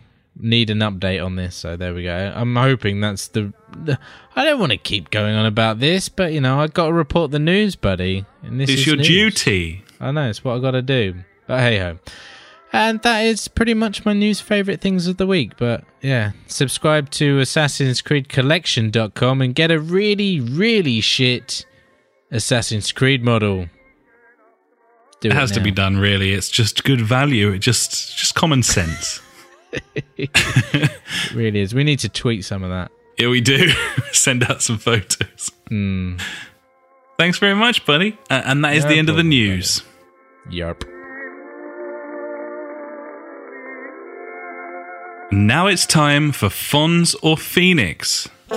need 0.42 0.70
an 0.70 0.78
update 0.78 1.24
on 1.24 1.36
this, 1.36 1.54
so 1.54 1.76
there 1.76 1.94
we 1.94 2.02
go. 2.02 2.32
I'm 2.34 2.56
hoping 2.56 3.00
that's 3.00 3.28
the. 3.28 3.52
the 3.76 3.96
I 4.34 4.44
don't 4.44 4.58
want 4.58 4.72
to 4.72 4.78
keep 4.78 5.10
going 5.10 5.36
on 5.36 5.46
about 5.46 5.78
this, 5.78 6.08
but 6.08 6.32
you 6.32 6.40
know 6.40 6.58
I've 6.60 6.74
got 6.74 6.86
to 6.86 6.92
report 6.92 7.30
the 7.30 7.38
news, 7.38 7.76
buddy. 7.76 8.24
And 8.42 8.58
this 8.60 8.70
it's 8.70 8.80
is 8.80 8.86
your 8.88 8.96
news. 8.96 9.06
duty. 9.06 9.84
I 10.00 10.10
know 10.10 10.28
it's 10.30 10.42
what 10.42 10.56
I 10.56 10.58
got 10.60 10.72
to 10.72 10.82
do. 10.82 11.14
But 11.50 11.58
hey 11.62 11.78
ho. 11.78 11.98
And 12.72 13.02
that 13.02 13.22
is 13.24 13.48
pretty 13.48 13.74
much 13.74 14.04
my 14.04 14.12
news 14.12 14.40
favorite 14.40 14.80
things 14.80 15.08
of 15.08 15.16
the 15.16 15.26
week. 15.26 15.56
But 15.56 15.82
yeah, 16.00 16.30
subscribe 16.46 17.10
to 17.10 17.40
Assassin's 17.40 18.00
Creed 18.00 18.28
Collection.com 18.28 19.42
and 19.42 19.52
get 19.52 19.72
a 19.72 19.80
really, 19.80 20.38
really 20.38 21.00
shit 21.00 21.66
Assassin's 22.30 22.92
Creed 22.92 23.24
model. 23.24 23.66
do 25.20 25.26
It 25.28 25.32
it. 25.32 25.34
has 25.34 25.50
to 25.50 25.60
be 25.60 25.72
done. 25.72 25.96
Really, 25.96 26.32
it's 26.32 26.48
just 26.48 26.84
good 26.84 27.00
value. 27.00 27.50
It 27.50 27.58
just 27.58 28.16
just 28.16 28.36
common 28.36 28.62
sense. 28.62 29.20
It 30.16 30.30
really 31.34 31.58
is. 31.62 31.74
We 31.74 31.82
need 31.82 31.98
to 32.00 32.08
tweet 32.08 32.44
some 32.44 32.62
of 32.62 32.70
that. 32.70 32.92
Yeah, 33.18 33.28
we 33.30 33.40
do. 33.40 33.72
Send 34.12 34.44
out 34.44 34.62
some 34.62 34.78
photos. 34.78 35.50
Thanks 37.18 37.38
very 37.38 37.54
much, 37.56 37.84
buddy. 37.84 38.16
Uh, 38.30 38.42
and 38.44 38.64
that 38.64 38.74
is 38.76 38.84
No 38.84 38.90
the 38.90 38.98
end 38.98 39.08
of 39.08 39.16
the 39.16 39.24
news. 39.24 39.82
Yarp. 40.48 40.84
Now 45.32 45.68
it's 45.68 45.86
time 45.86 46.32
for 46.32 46.48
Fonz 46.48 47.14
or 47.22 47.36
Phoenix. 47.36 48.28
So 48.50 48.56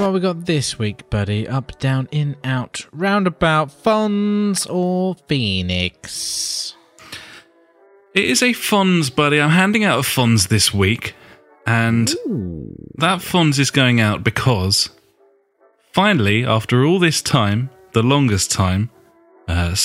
what 0.00 0.14
we 0.14 0.20
got 0.20 0.46
this 0.46 0.78
week, 0.78 1.10
buddy? 1.10 1.46
Up, 1.46 1.78
down, 1.78 2.08
in, 2.10 2.36
out, 2.42 2.86
roundabout, 2.90 3.68
Fonz 3.68 4.66
or 4.70 5.14
Phoenix? 5.28 6.65
It 8.16 8.30
is 8.30 8.40
a 8.40 8.54
Fonz, 8.54 9.14
buddy. 9.14 9.38
I'm 9.38 9.50
handing 9.50 9.84
out 9.84 9.98
a 9.98 10.02
Fonz 10.02 10.48
this 10.48 10.72
week. 10.72 11.14
And 11.66 12.08
that 12.94 13.18
Fonz 13.18 13.58
is 13.58 13.70
going 13.70 14.00
out 14.00 14.24
because 14.24 14.88
finally, 15.92 16.42
after 16.42 16.86
all 16.86 16.98
this 16.98 17.20
time, 17.20 17.68
the 17.92 18.02
longest 18.02 18.50
time, 18.50 18.88
uh, 19.48 19.76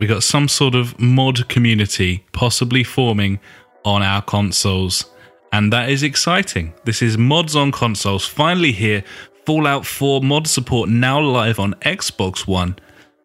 we 0.00 0.08
got 0.08 0.24
some 0.24 0.48
sort 0.48 0.74
of 0.74 0.98
mod 0.98 1.48
community 1.48 2.24
possibly 2.32 2.82
forming 2.82 3.38
on 3.84 4.02
our 4.02 4.22
consoles. 4.22 5.04
And 5.52 5.72
that 5.72 5.90
is 5.90 6.02
exciting. 6.02 6.74
This 6.82 7.02
is 7.02 7.16
mods 7.16 7.54
on 7.54 7.70
consoles 7.70 8.26
finally 8.26 8.72
here. 8.72 9.04
Fallout 9.46 9.86
4 9.86 10.22
mod 10.22 10.48
support 10.48 10.88
now 10.88 11.20
live 11.20 11.60
on 11.60 11.74
Xbox 11.82 12.48
One. 12.48 12.74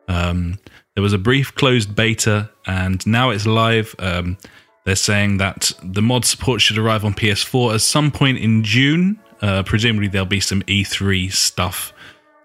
Um, 0.08 0.60
there 0.98 1.04
was 1.04 1.14
a 1.14 1.20
brief 1.20 1.54
closed 1.54 1.96
beta, 1.96 2.50
and 2.66 3.06
now 3.06 3.30
it's 3.30 3.46
live. 3.46 3.94
Um, 4.00 4.36
they're 4.84 4.96
saying 4.96 5.38
that 5.38 5.72
the 5.84 6.02
mod 6.02 6.26
support 6.26 6.60
should 6.60 6.80
arrive 6.80 7.06
on 7.06 7.14
PS4 7.14 7.76
at 7.76 7.82
some 7.82 8.10
point 8.10 8.40
in 8.40 8.64
June. 8.64 9.20
Uh, 9.40 9.62
presumably, 9.62 10.08
there'll 10.08 10.26
be 10.26 10.40
some 10.40 10.64
E3 10.64 11.32
stuff 11.32 11.94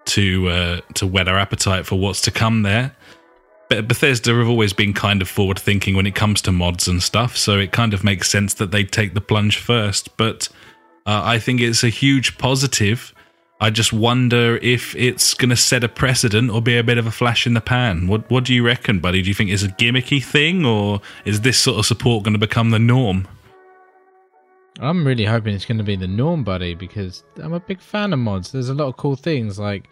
to 0.04 0.48
uh, 0.50 0.80
to 0.92 1.06
whet 1.06 1.28
our 1.28 1.38
appetite 1.38 1.86
for 1.86 1.98
what's 1.98 2.20
to 2.20 2.30
come 2.30 2.60
there. 2.60 2.94
But 3.70 3.88
Bethesda 3.88 4.34
have 4.34 4.48
always 4.48 4.74
been 4.74 4.92
kind 4.92 5.22
of 5.22 5.30
forward 5.30 5.58
thinking 5.58 5.96
when 5.96 6.06
it 6.06 6.14
comes 6.14 6.42
to 6.42 6.52
mods 6.52 6.86
and 6.86 7.02
stuff, 7.02 7.38
so 7.38 7.58
it 7.58 7.72
kind 7.72 7.94
of 7.94 8.04
makes 8.04 8.30
sense 8.30 8.52
that 8.52 8.70
they 8.70 8.84
take 8.84 9.14
the 9.14 9.22
plunge 9.22 9.56
first. 9.56 10.14
But 10.18 10.50
uh, 11.06 11.22
I 11.24 11.38
think 11.38 11.62
it's 11.62 11.84
a 11.84 11.88
huge 11.88 12.36
positive. 12.36 13.14
I 13.62 13.70
just 13.70 13.92
wonder 13.92 14.56
if 14.56 14.92
it's 14.96 15.34
going 15.34 15.50
to 15.50 15.56
set 15.56 15.84
a 15.84 15.88
precedent 15.88 16.50
or 16.50 16.60
be 16.60 16.76
a 16.76 16.82
bit 16.82 16.98
of 16.98 17.06
a 17.06 17.12
flash 17.12 17.46
in 17.46 17.54
the 17.54 17.60
pan. 17.60 18.08
What 18.08 18.28
What 18.28 18.42
do 18.42 18.52
you 18.52 18.66
reckon, 18.66 18.98
buddy? 18.98 19.22
Do 19.22 19.28
you 19.28 19.34
think 19.34 19.50
it's 19.50 19.62
a 19.62 19.68
gimmicky 19.68 20.20
thing, 20.20 20.66
or 20.66 21.00
is 21.24 21.42
this 21.42 21.58
sort 21.58 21.78
of 21.78 21.86
support 21.86 22.24
going 22.24 22.32
to 22.32 22.40
become 22.40 22.70
the 22.70 22.80
norm? 22.80 23.28
I'm 24.80 25.06
really 25.06 25.26
hoping 25.26 25.54
it's 25.54 25.64
going 25.64 25.78
to 25.78 25.84
be 25.84 25.94
the 25.94 26.08
norm, 26.08 26.42
buddy, 26.42 26.74
because 26.74 27.22
I'm 27.36 27.52
a 27.52 27.60
big 27.60 27.80
fan 27.80 28.12
of 28.12 28.18
mods. 28.18 28.50
There's 28.50 28.68
a 28.68 28.74
lot 28.74 28.88
of 28.88 28.96
cool 28.96 29.14
things, 29.14 29.60
like 29.60 29.88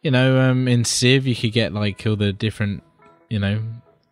you 0.00 0.10
know, 0.10 0.40
um, 0.40 0.66
in 0.66 0.86
Civ 0.86 1.26
you 1.26 1.36
could 1.36 1.52
get 1.52 1.74
like 1.74 2.06
all 2.06 2.16
the 2.16 2.32
different, 2.32 2.82
you 3.28 3.38
know, 3.38 3.60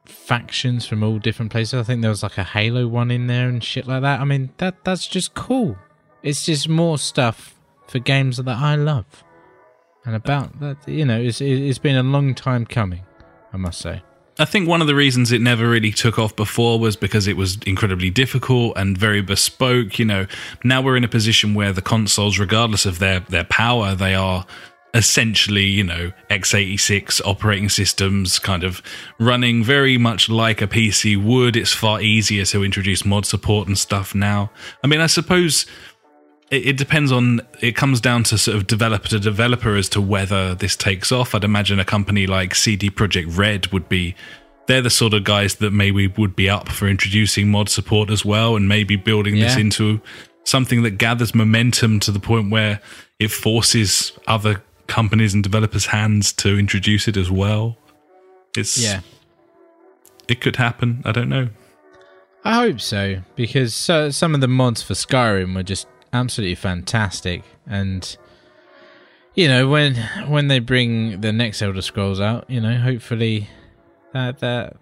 factions 0.05 0.85
from 0.85 1.03
all 1.03 1.19
different 1.19 1.51
places. 1.51 1.73
I 1.73 1.85
think 1.85 2.03
there 2.03 2.11
was 2.11 2.23
like 2.23 2.37
a 2.37 2.45
Halo 2.45 2.87
one 2.87 3.11
in 3.11 3.29
there 3.29 3.49
and 3.49 3.65
shit 3.65 3.87
like 3.87 4.03
that. 4.03 4.21
I 4.21 4.25
mean, 4.25 4.51
that 4.59 4.85
that's 4.85 5.07
just 5.07 5.33
cool. 5.33 5.79
It's 6.23 6.45
just 6.45 6.69
more 6.69 6.99
stuff 6.99 7.54
for 7.89 7.99
games 7.99 8.37
that 8.39 8.49
I 8.49 8.77
love, 8.77 9.25
and 10.05 10.15
about 10.15 10.61
that, 10.61 10.77
you 10.87 11.05
know, 11.05 11.21
it's 11.21 11.41
it's 11.41 11.79
been 11.79 11.97
a 11.97 12.03
long 12.03 12.35
time 12.35 12.67
coming. 12.67 13.05
I 13.53 13.57
must 13.57 13.81
say. 13.81 14.03
I 14.37 14.45
think 14.45 14.69
one 14.69 14.81
of 14.81 14.89
the 14.89 14.97
reasons 14.97 15.31
it 15.31 15.41
never 15.41 15.69
really 15.69 15.93
took 15.93 16.19
off 16.19 16.35
before 16.35 16.81
was 16.81 16.97
because 16.97 17.29
it 17.29 17.37
was 17.37 17.57
incredibly 17.67 18.11
difficult 18.11 18.77
and 18.77 18.99
very 18.99 19.23
bespoke. 19.23 19.97
You 20.01 20.05
know, 20.07 20.27
now 20.65 20.83
we're 20.83 20.97
in 20.97 21.05
a 21.05 21.09
position 21.09 21.55
where 21.55 21.73
the 21.73 21.83
consoles, 21.83 22.39
regardless 22.39 22.85
of 22.85 22.99
their 22.99 23.21
their 23.21 23.45
power, 23.45 23.95
they 23.95 24.15
are 24.15 24.45
essentially, 24.93 25.65
you 25.65 25.85
know, 25.85 26.13
x86 26.31 27.21
operating 27.25 27.69
systems 27.69 28.39
kind 28.39 28.63
of 28.63 28.81
running 29.19 29.63
very 29.63 29.99
much 29.99 30.29
like 30.29 30.63
a 30.63 30.67
PC 30.67 31.17
would. 31.23 31.57
It's 31.57 31.73
far 31.73 32.01
easier 32.01 32.45
to 32.47 32.65
introduce 32.65 33.05
mod 33.05 33.27
support 33.27 33.67
and 33.67 33.77
stuff 33.77 34.15
now. 34.15 34.51
I 34.83 34.87
mean, 34.87 35.01
I 35.01 35.07
suppose 35.09 35.67
it, 36.57 36.77
depends 36.77 37.11
on 37.13 37.41
it 37.61 37.77
comes 37.77 38.01
down 38.01 38.25
to 38.25 38.39
sort 38.39 38.57
of 38.57 38.67
developer 38.67 39.09
to 39.09 39.19
developer 39.19 39.77
as 39.77 39.89
to 39.91 40.01
whether 40.01 40.55
this 40.55 40.77
takes 40.77 41.11
off. 41.13 41.35
I'd 41.35 41.45
imagine 41.45 41.79
a 41.81 41.85
company 41.85 42.27
like 42.27 42.55
CD 42.55 42.91
Projekt 42.91 43.37
Red 43.37 43.69
would 43.69 43.89
be 43.89 44.15
they're 44.67 44.83
the 44.83 44.91
sort 44.91 45.13
of 45.15 45.25
guys 45.25 45.57
that 45.57 45.73
maybe 45.73 46.09
would 46.09 46.35
be 46.35 46.49
up 46.49 46.69
for 46.71 46.89
introducing 46.89 47.51
mod 47.51 47.69
support 47.69 48.11
as 48.11 48.25
well 48.25 48.57
and 48.57 48.69
maybe 48.69 48.97
building 48.97 49.39
this 49.39 49.57
into 49.57 50.01
something 50.45 50.83
that 50.83 50.93
gathers 50.93 51.35
momentum 51.35 52.01
to 52.01 52.11
the 52.11 52.21
point 52.21 52.51
where 52.51 52.81
it 53.19 53.31
forces 53.31 54.13
other 54.27 54.63
companies 54.87 55.35
and 55.35 55.43
developers 55.43 55.87
hands 55.87 56.33
to 56.33 56.59
introduce 56.59 57.09
it 57.09 57.17
as 57.17 57.31
well. 57.31 57.77
It's 58.57 58.79
Yeah. 58.79 59.01
it 60.29 60.41
could 60.41 60.57
happen. 60.57 61.03
I 61.05 61.13
don't 61.13 61.29
know. 61.29 61.49
I 62.45 62.55
hope 62.55 62.81
so 62.81 63.23
because 63.37 63.89
uh, 63.89 64.11
some 64.11 64.35
of 64.35 64.41
the 64.43 64.49
mods 64.49 64.83
for 64.83 64.93
Skyrim 64.95 65.55
were 65.55 65.63
just 65.63 65.87
absolutely 66.15 66.55
fantastic, 66.55 67.43
and 67.67 68.17
you 69.35 69.49
know 69.49 69.69
when 69.69 69.97
when 70.29 70.49
they 70.49 70.61
bring 70.61 71.21
the 71.21 71.33
next 71.33 71.61
Elder 71.61 71.83
Scrolls 71.83 72.21
out, 72.21 72.49
you 72.49 72.61
know 72.61 72.79
hopefully 72.79 73.49
that 74.13 74.39
that 74.39 74.77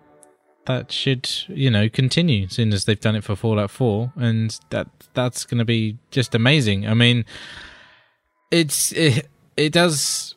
that 0.67 0.93
should 0.93 1.29
you 1.49 1.71
know 1.71 1.89
continue, 1.89 2.49
seeing 2.49 2.73
as 2.73 2.85
they've 2.85 3.01
done 3.01 3.17
it 3.17 3.25
for 3.25 3.35
Fallout 3.35 3.71
Four, 3.71 4.13
and 4.17 4.59
that 4.71 4.89
that's 5.15 5.45
going 5.45 5.59
to 5.59 5.65
be 5.65 5.99
just 6.11 6.35
amazing. 6.35 6.87
I 6.87 6.95
mean, 6.95 7.25
it's 8.51 8.93
it, 8.93 9.29
it 9.57 9.73
does 9.73 10.32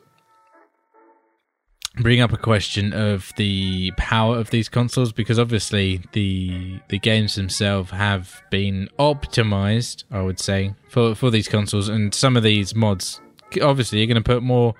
bring 1.96 2.20
up 2.20 2.32
a 2.32 2.36
question 2.36 2.92
of 2.92 3.32
the 3.36 3.90
power 3.96 4.36
of 4.36 4.50
these 4.50 4.68
consoles 4.68 5.12
because 5.12 5.38
obviously 5.38 6.02
the 6.12 6.78
the 6.88 6.98
games 6.98 7.34
themselves 7.34 7.90
have 7.90 8.42
been 8.50 8.88
optimized 8.98 10.04
i 10.10 10.20
would 10.20 10.38
say 10.38 10.74
for 10.88 11.14
for 11.14 11.30
these 11.30 11.48
consoles. 11.48 11.88
And 11.88 12.14
some 12.14 12.36
of 12.36 12.42
these 12.42 12.74
mods 12.74 13.20
obviously 13.62 13.98
you're 13.98 14.06
going 14.06 14.22
to 14.22 14.22
put 14.22 14.42
more 14.42 14.74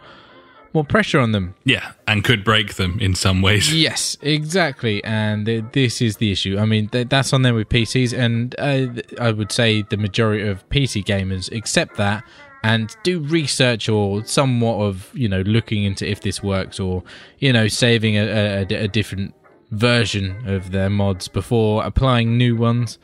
more 0.73 0.85
pressure 0.85 1.19
on 1.21 1.33
them. 1.33 1.55
Yeah 1.65 1.93
and 2.07 2.23
could 2.23 2.45
break 2.45 2.75
them 2.75 2.99
in 3.01 3.15
some 3.15 3.43
ways. 3.43 3.73
Yes, 3.87 4.17
exactly, 4.23 5.03
and 5.05 5.47
th- 5.47 5.65
this 5.73 6.01
is 6.01 6.19
the 6.19 6.31
issue. 6.33 6.59
I 6.59 6.65
mean, 6.67 6.89
th- 6.89 7.09
that's 7.09 7.33
on 7.33 7.43
there 7.43 7.55
with 7.55 7.69
PCs, 7.69 8.17
and 8.17 8.55
uh, 8.59 9.03
I 9.21 9.33
would 9.33 9.53
say 9.53 9.83
the 9.83 9.97
majority 9.97 10.47
of 10.47 10.69
PC 10.69 11.05
gamers 11.05 11.51
accept 11.55 11.97
that 11.97 12.25
and 12.63 12.97
do 13.03 13.21
research 13.21 13.89
or 13.89 14.25
somewhat 14.25 14.77
of 14.81 15.11
you 15.15 15.29
know 15.29 15.43
looking 15.43 15.85
into 15.85 16.09
if 16.09 16.21
this 16.23 16.43
works 16.43 16.81
or 16.81 17.03
you 17.39 17.53
know 17.53 17.69
saving 17.69 18.17
a, 18.17 18.65
a, 18.71 18.85
a- 18.85 18.89
different 18.89 19.35
version 19.71 20.37
of 20.47 20.71
their 20.71 20.89
mods 20.91 21.29
before 21.29 21.85
applying 21.85 22.39
new 22.39 22.57
ones. 22.57 22.99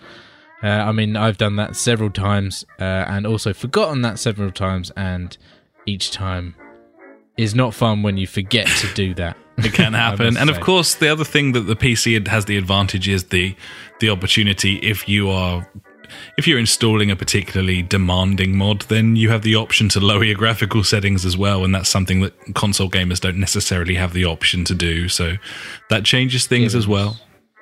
Uh, 0.63 0.69
I 0.69 0.93
mean, 0.93 1.17
I've 1.17 1.39
done 1.39 1.57
that 1.57 1.75
several 1.75 2.09
times 2.11 2.65
uh, 2.79 2.85
and 2.85 3.27
also 3.27 3.53
forgotten 3.53 4.03
that 4.03 4.21
several 4.21 4.53
times, 4.53 4.93
and 4.97 5.37
each 5.87 6.13
time 6.13 6.55
is 7.37 7.53
not 7.53 7.75
fun 7.75 8.05
when 8.05 8.17
you 8.17 8.29
forget 8.29 8.69
to 8.69 8.95
do 8.95 9.13
that. 9.15 9.37
It 9.59 9.75
can 9.75 9.93
happen, 10.07 10.37
and 10.39 10.49
of 10.49 10.61
course, 10.61 10.95
the 10.95 11.09
other 11.09 11.25
thing 11.25 11.53
that 11.53 11.63
the 11.63 11.77
PC 11.77 12.27
has 12.27 12.47
the 12.47 12.57
advantage 12.57 13.07
is 13.09 13.25
the 13.25 13.55
the 14.01 14.09
opportunity. 14.09 14.77
If 14.77 15.09
you 15.09 15.29
are 15.31 15.69
if 16.37 16.47
you're 16.47 16.59
installing 16.59 17.11
a 17.11 17.17
particularly 17.17 17.83
demanding 17.83 18.57
mod, 18.57 18.83
then 18.83 19.17
you 19.17 19.31
have 19.31 19.43
the 19.43 19.55
option 19.57 19.89
to 19.91 20.01
lower 20.01 20.25
your 20.25 20.37
graphical 20.37 20.83
settings 20.85 21.25
as 21.25 21.37
well, 21.37 21.65
and 21.65 21.75
that's 21.75 21.89
something 21.89 22.21
that 22.21 22.33
console 22.55 22.89
gamers 22.91 23.21
don't 23.21 23.39
necessarily 23.39 23.95
have 23.95 24.13
the 24.13 24.25
option 24.25 24.65
to 24.65 24.75
do. 24.75 25.09
So 25.09 25.35
that 25.91 26.05
changes 26.05 26.47
things 26.47 26.75
as 26.75 26.87
well. 26.89 27.19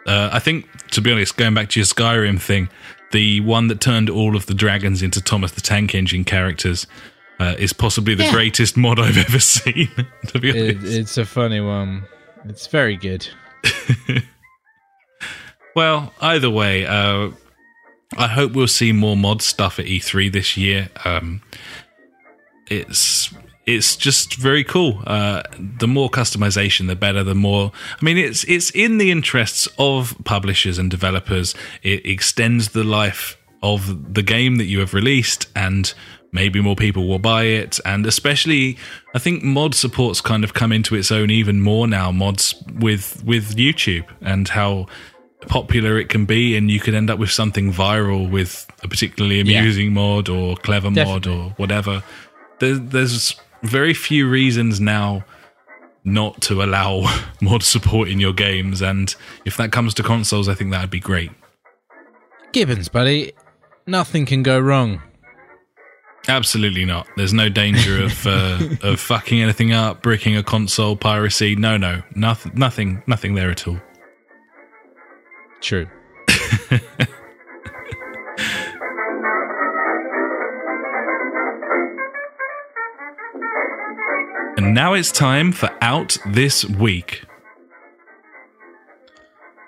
Uh, 0.07 0.31
I 0.33 0.39
think, 0.39 0.67
to 0.93 1.01
be 1.01 1.13
honest, 1.13 1.37
going 1.37 1.55
back 1.55 1.69
to 1.71 1.81
your 1.81 1.87
Skyrim 1.87 2.41
thing, 2.41 2.69
the 3.13 3.41
one 3.41 3.69
that 3.69 3.81
turned 3.81 4.09
all 4.09 4.37
of 4.37 4.47
the 4.47 4.55
dragons 4.55 5.03
into 5.03 5.21
Thomas 5.21 5.53
the 5.53 5.61
Tank 5.61 5.95
Engine 5.95 6.25
characters. 6.25 6.87
Uh, 7.39 7.55
is 7.59 7.73
possibly 7.73 8.15
the 8.15 8.25
Yeah. 8.25 8.33
greatest 8.33 8.77
mod 8.77 9.01
I've 9.01 9.17
ever 9.17 9.39
seen. 9.41 9.89
to 10.27 10.39
be 10.39 10.51
It, 10.51 10.77
honest, 10.77 10.95
it's 10.95 11.17
a 11.17 11.25
funny 11.25 11.59
one. 11.61 12.03
It's 12.45 12.67
very 12.67 12.99
good. 12.99 13.27
Well, 15.77 16.13
either 16.21 16.51
way, 16.51 16.85
uh, 16.87 17.31
I 18.17 18.27
hope 18.27 18.53
we'll 18.53 18.67
see 18.67 18.93
more 18.93 19.17
mod 19.17 19.43
stuff 19.43 19.79
at 19.79 19.87
E3 19.87 20.33
this 20.33 20.57
year. 20.57 20.89
Um, 21.05 21.43
it's 22.67 23.33
it's 23.67 23.95
just 23.95 24.35
very 24.35 24.65
cool. 24.65 25.03
Uh, 25.07 25.43
the 25.59 25.87
more 25.87 26.11
customization, 26.11 26.89
the 26.89 26.97
better. 26.97 27.23
The 27.23 27.35
more, 27.35 27.73
I 28.01 28.05
mean, 28.05 28.19
it's 28.19 28.45
it's 28.45 28.71
in 28.71 28.99
the 28.99 29.11
interests 29.11 29.69
of 29.79 30.17
publishers 30.25 30.79
and 30.79 30.91
developers. 30.91 31.55
It 31.83 32.05
extends 32.07 32.71
the 32.71 32.85
life 32.85 33.37
of 33.63 34.15
the 34.15 34.23
game 34.23 34.57
that 34.57 34.65
you 34.65 34.81
have 34.81 34.95
released, 34.95 35.47
and 35.55 35.93
maybe 36.33 36.61
more 36.61 36.77
people 36.77 37.07
will 37.07 37.19
buy 37.19 37.45
it. 37.45 37.79
And 37.85 38.07
especially, 38.07 38.79
I 39.15 39.19
think 39.19 39.43
mod 39.43 39.75
support's 39.75 40.21
kind 40.21 40.43
of 40.43 40.55
come 40.55 40.73
into 40.73 40.95
its 40.95 41.13
own 41.13 41.31
even 41.31 41.61
more 41.61 41.87
now. 41.87 42.11
Mods 42.11 42.55
with 42.79 43.23
with 43.25 43.57
YouTube 43.57 44.07
and 44.21 44.49
how 44.49 44.87
popular 45.49 45.99
it 45.99 46.09
can 46.09 46.25
be, 46.25 46.57
and 46.57 46.71
you 46.71 46.81
could 46.81 46.95
end 46.95 47.11
up 47.11 47.19
with 47.19 47.31
something 47.31 47.73
viral 47.73 48.31
with 48.31 48.67
a 48.83 48.89
particularly 48.89 49.41
amusing 49.41 49.93
mod 49.93 50.29
or 50.29 50.57
clever 50.57 50.91
Definitely. 50.91 51.13
mod 51.13 51.27
or 51.27 51.51
whatever. 51.57 52.03
There, 52.59 52.77
there's 52.77 53.35
very 53.63 53.95
few 53.95 54.29
reasons 54.29 54.81
now 54.81 55.25
not 56.05 56.41
to 56.43 56.63
allow 56.63 57.07
mod 57.41 57.63
support 57.63 58.09
in 58.09 58.21
your 58.21 58.33
games, 58.33 58.83
and 58.83 59.15
if 59.45 59.57
that 59.57 59.73
comes 59.73 59.95
to 59.95 60.03
consoles, 60.03 60.49
I 60.49 60.55
think 60.55 60.71
that 60.73 60.81
would 60.83 60.91
be 60.91 61.01
great. 61.01 61.31
Gibbons, 62.53 62.89
buddy, 62.89 63.33
nothing 63.87 64.27
can 64.27 64.43
go 64.43 64.59
wrong. 64.59 65.03
Absolutely 66.29 66.85
not. 66.85 67.07
There's 67.17 67.33
no 67.33 67.49
danger 67.49 68.05
of 68.05 68.27
uh, 68.27 68.59
of 68.83 69.01
fucking 69.01 69.41
anything 69.41 69.73
up, 69.73 70.03
bricking 70.03 70.37
a 70.37 70.43
console, 70.43 70.97
piracy. 70.97 71.57
No, 71.57 71.77
no, 71.77 72.03
nothing, 72.15 72.53
nothing, 72.55 73.03
nothing 73.07 73.35
there 73.35 73.51
at 73.51 73.67
all. 73.67 73.81
True. 75.61 75.87
And 84.57 84.75
now 84.75 84.93
it's 84.93 85.11
time 85.11 85.53
for 85.53 85.71
out 85.81 86.19
this 86.27 86.65
week. 86.65 87.25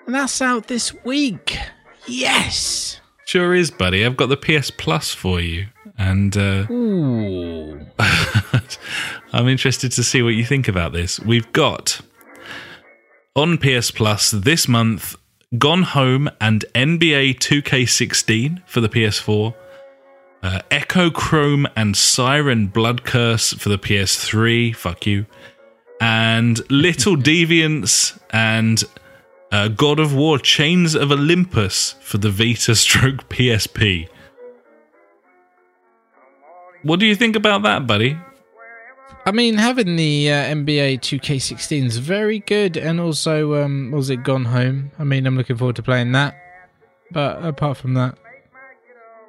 And 0.05 0.13
that's 0.13 0.41
out 0.41 0.67
this 0.67 0.93
week. 1.03 1.57
Yes. 2.05 3.01
Sure 3.25 3.55
is, 3.55 3.71
buddy. 3.71 4.05
I've 4.05 4.15
got 4.15 4.27
the 4.27 4.37
PS 4.37 4.69
Plus 4.69 5.11
for 5.11 5.39
you, 5.39 5.65
and 5.97 6.37
uh, 6.37 6.67
Ooh. 6.69 7.79
I'm 9.33 9.47
interested 9.47 9.91
to 9.93 10.03
see 10.03 10.21
what 10.21 10.35
you 10.35 10.45
think 10.45 10.67
about 10.67 10.93
this. 10.93 11.19
We've 11.19 11.51
got 11.53 12.01
on 13.35 13.57
PS 13.57 13.89
Plus 13.89 14.29
this 14.29 14.67
month 14.67 15.15
Gone 15.57 15.83
Home 15.83 16.29
and 16.41 16.65
NBA 16.73 17.37
2K16 17.37 18.61
for 18.65 18.81
the 18.81 18.89
PS4. 18.89 19.53
Uh, 20.41 20.59
Echochrome 20.71 21.71
and 21.75 21.95
Siren 21.95 22.67
Blood 22.67 23.03
Curse 23.03 23.53
for 23.53 23.69
the 23.69 23.77
PS3. 23.77 24.75
Fuck 24.75 25.05
you. 25.05 25.25
And 26.01 26.59
Little 26.71 27.15
Deviants 27.29 28.19
and 28.31 28.83
uh, 29.51 29.67
God 29.67 29.99
of 29.99 30.15
War 30.15 30.39
Chains 30.39 30.95
of 30.95 31.11
Olympus 31.11 31.95
for 32.01 32.17
the 32.17 32.31
Vita 32.31 32.75
stroke 32.75 33.29
PSP. 33.29 34.09
What 36.81 36.99
do 36.99 37.05
you 37.05 37.15
think 37.15 37.35
about 37.35 37.61
that, 37.63 37.85
buddy? 37.87 38.17
I 39.25 39.31
mean, 39.31 39.55
having 39.57 39.95
the 39.95 40.31
uh, 40.31 40.35
NBA 40.53 40.99
2K16 40.99 41.85
is 41.85 41.97
very 41.97 42.39
good, 42.39 42.75
and 42.75 42.99
also, 42.99 43.63
um, 43.63 43.91
was 43.91 44.09
it 44.09 44.17
Gone 44.17 44.45
Home? 44.45 44.91
I 44.99 45.05
mean, 45.05 45.25
I'm 45.25 45.37
looking 45.37 45.55
forward 45.55 45.77
to 45.77 45.83
playing 45.83 46.11
that. 46.11 46.35
But 47.09 47.43
apart 47.45 47.77
from 47.77 47.93
that, 47.93 48.17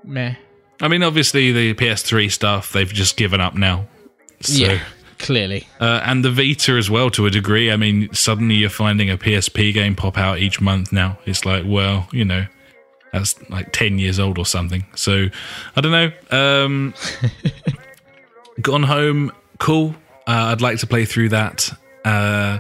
meh. 0.03 0.35
I 0.81 0.89
mean, 0.89 1.03
obviously 1.03 1.53
the 1.53 1.75
PS3 1.75 2.31
stuff 2.31 2.73
they've 2.73 2.93
just 2.93 3.17
given 3.17 3.41
up 3.41 3.55
now. 3.55 3.87
So, 4.41 4.65
yeah, 4.65 4.81
clearly. 5.19 5.69
uh, 5.81 6.01
and 6.05 6.25
the 6.25 6.31
Vita 6.31 6.73
as 6.73 6.91
well 6.91 7.09
to 7.11 7.27
a 7.27 7.31
degree. 7.31 7.71
I 7.71 7.77
mean, 7.77 8.13
suddenly 8.13 8.57
you're 8.57 8.71
finding 8.71 9.11
a 9.11 9.17
PSP 9.17 9.73
game 9.73 9.95
pop 9.95 10.19
out 10.19 10.39
each 10.39 10.61
month 10.61 10.93
now. 10.93 11.19
It's 11.25 11.45
like, 11.45 11.65
well, 11.67 12.09
you 12.11 12.25
know, 12.25 12.47
that's 13.13 13.39
like 13.49 13.73
ten 13.73 13.99
years 14.01 14.19
old 14.19 14.39
or 14.39 14.47
something. 14.47 14.85
So 14.97 15.29
I 15.77 15.81
don't 15.81 15.93
know. 15.93 16.11
Um, 16.65 16.95
Gone 18.61 18.83
Home, 18.83 19.33
cool. 19.65 19.95
Uh, 20.27 20.53
I'd 20.53 20.61
like 20.61 20.79
to 20.79 20.87
play 20.87 21.05
through 21.05 21.31
that. 21.31 21.71
Uh, 22.05 22.59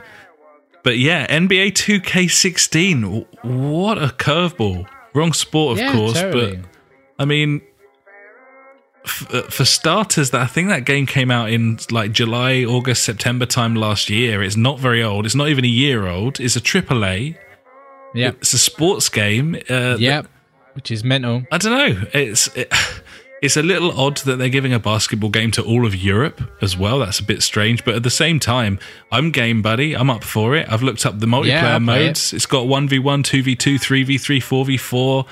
but 0.82 0.98
yeah, 0.98 1.26
NBA 1.28 1.72
2K16. 1.72 3.26
What 3.42 3.98
a 3.98 4.08
curveball. 4.08 4.86
Wrong 5.14 5.32
sport, 5.32 5.78
of 5.78 5.78
Yeah, 5.84 5.92
course, 5.92 6.14
totally. 6.20 6.56
but 6.56 6.64
I 7.18 7.24
mean, 7.24 7.62
f- 9.04 9.32
uh, 9.32 9.42
for 9.42 9.64
starters, 9.64 10.30
that 10.30 10.40
I 10.40 10.46
think 10.46 10.68
that 10.68 10.84
game 10.84 11.06
came 11.06 11.30
out 11.30 11.50
in 11.50 11.78
like 11.90 12.12
July, 12.12 12.64
August, 12.64 13.04
September 13.04 13.46
time 13.46 13.74
last 13.74 14.10
year. 14.10 14.42
It's 14.42 14.56
not 14.56 14.78
very 14.80 15.02
old. 15.02 15.24
It's 15.26 15.34
not 15.34 15.48
even 15.48 15.64
a 15.64 15.68
year 15.68 16.06
old. 16.06 16.40
It's 16.40 16.56
a 16.56 16.60
AAA. 16.60 17.36
Yeah, 18.14 18.28
It's 18.40 18.52
a 18.52 18.58
sports 18.58 19.08
game. 19.08 19.56
Uh, 19.68 19.96
Yep. 19.98 20.28
Which 20.74 20.90
is 20.90 21.04
mental. 21.04 21.44
I 21.52 21.58
don't 21.58 21.72
know. 21.78 22.06
It's 22.12 22.48
it, 22.56 22.72
it's 23.44 23.56
a 23.56 23.62
little 23.62 23.92
odd 23.98 24.16
that 24.18 24.36
they're 24.36 24.48
giving 24.48 24.72
a 24.72 24.78
basketball 24.78 25.30
game 25.30 25.50
to 25.52 25.62
all 25.62 25.86
of 25.86 25.94
Europe 25.94 26.40
as 26.62 26.76
well. 26.76 26.98
That's 26.98 27.20
a 27.20 27.22
bit 27.24 27.42
strange, 27.42 27.84
but 27.84 27.94
at 27.94 28.02
the 28.02 28.10
same 28.10 28.40
time, 28.40 28.78
I'm 29.12 29.30
game 29.30 29.62
buddy. 29.62 29.94
I'm 29.94 30.10
up 30.10 30.24
for 30.24 30.56
it. 30.56 30.66
I've 30.70 30.82
looked 30.82 31.04
up 31.06 31.20
the 31.20 31.26
multiplayer 31.26 31.46
Yeah, 31.46 31.78
modes. 31.78 32.32
It's 32.32 32.46
got 32.46 32.66
one 32.66 32.88
v 32.88 32.98
one, 32.98 33.22
two 33.22 33.42
v 33.42 33.54
two, 33.54 33.78
three 33.78 34.02
v 34.02 34.18
three, 34.18 34.40
four 34.40 34.64
v 34.64 34.76
four. 34.76 35.26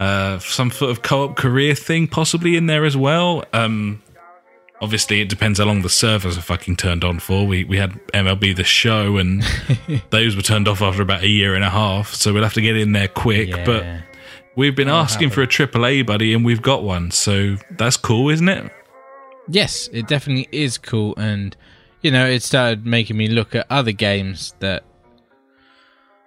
Uh, 0.00 0.38
some 0.38 0.70
sort 0.70 0.90
of 0.90 1.02
co-op 1.02 1.36
career 1.36 1.74
thing 1.74 2.06
possibly 2.08 2.56
in 2.56 2.66
there 2.66 2.84
as 2.84 2.96
well. 2.96 3.44
Um, 3.52 4.00
obviously, 4.80 5.20
it 5.20 5.28
depends 5.28 5.58
how 5.58 5.64
long 5.66 5.82
the 5.82 5.88
servers 5.88 6.38
are 6.38 6.42
fucking 6.42 6.76
turned 6.76 7.04
on 7.04 7.18
for. 7.18 7.46
We 7.46 7.64
we 7.64 7.76
had 7.78 7.92
MLB 8.14 8.54
the 8.56 8.64
Show, 8.64 9.16
and 9.16 9.42
those 10.10 10.36
were 10.36 10.42
turned 10.42 10.68
off 10.68 10.80
after 10.82 11.02
about 11.02 11.22
a 11.22 11.28
year 11.28 11.54
and 11.54 11.64
a 11.64 11.70
half. 11.70 12.14
So 12.14 12.32
we'll 12.32 12.44
have 12.44 12.54
to 12.54 12.60
get 12.60 12.76
in 12.76 12.92
there 12.92 13.08
quick. 13.08 13.50
But 13.64 13.82
Yeah. 13.84 14.00
We've 14.58 14.74
been 14.74 14.88
asking 14.88 15.30
for 15.30 15.40
a 15.40 15.46
AAA 15.46 16.04
buddy, 16.04 16.34
and 16.34 16.44
we've 16.44 16.60
got 16.60 16.82
one, 16.82 17.12
so 17.12 17.58
that's 17.70 17.96
cool, 17.96 18.28
isn't 18.28 18.48
it? 18.48 18.72
Yes, 19.48 19.88
it 19.92 20.08
definitely 20.08 20.48
is 20.50 20.78
cool, 20.78 21.14
and 21.16 21.56
you 22.02 22.10
know, 22.10 22.26
it 22.26 22.42
started 22.42 22.84
making 22.84 23.16
me 23.16 23.28
look 23.28 23.54
at 23.54 23.68
other 23.70 23.92
games 23.92 24.56
that 24.58 24.82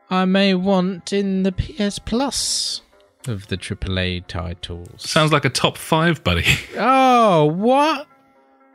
I 0.10 0.24
may 0.24 0.54
want 0.54 1.12
in 1.12 1.44
the 1.44 1.52
PS 1.52 2.00
Plus 2.00 2.82
of 3.28 3.48
the 3.48 3.58
AAA 3.58 4.26
titles. 4.28 5.10
Sounds 5.10 5.34
like 5.34 5.44
a 5.44 5.50
top 5.50 5.78
five, 5.78 6.24
buddy. 6.24 6.46
Oh, 6.78 7.48
what? 7.48 8.08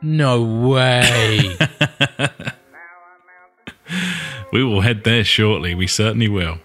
No 0.03 0.43
way. 0.69 1.57
we 4.53 4.63
will 4.63 4.81
head 4.81 5.03
there 5.03 5.23
shortly. 5.23 5.73
We 5.73 5.87
certainly 5.87 6.29
will. 6.29 6.59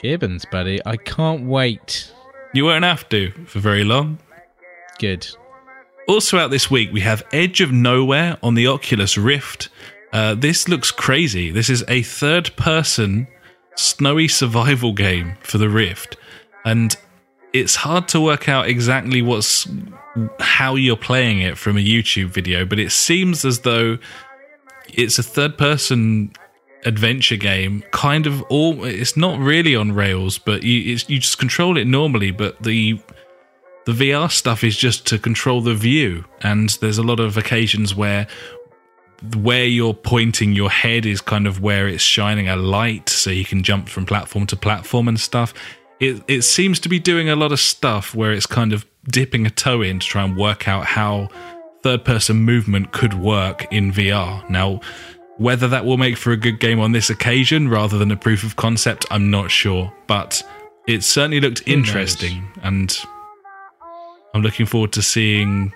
Gibbons, 0.00 0.46
buddy, 0.46 0.80
I 0.86 0.96
can't 0.96 1.44
wait. 1.44 2.13
You 2.54 2.64
won't 2.64 2.84
have 2.84 3.08
to 3.08 3.32
for 3.46 3.58
very 3.58 3.82
long. 3.82 4.18
Good. 5.00 5.26
Also 6.06 6.38
out 6.38 6.52
this 6.52 6.70
week, 6.70 6.92
we 6.92 7.00
have 7.00 7.24
Edge 7.32 7.60
of 7.60 7.72
Nowhere 7.72 8.38
on 8.44 8.54
the 8.54 8.68
Oculus 8.68 9.18
Rift. 9.18 9.70
Uh, 10.12 10.36
this 10.36 10.68
looks 10.68 10.92
crazy. 10.92 11.50
This 11.50 11.68
is 11.68 11.82
a 11.88 12.02
third-person 12.02 13.26
snowy 13.74 14.28
survival 14.28 14.92
game 14.92 15.36
for 15.40 15.58
the 15.58 15.68
Rift, 15.68 16.16
and 16.64 16.96
it's 17.52 17.74
hard 17.74 18.06
to 18.08 18.20
work 18.20 18.48
out 18.48 18.68
exactly 18.68 19.20
what's 19.20 19.66
how 20.38 20.76
you're 20.76 20.96
playing 20.96 21.40
it 21.40 21.58
from 21.58 21.76
a 21.76 21.80
YouTube 21.80 22.28
video. 22.28 22.64
But 22.64 22.78
it 22.78 22.92
seems 22.92 23.44
as 23.44 23.60
though 23.60 23.98
it's 24.92 25.18
a 25.18 25.24
third-person 25.24 26.32
adventure 26.84 27.36
game. 27.36 27.82
Kind 27.90 28.26
of 28.26 28.42
all. 28.42 28.84
It's 28.84 29.16
not 29.16 29.38
really 29.38 29.74
on 29.76 29.92
rails, 29.92 30.38
but 30.38 30.62
you 30.62 30.98
you 31.08 31.18
just 31.18 31.38
control 31.38 31.76
it 31.76 31.86
normally. 31.86 32.30
But 32.30 32.62
the 32.62 33.00
the 33.86 33.92
VR 33.92 34.30
stuff 34.30 34.64
is 34.64 34.76
just 34.76 35.06
to 35.08 35.18
control 35.18 35.60
the 35.60 35.74
view, 35.74 36.24
and 36.42 36.70
there's 36.80 36.98
a 36.98 37.02
lot 37.02 37.20
of 37.20 37.36
occasions 37.36 37.94
where 37.94 38.26
where 39.36 39.64
you're 39.64 39.94
pointing 39.94 40.52
your 40.52 40.70
head 40.70 41.06
is 41.06 41.20
kind 41.20 41.46
of 41.46 41.60
where 41.60 41.88
it's 41.88 42.02
shining 42.02 42.48
a 42.48 42.56
light, 42.56 43.08
so 43.08 43.30
you 43.30 43.44
can 43.44 43.62
jump 43.62 43.88
from 43.88 44.04
platform 44.04 44.46
to 44.46 44.56
platform 44.56 45.08
and 45.08 45.18
stuff. 45.18 45.54
It 46.00 46.22
it 46.28 46.42
seems 46.42 46.80
to 46.80 46.88
be 46.88 46.98
doing 46.98 47.28
a 47.28 47.36
lot 47.36 47.52
of 47.52 47.60
stuff 47.60 48.14
where 48.14 48.32
it's 48.32 48.46
kind 48.46 48.72
of 48.72 48.84
dipping 49.10 49.46
a 49.46 49.50
toe 49.50 49.82
in 49.82 50.00
to 50.00 50.06
try 50.06 50.24
and 50.24 50.36
work 50.36 50.66
out 50.66 50.86
how 50.86 51.28
third 51.82 52.04
person 52.04 52.36
movement 52.36 52.92
could 52.92 53.12
work 53.12 53.70
in 53.70 53.92
VR. 53.92 54.48
Now, 54.48 54.80
whether 55.38 55.68
that 55.68 55.84
will 55.84 55.96
make 55.96 56.16
for 56.16 56.32
a 56.32 56.36
good 56.36 56.60
game 56.60 56.80
on 56.80 56.92
this 56.92 57.10
occasion 57.10 57.68
rather 57.68 57.98
than 57.98 58.10
a 58.10 58.16
proof 58.16 58.44
of 58.44 58.56
concept, 58.56 59.04
I'm 59.10 59.30
not 59.30 59.50
sure, 59.50 59.92
but 60.06 60.42
it 60.86 61.02
certainly 61.02 61.40
looked 61.40 61.62
interesting 61.66 62.46
and 62.62 62.96
I'm 64.34 64.42
looking 64.42 64.66
forward 64.66 64.92
to 64.92 65.02
seeing 65.02 65.72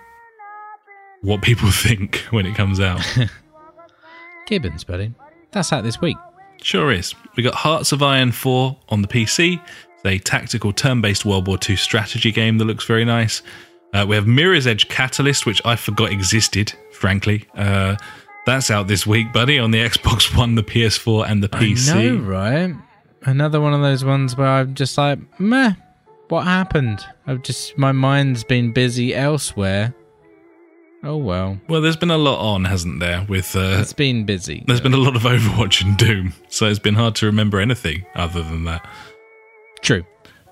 what 1.22 1.42
people 1.42 1.70
think 1.72 2.18
when 2.30 2.46
it 2.46 2.54
comes 2.54 2.80
out. 2.80 3.00
Gibbons, 4.46 4.84
buddy. 4.84 5.12
That's 5.50 5.72
out 5.72 5.82
this 5.84 6.00
week. 6.00 6.16
sure 6.62 6.92
is. 6.92 7.14
We 7.36 7.42
got 7.42 7.54
Hearts 7.54 7.92
of 7.92 8.02
Iron 8.02 8.32
4 8.32 8.76
on 8.88 9.02
the 9.02 9.08
PC. 9.08 9.60
It's 9.94 10.04
a 10.04 10.18
tactical 10.18 10.72
turn 10.72 11.00
based 11.00 11.24
World 11.24 11.46
War 11.46 11.58
II 11.68 11.76
strategy 11.76 12.30
game 12.30 12.58
that 12.58 12.64
looks 12.64 12.84
very 12.84 13.04
nice. 13.04 13.42
Uh, 13.94 14.04
we 14.06 14.14
have 14.14 14.26
Mirror's 14.26 14.66
Edge 14.66 14.88
Catalyst, 14.88 15.46
which 15.46 15.62
I 15.64 15.74
forgot 15.74 16.12
existed, 16.12 16.72
frankly. 16.92 17.46
Uh, 17.56 17.96
that's 18.48 18.70
out 18.70 18.88
this 18.88 19.06
week, 19.06 19.32
buddy, 19.32 19.58
on 19.58 19.70
the 19.70 19.78
Xbox 19.78 20.34
One, 20.36 20.54
the 20.54 20.62
PS4, 20.62 21.28
and 21.30 21.42
the 21.42 21.48
PC. 21.48 21.94
I 21.94 22.08
know, 22.08 22.16
right? 22.16 22.74
Another 23.22 23.60
one 23.60 23.74
of 23.74 23.82
those 23.82 24.04
ones 24.04 24.36
where 24.36 24.46
I'm 24.46 24.74
just 24.74 24.96
like, 24.96 25.18
meh, 25.38 25.72
what 26.28 26.44
happened? 26.44 27.04
I've 27.26 27.42
just, 27.42 27.76
my 27.76 27.92
mind's 27.92 28.44
been 28.44 28.72
busy 28.72 29.14
elsewhere. 29.14 29.94
Oh 31.04 31.16
well, 31.16 31.60
Well, 31.68 31.80
there's 31.80 31.96
been 31.96 32.10
a 32.10 32.18
lot 32.18 32.40
on, 32.40 32.64
hasn't 32.64 32.98
there? 32.98 33.24
With 33.28 33.54
uh, 33.54 33.76
it's 33.80 33.92
been 33.92 34.24
busy. 34.24 34.64
there's 34.66 34.80
been 34.80 34.94
a 34.94 34.96
lot 34.96 35.14
of 35.14 35.22
Overwatch 35.34 35.84
and 35.84 35.96
Doom, 35.96 36.32
so 36.48 36.66
it's 36.66 36.80
been 36.80 36.96
hard 36.96 37.14
to 37.16 37.26
remember 37.26 37.60
anything 37.60 38.04
other 38.16 38.42
than 38.42 38.64
that. 38.64 38.88
True. 39.80 40.04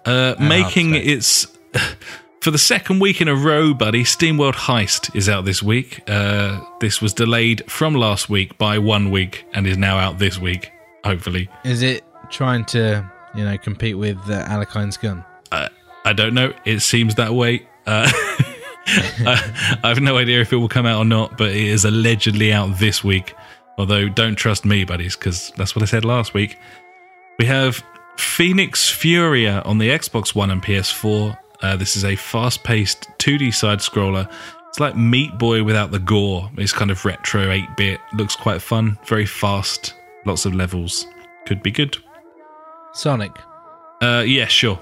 Uh, 0.05 0.37
making 0.39 0.95
its 0.95 1.49
for 2.47 2.53
the 2.53 2.59
second 2.59 3.01
week 3.01 3.21
in 3.21 3.27
a 3.27 3.35
row, 3.35 3.75
buddy. 3.75 4.05
SteamWorld 4.05 4.55
Heist 4.55 5.17
is 5.17 5.29
out 5.29 5.45
this 5.45 5.65
week. 5.65 6.09
Uh, 6.09 6.61
this 6.79 7.03
was 7.03 7.13
delayed 7.13 7.69
from 7.69 7.97
last 7.97 8.31
week 8.31 8.57
by 8.57 8.79
one 8.79 9.11
week 9.11 9.45
and 9.53 9.67
is 9.67 9.77
now 9.77 9.99
out 9.99 10.21
this 10.21 10.39
week. 10.39 10.71
Hopefully, 11.03 11.49
Is 11.65 11.83
it 11.83 12.05
trying 12.31 12.65
to, 12.67 13.05
you 13.35 13.45
know, 13.45 13.59
compete 13.59 13.99
with 13.99 14.19
uh, 14.31 14.47
Alekhine's 14.47 14.97
Gun? 14.97 15.25
uh, 15.51 15.71
I 16.05 16.13
don't 16.13 16.35
know. 16.35 16.53
It 16.65 16.83
seems 16.83 17.17
that 17.17 17.35
way. 17.35 17.67
Uh, 17.85 18.09
I, 18.15 19.79
I 19.83 19.89
have 19.89 20.01
no 20.01 20.17
idea 20.17 20.41
if 20.41 20.53
it 20.53 20.57
will 20.57 20.69
come 20.69 20.87
out 20.87 20.99
or 20.99 21.05
not, 21.05 21.37
but 21.37 21.49
it 21.49 21.57
is 21.57 21.85
allegedly 21.85 22.53
out 22.53 22.79
this 22.79 23.03
week. 23.03 23.35
Although, 23.77 24.09
don't 24.09 24.37
trust 24.37 24.65
me, 24.65 24.85
buddies, 24.85 25.17
because 25.17 25.51
that's 25.57 25.75
what 25.75 25.83
I 25.83 25.87
said 25.87 26.05
last 26.05 26.33
week. 26.33 26.57
We 27.41 27.47
have 27.47 27.83
Fenix 28.19 28.89
Furia 28.89 29.63
on 29.63 29.79
the 29.79 29.89
Xbox 29.89 30.33
One 30.33 30.53
and 30.53 30.63
PS4. 30.63 31.37
Uh, 31.63 31.77
this 31.77 31.97
is 31.97 32.05
a 32.05 32.17
fast 32.17 32.65
paced 32.65 33.09
2D 33.19 33.55
side 33.55 33.79
scroller. 33.79 34.31
It's 34.69 34.81
like 34.81 34.97
Meat 34.97 35.39
Boy 35.39 35.65
without 35.65 35.91
the 35.91 35.99
gore. 35.99 36.51
It's 36.57 36.73
kind 36.73 36.91
of 36.91 37.05
retro 37.05 37.51
8 37.51 37.65
bit. 37.77 38.01
Looks 38.15 38.37
quite 38.37 38.61
fun, 38.61 38.99
very 39.07 39.27
fast, 39.27 39.95
lots 40.27 40.45
of 40.45 40.55
levels. 40.55 41.07
Could 41.47 41.63
be 41.63 41.71
good. 41.71 41.97
Sonic. 42.93 43.33
Uh, 44.03 44.25
yeah, 44.27 44.47
sure. 44.47 44.81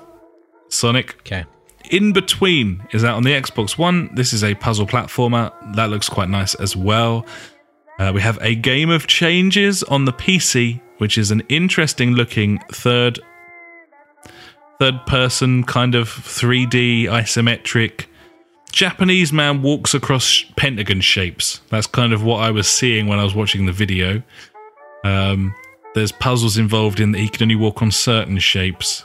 Sonic. 0.68 1.16
Okay. 1.20 1.44
In 1.90 2.12
Between 2.12 2.82
is 2.92 3.04
out 3.04 3.16
on 3.16 3.22
the 3.22 3.30
Xbox 3.30 3.76
One. 3.76 4.12
This 4.14 4.32
is 4.32 4.42
a 4.42 4.54
puzzle 4.54 4.86
platformer. 4.86 5.52
That 5.76 5.90
looks 5.90 6.08
quite 6.08 6.28
nice 6.28 6.54
as 6.54 6.74
well. 6.74 7.26
Uh, 7.98 8.10
we 8.14 8.20
have 8.20 8.38
a 8.40 8.54
Game 8.54 8.90
of 8.90 9.06
Changes 9.06 9.82
on 9.84 10.04
the 10.04 10.12
PC, 10.12 10.80
which 10.98 11.18
is 11.18 11.30
an 11.30 11.42
interesting 11.48 12.14
looking 12.14 12.58
third 12.72 13.20
third 14.78 15.06
person 15.06 15.64
kind 15.64 15.94
of 15.94 16.08
3D 16.08 17.04
isometric 17.04 18.06
Japanese 18.72 19.32
man 19.32 19.62
walks 19.62 19.94
across 19.94 20.44
pentagon 20.56 21.00
shapes. 21.00 21.60
That's 21.70 21.86
kind 21.86 22.12
of 22.12 22.24
what 22.24 22.38
I 22.40 22.50
was 22.50 22.68
seeing 22.68 23.06
when 23.06 23.18
I 23.20 23.24
was 23.24 23.34
watching 23.34 23.66
the 23.66 23.72
video. 23.72 24.22
Um, 25.04 25.54
there's 25.94 26.10
puzzles 26.10 26.58
involved 26.58 26.98
in 26.98 27.12
that 27.12 27.18
he 27.18 27.28
can 27.28 27.44
only 27.44 27.54
walk 27.54 27.82
on 27.82 27.92
certain 27.92 28.38
shapes, 28.40 29.04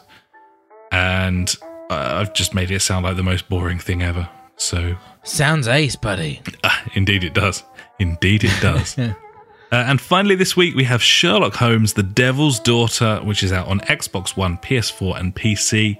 and 0.91 1.53
uh, 1.91 2.15
I've 2.19 2.33
just 2.33 2.55
made 2.55 2.71
it 2.71 2.79
sound 2.79 3.05
like 3.05 3.15
the 3.15 3.21
most 3.23 3.47
boring 3.47 3.77
thing 3.79 4.01
ever. 4.01 4.27
So, 4.57 4.95
Sounds 5.23 5.67
ace, 5.67 5.95
buddy. 5.95 6.41
ah, 6.63 6.83
indeed 6.95 7.23
it 7.23 7.33
does. 7.35 7.63
Indeed 7.99 8.43
it 8.45 8.59
does. 8.61 8.97
Uh, 9.71 9.75
and 9.75 10.01
finally, 10.01 10.35
this 10.35 10.57
week 10.57 10.75
we 10.75 10.83
have 10.83 11.01
Sherlock 11.01 11.53
Holmes: 11.55 11.93
The 11.93 12.03
Devil's 12.03 12.59
Daughter, 12.59 13.19
which 13.23 13.43
is 13.43 13.51
out 13.51 13.67
on 13.67 13.79
Xbox 13.81 14.35
One, 14.35 14.57
PS4, 14.57 15.19
and 15.19 15.35
PC. 15.35 15.97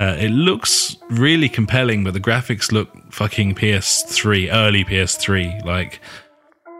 Uh, 0.00 0.16
it 0.18 0.30
looks 0.30 0.96
really 1.10 1.48
compelling, 1.48 2.02
but 2.02 2.14
the 2.14 2.20
graphics 2.20 2.72
look 2.72 2.90
fucking 3.12 3.54
PS3, 3.54 4.48
early 4.52 4.84
PS3. 4.84 5.64
Like, 5.64 6.00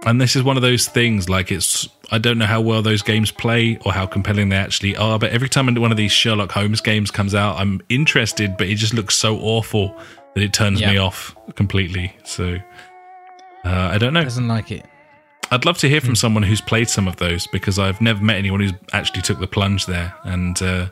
and 0.05 0.21
this 0.21 0.35
is 0.35 0.43
one 0.43 0.57
of 0.57 0.63
those 0.63 0.89
things. 0.89 1.29
Like, 1.29 1.53
it's 1.53 1.89
I 2.11 2.19
don't 2.19 2.39
know 2.39 2.47
how 2.47 2.63
well 2.63 2.83
those 2.83 3.03
games 3.03 3.31
play 3.31 3.79
or 3.85 3.93
how 3.93 4.07
compelling 4.07 4.49
they 4.49 4.57
actually 4.57 4.97
are, 4.97 5.19
but 5.19 5.31
every 5.33 5.49
time 5.49 5.73
one 5.75 5.91
of 5.91 5.97
these 5.97 6.13
Sherlock 6.13 6.51
Holmes 6.51 6.81
games 6.81 7.11
comes 7.11 7.35
out, 7.35 7.59
I'm 7.59 7.81
interested, 7.91 8.57
but 8.57 8.69
it 8.69 8.77
just 8.77 8.95
looks 8.95 9.15
so 9.15 9.39
awful 9.39 9.97
that 10.35 10.43
it 10.43 10.53
turns 10.55 10.81
me 10.81 10.97
off 10.97 11.37
completely. 11.55 12.17
So. 12.25 12.57
Uh, 13.65 13.91
I 13.93 13.99
don't 13.99 14.13
know. 14.13 14.25
Doesn't 14.25 14.49
like 14.49 14.73
it. 14.73 14.85
I'd 15.53 15.67
love 15.67 15.77
to 15.79 15.89
hear 15.89 16.01
from 16.01 16.17
someone 16.17 16.45
who's 16.45 16.63
played 16.63 16.89
some 16.89 17.07
of 17.07 17.17
those 17.17 17.47
because 17.47 17.79
I've 17.79 18.01
never 18.01 18.25
met 18.25 18.39
anyone 18.39 18.61
who's 18.61 18.73
actually 18.95 19.21
took 19.21 19.39
the 19.39 19.47
plunge 19.47 19.85
there, 19.85 20.15
and 20.25 20.61
uh, 20.63 20.89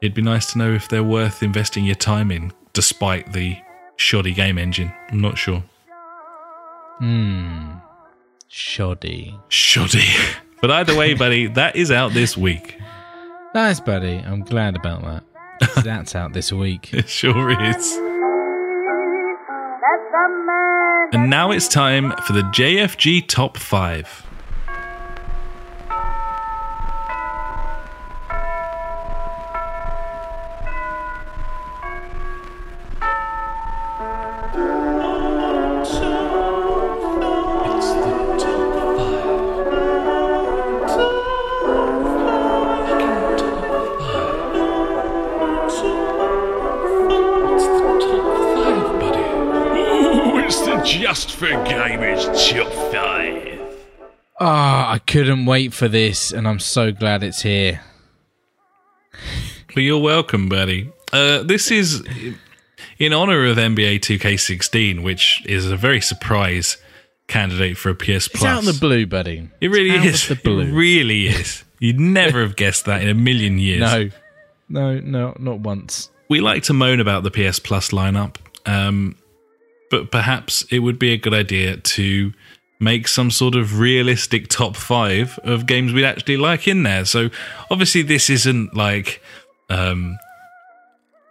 it'd 0.00 0.14
be 0.14 0.22
nice 0.22 0.50
to 0.52 0.58
know 0.58 0.72
if 0.72 0.88
they're 0.88 1.04
worth 1.04 1.42
investing 1.42 1.84
your 1.84 1.94
time 1.94 2.30
in, 2.30 2.50
despite 2.72 3.34
the 3.34 3.58
shoddy 3.96 4.32
game 4.32 4.56
engine. 4.56 4.90
I'm 5.10 5.20
not 5.20 5.36
sure. 5.36 5.62
Hmm. 6.96 7.72
Shoddy. 8.48 9.38
Shoddy. 9.48 10.08
But 10.60 10.72
either 10.72 10.96
way, 10.96 11.14
buddy, 11.14 11.46
that 11.54 11.76
is 11.76 11.92
out 11.92 12.14
this 12.14 12.36
week. 12.36 12.80
Nice, 13.54 13.78
buddy. 13.78 14.16
I'm 14.16 14.40
glad 14.40 14.74
about 14.74 15.02
that. 15.02 15.84
That's 15.84 16.16
out 16.16 16.32
this 16.32 16.50
week. 16.50 16.92
It 16.92 17.08
sure 17.08 17.50
is. 17.50 17.96
And 21.12 21.30
now 21.30 21.52
it's 21.52 21.68
time 21.68 22.12
for 22.26 22.34
the 22.34 22.42
JFG 22.42 23.28
Top 23.28 23.56
5. 23.56 24.27
Couldn't 55.08 55.46
wait 55.46 55.72
for 55.72 55.88
this, 55.88 56.30
and 56.30 56.46
I'm 56.46 56.60
so 56.60 56.92
glad 56.92 57.24
it's 57.24 57.42
here. 57.42 57.80
But 59.74 59.82
you're 59.82 59.98
welcome, 59.98 60.48
buddy. 60.48 60.92
Uh, 61.12 61.42
this 61.42 61.70
is 61.70 62.06
in 62.98 63.12
honor 63.12 63.46
of 63.46 63.56
NBA 63.56 64.00
2K16, 64.00 65.02
which 65.02 65.42
is 65.46 65.70
a 65.70 65.76
very 65.76 66.00
surprise 66.00 66.76
candidate 67.26 67.78
for 67.78 67.88
a 67.88 67.94
PS 67.94 68.28
Plus. 68.28 68.34
It's 68.34 68.44
out 68.44 68.58
in 68.60 68.64
the 68.66 68.78
blue, 68.78 69.06
buddy. 69.06 69.48
It 69.60 69.70
really 69.70 69.90
is. 70.06 70.28
the 70.28 70.36
blue. 70.36 70.60
It 70.60 70.72
really 70.72 71.26
is. 71.26 71.64
You'd 71.78 71.98
never 71.98 72.42
have 72.42 72.56
guessed 72.56 72.84
that 72.84 73.02
in 73.02 73.08
a 73.08 73.14
million 73.14 73.58
years. 73.58 73.80
No, 73.80 74.10
no, 74.68 75.00
no, 75.00 75.36
not 75.38 75.60
once. 75.60 76.10
We 76.28 76.40
like 76.40 76.64
to 76.64 76.74
moan 76.74 77.00
about 77.00 77.22
the 77.22 77.30
PS 77.30 77.58
Plus 77.58 77.90
lineup, 77.90 78.36
um, 78.66 79.16
but 79.90 80.10
perhaps 80.10 80.66
it 80.70 80.80
would 80.80 80.98
be 80.98 81.12
a 81.14 81.16
good 81.16 81.32
idea 81.32 81.78
to 81.78 82.32
make 82.80 83.08
some 83.08 83.30
sort 83.30 83.54
of 83.54 83.78
realistic 83.78 84.48
top 84.48 84.76
five 84.76 85.38
of 85.42 85.66
games 85.66 85.92
we'd 85.92 86.04
actually 86.04 86.36
like 86.36 86.68
in 86.68 86.82
there. 86.82 87.04
So 87.04 87.30
obviously, 87.70 88.02
this 88.02 88.30
isn't 88.30 88.74
like 88.74 89.22
um, 89.68 90.18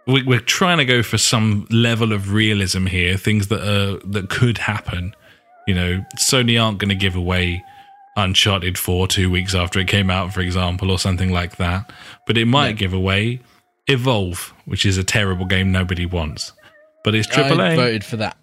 we, 0.06 0.22
we're 0.22 0.40
trying 0.40 0.78
to 0.78 0.84
go 0.84 1.02
for 1.02 1.18
some 1.18 1.66
level 1.70 2.12
of 2.12 2.32
realism 2.32 2.86
here, 2.86 3.16
things 3.16 3.48
that 3.48 3.60
are 3.60 3.98
that 4.08 4.30
could 4.30 4.58
happen. 4.58 5.14
You 5.66 5.74
know, 5.74 6.04
Sony 6.18 6.62
aren't 6.62 6.78
going 6.78 6.88
to 6.88 6.94
give 6.94 7.14
away 7.14 7.62
Uncharted 8.16 8.78
4 8.78 9.06
two 9.06 9.30
weeks 9.30 9.54
after 9.54 9.78
it 9.78 9.86
came 9.86 10.10
out, 10.10 10.32
for 10.32 10.40
example, 10.40 10.90
or 10.90 10.98
something 10.98 11.30
like 11.30 11.56
that. 11.56 11.92
But 12.26 12.38
it 12.38 12.46
might 12.46 12.76
give 12.76 12.92
away 12.92 13.40
Evolve, 13.86 14.52
which 14.64 14.84
is 14.84 14.98
a 14.98 15.04
terrible 15.04 15.44
game 15.44 15.70
nobody 15.72 16.06
wants. 16.06 16.52
But 17.04 17.14
it's 17.14 17.28
I 17.28 17.50
AAA. 17.50 17.76
voted 17.76 18.04
for 18.04 18.16
that. 18.16 18.36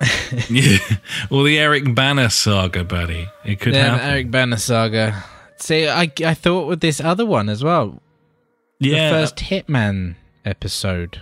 yeah. 0.50 0.78
Or 1.30 1.44
the 1.44 1.58
Eric 1.58 1.94
Banner 1.94 2.28
saga, 2.28 2.84
buddy. 2.84 3.28
It 3.44 3.60
could 3.60 3.74
Yeah, 3.74 3.90
happen. 3.96 4.06
Eric 4.10 4.30
Banner 4.30 4.56
saga. 4.56 5.24
See, 5.56 5.88
I, 5.88 6.10
I 6.24 6.34
thought 6.34 6.68
with 6.68 6.80
this 6.80 7.00
other 7.00 7.26
one 7.26 7.48
as 7.48 7.64
well. 7.64 8.00
yeah. 8.78 9.10
The 9.10 9.16
first 9.16 9.36
Hitman 9.36 10.14
episode. 10.44 11.20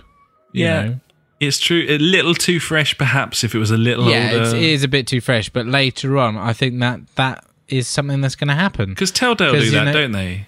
you 0.51 0.65
yeah. 0.65 0.83
know? 0.83 0.99
It's 1.39 1.59
true. 1.59 1.85
A 1.89 1.97
little 1.99 2.33
too 2.33 2.59
fresh, 2.59 2.97
perhaps, 2.97 3.43
if 3.43 3.53
it 3.53 3.59
was 3.59 3.69
a 3.71 3.77
little 3.77 4.09
Yeah, 4.09 4.31
older. 4.33 4.55
it 4.57 4.63
is 4.63 4.83
a 4.83 4.87
bit 4.87 5.05
too 5.07 5.21
fresh, 5.21 5.49
but 5.49 5.65
later 5.67 6.17
on, 6.17 6.35
I 6.37 6.53
think 6.53 6.79
that 6.79 6.99
that 7.15 7.45
is 7.67 7.87
something 7.87 8.21
that's 8.21 8.35
going 8.35 8.47
to 8.47 8.55
happen. 8.55 8.89
Because 8.89 9.11
Telltale 9.11 9.51
do 9.53 9.69
that, 9.71 9.83
know, 9.85 9.93
don't 9.93 10.11
they? 10.13 10.47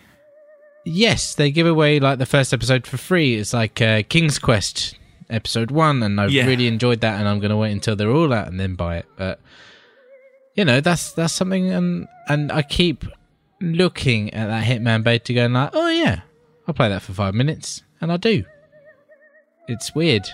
Yes, 0.86 1.36
they 1.36 1.52
give 1.52 1.68
away 1.68 2.00
like 2.00 2.18
the 2.18 2.26
first 2.26 2.54
episode 2.54 2.88
for 2.88 2.98
free. 2.98 3.36
It's 3.36 3.54
like 3.54 3.80
uh, 3.82 4.02
King's 4.10 4.40
Quest 4.40 4.96
episode 5.30 5.72
one, 5.72 6.02
and 6.04 6.20
I've 6.20 6.32
Yeah. 6.32 6.46
really 6.46 6.68
enjoyed 6.68 7.02
that. 7.02 7.20
And 7.20 7.28
I'm 7.28 7.40
going 7.40 7.52
to 7.52 7.58
wait 7.58 7.72
until 7.72 7.96
they're 7.96 8.12
all 8.12 8.34
out 8.34 8.48
and 8.48 8.60
then 8.60 8.76
buy 8.76 8.98
it. 8.98 9.06
But 9.16 9.40
you 10.56 10.66
know, 10.66 10.82
that's 10.82 11.12
that's 11.14 11.34
something, 11.34 11.70
and 11.72 12.08
and 12.28 12.52
I 12.52 12.62
keep 12.64 13.06
looking 13.62 14.34
at 14.34 14.48
that 14.48 14.64
Hitman 14.66 15.04
beta, 15.04 15.34
going 15.34 15.54
like, 15.54 15.72
oh 15.74 15.90
yeah, 15.90 16.22
I'll 16.68 16.74
play 16.74 16.90
that 16.90 17.02
for 17.02 17.14
five 17.14 17.34
minutes, 17.34 17.84
and 18.02 18.12
I 18.12 18.18
do. 18.18 18.44
It's 19.68 19.94
weird. 19.94 20.28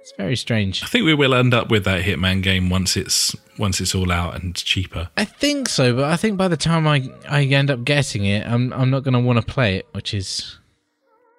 It's 0.00 0.12
very 0.18 0.36
strange. 0.36 0.82
I 0.82 0.86
think 0.86 1.04
we 1.06 1.14
will 1.14 1.34
end 1.34 1.54
up 1.54 1.70
with 1.70 1.84
that 1.84 2.02
Hitman 2.04 2.42
game 2.42 2.68
once 2.68 2.96
it's 2.96 3.34
once 3.58 3.80
it's 3.80 3.94
all 3.94 4.10
out 4.12 4.34
and 4.34 4.54
cheaper. 4.54 5.08
I 5.16 5.24
think 5.24 5.68
so, 5.68 5.94
but 5.94 6.04
I 6.04 6.16
think 6.16 6.36
by 6.36 6.48
the 6.48 6.56
time 6.56 6.86
I 6.86 7.08
I 7.28 7.44
end 7.44 7.70
up 7.70 7.84
getting 7.84 8.24
it, 8.24 8.46
I'm 8.46 8.72
I'm 8.72 8.90
not 8.90 9.02
going 9.02 9.14
to 9.14 9.20
want 9.20 9.38
to 9.38 9.46
play 9.46 9.76
it, 9.76 9.86
which 9.92 10.12
is 10.12 10.58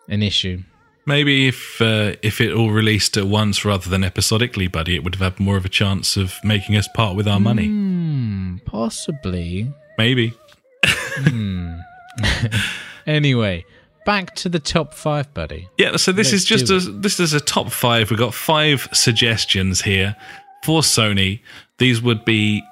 an 0.09 0.23
issue. 0.23 0.63
Maybe 1.07 1.47
if 1.47 1.81
uh, 1.81 2.15
if 2.21 2.41
it 2.41 2.51
all 2.51 2.71
released 2.71 3.15
at 3.15 3.27
once 3.27 3.63
rather 3.63 3.89
than 3.89 4.03
episodically, 4.03 4.67
buddy, 4.67 4.95
it 4.95 5.03
would 5.03 5.15
have 5.15 5.33
had 5.33 5.39
more 5.39 5.55
of 5.57 5.65
a 5.65 5.69
chance 5.69 6.17
of 6.17 6.33
making 6.43 6.75
us 6.75 6.87
part 6.95 7.15
with 7.15 7.27
our 7.27 7.39
money. 7.39 7.67
Hmm, 7.67 8.57
possibly. 8.65 9.71
Maybe. 9.97 10.33
Anyway, 13.07 13.63
back 14.05 14.35
to 14.35 14.49
the 14.49 14.59
top 14.59 14.93
five, 14.93 15.31
buddy. 15.33 15.69
Yeah, 15.77 15.97
so 15.97 16.11
this 16.11 16.31
Let's 16.31 16.43
is 16.43 16.45
just 16.45 16.69
a 16.71 16.79
this 16.79 17.19
is 17.19 17.33
a 17.33 17.39
top 17.39 17.71
five. 17.71 18.09
We've 18.09 18.19
got 18.19 18.33
five 18.33 18.87
suggestions 18.93 19.81
here 19.81 20.15
for 20.63 20.81
Sony. 20.81 21.41
These 21.77 22.01
would 22.01 22.25
be 22.25 22.63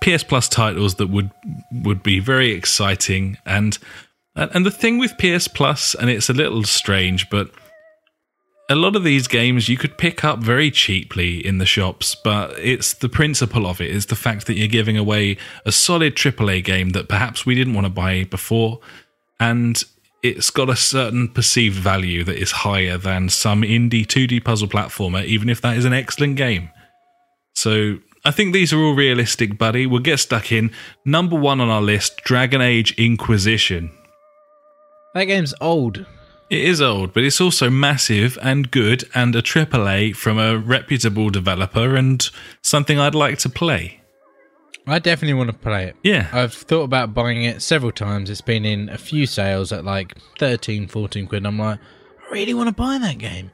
PS 0.00 0.22
Plus 0.22 0.48
titles 0.48 0.96
that 0.96 1.08
would 1.08 1.30
would 1.72 2.02
be 2.02 2.20
very 2.20 2.52
exciting 2.52 3.38
and 3.44 3.76
and 4.36 4.66
the 4.66 4.70
thing 4.70 4.98
with 4.98 5.18
PS 5.18 5.48
Plus, 5.48 5.94
and 5.94 6.10
it's 6.10 6.28
a 6.28 6.34
little 6.34 6.64
strange, 6.64 7.28
but 7.30 7.50
a 8.70 8.74
lot 8.74 8.96
of 8.96 9.04
these 9.04 9.28
games 9.28 9.68
you 9.68 9.76
could 9.76 9.98
pick 9.98 10.24
up 10.24 10.38
very 10.38 10.70
cheaply 10.70 11.44
in 11.44 11.58
the 11.58 11.66
shops, 11.66 12.14
but 12.14 12.58
it's 12.58 12.94
the 12.94 13.08
principle 13.08 13.66
of 13.66 13.80
it 13.80 13.90
is 13.90 14.06
the 14.06 14.16
fact 14.16 14.46
that 14.46 14.54
you're 14.54 14.68
giving 14.68 14.96
away 14.96 15.36
a 15.66 15.72
solid 15.72 16.16
AAA 16.16 16.64
game 16.64 16.90
that 16.90 17.08
perhaps 17.08 17.44
we 17.44 17.54
didn't 17.54 17.74
want 17.74 17.84
to 17.84 17.90
buy 17.90 18.24
before, 18.24 18.80
and 19.38 19.84
it's 20.22 20.48
got 20.48 20.70
a 20.70 20.76
certain 20.76 21.28
perceived 21.28 21.76
value 21.76 22.24
that 22.24 22.38
is 22.38 22.50
higher 22.50 22.96
than 22.96 23.28
some 23.28 23.60
indie 23.60 24.06
2D 24.06 24.42
puzzle 24.42 24.68
platformer, 24.68 25.22
even 25.24 25.50
if 25.50 25.60
that 25.60 25.76
is 25.76 25.84
an 25.84 25.92
excellent 25.92 26.36
game. 26.36 26.70
So 27.54 27.98
I 28.24 28.30
think 28.30 28.54
these 28.54 28.72
are 28.72 28.80
all 28.80 28.94
realistic, 28.94 29.58
buddy. 29.58 29.86
We'll 29.86 30.00
get 30.00 30.18
stuck 30.18 30.50
in. 30.50 30.70
Number 31.04 31.36
one 31.36 31.60
on 31.60 31.68
our 31.68 31.82
list 31.82 32.22
Dragon 32.24 32.62
Age 32.62 32.94
Inquisition. 32.98 33.90
That 35.14 35.24
game's 35.24 35.54
old. 35.60 36.06
It 36.50 36.60
is 36.60 36.82
old, 36.82 37.14
but 37.14 37.22
it's 37.22 37.40
also 37.40 37.70
massive 37.70 38.38
and 38.42 38.70
good 38.70 39.04
and 39.14 39.34
a 39.34 39.42
AAA 39.42 40.14
from 40.14 40.38
a 40.38 40.58
reputable 40.58 41.30
developer 41.30 41.96
and 41.96 42.28
something 42.62 42.98
I'd 42.98 43.14
like 43.14 43.38
to 43.38 43.48
play. 43.48 44.00
I 44.86 44.98
definitely 44.98 45.34
want 45.34 45.50
to 45.50 45.56
play 45.56 45.86
it. 45.86 45.96
Yeah. 46.02 46.28
I've 46.32 46.52
thought 46.52 46.82
about 46.82 47.14
buying 47.14 47.44
it 47.44 47.62
several 47.62 47.92
times. 47.92 48.28
It's 48.28 48.42
been 48.42 48.66
in 48.66 48.90
a 48.90 48.98
few 48.98 49.24
sales 49.26 49.72
at 49.72 49.84
like 49.84 50.18
13, 50.38 50.88
14 50.88 51.26
quid. 51.26 51.46
I'm 51.46 51.58
like, 51.58 51.78
I 51.78 52.32
really 52.32 52.52
want 52.52 52.68
to 52.68 52.74
buy 52.74 52.98
that 52.98 53.18
game. 53.18 53.50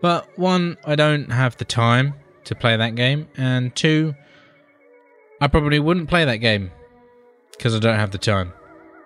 But 0.00 0.36
one, 0.36 0.76
I 0.84 0.96
don't 0.96 1.30
have 1.30 1.56
the 1.56 1.64
time 1.64 2.14
to 2.44 2.54
play 2.54 2.76
that 2.76 2.96
game. 2.96 3.28
And 3.36 3.74
two, 3.76 4.14
I 5.40 5.46
probably 5.46 5.78
wouldn't 5.78 6.08
play 6.08 6.24
that 6.24 6.38
game 6.38 6.72
because 7.52 7.76
I 7.76 7.78
don't 7.78 7.98
have 7.98 8.10
the 8.10 8.18
time. 8.18 8.52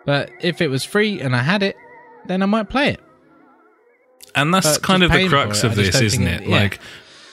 But 0.06 0.30
if 0.40 0.62
it 0.62 0.68
was 0.68 0.84
free 0.84 1.20
and 1.20 1.36
I 1.36 1.42
had 1.42 1.62
it, 1.62 1.76
then 2.28 2.42
I 2.42 2.46
might 2.46 2.68
play 2.68 2.90
it. 2.90 3.00
And 4.34 4.52
that's 4.54 4.78
But 4.78 4.82
kind 4.86 5.02
of 5.02 5.10
the 5.10 5.28
crux 5.28 5.64
of 5.64 5.74
this, 5.74 6.00
isn't 6.00 6.26
it? 6.26 6.42
it- 6.42 6.48
yeah. 6.48 6.56
Like, 6.56 6.78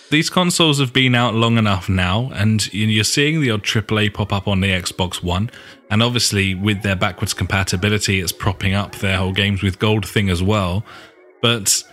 these 0.09 0.30
consoles 0.30 0.80
have 0.80 0.93
been 0.93 1.13
out 1.15 1.34
long 1.35 1.57
enough 1.57 1.89
now, 1.89 2.31
and 2.34 2.72
you- 2.73 2.88
you're 2.88 3.03
seeing 3.03 3.41
the 3.41 3.51
odd 3.51 3.63
AAA 3.63 4.09
pop 4.09 4.31
up 4.34 4.47
on 4.47 4.61
the 4.61 4.69
Xbox 4.69 5.22
One. 5.22 5.49
And 5.91 6.01
obviously, 6.01 6.55
with 6.55 6.81
their 6.81 6.95
backwards 6.95 7.34
compatibility, 7.34 8.19
it's 8.22 8.31
propping 8.31 8.73
up 8.73 8.95
their 8.95 9.17
whole 9.17 9.34
games 9.34 9.61
with 9.61 9.77
gold 9.77 10.07
thing 10.07 10.30
as 10.30 10.41
well. 10.41 10.84
But 11.41 11.84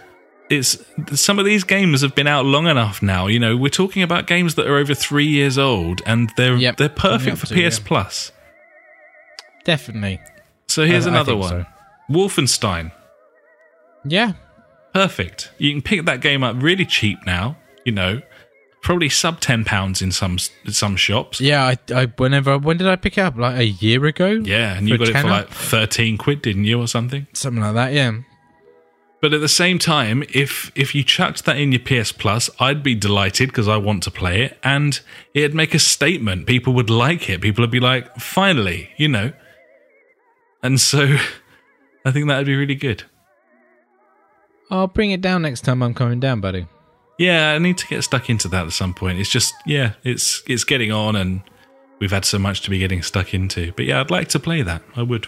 it's 0.48 0.78
some 1.14 1.38
of 1.38 1.44
these 1.44 1.64
games 1.64 2.00
have 2.02 2.14
been 2.14 2.26
out 2.26 2.44
long 2.46 2.66
enough 2.66 3.02
now. 3.02 3.26
You 3.26 3.38
know, 3.38 3.56
we're 3.56 3.68
talking 3.70 4.02
about 4.02 4.26
games 4.26 4.54
that 4.54 4.66
are 4.66 4.76
over 4.76 4.94
three 4.94 5.26
years 5.26 5.58
old, 5.58 6.00
and 6.06 6.30
they're 6.36 6.56
Yep, 6.56 6.76
they're 6.76 6.88
perfect 6.88 7.38
for 7.38 7.46
to, 7.46 7.54
PS 7.54 7.78
yeah. 7.78 7.84
Plus. 7.84 8.32
Definitely. 9.64 10.20
So 10.68 10.84
here's 10.86 11.06
I- 11.06 11.10
I 11.10 11.12
another 11.14 11.32
think 11.32 11.40
one: 11.42 11.50
so. 11.50 11.66
Wolfenstein. 12.12 12.93
Yeah. 14.05 14.32
Perfect. 14.94 15.52
You 15.59 15.72
can 15.72 15.82
pick 15.82 16.05
that 16.05 16.20
game 16.20 16.43
up 16.43 16.56
really 16.59 16.84
cheap 16.84 17.18
now. 17.24 17.56
You 17.84 17.93
know, 17.93 18.22
probably 18.82 19.09
sub 19.09 19.40
ten 19.40 19.64
pounds 19.64 20.02
in 20.02 20.12
some 20.12 20.39
some 20.39 20.97
shops. 20.97 21.40
Yeah, 21.40 21.64
I, 21.64 21.78
I 21.94 22.06
whenever 22.06 22.59
when 22.59 22.76
did 22.76 22.86
I 22.86 22.97
pick 22.97 23.16
it 23.16 23.22
up? 23.22 23.36
Like 23.36 23.56
a 23.56 23.66
year 23.66 24.05
ago? 24.05 24.30
Yeah, 24.30 24.76
and 24.76 24.89
you 24.89 24.98
got 24.98 25.09
it 25.09 25.16
for 25.16 25.28
like 25.28 25.48
thirteen 25.48 26.18
quid, 26.18 26.43
didn't 26.43 26.64
you, 26.64 26.80
or 26.80 26.86
something? 26.86 27.26
Something 27.32 27.62
like 27.62 27.74
that, 27.74 27.93
yeah. 27.93 28.12
But 29.22 29.32
at 29.32 29.40
the 29.40 29.48
same 29.48 29.78
time, 29.78 30.24
if 30.34 30.72
if 30.74 30.94
you 30.94 31.05
chucked 31.05 31.44
that 31.44 31.56
in 31.56 31.70
your 31.72 31.80
PS 31.80 32.10
Plus, 32.12 32.51
I'd 32.59 32.82
be 32.82 32.97
delighted 32.97 33.48
because 33.51 33.68
I 33.68 33.76
want 33.76 34.02
to 34.02 34.10
play 34.10 34.43
it, 34.43 34.59
and 34.64 35.01
it'd 35.32 35.55
make 35.55 35.74
a 35.74 35.78
statement. 35.78 36.47
People 36.47 36.72
would 36.74 36.90
like 36.90 37.30
it. 37.30 37.40
People 37.40 37.62
would 37.62 37.70
be 37.70 37.80
like, 37.80 38.16
"Finally," 38.16 38.90
you 38.97 39.09
know. 39.09 39.32
And 40.60 40.80
so, 40.80 41.16
I 42.04 42.10
think 42.10 42.28
that'd 42.28 42.46
be 42.46 42.56
really 42.56 42.74
good. 42.74 43.04
I'll 44.70 44.86
bring 44.86 45.10
it 45.10 45.20
down 45.20 45.42
next 45.42 45.62
time 45.62 45.82
I'm 45.82 45.94
coming 45.94 46.20
down, 46.20 46.40
buddy. 46.40 46.66
Yeah, 47.18 47.52
I 47.52 47.58
need 47.58 47.78
to 47.78 47.86
get 47.86 48.02
stuck 48.02 48.30
into 48.30 48.48
that 48.48 48.66
at 48.66 48.72
some 48.72 48.94
point. 48.94 49.18
It's 49.18 49.30
just 49.30 49.54
yeah, 49.66 49.92
it's 50.02 50.42
it's 50.48 50.64
getting 50.64 50.90
on, 50.90 51.14
and 51.14 51.42
we've 52.00 52.10
had 52.10 52.24
so 52.24 52.38
much 52.38 52.62
to 52.62 52.70
be 52.70 52.78
getting 52.78 53.02
stuck 53.02 53.34
into. 53.34 53.72
But 53.72 53.84
yeah, 53.84 54.00
I'd 54.00 54.10
like 54.10 54.28
to 54.28 54.40
play 54.40 54.62
that. 54.62 54.82
I 54.96 55.02
would. 55.02 55.26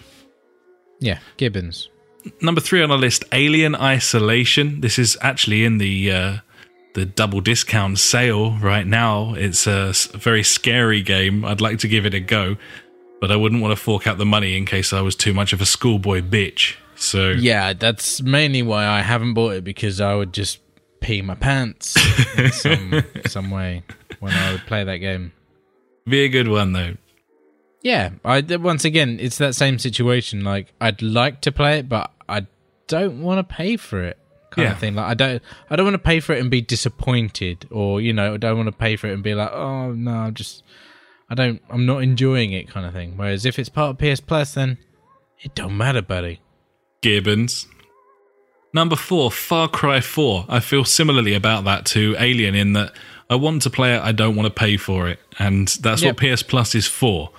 Yeah, 0.99 1.19
Gibbons. 1.37 1.89
Number 2.41 2.61
three 2.61 2.83
on 2.83 2.91
our 2.91 2.97
list, 2.97 3.25
Alien 3.33 3.75
Isolation. 3.75 4.81
This 4.81 4.99
is 4.99 5.19
actually 5.21 5.65
in 5.65 5.77
the 5.77 6.11
uh, 6.11 6.37
the 6.95 7.05
double 7.05 7.41
discount 7.41 7.99
sale 7.99 8.53
right 8.59 8.87
now. 8.87 9.35
It's 9.35 9.67
a 9.67 9.93
very 10.15 10.43
scary 10.43 11.03
game. 11.03 11.45
I'd 11.45 11.61
like 11.61 11.81
to 11.81 11.89
give 11.89 12.07
it 12.07 12.15
a 12.15 12.21
go, 12.21 12.57
but 13.25 13.33
I 13.33 13.37
wouldn't 13.37 13.63
want 13.63 13.73
to 13.73 13.83
fork 13.83 14.07
out 14.07 14.19
the 14.19 14.27
money 14.27 14.55
in 14.55 14.67
case 14.67 14.93
I 14.93 15.01
was 15.01 15.17
too 15.17 15.33
much 15.33 15.55
of 15.55 15.63
a 15.63 15.65
schoolboy 15.65 16.21
bitch. 16.21 16.75
So 16.95 17.31
Yeah, 17.31 17.73
that's 17.73 18.21
mainly 18.21 18.61
why 18.63 18.85
I 18.87 19.01
haven't 19.01 19.33
bought 19.33 19.55
it 19.55 19.65
because 19.65 19.99
I 19.99 20.15
would 20.15 20.35
just 20.35 20.59
pee 21.01 21.23
my 21.23 21.35
pants 21.35 21.97
in 22.39 22.53
some 22.65 23.03
some 23.27 23.51
way 23.51 23.83
when 24.21 24.33
I 24.35 24.53
would 24.53 24.67
play 24.67 24.85
that 24.85 24.99
game. 24.99 25.33
be 26.07 26.21
a 26.25 26.29
good 26.29 26.49
one 26.49 26.75
though. 26.75 26.97
Yeah, 27.81 28.11
I 28.27 28.43
once 28.57 28.85
again 28.85 29.17
it's 29.19 29.39
that 29.39 29.55
same 29.55 29.79
situation. 29.79 30.45
Like 30.45 30.75
I'd 30.83 31.01
like 31.01 31.41
to 31.43 31.51
play 31.53 31.79
it, 31.79 31.89
but 31.89 32.11
I 32.29 32.47
don't 32.89 33.23
want 33.23 33.39
to 33.49 33.55
pay 33.55 33.79
for 33.79 34.03
it. 34.03 34.19
Kind 34.51 34.67
Yeah. 34.67 34.73
of 34.73 34.79
thing. 34.79 34.95
Like 34.97 35.07
I 35.07 35.15
don't, 35.15 35.43
I 35.71 35.77
don't 35.77 35.87
want 35.87 35.95
to 35.95 35.99
pay 36.11 36.21
for 36.21 36.35
it 36.35 36.41
and 36.43 36.51
be 36.51 36.61
disappointed, 36.61 37.67
or 37.71 38.03
you 38.03 38.13
know, 38.13 38.35
I 38.35 38.37
don't 38.37 38.57
want 38.59 38.69
to 38.69 38.73
pay 38.87 38.97
for 38.97 39.07
it 39.09 39.15
and 39.15 39.23
be 39.23 39.35
like, 39.35 39.51
oh 39.51 39.93
no, 39.93 40.11
I'm 40.13 40.35
just, 40.35 40.63
I 41.29 41.35
don't, 41.35 41.63
I'm 41.71 41.87
not 41.87 42.03
enjoying 42.03 42.53
it, 42.53 42.69
kind 42.69 42.87
of 42.87 42.93
thing. 42.93 43.17
Whereas 43.17 43.45
if 43.47 43.59
it's 43.59 43.69
part 43.69 43.91
of 43.91 43.99
PS 43.99 44.21
Plus, 44.21 44.55
then 44.55 44.79
it 45.41 45.55
don't 45.55 45.77
matter, 45.77 46.03
buddy. 46.03 46.41
Gibbons. 47.01 47.67
Number 48.73 48.97
four, 48.97 49.31
Far 49.31 49.69
Cry 49.69 50.01
4. 50.01 50.47
I 50.49 50.61
feel 50.61 50.85
similarly 50.85 51.35
about 51.35 51.65
that 51.65 51.87
to 51.87 52.17
Alien 52.19 52.55
in 52.55 52.73
that 52.73 52.93
I 53.31 53.37
want 53.37 53.63
to 53.63 53.71
play 53.71 53.95
it, 53.95 54.03
I 54.03 54.13
don't 54.13 54.35
want 54.37 54.47
to 54.47 54.53
pay 54.53 54.77
for 54.77 55.09
it. 55.09 55.19
And 55.39 55.69
that's 55.81 56.03
Yep. 56.03 56.21
what 56.21 56.35
PS 56.37 56.43
Plus 56.43 56.75
is 56.75 56.87
for. 56.87 57.31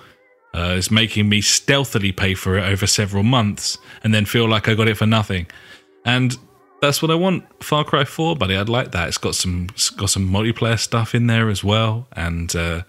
Uh, 0.54 0.74
it's 0.78 0.90
making 0.90 1.28
me 1.28 1.42
stealthily 1.42 2.10
pay 2.12 2.32
for 2.34 2.56
it 2.56 2.62
over 2.64 2.86
several 2.86 3.22
months 3.22 3.76
and 4.02 4.14
then 4.14 4.24
feel 4.24 4.48
like 4.48 4.68
I 4.68 4.74
got 4.74 4.88
it 4.88 4.96
for 4.96 5.04
nothing. 5.06 5.46
And 6.06 6.34
that's 6.80 7.02
what 7.02 7.10
I 7.10 7.14
want. 7.14 7.44
Far 7.62 7.84
Cry 7.84 8.04
4, 8.04 8.36
buddy. 8.36 8.56
I'd 8.56 8.70
like 8.70 8.92
that. 8.92 9.08
It's 9.08 9.18
got 9.18 9.34
some 9.34 9.66
it's 9.72 9.90
got 9.90 10.08
some 10.08 10.26
multiplayer 10.30 10.78
stuff 10.78 11.14
in 11.14 11.26
there 11.26 11.50
as 11.50 11.62
well. 11.62 12.08
And 12.12 12.54
uh, 12.56 12.82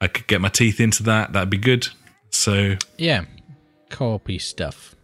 I 0.00 0.08
could 0.08 0.26
get 0.26 0.40
my 0.40 0.48
teeth 0.48 0.80
into 0.80 1.02
that. 1.04 1.32
That'd 1.32 1.50
be 1.50 1.56
good. 1.58 1.88
So 2.30 2.76
Yeah, 2.98 3.24
copy 3.88 4.38
stuff. 4.38 4.94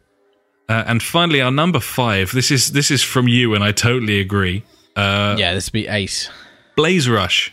uh, 0.69 0.85
and 0.87 1.03
finally, 1.03 1.41
our 1.41 1.51
number 1.51 1.81
five. 1.81 2.33
This 2.33 2.51
is 2.51 2.73
this 2.73 2.91
is 2.91 3.03
from 3.03 3.29
you, 3.29 3.55
and 3.55 3.65
I 3.65 3.73
totally 3.73 4.21
agree. 4.21 4.65
Uh, 4.97 5.37
yeah, 5.39 5.55
this 5.55 5.67
would 5.69 5.73
be 5.73 5.89
ace. 5.89 6.29
Blaze 6.77 7.09
Rush. 7.09 7.53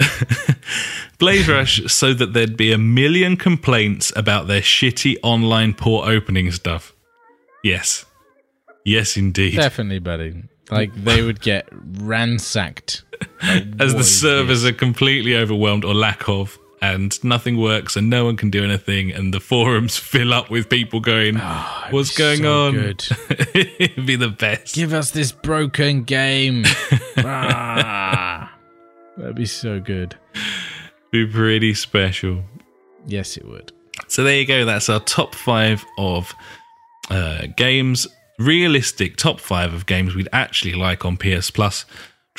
Blaze 1.18 1.48
Rush, 1.48 1.82
so 1.92 2.14
that 2.14 2.32
there'd 2.32 2.56
be 2.56 2.72
a 2.72 2.78
million 2.78 3.36
complaints 3.36 4.12
about 4.16 4.46
their 4.46 4.62
shitty 4.62 5.16
online 5.22 5.74
port 5.74 6.08
opening 6.08 6.50
stuff. 6.50 6.94
Yes, 7.62 8.06
yes, 8.84 9.16
indeed. 9.16 9.56
Definitely, 9.56 9.98
buddy. 9.98 10.42
Like 10.70 10.94
they 10.94 11.22
would 11.22 11.40
get 11.40 11.68
ransacked 11.72 13.02
As 13.80 13.92
the 13.94 14.04
servers 14.04 14.62
this? 14.62 14.70
are 14.70 14.74
completely 14.74 15.34
overwhelmed 15.36 15.84
or 15.84 15.94
lack 15.94 16.28
of, 16.28 16.58
and 16.82 17.22
nothing 17.22 17.56
works, 17.58 17.96
and 17.96 18.08
no 18.08 18.24
one 18.24 18.36
can 18.36 18.50
do 18.50 18.64
anything, 18.64 19.10
and 19.10 19.34
the 19.34 19.40
forums 19.40 19.96
fill 19.98 20.32
up 20.32 20.50
with 20.50 20.68
people 20.68 21.00
going, 21.00 21.36
"What's 21.90 22.16
going 22.16 22.42
so 22.42 22.66
on?" 22.68 22.74
It'd 23.54 24.06
be 24.06 24.16
the 24.16 24.28
best. 24.28 24.74
Give 24.74 24.92
us 24.94 25.10
this 25.10 25.32
broken 25.32 26.04
game. 26.04 26.64
Ah. 27.22 28.50
That'd 29.18 29.36
be 29.36 29.44
so 29.44 29.78
good. 29.78 30.16
be 31.10 31.26
pretty 31.26 31.74
special. 31.74 32.42
Yes, 33.06 33.36
it 33.36 33.46
would. 33.46 33.72
So 34.08 34.24
there 34.24 34.36
you 34.38 34.46
go. 34.46 34.64
That's 34.64 34.88
our 34.88 35.00
top 35.00 35.34
five 35.34 35.84
of 35.98 36.32
uh, 37.10 37.42
games, 37.56 38.06
realistic 38.38 39.16
top 39.16 39.38
five 39.38 39.74
of 39.74 39.84
games 39.84 40.14
we'd 40.14 40.28
actually 40.32 40.72
like 40.74 41.04
on 41.04 41.18
PS 41.18 41.50
Plus. 41.50 41.84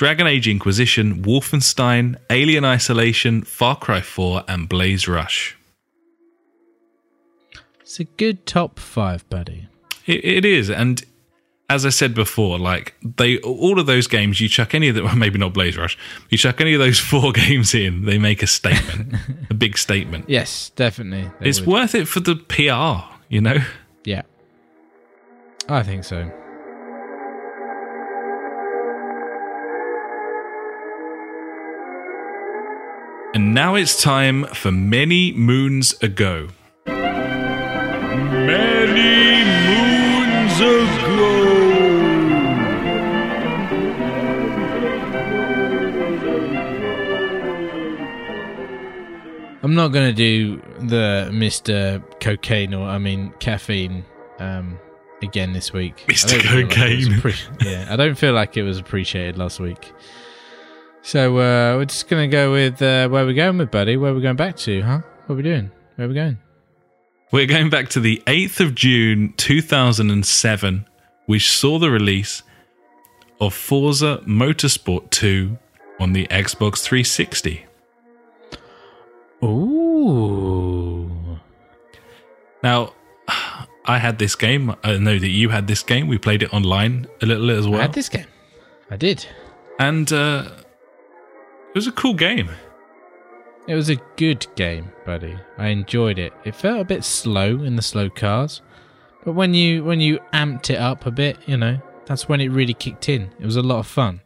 Dragon 0.02 0.26
Age 0.26 0.48
Inquisition, 0.48 1.22
Wolfenstein, 1.22 2.16
Alien 2.32 2.66
Isolation, 2.66 3.44
Far 3.44 3.76
Cry 3.76 4.02
4, 4.02 4.44
and 4.48 4.68
Blaze 4.68 5.08
Rush. 5.08 5.56
It's 7.82 8.00
a 8.00 8.06
good 8.06 8.48
top 8.48 8.80
five, 8.80 9.30
buddy. 9.30 9.68
It, 10.08 10.26
it 10.26 10.44
is, 10.44 10.72
and 10.72 11.04
as 11.70 11.86
I 11.86 11.90
said 11.90 12.16
before, 12.16 12.58
like 12.58 12.96
they 13.04 13.38
all 13.42 13.80
of 13.80 13.86
those 13.86 14.08
games, 14.08 14.42
you 14.42 14.50
chuck 14.50 14.74
any 14.74 14.88
of 14.88 14.96
them, 14.96 15.06
well, 15.06 15.16
maybe 15.16 15.38
not 15.38 15.54
Blaze 15.54 15.78
Rush, 15.78 15.96
you 16.32 16.38
chuck 16.40 16.60
any 16.62 16.74
of 16.74 16.80
those 16.80 16.98
four 17.12 17.32
games 17.32 17.76
in, 17.76 18.06
they 18.06 18.18
make 18.18 18.42
a 18.42 18.48
statement, 18.48 19.14
a 19.52 19.54
big 19.54 19.78
statement. 19.78 20.26
Yes, 20.28 20.72
definitely. 20.76 21.30
It's 21.42 21.60
would. 21.60 21.70
worth 21.70 21.94
it 21.94 22.08
for 22.08 22.22
the 22.22 22.38
PR, 22.38 23.08
you 23.30 23.40
know. 23.40 23.60
Yeah. 24.04 24.24
I 25.70 25.84
think 25.84 26.06
so. 26.06 26.32
And 33.34 33.54
now 33.54 33.76
it's 33.76 34.02
time 34.02 34.44
for 34.48 34.72
many 34.72 35.32
moons 35.32 35.94
ago. 36.02 36.50
Many 36.86 37.22
moons 39.68 40.60
ago. 40.60 41.48
I'm 49.64 49.76
not 49.76 49.90
going 49.90 50.08
to 50.08 50.14
do 50.14 50.58
the 50.88 51.30
Mr. 51.32 52.04
Cocaine 52.20 52.74
or, 52.74 52.88
I 52.88 52.98
mean, 52.98 53.32
caffeine 53.40 54.04
um, 54.40 54.80
again 55.22 55.54
this 55.54 55.72
week. 55.72 56.04
Mr. 56.08 56.30
don't 56.30 56.64
like 56.64 56.66
it 56.66 56.70
Cocaine. 56.70 57.08
appre- 57.14 57.64
yeah, 57.64 57.88
I 57.90 57.96
don't 57.96 58.16
feel 58.16 58.34
like 58.34 58.58
it 58.58 58.64
was 58.64 58.80
appreciated 58.80 59.38
last 59.38 59.60
week. 59.60 59.94
So 61.04 61.38
uh, 61.38 61.78
we're 61.78 61.86
just 61.86 62.08
going 62.08 62.30
to 62.30 62.36
go 62.36 62.52
with 62.52 62.82
uh, 62.82 63.10
where 63.10 63.26
we're 63.26 63.34
going 63.34 63.58
with, 63.58 63.72
buddy. 63.72 63.98
Where 63.98 64.14
we're 64.14 64.22
going 64.22 64.36
back 64.36 64.56
to, 64.58 64.82
huh? 64.82 65.00
What 65.26 65.34
are 65.34 65.38
we 65.38 65.44
doing? 65.44 65.72
Where 65.96 66.06
are 66.06 66.10
we 66.10 66.16
going? 66.16 66.38
We're 67.32 67.48
going 67.48 67.70
back 67.70 67.90
to 67.90 68.00
the 68.00 68.22
8th 68.28 68.60
of 68.60 68.76
June 68.76 69.34
2007, 69.38 70.86
which 71.26 71.50
saw 71.50 71.80
the 71.80 71.90
release 71.90 72.44
of 73.40 73.54
Forza 73.54 74.22
Motorsport 74.28 75.10
2 75.10 75.58
on 76.00 76.14
the 76.14 76.28
Xbox 76.28 76.84
360. 76.84 77.66
Ooh. 79.44 81.40
Now, 82.64 82.94
I 83.86 83.98
had 83.98 84.20
this 84.20 84.36
game. 84.36 84.76
I 84.84 84.98
know 84.98 85.18
that 85.18 85.30
you 85.30 85.50
had 85.50 85.68
this 85.68 85.82
game. 85.84 86.08
We 86.08 86.18
played 86.20 86.44
it 86.44 86.54
online 86.54 87.08
a 87.22 87.26
little 87.26 87.48
bit 87.48 87.58
as 87.58 87.66
I 87.66 87.70
well. 87.70 87.82
had 87.82 87.94
this 87.94 88.10
game. 88.10 88.28
I 88.92 88.98
did. 88.98 89.26
and 89.80 90.12
uh, 90.12 90.50
it 91.72 91.76
was 91.76 91.88
a 91.88 91.92
cool 91.94 92.14
game. 92.14 92.50
It 93.68 93.76
was 93.76 93.90
a 93.90 93.96
good 94.18 94.46
game, 94.56 94.92
buddy. 95.06 95.38
I 95.58 95.68
enjoyed 95.68 96.20
it. 96.20 96.34
It 96.44 96.56
felt 96.56 96.82
a 96.82 96.86
bit 96.86 97.06
slow 97.06 97.62
in 97.64 97.78
the 97.78 97.82
slow 97.82 98.10
cars, 98.10 98.62
but 99.24 99.34
when 99.34 99.54
you 99.54 99.84
when 99.84 100.02
you 100.02 100.20
amped 100.34 100.70
it 100.70 100.80
up 100.80 101.06
a 101.06 101.12
bit, 101.12 101.38
you 101.46 101.56
know, 101.58 101.80
that's 102.06 102.28
when 102.28 102.42
it 102.42 102.50
really 102.50 102.74
kicked 102.74 103.08
in. 103.08 103.32
It 103.40 103.46
was 103.46 103.56
a 103.56 103.62
lot 103.62 103.80
of 103.80 103.88
fun. 103.88 104.22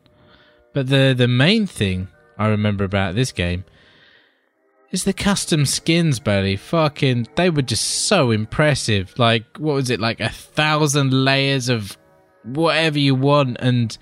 But 0.73 0.87
the 0.87 1.13
the 1.15 1.27
main 1.27 1.67
thing 1.67 2.07
I 2.37 2.47
remember 2.47 2.83
about 2.83 3.13
this 3.13 3.31
game 3.31 3.65
is 4.91 5.03
the 5.03 5.13
custom 5.13 5.65
skins, 5.65 6.19
buddy. 6.19 6.55
Fucking, 6.55 7.27
they 7.35 7.49
were 7.49 7.61
just 7.61 8.07
so 8.07 8.31
impressive. 8.31 9.13
Like, 9.17 9.43
what 9.57 9.75
was 9.75 9.89
it? 9.89 9.99
Like 9.99 10.19
a 10.21 10.29
thousand 10.29 11.11
layers 11.13 11.69
of 11.69 11.97
whatever 12.43 12.97
you 12.97 13.13
want, 13.13 13.57
and 13.59 13.97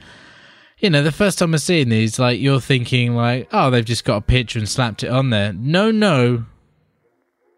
you 0.84 0.90
know, 0.90 1.02
the 1.02 1.14
first 1.14 1.40
time 1.40 1.54
I 1.54 1.58
seen 1.58 1.88
these, 1.88 2.20
like 2.20 2.42
you're 2.42 2.60
thinking, 2.60 3.16
like, 3.16 3.48
oh, 3.54 3.70
they've 3.70 3.86
just 3.86 4.04
got 4.04 4.18
a 4.18 4.22
picture 4.22 4.60
and 4.60 4.68
slapped 4.68 5.02
it 5.02 5.08
on 5.08 5.30
there. 5.30 5.54
No, 5.54 5.92
no. 5.92 6.44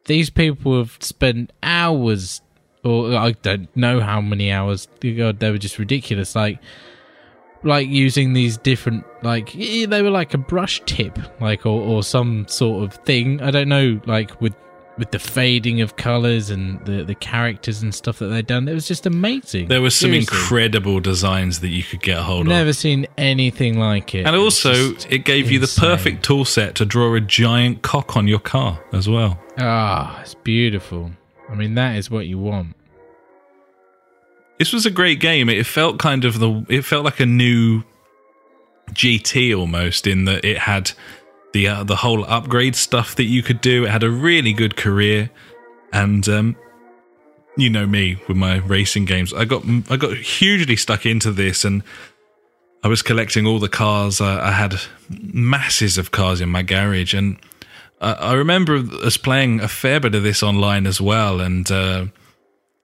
These 0.05 0.29
people 0.29 0.77
have 0.77 0.95
spent 0.99 1.51
hours, 1.63 2.41
or 2.83 3.15
I 3.15 3.31
don't 3.31 3.75
know 3.75 3.99
how 3.99 4.21
many 4.21 4.51
hours. 4.51 4.87
God, 5.01 5.39
they 5.39 5.49
were 5.49 5.57
just 5.57 5.79
ridiculous. 5.79 6.35
Like, 6.35 6.59
like 7.63 7.87
using 7.87 8.33
these 8.33 8.57
different, 8.57 9.03
like 9.23 9.53
they 9.53 10.01
were 10.03 10.11
like 10.11 10.35
a 10.35 10.37
brush 10.37 10.83
tip, 10.85 11.17
like 11.41 11.65
or 11.65 11.81
or 11.81 12.03
some 12.03 12.47
sort 12.47 12.83
of 12.83 12.93
thing. 13.05 13.41
I 13.41 13.49
don't 13.49 13.69
know, 13.69 13.99
like 14.05 14.39
with 14.39 14.53
with 14.97 15.11
the 15.11 15.19
fading 15.19 15.81
of 15.81 15.95
colors 15.97 16.49
and 16.49 16.83
the 16.85 17.03
the 17.03 17.15
characters 17.15 17.81
and 17.81 17.93
stuff 17.93 18.19
that 18.19 18.27
they'd 18.27 18.47
done. 18.47 18.67
It 18.67 18.73
was 18.73 18.87
just 18.87 19.05
amazing. 19.05 19.67
There 19.67 19.81
were 19.81 19.89
some 19.89 20.11
Seriously. 20.11 20.37
incredible 20.37 20.99
designs 20.99 21.59
that 21.59 21.67
you 21.69 21.83
could 21.83 22.01
get 22.01 22.17
a 22.19 22.23
hold 22.23 22.47
Never 22.47 22.53
of. 22.53 22.59
Never 22.65 22.73
seen 22.73 23.07
anything 23.17 23.77
like 23.77 24.15
it. 24.15 24.25
And 24.25 24.35
It's 24.35 24.41
also, 24.65 24.95
it 25.09 25.25
gave 25.25 25.51
you 25.51 25.59
the 25.59 25.73
perfect 25.79 26.23
tool 26.23 26.45
set 26.45 26.75
to 26.75 26.85
draw 26.85 27.13
a 27.15 27.21
giant 27.21 27.81
cock 27.81 28.15
on 28.15 28.27
your 28.27 28.39
car 28.39 28.79
as 28.93 29.09
well. 29.09 29.39
Ah, 29.59 30.21
it's 30.21 30.33
beautiful. 30.35 31.11
I 31.49 31.55
mean, 31.55 31.75
that 31.75 31.95
is 31.97 32.09
what 32.09 32.25
you 32.27 32.39
want. 32.39 32.75
This 34.57 34.71
was 34.71 34.85
a 34.85 34.91
great 34.91 35.19
game. 35.19 35.49
It 35.49 35.65
felt 35.65 35.99
kind 35.99 36.23
of 36.23 36.39
the. 36.39 36.65
It 36.69 36.83
felt 36.83 37.03
like 37.03 37.19
a 37.19 37.25
new 37.25 37.83
GT 38.91 39.57
almost 39.57 40.07
in 40.07 40.25
that 40.25 40.45
it 40.45 40.59
had 40.59 40.91
the 41.55 41.69
uh, 41.69 41.83
the 41.85 41.95
whole 41.95 42.25
upgrade 42.25 42.75
stuff 42.75 43.15
that 43.15 43.23
you 43.23 43.41
could 43.41 43.61
do. 43.61 43.85
It 43.85 43.89
had 43.89 44.03
a 44.03 44.11
really 44.11 44.51
good 44.51 44.75
career, 44.75 45.31
and 45.93 46.27
um, 46.27 46.57
you 47.55 47.69
know 47.69 47.87
me 47.87 48.17
with 48.27 48.35
my 48.35 48.57
racing 48.57 49.05
games. 49.05 49.33
I 49.33 49.45
got 49.45 49.63
I 49.89 49.95
got 49.95 50.17
hugely 50.17 50.75
stuck 50.75 51.05
into 51.05 51.31
this, 51.31 51.63
and 51.63 51.81
I 52.83 52.89
was 52.89 53.01
collecting 53.01 53.47
all 53.47 53.59
the 53.59 53.69
cars. 53.69 54.19
I, 54.19 54.49
I 54.49 54.51
had 54.51 54.75
masses 55.09 55.97
of 55.97 56.11
cars 56.11 56.41
in 56.41 56.49
my 56.49 56.61
garage, 56.61 57.13
and 57.13 57.37
I, 58.01 58.11
I 58.13 58.33
remember 58.33 58.83
us 59.01 59.15
playing 59.15 59.61
a 59.61 59.69
fair 59.69 60.01
bit 60.01 60.13
of 60.13 60.23
this 60.23 60.43
online 60.43 60.85
as 60.85 61.01
well, 61.01 61.39
and. 61.39 61.71
Uh, 61.71 62.05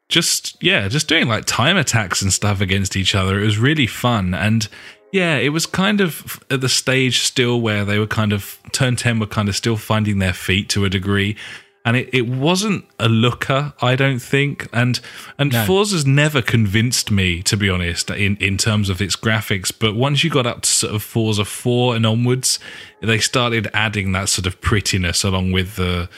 just 0.07 0.61
yeah, 0.61 0.89
just 0.89 1.07
doing 1.07 1.29
like 1.29 1.45
time 1.45 1.77
attacks 1.77 2.21
and 2.21 2.33
stuff 2.33 2.59
against 2.59 2.97
each 2.97 3.15
other. 3.15 3.39
It 3.39 3.45
was 3.45 3.57
really 3.57 3.87
fun, 3.87 4.33
and 4.33 4.67
yeah, 5.11 5.37
it 5.37 5.49
was 5.49 5.65
kind 5.65 6.01
of 6.01 6.43
at 6.49 6.61
the 6.61 6.69
stage 6.69 7.19
still 7.19 7.59
where 7.59 7.85
they 7.85 7.99
were 7.99 8.07
kind 8.07 8.33
of 8.33 8.59
turn 8.71 8.95
ten 8.95 9.19
were 9.19 9.27
kind 9.27 9.49
of 9.49 9.55
still 9.55 9.77
finding 9.77 10.19
their 10.19 10.33
feet 10.33 10.69
to 10.69 10.85
a 10.85 10.89
degree, 10.89 11.35
and 11.83 11.97
it, 11.97 12.09
it 12.13 12.27
wasn't 12.27 12.85
a 12.99 13.09
looker, 13.09 13.73
I 13.81 13.95
don't 13.95 14.19
think, 14.19 14.67
and 14.71 14.99
and 15.37 15.51
No. 15.51 15.65
Forza's 15.65 16.05
never 16.05 16.41
convinced 16.41 17.11
me 17.11 17.41
to 17.43 17.57
be 17.57 17.69
honest 17.69 18.09
in 18.09 18.37
in 18.37 18.57
terms 18.57 18.89
of 18.89 19.01
its 19.01 19.15
graphics. 19.15 19.71
But 19.77 19.95
once 19.95 20.23
you 20.23 20.29
got 20.29 20.45
up 20.45 20.61
to 20.61 20.69
sort 20.69 20.95
of 20.95 21.03
Forza 21.03 21.45
four 21.45 21.95
and 21.95 22.05
onwards, 22.05 22.59
they 23.01 23.19
started 23.19 23.69
adding 23.73 24.11
that 24.13 24.29
sort 24.29 24.45
of 24.45 24.61
prettiness 24.61 25.23
along 25.23 25.51
with 25.51 25.75
the 25.75 26.09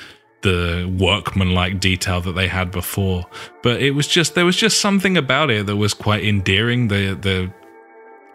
the 0.42 0.94
workmanlike 1.00 1.80
detail 1.80 2.20
that 2.20 2.34
they 2.34 2.50
had 2.50 2.70
before. 2.70 3.26
But 3.62 3.82
it 3.82 3.92
was 3.92 4.08
just 4.08 4.36
there 4.36 4.46
was 4.46 4.58
just 4.58 4.82
something 4.82 5.18
about 5.18 5.50
it 5.50 5.66
that 5.66 5.78
was 5.78 5.94
quite 5.94 6.24
endearing. 6.24 6.90
The 6.90 7.14
the 7.20 7.52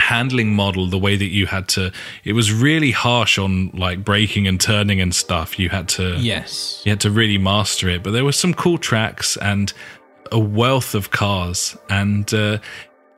handling 0.01 0.55
model, 0.55 0.87
the 0.87 0.99
way 0.99 1.17
that 1.17 1.27
you 1.27 1.47
had 1.47 1.69
to 1.69 1.93
it 2.25 2.33
was 2.33 2.53
really 2.53 2.91
harsh 2.93 3.39
on 3.39 3.71
like 3.75 4.05
braking 4.05 4.47
and 4.47 4.61
turning 4.61 5.01
and 5.01 5.15
stuff. 5.15 5.59
You 5.59 5.69
had 5.69 5.89
to 5.91 6.17
Yes. 6.19 6.83
you 6.85 6.91
had 6.93 7.01
to 7.01 7.11
really 7.11 7.39
master 7.39 7.89
it. 7.89 8.03
But 8.03 8.13
there 8.13 8.25
were 8.25 8.33
some 8.33 8.55
cool 8.55 8.79
tracks 8.79 9.37
and 9.37 9.73
a 10.31 10.39
wealth 10.39 10.95
of 10.95 11.11
cars, 11.11 11.77
and 11.89 12.33
uh, 12.35 12.59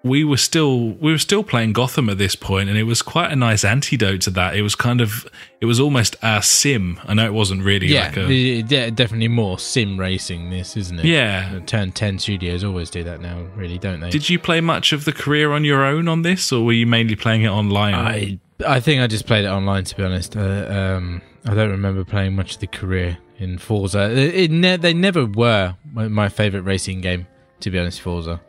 we 0.02 0.24
were 0.24 0.36
still 0.36 0.90
we 0.92 1.12
were 1.12 1.18
still 1.18 1.42
playing 1.42 1.72
Gotham 1.72 2.08
at 2.08 2.18
this 2.18 2.34
point, 2.34 2.68
and 2.68 2.78
it 2.78 2.84
was 2.84 3.02
quite 3.02 3.30
a 3.30 3.36
nice 3.36 3.64
antidote 3.64 4.22
to 4.22 4.30
that. 4.30 4.56
It 4.56 4.62
was 4.62 4.74
kind 4.74 5.00
of 5.00 5.26
it 5.60 5.66
was 5.66 5.78
almost 5.78 6.16
a 6.22 6.42
sim. 6.42 6.98
I 7.04 7.14
know 7.14 7.26
it 7.26 7.34
wasn't 7.34 7.62
really 7.62 7.88
Yeah, 7.88 8.06
like 8.06 8.16
a 8.16 8.90
definitely 8.90 9.28
more 9.28 9.58
sim 9.58 9.98
racing. 9.98 10.50
This 10.50 10.76
isn't 10.76 11.00
it? 11.00 11.04
Yeah. 11.04 11.60
Turn 11.66 11.92
Ten 11.92 12.18
Studios 12.18 12.64
always 12.64 12.88
do 12.90 13.04
that 13.04 13.20
now, 13.20 13.40
really, 13.54 13.78
don't 13.78 14.00
they? 14.00 14.10
Did 14.10 14.28
you 14.30 14.38
play 14.38 14.60
much 14.60 14.92
of 14.92 15.04
the 15.04 15.12
career 15.12 15.52
on 15.52 15.64
your 15.64 15.84
own 15.84 16.08
on 16.08 16.22
this, 16.22 16.50
or 16.52 16.64
were 16.64 16.72
you 16.72 16.86
mainly 16.86 17.16
playing 17.16 17.42
it 17.42 17.48
online? 17.48 17.94
I 17.94 18.38
I 18.66 18.80
think 18.80 19.02
I 19.02 19.06
just 19.06 19.26
played 19.26 19.44
it 19.44 19.48
online 19.48 19.84
to 19.84 19.96
be 19.96 20.02
honest. 20.02 20.36
Uh, 20.36 20.66
um, 20.96 21.22
I 21.46 21.54
don't 21.54 21.70
remember 21.70 22.04
playing 22.04 22.36
much 22.36 22.54
of 22.54 22.60
the 22.60 22.66
career 22.66 23.18
in 23.38 23.58
Forza. 23.58 24.10
It, 24.10 24.34
it 24.34 24.50
ne- 24.50 24.76
they 24.76 24.92
never 24.94 25.24
were 25.26 25.76
my, 25.92 26.08
my 26.08 26.28
favorite 26.28 26.62
racing 26.62 27.00
game. 27.00 27.26
To 27.60 27.70
be 27.70 27.78
honest, 27.78 28.00
Forza. 28.00 28.40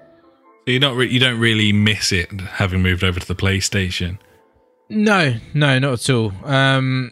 So 0.66 0.72
you're 0.72 0.80
not 0.80 0.96
re- 0.96 1.10
you 1.10 1.20
don't 1.20 1.40
really 1.40 1.74
miss 1.74 2.12
it 2.12 2.30
having 2.40 2.82
moved 2.82 3.04
over 3.04 3.20
to 3.20 3.28
the 3.28 3.36
PlayStation. 3.36 4.18
No, 4.90 5.36
no, 5.54 5.80
not 5.80 5.94
at 5.94 6.10
all. 6.10 6.34
Um. 6.44 7.12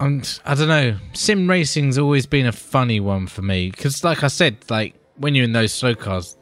I'm, 0.00 0.20
I 0.44 0.54
don't 0.56 0.66
know. 0.66 0.96
Sim 1.12 1.48
racing's 1.48 1.96
always 1.96 2.26
been 2.26 2.46
a 2.46 2.52
funny 2.52 2.98
one 2.98 3.28
for 3.28 3.42
me 3.42 3.70
because, 3.70 4.02
like 4.02 4.24
I 4.24 4.28
said, 4.28 4.56
like 4.68 4.94
when 5.16 5.36
you're 5.36 5.44
in 5.44 5.52
those 5.52 5.72
slow 5.72 5.94
cars, 5.94 6.36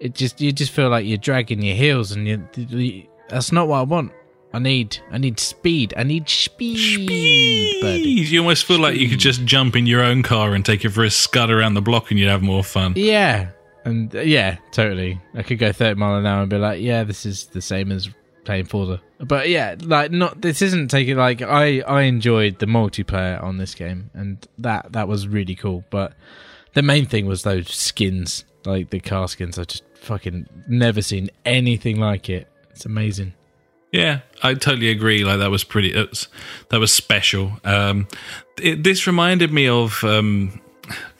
it 0.00 0.14
just 0.14 0.40
you 0.40 0.52
just 0.52 0.72
feel 0.72 0.88
like 0.88 1.04
you're 1.04 1.18
dragging 1.18 1.60
your 1.60 1.76
heels, 1.76 2.12
and 2.12 2.26
you, 2.26 2.48
you 2.56 3.06
that's 3.28 3.52
not 3.52 3.68
what 3.68 3.78
I 3.80 3.82
want. 3.82 4.12
I 4.54 4.60
need 4.60 4.98
I 5.10 5.18
need 5.18 5.40
speed. 5.40 5.94
I 5.96 6.04
need 6.04 6.28
speed, 6.28 7.82
buddy. 7.82 8.02
You 8.02 8.38
almost 8.40 8.64
feel 8.66 8.78
like 8.78 8.96
you 8.96 9.08
could 9.08 9.18
just 9.18 9.44
jump 9.44 9.74
in 9.74 9.84
your 9.84 10.00
own 10.00 10.22
car 10.22 10.54
and 10.54 10.64
take 10.64 10.84
it 10.84 10.90
for 10.90 11.02
a 11.02 11.10
scud 11.10 11.50
around 11.50 11.74
the 11.74 11.82
block, 11.82 12.12
and 12.12 12.20
you'd 12.20 12.28
have 12.28 12.42
more 12.42 12.62
fun. 12.62 12.92
Yeah, 12.94 13.48
And 13.84 14.14
uh, 14.14 14.20
yeah, 14.20 14.58
totally. 14.70 15.20
I 15.34 15.42
could 15.42 15.58
go 15.58 15.72
30 15.72 15.98
mile 15.98 16.14
an 16.16 16.24
hour 16.26 16.40
and 16.42 16.48
be 16.48 16.56
like, 16.56 16.80
yeah, 16.80 17.02
this 17.02 17.26
is 17.26 17.46
the 17.46 17.60
same 17.60 17.90
as 17.90 18.08
playing 18.44 18.66
Forza. 18.66 19.00
But 19.18 19.48
yeah, 19.48 19.74
like 19.80 20.12
not 20.12 20.40
this 20.40 20.62
isn't 20.62 20.88
taking 20.88 21.16
like 21.16 21.42
I 21.42 21.80
I 21.80 22.02
enjoyed 22.02 22.60
the 22.60 22.66
multiplayer 22.66 23.42
on 23.42 23.56
this 23.56 23.74
game 23.74 24.10
and 24.14 24.46
that 24.58 24.92
that 24.92 25.08
was 25.08 25.26
really 25.26 25.56
cool. 25.56 25.84
But 25.90 26.12
the 26.74 26.82
main 26.82 27.06
thing 27.06 27.26
was 27.26 27.42
those 27.42 27.74
skins, 27.74 28.44
like 28.64 28.90
the 28.90 29.00
car 29.00 29.26
skins. 29.26 29.58
I 29.58 29.64
just 29.64 29.82
fucking 29.96 30.46
never 30.68 31.02
seen 31.02 31.30
anything 31.44 31.98
like 31.98 32.28
it. 32.28 32.46
It's 32.70 32.86
amazing. 32.86 33.34
Yeah, 33.94 34.20
I 34.42 34.54
totally 34.54 34.88
agree. 34.90 35.24
Like 35.24 35.38
that 35.38 35.50
was 35.50 35.62
pretty. 35.62 35.94
It 35.94 36.10
was, 36.10 36.28
that 36.70 36.80
was 36.80 36.92
special. 36.92 37.52
Um, 37.64 38.08
it, 38.60 38.82
this 38.82 39.06
reminded 39.06 39.52
me 39.52 39.68
of 39.68 40.00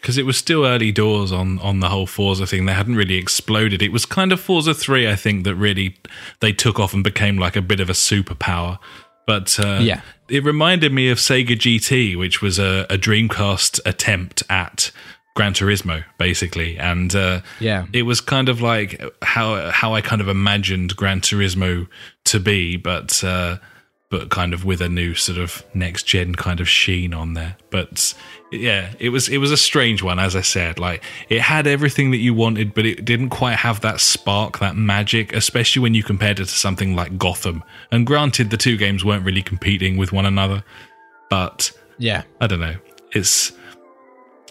because 0.01 0.19
it 0.19 0.27
was 0.27 0.37
still 0.37 0.67
early 0.67 0.91
doors 0.93 1.31
on 1.31 1.59
on 1.61 1.79
the 1.81 1.89
whole 1.89 2.07
Forza 2.07 2.47
thing. 2.47 2.67
They 2.67 2.73
hadn't 2.75 2.97
really 2.97 3.15
exploded. 3.17 3.81
It 3.81 3.93
was 3.93 4.05
kind 4.05 4.33
of 4.33 4.41
Forza 4.41 4.75
Three, 4.75 5.09
I 5.09 5.15
think, 5.15 5.45
that 5.45 5.55
really 5.55 5.97
they 6.41 6.53
took 6.53 6.81
off 6.81 6.93
and 6.95 7.05
became 7.05 7.39
like 7.39 7.55
a 7.55 7.63
bit 7.63 7.79
of 7.79 7.89
a 7.89 7.93
superpower. 7.95 8.79
But 9.27 9.59
uh, 9.59 9.79
Yeah. 9.81 10.01
it 10.29 10.45
reminded 10.45 10.93
me 10.93 11.09
of 11.09 11.19
Sega 11.19 11.57
GT, 11.57 12.15
which 12.19 12.43
was 12.43 12.59
a, 12.59 12.87
a 12.91 12.99
Dreamcast 12.99 13.81
attempt 13.87 14.43
at 14.51 14.91
Gran 15.35 15.53
Turismo, 15.53 16.05
basically, 16.19 16.79
and 16.79 17.15
uh, 17.15 17.41
Yeah. 17.61 17.87
it 17.93 18.03
was 18.03 18.21
kind 18.21 18.49
of 18.49 18.61
like 18.61 19.03
how 19.23 19.71
how 19.71 19.95
I 19.95 20.01
kind 20.01 20.21
of 20.21 20.29
imagined 20.29 20.95
Gran 20.97 21.21
Turismo 21.21 21.89
to 22.27 22.39
be, 22.41 22.77
but 22.77 23.23
uh, 23.25 23.57
but 24.11 24.31
kind 24.31 24.55
of 24.55 24.65
with 24.65 24.81
a 24.81 24.89
new 24.89 25.15
sort 25.15 25.39
of 25.39 25.65
next 25.75 26.05
gen 26.05 26.37
kind 26.37 26.61
of 26.61 26.69
sheen 26.69 27.13
on 27.13 27.35
there. 27.35 27.57
But 27.71 28.15
yeah, 28.53 28.93
it 29.01 29.09
was 29.09 29.29
it 29.29 29.39
was 29.39 29.51
a 29.51 29.57
strange 29.57 30.05
one, 30.05 30.21
as 30.21 30.37
I 30.37 30.41
said. 30.43 30.79
Like 30.79 31.03
it 31.29 31.41
had 31.41 31.67
everything 31.67 32.13
that 32.13 32.19
you 32.19 32.33
wanted, 32.33 32.73
but 32.73 32.87
it 32.87 33.05
didn't 33.05 33.31
quite 33.31 33.57
have 33.57 33.81
that 33.81 34.01
spark, 34.01 34.61
that 34.61 34.77
magic, 34.77 35.33
especially 35.35 35.83
when 35.83 35.95
you 35.95 36.05
compared 36.05 36.39
it 36.39 36.45
to 36.45 36.51
something 36.51 36.95
like 36.95 37.19
Gotham. 37.19 37.65
And 37.91 38.07
granted, 38.07 38.51
the 38.51 38.57
two 38.57 38.77
games 38.77 39.05
weren't 39.05 39.25
really 39.25 39.43
competing 39.43 39.97
with 39.97 40.13
one 40.13 40.27
another, 40.27 40.63
but 41.29 41.73
Yeah. 41.99 42.23
I 42.41 42.47
don't 42.47 42.61
know. 42.61 42.77
It's 43.13 43.51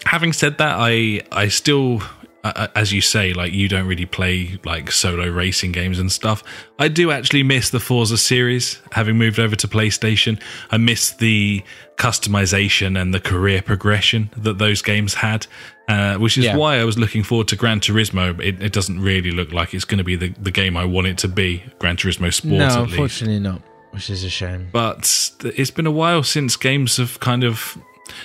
having 0.04 0.32
said 0.32 0.58
that, 0.58 0.76
I 0.78 1.22
I 1.32 1.48
still, 1.48 2.02
uh, 2.42 2.68
as 2.74 2.92
you 2.92 3.00
say, 3.00 3.32
like 3.32 3.52
you 3.52 3.68
don't 3.68 3.86
really 3.86 4.06
play 4.06 4.58
like 4.64 4.90
solo 4.92 5.28
racing 5.28 5.72
games 5.72 5.98
and 5.98 6.10
stuff. 6.12 6.42
I 6.78 6.88
do 6.88 7.10
actually 7.10 7.42
miss 7.42 7.70
the 7.70 7.80
Forza 7.80 8.18
series. 8.18 8.80
Having 8.92 9.16
moved 9.18 9.38
over 9.38 9.56
to 9.56 9.68
PlayStation, 9.68 10.40
I 10.70 10.76
miss 10.78 11.10
the 11.12 11.62
customization 11.96 13.00
and 13.00 13.12
the 13.14 13.20
career 13.20 13.62
progression 13.62 14.30
that 14.36 14.58
those 14.58 14.82
games 14.82 15.14
had. 15.14 15.46
Uh, 15.86 16.16
which 16.16 16.38
is 16.38 16.46
Yeah. 16.46 16.56
why 16.56 16.78
I 16.80 16.84
was 16.84 16.96
looking 16.98 17.22
forward 17.22 17.46
to 17.48 17.56
Gran 17.56 17.78
Turismo. 17.78 18.40
It, 18.40 18.62
it 18.62 18.72
doesn't 18.72 19.00
really 19.00 19.30
look 19.30 19.52
like 19.52 19.74
it's 19.74 19.84
going 19.84 19.98
to 19.98 20.04
be 20.04 20.16
the, 20.16 20.28
the 20.40 20.50
game 20.50 20.78
I 20.78 20.86
want 20.86 21.08
it 21.08 21.18
to 21.18 21.28
be. 21.28 21.62
Gran 21.78 21.98
Turismo 21.98 22.32
Sport, 22.32 22.52
no, 22.54 22.64
at 22.64 22.78
least 22.80 22.90
unfortunately 22.92 23.38
not, 23.40 23.60
which 23.90 24.08
is 24.08 24.24
a 24.24 24.30
shame. 24.30 24.70
but 24.72 25.30
it's 25.44 25.70
been 25.70 25.86
a 25.86 25.90
while 25.90 26.22
since 26.22 26.56
games 26.56 26.96
have 26.96 27.20
kind 27.20 27.44
of 27.44 27.76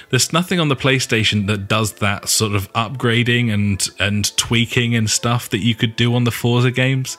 there's 0.10 0.34
nothing 0.34 0.60
on 0.60 0.70
the 0.70 0.76
PlayStation 0.76 1.48
that 1.48 1.68
does 1.68 1.94
that 1.94 2.30
sort 2.30 2.54
of 2.54 2.72
upgrading 2.74 3.54
and 3.54 3.88
and 4.00 4.36
tweaking 4.38 4.96
and 4.96 5.10
stuff 5.10 5.50
that 5.50 5.60
you 5.60 5.76
could 5.76 5.96
do 5.96 6.16
on 6.16 6.24
the 6.24 6.32
Forza 6.32 6.72
games. 6.72 7.18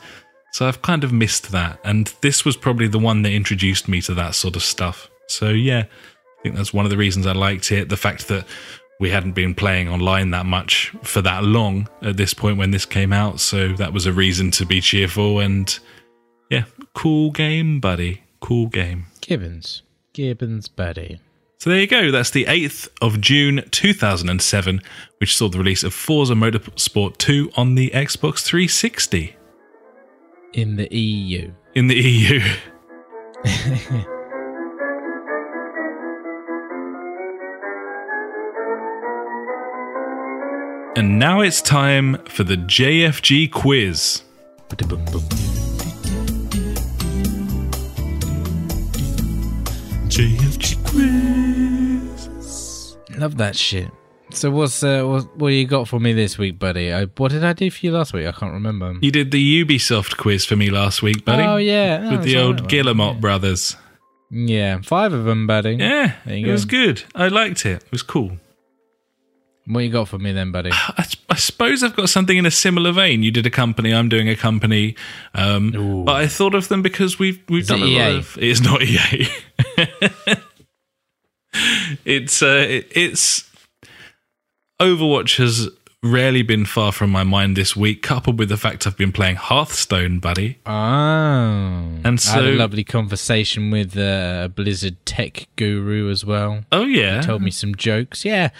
So 0.53 0.67
I've 0.67 0.83
kind 0.83 1.05
of 1.05 1.13
missed 1.13 1.53
that, 1.53 1.79
and 1.85 2.13
this 2.23 2.45
was 2.45 2.57
probably 2.57 2.89
the 2.89 2.99
one 2.99 3.23
that 3.23 3.33
introduced 3.33 3.89
me 3.89 4.01
to 4.03 4.15
that 4.15 4.35
sort 4.35 4.57
of 4.57 4.63
stuff. 4.63 5.09
So 5.29 5.51
yeah, 5.51 5.85
I 5.85 6.43
think 6.43 6.57
that's 6.57 6.75
one 6.75 6.85
of 6.85 6.91
the 6.91 6.97
reasons 6.97 7.27
I 7.27 7.33
liked 7.33 7.71
it. 7.71 7.89
The 7.89 7.97
fact 7.97 8.29
that 8.29 8.47
we 8.99 9.11
hadn't 9.11 9.33
been 9.33 9.55
playing 9.55 9.89
online 9.89 10.31
that 10.33 10.47
much 10.47 10.93
for 11.03 11.23
that 11.23 11.45
long 11.45 11.89
at 12.03 12.17
this 12.17 12.35
point 12.35 12.59
when 12.59 12.73
this 12.73 12.85
came 12.85 13.13
out, 13.13 13.41
so 13.41 13.73
that 13.75 13.93
was 13.93 14.07
a 14.07 14.13
reason 14.13 14.51
to 14.53 14.67
be 14.67 14.81
cheerful. 14.81 15.39
And 15.39 15.79
yeah, 16.51 16.65
cool 16.95 17.31
game, 17.31 17.81
buddy. 17.81 18.23
Cool 18.41 18.67
game. 18.67 19.07
Gibbons. 19.21 19.83
Gibbons 20.13 20.67
buddy. 20.67 21.21
So 21.61 21.69
there 21.69 21.81
you 21.81 21.87
go. 21.87 22.11
That's 22.11 22.31
the 22.31 22.47
8th 22.47 22.89
of 23.03 23.21
June 23.21 23.63
2007, 23.71 24.81
which 25.19 25.37
saw 25.37 25.51
the 25.51 25.59
release 25.59 25.85
of 25.85 25.93
Forza 25.93 26.33
Motorsport 26.33 27.19
2 27.19 27.53
on 27.55 27.75
the 27.75 27.91
Xbox 27.91 28.43
360 28.43 29.37
In 30.55 30.77
the 30.77 30.89
EU. 30.91 31.53
in 31.75 31.89
the 31.89 31.97
EU. 31.97 32.41
and 40.97 41.19
now 41.19 41.43
it's 41.43 41.61
time 41.61 42.17
for 42.25 42.43
the 42.43 42.57
JFG 42.57 43.53
quiz. 43.53 44.23
JFG 50.09 50.80
quiz. 50.91 52.97
Love 53.17 53.37
that 53.39 53.57
shit. 53.57 53.91
So 54.33 54.51
what's 54.51 54.83
uh, 54.85 55.03
what, 55.05 55.37
what 55.37 55.49
you 55.49 55.67
got 55.67 55.89
for 55.89 55.99
me 55.99 56.13
this 56.13 56.39
week, 56.39 56.59
buddy? 56.59 56.93
I, 56.93 57.07
what 57.07 57.33
did 57.33 57.43
I 57.45 57.53
do 57.53 57.69
for 57.71 57.85
you 57.85 57.91
last 57.93 58.13
week? 58.13 58.27
I 58.29 58.33
can't 58.33 58.53
remember. 58.53 58.95
You 59.01 59.11
did 59.11 59.33
the 59.33 59.65
Ubisoft 59.65 60.17
quiz 60.19 60.45
for 60.45 60.55
me 60.57 60.71
last 60.71 61.03
week, 61.03 61.25
buddy. 61.25 61.43
Oh 61.43 61.57
yeah, 61.57 62.01
Oh, 62.05 62.11
With 62.13 62.23
the 62.23 62.39
old. 62.39 62.69
Guillemot 62.69 63.21
brothers. 63.21 63.77
Yeah, 64.31 64.81
five 64.83 65.13
of 65.13 65.25
them, 65.25 65.49
buddy. 65.49 65.75
Yeah, 65.75 66.13
it 66.27 66.39
you 66.39 66.53
was 66.53 66.65
good. 66.65 67.03
I 67.17 67.27
liked 67.29 67.67
it. 67.67 67.83
It 67.83 67.91
was 67.91 68.05
cool. 68.05 68.39
What 69.67 69.81
you 69.81 69.91
got 69.91 70.07
for 70.09 70.19
me 70.19 70.33
then, 70.33 70.53
buddy? 70.53 70.71
I, 70.73 71.07
I 71.29 71.35
suppose 71.35 71.83
I've 71.83 71.97
got 71.97 72.09
something 72.09 72.37
in 72.37 72.47
a 72.47 72.51
similar 72.53 72.93
vein. 72.93 73.25
You 73.25 73.33
did 73.33 73.47
a 73.47 73.51
company, 73.51 73.93
I'm 73.93 74.09
doing 74.09 74.29
a 74.29 74.37
company, 74.37 74.95
um, 75.35 76.05
but 76.05 76.15
I 76.15 76.29
thought 76.29 76.55
of 76.55 76.69
them 76.69 76.83
because 76.83 77.19
we've 77.19 77.41
we've 77.49 77.63
Is 77.63 77.69
done 77.69 77.83
it 77.83 77.89
a 77.89 77.99
lot 77.99 78.13
of. 78.19 78.39
It's 78.41 78.61
not 78.61 78.81
EA. 78.83 79.27
it's 82.05 82.43
uh, 82.43 82.65
it's 82.91 83.49
Overwatch 84.81 85.37
has 85.37 85.69
rarely 86.03 86.43
been 86.43 86.65
far 86.65 86.93
from 86.93 87.11
my 87.11 87.23
mind 87.23 87.57
this 87.57 87.77
week, 87.77 88.03
coupled 88.03 88.39
with 88.39 88.49
the 88.49 88.57
fact 88.57 88.87
I've 88.87 88.97
been 88.97 89.13
playing 89.13 89.37
Hearthstone, 89.37 90.19
buddy. 90.19 90.59
Oh, 90.65 90.71
And 90.73 92.07
I 92.07 92.09
had 92.09 92.17
a 92.17 92.19
so- 92.19 92.41
lovely 92.53 92.85
conversation 92.85 93.71
with 93.71 93.97
uh, 93.99 94.43
a 94.45 94.49
Blizzard 94.49 94.97
tech 95.05 95.49
guru 95.57 96.11
as 96.11 96.25
well. 96.25 96.65
Oh 96.73 96.85
yeah, 96.85 97.21
Told 97.21 97.43
me 97.43 97.51
some 97.51 97.75
jokes. 97.75 98.25
Yeah, 98.25 98.51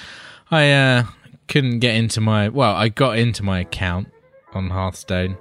I 0.51 0.71
uh, 0.71 1.05
couldn't 1.49 1.79
get 1.79 1.95
into 1.95 2.21
my. 2.21 2.49
Well, 2.51 2.75
I 2.75 2.89
got 2.91 3.19
into 3.19 3.43
my 3.43 3.61
account 3.61 4.09
on 4.53 4.69
Hearthstone, 4.71 5.39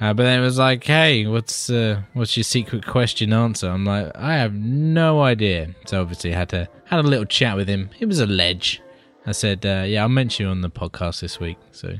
uh, 0.00 0.14
but 0.14 0.22
then 0.24 0.40
it 0.40 0.44
was 0.44 0.58
like, 0.58 0.84
"Hey, 0.84 1.26
what's 1.26 1.70
uh, 1.70 2.02
what's 2.14 2.36
your 2.36 2.44
secret 2.44 2.86
question 2.86 3.32
answer?" 3.32 3.68
I'm 3.68 3.84
like, 3.84 4.10
"I 4.16 4.34
have 4.34 4.54
no 4.54 5.22
idea." 5.22 5.74
So 5.86 6.00
obviously, 6.00 6.34
I 6.34 6.38
had 6.38 6.48
to 6.50 6.68
had 6.84 7.00
a 7.00 7.08
little 7.08 7.24
chat 7.26 7.56
with 7.56 7.68
him. 7.68 7.90
It 7.98 8.06
was 8.06 8.20
a 8.20 8.26
ledge. 8.26 8.80
I 9.26 9.32
said, 9.32 9.66
uh, 9.66 9.84
"Yeah, 9.86 10.02
I'll 10.02 10.08
mention 10.08 10.46
you 10.46 10.50
on 10.50 10.60
the 10.62 10.70
podcast 10.70 11.20
this 11.20 11.38
week." 11.40 11.58
So 11.72 11.94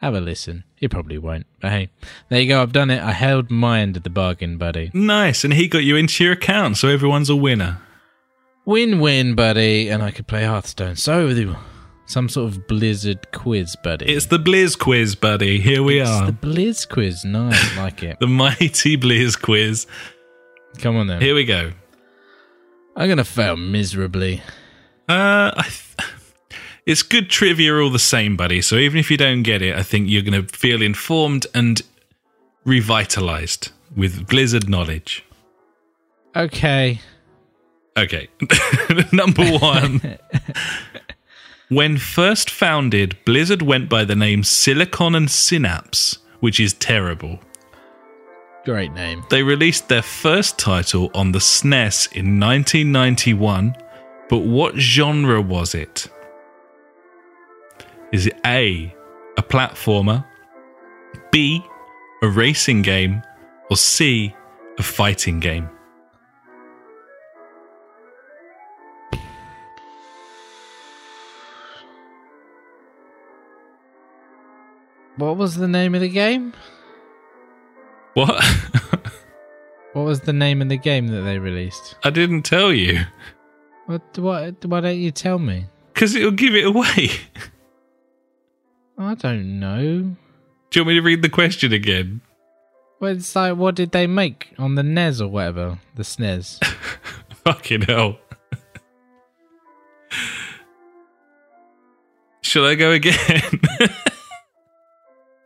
have 0.00 0.14
a 0.14 0.20
listen. 0.20 0.64
He 0.76 0.88
probably 0.88 1.16
won't, 1.18 1.46
but 1.60 1.70
hey, 1.70 1.88
there 2.28 2.40
you 2.40 2.48
go. 2.48 2.60
I've 2.62 2.72
done 2.72 2.90
it. 2.90 3.02
I 3.02 3.12
held 3.12 3.50
my 3.50 3.80
end 3.80 3.96
of 3.96 4.02
the 4.02 4.10
bargain, 4.10 4.58
buddy. 4.58 4.90
nice, 4.92 5.44
and 5.44 5.54
he 5.54 5.66
got 5.68 5.78
you 5.84 5.96
into 5.96 6.24
your 6.24 6.34
account, 6.34 6.76
so 6.76 6.88
everyone's 6.88 7.30
a 7.30 7.36
winner. 7.36 7.80
Win-win, 8.66 9.34
buddy, 9.34 9.88
and 9.88 10.02
I 10.02 10.10
could 10.10 10.26
play 10.26 10.44
Hearthstone. 10.44 10.96
So 10.96 11.32
the- 11.34 11.56
some 12.06 12.28
sort 12.28 12.52
of 12.52 12.66
Blizzard 12.66 13.30
quiz, 13.32 13.76
buddy. 13.82 14.06
It's 14.06 14.26
the 14.26 14.38
Blizz 14.38 14.78
quiz, 14.78 15.14
buddy. 15.14 15.60
Here 15.60 15.82
we 15.82 16.00
It's 16.00 16.10
are. 16.10 16.26
the 16.26 16.32
Blizz 16.32 16.88
quiz. 16.88 17.24
Nice, 17.24 17.76
like 17.76 18.02
it. 18.02 18.18
the 18.20 18.26
mighty 18.26 18.96
Blizz 18.96 19.40
quiz. 19.40 19.86
Come 20.78 20.96
on 20.96 21.06
then. 21.06 21.20
Here 21.20 21.34
we 21.34 21.44
go. 21.44 21.72
I'm 22.96 23.08
gonna 23.08 23.24
fail 23.24 23.56
miserably. 23.56 24.42
Uh, 25.08 25.52
I 25.56 25.62
th- 25.64 26.08
it's 26.86 27.02
good 27.02 27.30
trivia 27.30 27.74
all 27.78 27.90
the 27.90 27.98
same, 27.98 28.36
buddy. 28.36 28.60
So 28.62 28.76
even 28.76 28.98
if 28.98 29.10
you 29.10 29.16
don't 29.16 29.42
get 29.42 29.62
it, 29.62 29.74
I 29.74 29.82
think 29.82 30.08
you're 30.10 30.22
going 30.22 30.46
to 30.46 30.56
feel 30.56 30.82
informed 30.82 31.46
and 31.54 31.80
revitalized 32.64 33.70
with 33.96 34.26
Blizzard 34.28 34.68
knowledge. 34.68 35.24
Okay. 36.36 37.00
Okay. 37.96 38.28
Number 39.12 39.44
one. 39.58 40.18
when 41.68 41.96
first 41.98 42.50
founded, 42.50 43.16
Blizzard 43.24 43.62
went 43.62 43.88
by 43.88 44.04
the 44.04 44.16
name 44.16 44.44
Silicon 44.44 45.14
and 45.14 45.30
Synapse, 45.30 46.18
which 46.40 46.60
is 46.60 46.74
terrible. 46.74 47.40
Great 48.64 48.92
name. 48.92 49.24
They 49.28 49.42
released 49.42 49.88
their 49.88 50.02
first 50.02 50.58
title 50.58 51.10
on 51.14 51.32
the 51.32 51.38
SNES 51.38 52.12
in 52.12 52.40
1991, 52.40 53.76
but 54.28 54.38
what 54.38 54.76
genre 54.76 55.40
was 55.40 55.74
it? 55.74 56.08
Is 58.12 58.26
it 58.26 58.38
A, 58.46 58.94
a 59.36 59.42
platformer, 59.42 60.24
B, 61.30 61.64
a 62.22 62.28
racing 62.28 62.82
game, 62.82 63.22
or 63.70 63.76
C, 63.76 64.34
a 64.78 64.82
fighting 64.82 65.40
game? 65.40 65.68
What 75.16 75.36
was 75.36 75.56
the 75.56 75.68
name 75.68 75.94
of 75.94 76.00
the 76.00 76.08
game? 76.08 76.52
What? 78.14 78.42
What 79.92 80.06
was 80.06 80.22
the 80.22 80.32
name 80.32 80.60
of 80.60 80.68
the 80.68 80.76
game 80.76 81.06
that 81.08 81.20
they 81.20 81.38
released? 81.38 81.94
I 82.02 82.10
didn't 82.10 82.42
tell 82.42 82.72
you. 82.72 83.02
What? 83.86 84.18
What? 84.18 84.64
Why 84.64 84.80
don't 84.80 84.98
you 84.98 85.12
tell 85.12 85.38
me? 85.38 85.66
Because 85.92 86.16
it'll 86.16 86.32
give 86.32 86.56
it 86.56 86.66
away. 86.66 87.10
I 88.98 89.14
don't 89.14 89.60
know. 89.60 90.16
Do 90.70 90.80
you 90.80 90.82
want 90.82 90.88
me 90.88 90.94
to 90.94 91.00
read 91.00 91.22
the 91.22 91.28
question 91.28 91.72
again? 91.72 92.22
Well, 92.98 93.12
it's 93.12 93.36
like, 93.36 93.56
what 93.56 93.76
did 93.76 93.92
they 93.92 94.08
make 94.08 94.52
on 94.58 94.74
the 94.74 94.82
NES 94.82 95.20
or 95.20 95.28
whatever? 95.28 95.78
The 95.94 96.02
SNES. 96.02 96.64
Fucking 97.44 97.82
hell. 97.82 98.18
Shall 102.40 102.66
I 102.66 102.74
go 102.74 102.90
again? 102.90 103.60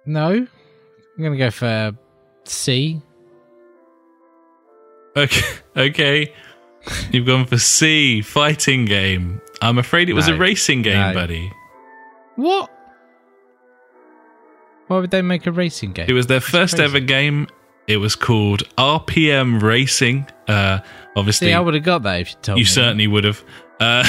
no, 0.08 0.30
I'm 0.30 1.22
gonna 1.22 1.36
go 1.36 1.50
for 1.50 1.92
C. 2.44 3.00
okay. 5.16 5.40
Okay. 5.76 6.32
You've 7.12 7.26
gone 7.26 7.44
for 7.46 7.56
C, 7.58 8.20
fighting 8.22 8.84
game. 8.84 9.40
I'm 9.62 9.78
afraid 9.78 10.08
it 10.08 10.14
was 10.14 10.26
a 10.26 10.34
racing 10.36 10.82
game, 10.82 10.98
No. 10.98 11.14
buddy. 11.14 11.52
What? 12.34 12.68
Why 14.88 14.98
would 14.98 15.10
they 15.12 15.22
make 15.22 15.46
a 15.46 15.52
racing 15.52 15.92
game? 15.92 16.06
It 16.08 16.14
was 16.14 16.26
their 16.26 16.40
first 16.40 16.74
crazy. 16.76 16.84
ever 16.84 16.98
game. 16.98 17.46
It 17.86 17.98
was 17.98 18.16
called 18.16 18.62
RPM 18.76 19.62
Racing. 19.62 20.26
Uh, 20.48 20.80
obviously, 21.14 21.48
See, 21.48 21.52
I 21.52 21.60
would 21.60 21.74
have 21.74 21.84
got 21.84 22.02
that 22.04 22.20
if 22.22 22.30
you 22.30 22.36
told 22.42 22.46
you 22.48 22.54
me. 22.54 22.60
You 22.60 22.66
certainly 22.66 23.06
would 23.06 23.24
have. 23.24 23.44
Uh, 23.78 24.04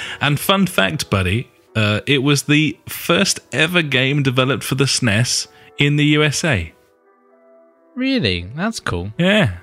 and 0.20 0.40
fun 0.40 0.66
fact, 0.66 1.08
buddy, 1.08 1.51
uh, 1.76 2.00
it 2.06 2.22
was 2.22 2.44
the 2.44 2.78
first 2.88 3.40
ever 3.52 3.82
game 3.82 4.22
developed 4.22 4.62
for 4.64 4.74
the 4.74 4.84
SNES 4.84 5.46
in 5.78 5.96
the 5.96 6.04
USA. 6.04 6.72
Really? 7.94 8.42
That's 8.54 8.80
cool. 8.80 9.12
Yeah, 9.18 9.58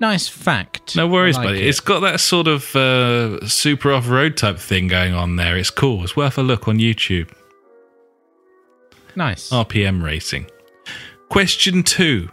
Nice 0.00 0.26
fact. 0.28 0.96
no 0.96 1.06
worries, 1.06 1.36
like 1.36 1.46
buddy. 1.48 1.60
it. 1.60 1.66
It's 1.68 1.80
got 1.80 2.00
that 2.00 2.20
sort 2.20 2.46
of 2.48 2.74
uh, 2.76 3.46
super 3.46 3.92
off 3.92 4.08
road 4.08 4.36
type 4.36 4.58
thing 4.58 4.88
going 4.88 5.14
on 5.14 5.36
there. 5.36 5.56
It's 5.56 5.70
cool. 5.70 6.02
It's 6.02 6.16
worth 6.16 6.36
a 6.36 6.42
look 6.42 6.66
on 6.68 6.78
YouTube. 6.78 7.30
nice. 9.16 9.50
RPM 9.50 10.02
Racing. 10.02 10.46
Question 11.28 11.82
two. 11.82 12.28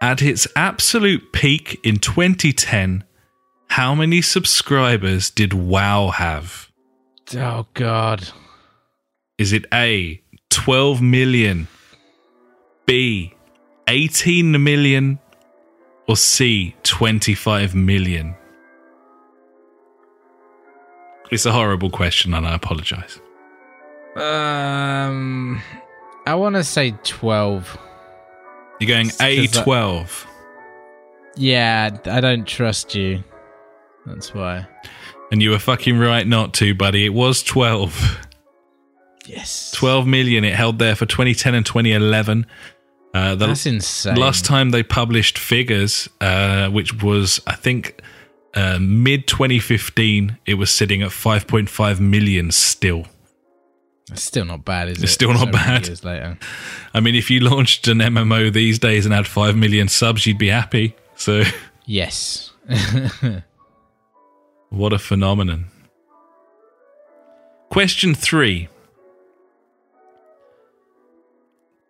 At 0.00 0.20
its 0.20 0.48
absolute 0.56 1.32
peak 1.32 1.78
in 1.84 1.96
2010, 1.98 3.04
how 3.68 3.94
many 3.94 4.20
subscribers 4.20 5.30
did 5.30 5.54
WoW 5.54 6.08
have? 6.10 6.68
Oh 7.36 7.66
God. 7.74 8.28
Is 9.38 9.52
it 9.52 9.64
A, 9.72 10.20
12 10.50 11.00
million, 11.02 11.66
B, 12.86 13.34
18 13.88 14.62
million, 14.62 15.18
or 16.06 16.16
C, 16.16 16.74
25 16.82 17.74
million? 17.74 18.34
It's 21.30 21.46
a 21.46 21.52
horrible 21.52 21.90
question, 21.90 22.34
and 22.34 22.46
I 22.46 22.54
apologize. 22.54 23.18
Um, 24.16 25.62
I 26.26 26.34
want 26.34 26.56
to 26.56 26.64
say 26.64 26.90
twelve. 27.04 27.78
You're 28.80 28.88
going 28.88 29.10
A, 29.20 29.38
'Cause 29.46 29.52
that- 29.52 29.64
12. 29.64 30.26
Yeah, 31.36 31.88
I 32.04 32.20
don't 32.20 32.46
trust 32.46 32.94
you. 32.94 33.24
That's 34.04 34.34
why. 34.34 34.66
And 35.32 35.42
you 35.42 35.50
were 35.50 35.58
fucking 35.58 35.98
right 35.98 36.26
not 36.26 36.52
to, 36.54 36.74
buddy. 36.74 37.04
It 37.06 37.14
was 37.14 37.42
12. 37.42 38.18
Yes. 39.26 39.70
12 39.72 40.06
million 40.06 40.44
it 40.44 40.54
held 40.54 40.78
there 40.78 40.94
for 40.96 41.06
2010 41.06 41.54
and 41.54 41.64
2011 41.64 42.44
uh, 43.14 43.34
the 43.36 43.46
That's 43.46 43.66
insane. 43.66 44.16
last 44.16 44.44
time 44.44 44.70
they 44.70 44.82
published 44.82 45.38
figures 45.38 46.08
uh, 46.20 46.68
which 46.70 47.00
was 47.02 47.40
i 47.46 47.54
think 47.54 48.00
uh, 48.54 48.78
mid 48.80 49.28
2015 49.28 50.38
it 50.44 50.54
was 50.54 50.72
sitting 50.72 51.02
at 51.02 51.10
5.5 51.10 52.00
million 52.00 52.50
still 52.50 53.06
It's 54.10 54.24
still 54.24 54.44
not 54.44 54.64
bad, 54.64 54.88
is 54.88 54.98
it? 54.98 55.04
It's 55.04 55.12
still 55.12 55.32
not 55.32 55.46
So 55.46 55.52
bad. 55.52 55.86
Years 55.86 56.02
later. 56.04 56.36
i 56.92 56.98
mean 56.98 57.14
if 57.14 57.30
you 57.30 57.38
launched 57.40 57.86
an 57.86 57.98
mmo 57.98 58.52
these 58.52 58.80
days 58.80 59.06
and 59.06 59.14
had 59.14 59.28
5 59.28 59.56
million 59.56 59.86
subs 59.86 60.26
you'd 60.26 60.36
be 60.36 60.48
happy 60.48 60.96
so 61.14 61.44
Yes. 61.86 62.50
what 64.72 64.92
a 64.92 64.98
phenomenon 64.98 65.66
question 67.70 68.14
3 68.14 68.68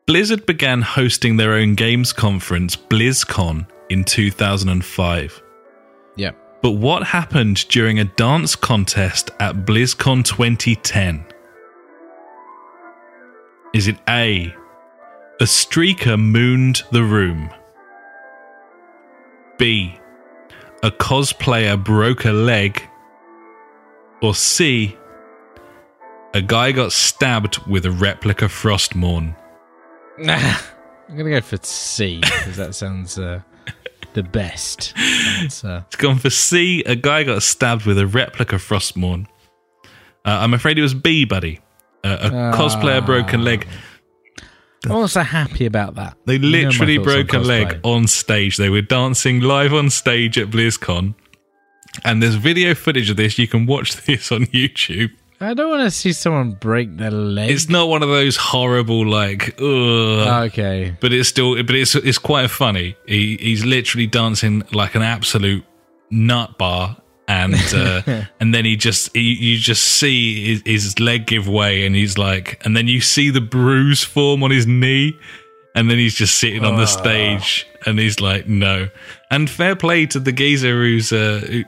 Blizzard 0.05 0.45
began 0.47 0.83
hosting 0.83 1.37
their 1.37 1.55
own 1.55 1.75
games 1.75 2.13
conference, 2.13 2.77
BlizzCon, 2.77 3.67
in 3.89 4.03
2005. 4.05 5.43
yep. 6.17 6.37
But 6.61 6.73
what 6.73 7.05
happened 7.05 7.67
during 7.69 7.99
a 7.99 8.05
dance 8.05 8.55
contest 8.57 9.31
at 9.41 9.65
BlizzCon 9.65 10.25
2010? 10.25 11.25
Is 13.75 13.87
it 13.89 13.97
A. 14.09 14.55
A 15.41 15.45
streaker 15.45 16.21
mooned 16.21 16.83
the 16.93 17.03
room? 17.03 17.49
B. 19.57 19.99
A 20.85 20.91
cosplayer 20.91 21.83
broke 21.83 22.25
a 22.25 22.33
leg? 22.33 22.83
Or 24.21 24.35
C. 24.35 24.97
A 26.35 26.43
guy 26.43 26.73
got 26.73 26.93
stabbed 26.93 27.59
with 27.67 27.87
a 27.87 27.91
replica 27.91 28.47
Frostmourne? 28.47 29.37
Nah, 30.19 30.57
I'm 31.09 31.17
gonna 31.17 31.31
go 31.31 31.41
for 31.41 31.59
C 31.63 32.21
because 32.21 32.57
that 32.57 32.75
sounds 32.75 33.19
uh, 33.19 33.43
the 34.15 34.23
best 34.23 34.93
answer. 34.97 35.85
It's 35.87 35.97
gone 35.97 36.19
for 36.19 36.31
C. 36.31 36.83
A 36.85 36.97
guy 36.97 37.25
got 37.25 37.43
stabbed 37.43 37.87
with 37.87 37.99
a 37.99 38.07
replica 38.07 38.57
Frostmourne. 38.57 39.27
Uh, 40.25 40.39
I'm 40.41 40.55
afraid 40.55 40.79
it 40.79 40.83
was 40.83 40.95
B, 40.95 41.25
buddy. 41.25 41.61
Uh, 42.05 42.19
a 42.23 42.57
cosplayer 42.57 43.05
broken 43.05 43.45
leg. 43.45 43.67
I'm 44.85 44.93
also 44.93 45.21
happy 45.21 45.67
about 45.67 45.95
that. 45.97 46.17
They 46.27 46.35
You 46.35 46.39
know 46.41 46.49
literally 46.49 46.99
broke 46.99 47.33
a 47.33 47.39
leg 47.39 47.81
on 47.85 48.07
stage. 48.07 48.57
They 48.57 48.71
were 48.71 48.83
dancing 48.83 49.41
live 49.41 49.73
on 49.73 49.91
stage 49.91 50.39
at 50.39 50.51
BlizzCon. 50.51 51.15
And 52.05 52.23
there's 52.23 52.37
video 52.37 52.75
footage 52.75 53.11
of 53.11 53.17
this. 53.17 53.39
You 53.39 53.47
can 53.47 53.67
watch 53.67 53.97
this 54.07 54.33
on 54.33 54.47
YouTube. 54.47 55.11
I 55.41 55.55
don't 55.55 55.71
want 55.71 55.83
to 55.83 55.91
see 55.91 56.13
someone 56.13 56.53
break 56.53 56.97
their 56.97 57.11
leg. 57.11 57.51
It's 57.51 57.69
not 57.69 57.89
one 57.89 58.03
of 58.05 58.09
those 58.09 58.37
horrible, 58.37 59.05
like, 59.05 59.61
ugh. 59.61 60.49
okay. 60.51 60.97
but 61.01 61.13
it's 61.13 61.29
still, 61.29 61.57
but 61.65 61.75
it's 61.75 61.97
it's 61.97 62.19
quite 62.19 62.49
funny. 62.49 62.97
He 63.09 63.37
he's 63.39 63.65
literally 63.65 64.07
dancing 64.07 64.63
like 64.73 64.95
an 64.95 65.03
absolute 65.03 65.65
nut 66.13 66.59
bar, 66.59 66.97
and 67.33 67.75
uh, 67.75 68.25
and 68.41 68.55
then 68.55 68.65
he 68.65 68.77
just 68.77 69.15
you, 69.17 69.23
you 69.23 69.59
just 69.59 69.83
see 69.83 70.55
his, 70.55 70.63
his 70.85 71.01
leg 71.01 71.27
give 71.27 71.49
way, 71.49 71.87
and 71.87 71.95
he's 71.95 72.19
like, 72.19 72.61
and 72.65 72.77
then 72.77 72.89
you 72.89 73.01
see 73.01 73.31
the 73.31 73.41
bruise 73.41 74.05
form 74.05 74.43
on 74.43 74.51
his 74.51 74.67
knee, 74.67 75.19
and 75.75 75.91
then 75.91 75.99
he's 75.99 76.15
just 76.15 76.39
sitting 76.39 76.65
on 76.65 76.77
the 76.77 76.87
stage, 76.87 77.67
and 77.87 77.99
he's 77.99 78.21
like, 78.21 78.47
no. 78.47 78.89
And 79.31 79.49
fair 79.49 79.75
play 79.75 80.07
to 80.07 80.21
the 80.21 80.33
geezer 80.33 80.83
who's 80.83 81.13
uh, 81.13 81.41
who, 81.49 81.65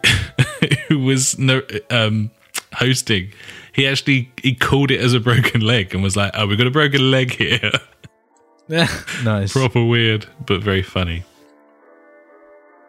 who 0.89 0.99
was 1.01 1.39
no 1.39 1.63
um 1.91 2.31
hosting. 2.75 3.33
He 3.73 3.89
actually 3.89 4.31
he 4.43 4.55
called 4.55 4.91
it 4.91 5.01
as 5.01 5.15
a 5.15 5.21
broken 5.21 5.63
leg 5.63 5.95
and 5.95 6.03
was 6.03 6.17
like, 6.17 6.33
"Oh, 6.35 6.47
we've 6.47 6.59
got 6.59 6.67
a 6.67 6.71
broken 6.71 7.11
leg 7.11 7.33
here." 7.33 7.73
nice. 8.69 9.53
Proper 9.53 9.85
weird, 9.85 10.27
but 10.47 10.63
very 10.63 10.83
funny. 10.83 11.25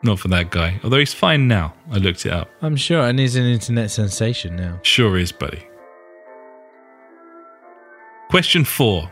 Not 0.03 0.19
for 0.19 0.27
that 0.29 0.51
guy. 0.51 0.79
Although 0.83 0.99
he's 0.99 1.13
fine 1.13 1.47
now. 1.47 1.73
I 1.91 1.97
looked 1.97 2.25
it 2.25 2.31
up. 2.31 2.49
I'm 2.61 2.75
sure, 2.75 3.01
and 3.07 3.17
he's 3.17 3.35
an 3.35 3.45
internet 3.45 3.89
sensation 3.91 4.55
now. 4.55 4.79
Sure 4.83 5.17
is, 5.17 5.31
buddy. 5.31 5.65
Question 8.29 8.63
four. 8.65 9.11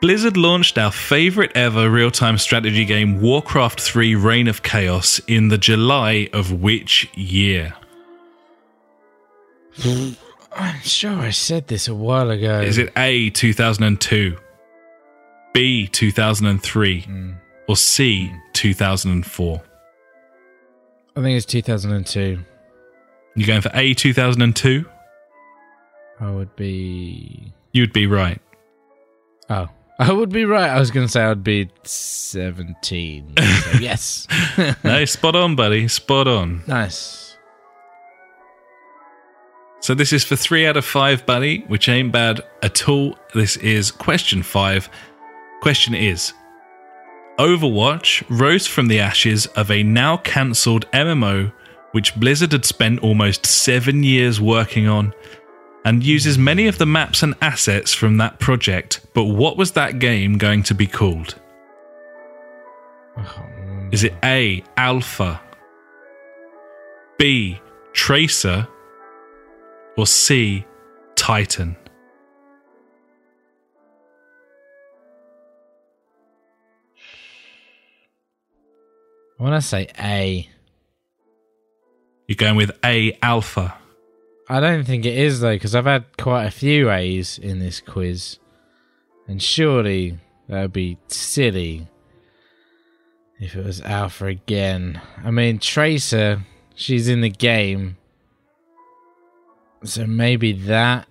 Blizzard 0.00 0.36
launched 0.36 0.78
our 0.78 0.92
favorite 0.92 1.50
ever 1.56 1.90
real 1.90 2.10
time 2.10 2.38
strategy 2.38 2.84
game, 2.84 3.20
Warcraft 3.20 3.80
3 3.80 4.14
Reign 4.14 4.46
of 4.46 4.62
Chaos, 4.62 5.20
in 5.26 5.48
the 5.48 5.58
July 5.58 6.28
of 6.32 6.52
which 6.52 7.08
year? 7.16 7.74
I'm 9.84 10.80
sure 10.82 11.12
I 11.18 11.30
said 11.30 11.66
this 11.68 11.88
a 11.88 11.94
while 11.94 12.30
ago. 12.30 12.60
Is 12.60 12.78
it 12.78 12.92
A, 12.96 13.30
2002, 13.30 14.36
B, 15.52 15.86
2003, 15.88 17.02
Mm. 17.02 17.36
Or 17.68 17.76
C, 17.76 18.32
2004? 18.54 19.62
I 21.16 21.20
think 21.20 21.36
it's 21.36 21.46
2002. 21.46 22.38
You're 23.36 23.46
going 23.46 23.60
for 23.60 23.70
A, 23.74 23.94
2002? 23.94 24.84
I 26.20 26.30
would 26.30 26.56
be. 26.56 27.52
You'd 27.72 27.92
be 27.92 28.06
right. 28.06 28.40
Oh, 29.48 29.68
I 30.00 30.12
would 30.12 30.30
be 30.30 30.44
right. 30.44 30.70
I 30.70 30.78
was 30.78 30.90
going 30.90 31.06
to 31.06 31.12
say 31.12 31.22
I 31.22 31.28
would 31.28 31.44
be 31.44 31.70
17. 31.84 33.34
So 33.36 33.42
yes. 33.80 34.26
no, 34.84 35.04
spot 35.04 35.36
on, 35.36 35.54
buddy. 35.54 35.86
Spot 35.88 36.26
on. 36.26 36.62
nice. 36.66 37.36
So 39.80 39.94
this 39.94 40.12
is 40.12 40.24
for 40.24 40.34
three 40.34 40.66
out 40.66 40.76
of 40.76 40.84
five, 40.84 41.24
buddy, 41.24 41.60
which 41.68 41.88
ain't 41.88 42.10
bad 42.10 42.40
at 42.62 42.88
all. 42.88 43.16
This 43.32 43.56
is 43.58 43.92
question 43.92 44.42
five. 44.42 44.90
Question 45.62 45.94
is 45.94 46.32
Overwatch 47.38 48.24
rose 48.28 48.66
from 48.66 48.88
the 48.88 48.98
ashes 48.98 49.46
of 49.46 49.70
a 49.70 49.82
now 49.84 50.16
cancelled 50.16 50.90
MMO 50.90 51.52
which 51.92 52.14
Blizzard 52.16 52.52
had 52.52 52.64
spent 52.64 53.00
almost 53.00 53.46
seven 53.46 54.02
years 54.02 54.40
working 54.40 54.88
on 54.88 55.14
and 55.84 56.02
uses 56.02 56.36
many 56.36 56.66
of 56.66 56.78
the 56.78 56.86
maps 56.86 57.22
and 57.22 57.34
assets 57.40 57.94
from 57.94 58.18
that 58.18 58.38
project. 58.40 59.00
But 59.14 59.24
what 59.24 59.56
was 59.56 59.72
that 59.72 60.00
game 60.00 60.36
going 60.36 60.64
to 60.64 60.74
be 60.74 60.86
called? 60.86 61.36
Is 63.90 64.04
it 64.04 64.14
A, 64.22 64.62
Alpha, 64.76 65.40
B, 67.18 67.60
Tracer, 67.92 68.68
or 69.96 70.06
C, 70.06 70.66
Titan? 71.16 71.76
I 79.38 79.42
want 79.42 79.54
to 79.54 79.66
say 79.66 79.88
A. 80.00 80.48
You're 82.26 82.36
going 82.36 82.56
with 82.56 82.72
A, 82.84 83.16
Alpha. 83.22 83.76
I 84.48 84.60
don't 84.60 84.84
think 84.84 85.04
it 85.04 85.16
is 85.16 85.40
though, 85.40 85.54
because 85.54 85.74
I've 85.74 85.84
had 85.84 86.16
quite 86.16 86.44
a 86.44 86.50
few 86.50 86.90
A's 86.90 87.38
in 87.38 87.58
this 87.58 87.80
quiz, 87.80 88.38
and 89.26 89.42
surely 89.42 90.18
that 90.48 90.62
would 90.62 90.72
be 90.72 90.98
silly 91.08 91.86
if 93.38 93.54
it 93.54 93.64
was 93.64 93.80
Alpha 93.82 94.26
again. 94.26 95.00
I 95.22 95.30
mean, 95.30 95.58
Tracer, 95.58 96.44
she's 96.74 97.08
in 97.08 97.20
the 97.20 97.30
game, 97.30 97.96
so 99.84 100.06
maybe 100.06 100.52
that. 100.52 101.06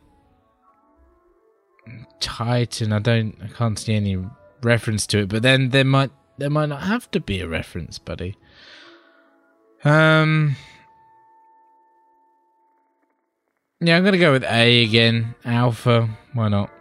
Titan, 2.19 2.91
I 2.91 2.99
don't, 2.99 3.37
I 3.41 3.47
can't 3.47 3.79
see 3.79 3.93
any 3.93 4.17
reference 4.61 5.07
to 5.07 5.19
it, 5.19 5.29
but 5.29 5.43
then 5.43 5.69
there 5.69 5.85
might, 5.85 6.11
there 6.37 6.49
might 6.49 6.67
not 6.67 6.83
have 6.83 7.09
to 7.11 7.19
be 7.19 7.39
a 7.41 7.47
reference, 7.47 7.99
buddy. 7.99 8.35
Um. 9.83 10.55
Yeah, 13.79 13.97
I'm 13.97 14.03
gonna 14.03 14.17
go 14.17 14.31
with 14.31 14.43
A 14.43 14.83
again. 14.83 15.35
Alpha. 15.45 16.09
Why 16.33 16.49
not? 16.49 16.71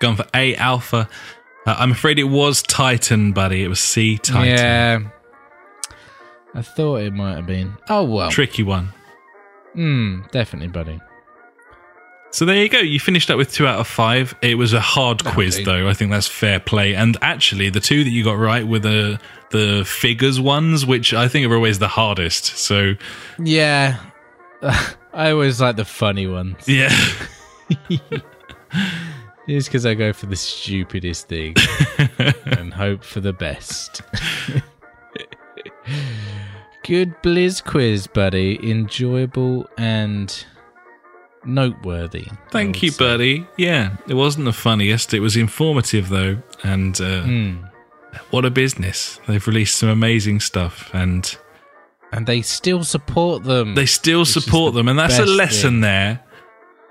Going 0.00 0.16
for 0.16 0.26
A, 0.34 0.56
Alpha. 0.56 1.08
Uh, 1.66 1.76
I'm 1.78 1.92
afraid 1.92 2.18
it 2.18 2.24
was 2.24 2.62
Titan, 2.62 3.32
buddy. 3.32 3.62
It 3.62 3.68
was 3.68 3.80
C, 3.80 4.18
Titan. 4.18 4.56
Yeah. 4.56 5.00
I 6.54 6.62
thought 6.62 6.96
it 6.96 7.12
might 7.12 7.36
have 7.36 7.46
been. 7.46 7.76
Oh 7.88 8.04
well. 8.04 8.30
Tricky 8.30 8.62
one. 8.62 8.88
Hmm. 9.74 10.22
Definitely, 10.32 10.68
buddy. 10.68 11.00
So 12.32 12.44
there 12.44 12.56
you 12.56 12.68
go. 12.68 12.78
You 12.78 13.00
finished 13.00 13.28
up 13.30 13.38
with 13.38 13.52
two 13.52 13.66
out 13.66 13.80
of 13.80 13.86
five. 13.88 14.34
It 14.40 14.56
was 14.56 14.72
a 14.72 14.80
hard 14.80 15.24
quiz, 15.24 15.64
though. 15.64 15.88
I 15.88 15.94
think 15.94 16.10
that's 16.12 16.28
fair 16.28 16.60
play. 16.60 16.94
And 16.94 17.16
actually, 17.22 17.70
the 17.70 17.80
two 17.80 18.04
that 18.04 18.10
you 18.10 18.22
got 18.24 18.38
right 18.38 18.66
were 18.66 18.78
the 18.78 19.20
the 19.50 19.84
figures 19.84 20.40
ones, 20.40 20.86
which 20.86 21.12
I 21.12 21.26
think 21.26 21.50
are 21.50 21.54
always 21.54 21.80
the 21.80 21.88
hardest. 21.88 22.44
So 22.56 22.94
Yeah. 23.38 23.98
I 25.12 25.32
always 25.32 25.60
like 25.60 25.74
the 25.76 25.84
funny 25.84 26.28
ones. 26.28 26.68
yeah, 26.68 26.94
Just 29.48 29.68
because 29.68 29.84
I 29.84 29.94
go 29.94 30.12
for 30.12 30.26
the 30.26 30.36
stupidest 30.36 31.26
thing 31.26 31.56
and 32.46 32.72
hope 32.72 33.02
for 33.02 33.20
the 33.20 33.32
best. 33.32 34.02
Good 36.84 37.20
Blizz 37.22 37.64
quiz, 37.64 38.06
buddy. 38.06 38.70
Enjoyable 38.70 39.68
and 39.76 40.44
noteworthy. 41.44 42.26
Thank 42.50 42.82
you, 42.82 42.90
say. 42.90 43.04
buddy. 43.04 43.46
Yeah, 43.56 43.96
it 44.08 44.14
wasn't 44.14 44.44
the 44.46 44.52
funniest. 44.52 45.14
It 45.14 45.20
was 45.20 45.36
informative 45.36 46.08
though, 46.08 46.38
and 46.62 47.00
uh, 47.00 47.22
Hmm. 47.22 47.54
what 48.30 48.44
a 48.44 48.50
business! 48.50 49.20
They've 49.26 49.46
released 49.46 49.76
some 49.78 49.88
amazing 49.88 50.40
stuff, 50.40 50.90
and 50.92 51.36
And 52.12 52.26
they 52.26 52.42
still 52.42 52.84
support 52.84 53.44
them. 53.44 53.74
they 53.74 53.86
still 53.86 54.24
support 54.24 54.74
the 54.74 54.80
them, 54.80 54.88
and 54.88 54.98
that's 54.98 55.18
a 55.18 55.26
lesson 55.26 55.70
thing. 55.74 55.80
there. 55.82 56.20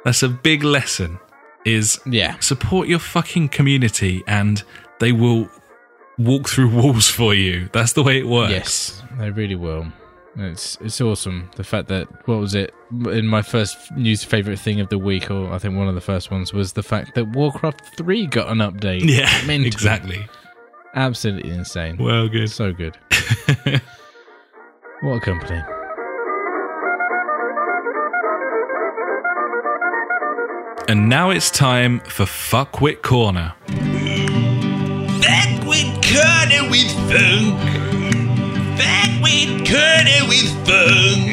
That's 0.05 0.23
a 0.23 0.29
big 0.29 0.63
lesson. 0.63 1.19
Is 1.65 1.99
yeah. 2.05 2.39
support 2.39 2.87
your 2.87 2.99
fucking 2.99 3.49
community 3.49 4.23
and 4.27 4.63
they 5.01 5.11
will 5.11 5.49
walk 6.17 6.47
through 6.47 6.69
walls 6.81 7.09
for 7.09 7.33
you. 7.33 7.67
That's 7.73 7.91
the 7.93 8.01
way 8.01 8.17
it 8.17 8.27
works. 8.27 8.51
Yes, 8.51 9.03
they 9.19 9.29
really 9.29 9.55
will. 9.55 9.87
It's 10.37 10.77
it's 10.81 11.01
awesome. 11.01 11.49
The 11.55 11.63
fact 11.63 11.87
that 11.89 12.07
what 12.27 12.39
was 12.39 12.55
it 12.55 12.73
in 12.91 13.27
my 13.27 13.41
first 13.41 13.91
news 13.91 14.23
favorite 14.23 14.59
thing 14.59 14.79
of 14.79 14.89
the 14.89 14.97
week, 14.97 15.29
or 15.31 15.51
I 15.51 15.57
think 15.57 15.75
one 15.75 15.87
of 15.87 15.95
the 15.95 16.01
first 16.01 16.31
ones 16.31 16.53
was 16.53 16.73
the 16.73 16.83
fact 16.83 17.15
that 17.15 17.29
Warcraft 17.29 17.97
Three 17.97 18.25
got 18.27 18.47
an 18.49 18.59
update. 18.59 19.01
Yeah, 19.03 19.29
Mental. 19.47 19.65
exactly. 19.67 20.27
absolutely 20.95 21.49
insane. 21.51 21.97
Well, 21.97 22.27
good. 22.29 22.49
So 22.51 22.71
good. 22.71 22.95
what 25.01 25.15
a 25.15 25.19
company. 25.19 25.61
And 30.87 31.07
now 31.07 31.29
it's 31.29 31.51
time 31.51 31.99
for 32.01 32.23
Fuckwit 32.25 33.03
Corner. 33.03 33.53
Back 35.21 35.63
with 35.67 35.85
Corner 36.01 36.69
with 36.71 36.91
Funk. 37.11 37.88
Back 38.79 39.11
with 39.21 39.49
Corner 39.67 40.21
with 40.27 40.51
Funk. 40.65 41.27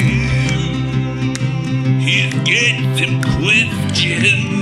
He's 2.02 2.35
got 2.35 2.98
some 2.98 3.23
questions. 3.23 4.55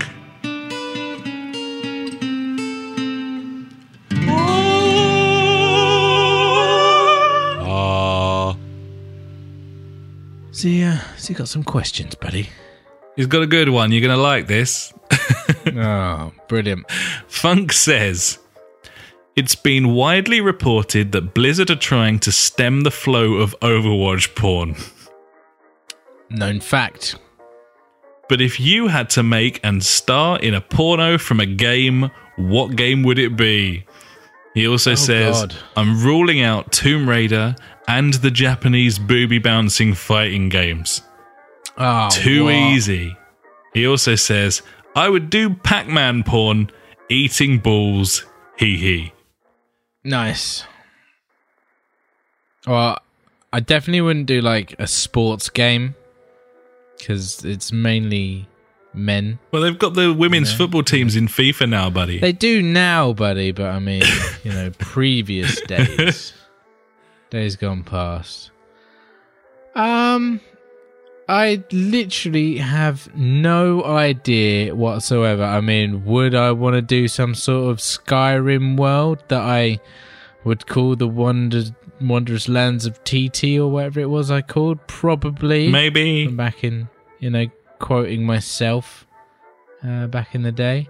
Ah. 7.68 8.56
So 10.52 10.68
yeah, 10.68 11.00
so 11.16 11.30
you 11.30 11.34
got 11.36 11.48
some 11.48 11.64
questions, 11.64 12.14
buddy. 12.14 12.48
He's 13.16 13.26
got 13.26 13.42
a 13.42 13.46
good 13.46 13.68
one. 13.70 13.92
You're 13.92 14.02
going 14.02 14.14
to 14.14 14.20
like 14.22 14.46
this. 14.46 14.92
oh, 15.82 16.32
brilliant. 16.48 16.90
Funk 17.28 17.72
says 17.72 18.38
It's 19.34 19.54
been 19.54 19.94
widely 19.94 20.40
reported 20.40 21.12
that 21.12 21.34
Blizzard 21.34 21.70
are 21.70 21.76
trying 21.76 22.18
to 22.20 22.32
stem 22.32 22.82
the 22.82 22.90
flow 22.90 23.34
of 23.34 23.58
Overwatch 23.60 24.34
porn. 24.34 24.76
Known 26.30 26.60
fact. 26.60 27.16
But 28.28 28.40
if 28.40 28.58
you 28.58 28.88
had 28.88 29.08
to 29.10 29.22
make 29.22 29.60
and 29.62 29.84
star 29.84 30.38
in 30.38 30.54
a 30.54 30.60
porno 30.60 31.16
from 31.18 31.38
a 31.38 31.46
game, 31.46 32.10
what 32.36 32.74
game 32.74 33.02
would 33.04 33.18
it 33.18 33.36
be? 33.36 33.86
He 34.54 34.66
also 34.66 34.92
oh, 34.92 34.96
says, 34.96 35.40
God. 35.40 35.54
I'm 35.76 36.02
ruling 36.02 36.40
out 36.40 36.72
Tomb 36.72 37.08
Raider 37.08 37.54
and 37.86 38.14
the 38.14 38.30
Japanese 38.30 38.98
booby 38.98 39.38
bouncing 39.38 39.94
fighting 39.94 40.48
games. 40.48 41.02
Oh, 41.78 42.08
Too 42.10 42.44
what? 42.44 42.54
easy. 42.54 43.16
He 43.74 43.86
also 43.86 44.14
says, 44.14 44.62
I 44.96 45.10
would 45.10 45.28
do 45.28 45.54
Pac 45.54 45.86
Man 45.86 46.22
porn, 46.22 46.70
eating 47.10 47.58
balls, 47.58 48.24
hee 48.56 48.78
hee. 48.78 49.12
Nice. 50.02 50.64
Well, 52.66 52.98
I 53.52 53.60
definitely 53.60 54.00
wouldn't 54.00 54.26
do 54.26 54.40
like 54.40 54.74
a 54.78 54.86
sports 54.86 55.50
game 55.50 55.94
because 56.96 57.44
it's 57.44 57.72
mainly 57.72 58.48
men. 58.94 59.38
Well, 59.52 59.60
they've 59.60 59.78
got 59.78 59.92
the 59.92 60.14
women's 60.14 60.52
football 60.54 60.82
teams 60.82 61.14
in 61.14 61.28
FIFA 61.28 61.68
now, 61.68 61.90
buddy. 61.90 62.18
They 62.18 62.32
do 62.32 62.62
now, 62.62 63.12
buddy, 63.12 63.52
but 63.52 63.66
I 63.66 63.78
mean, 63.78 64.02
you 64.44 64.52
know, 64.52 64.70
previous 64.78 65.60
days, 65.62 66.32
days 67.30 67.56
gone 67.56 67.84
past. 67.84 68.50
Um, 69.74 70.40
I 71.28 71.64
literally 71.72 72.58
have 72.58 73.14
no 73.16 73.82
idea 73.84 74.74
whatsoever. 74.74 75.42
I 75.42 75.60
mean, 75.60 76.04
would 76.04 76.34
I 76.34 76.52
want 76.52 76.74
to 76.74 76.82
do 76.82 77.08
some 77.08 77.34
sort 77.34 77.70
of 77.70 77.78
Skyrim 77.78 78.76
world 78.76 79.24
that 79.28 79.40
I 79.40 79.80
would 80.44 80.66
call 80.66 80.94
the 80.94 81.08
Wonder 81.08 81.64
Wondrous 82.00 82.48
Lands 82.48 82.86
of 82.86 83.02
TT 83.02 83.58
or 83.58 83.68
whatever 83.68 84.00
it 84.00 84.10
was 84.10 84.30
I 84.30 84.42
called? 84.42 84.86
Probably. 84.86 85.68
Maybe. 85.68 86.26
From 86.26 86.36
back 86.36 86.62
in, 86.62 86.88
you 87.18 87.30
know, 87.30 87.46
quoting 87.80 88.24
myself 88.24 89.06
uh, 89.82 90.06
back 90.06 90.34
in 90.34 90.42
the 90.42 90.52
day. 90.52 90.88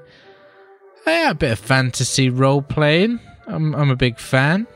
Yeah, 1.07 1.31
a 1.31 1.35
bit 1.35 1.53
of 1.53 1.59
fantasy 1.59 2.29
role 2.29 2.63
playing. 2.63 3.21
I'm 3.47 3.75
I'm 3.75 3.91
a 3.91 3.97
big 3.97 4.19
fan. 4.19 4.67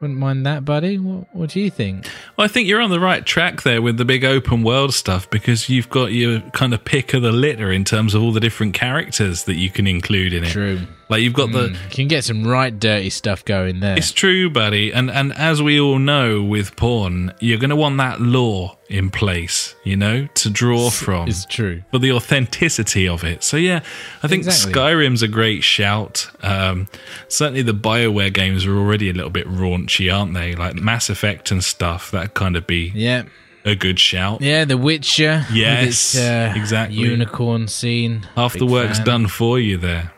Wouldn't 0.00 0.18
mind 0.18 0.46
that, 0.46 0.64
buddy. 0.64 0.98
What 0.98 1.26
What 1.34 1.50
do 1.50 1.60
you 1.60 1.70
think? 1.70 2.06
Well, 2.36 2.46
I 2.46 2.48
think 2.48 2.66
you're 2.66 2.80
on 2.80 2.90
the 2.90 3.00
right 3.00 3.24
track 3.24 3.62
there 3.62 3.82
with 3.82 3.98
the 3.98 4.06
big 4.06 4.24
open 4.24 4.62
world 4.62 4.94
stuff 4.94 5.28
because 5.28 5.68
you've 5.68 5.90
got 5.90 6.12
your 6.12 6.40
kind 6.52 6.72
of 6.72 6.84
pick 6.86 7.12
of 7.12 7.20
the 7.22 7.32
litter 7.32 7.70
in 7.70 7.84
terms 7.84 8.14
of 8.14 8.22
all 8.22 8.32
the 8.32 8.40
different 8.40 8.72
characters 8.72 9.44
that 9.44 9.56
you 9.56 9.68
can 9.70 9.86
include 9.86 10.32
in 10.32 10.44
it. 10.44 10.50
True. 10.50 10.80
Like 11.10 11.22
you've 11.22 11.34
got 11.34 11.50
the 11.52 11.70
You 11.70 11.76
can 11.90 12.06
get 12.08 12.22
some 12.24 12.46
right 12.46 12.78
dirty 12.78 13.10
stuff 13.10 13.44
going 13.44 13.80
there. 13.80 13.98
It's 13.98 14.12
true, 14.12 14.48
buddy. 14.48 14.92
And 14.92 15.10
and 15.10 15.32
as 15.34 15.60
we 15.60 15.80
all 15.80 15.98
know 15.98 16.42
with 16.42 16.76
porn, 16.76 17.34
you're 17.40 17.58
going 17.58 17.70
to 17.70 17.76
want 17.76 17.96
that 17.98 18.20
lore 18.20 18.78
in 18.88 19.10
place, 19.10 19.74
you 19.84 19.96
know, 19.96 20.26
to 20.34 20.50
draw 20.50 20.88
from 20.90 21.28
It's 21.28 21.44
true. 21.46 21.82
for 21.90 21.98
the 21.98 22.12
authenticity 22.12 23.08
of 23.08 23.24
it. 23.24 23.42
So 23.42 23.56
yeah, 23.56 23.80
I 24.22 24.28
think 24.28 24.44
Exactly. 24.44 24.72
Skyrim's 24.72 25.22
a 25.22 25.28
great 25.28 25.62
shout. 25.64 26.28
Um, 26.42 26.88
certainly 27.28 27.62
the 27.62 27.74
BioWare 27.74 28.32
games 28.32 28.64
are 28.64 28.76
already 28.76 29.10
a 29.10 29.12
little 29.12 29.30
bit 29.30 29.46
raunchy, 29.48 30.16
aren't 30.16 30.34
they? 30.34 30.54
Like 30.54 30.74
Mass 30.76 31.10
Effect 31.10 31.50
and 31.50 31.62
stuff. 31.62 32.10
That 32.12 32.34
kind 32.34 32.56
of 32.56 32.66
be 32.68 32.92
Yeah. 32.94 33.24
a 33.64 33.74
good 33.74 33.98
shout. 33.98 34.40
Yeah, 34.42 34.64
The 34.64 34.76
Witcher. 34.76 35.44
with 35.48 35.56
Yes, 35.56 36.14
its, 36.14 36.18
uh, 36.18 36.52
exactly. 36.56 36.98
Unicorn 36.98 37.66
scene. 37.68 38.26
Half 38.36 38.54
Big 38.54 38.60
the 38.60 38.66
work's 38.66 38.98
fan. 38.98 39.06
done 39.06 39.26
for 39.28 39.58
you 39.58 39.76
there. 39.76 40.12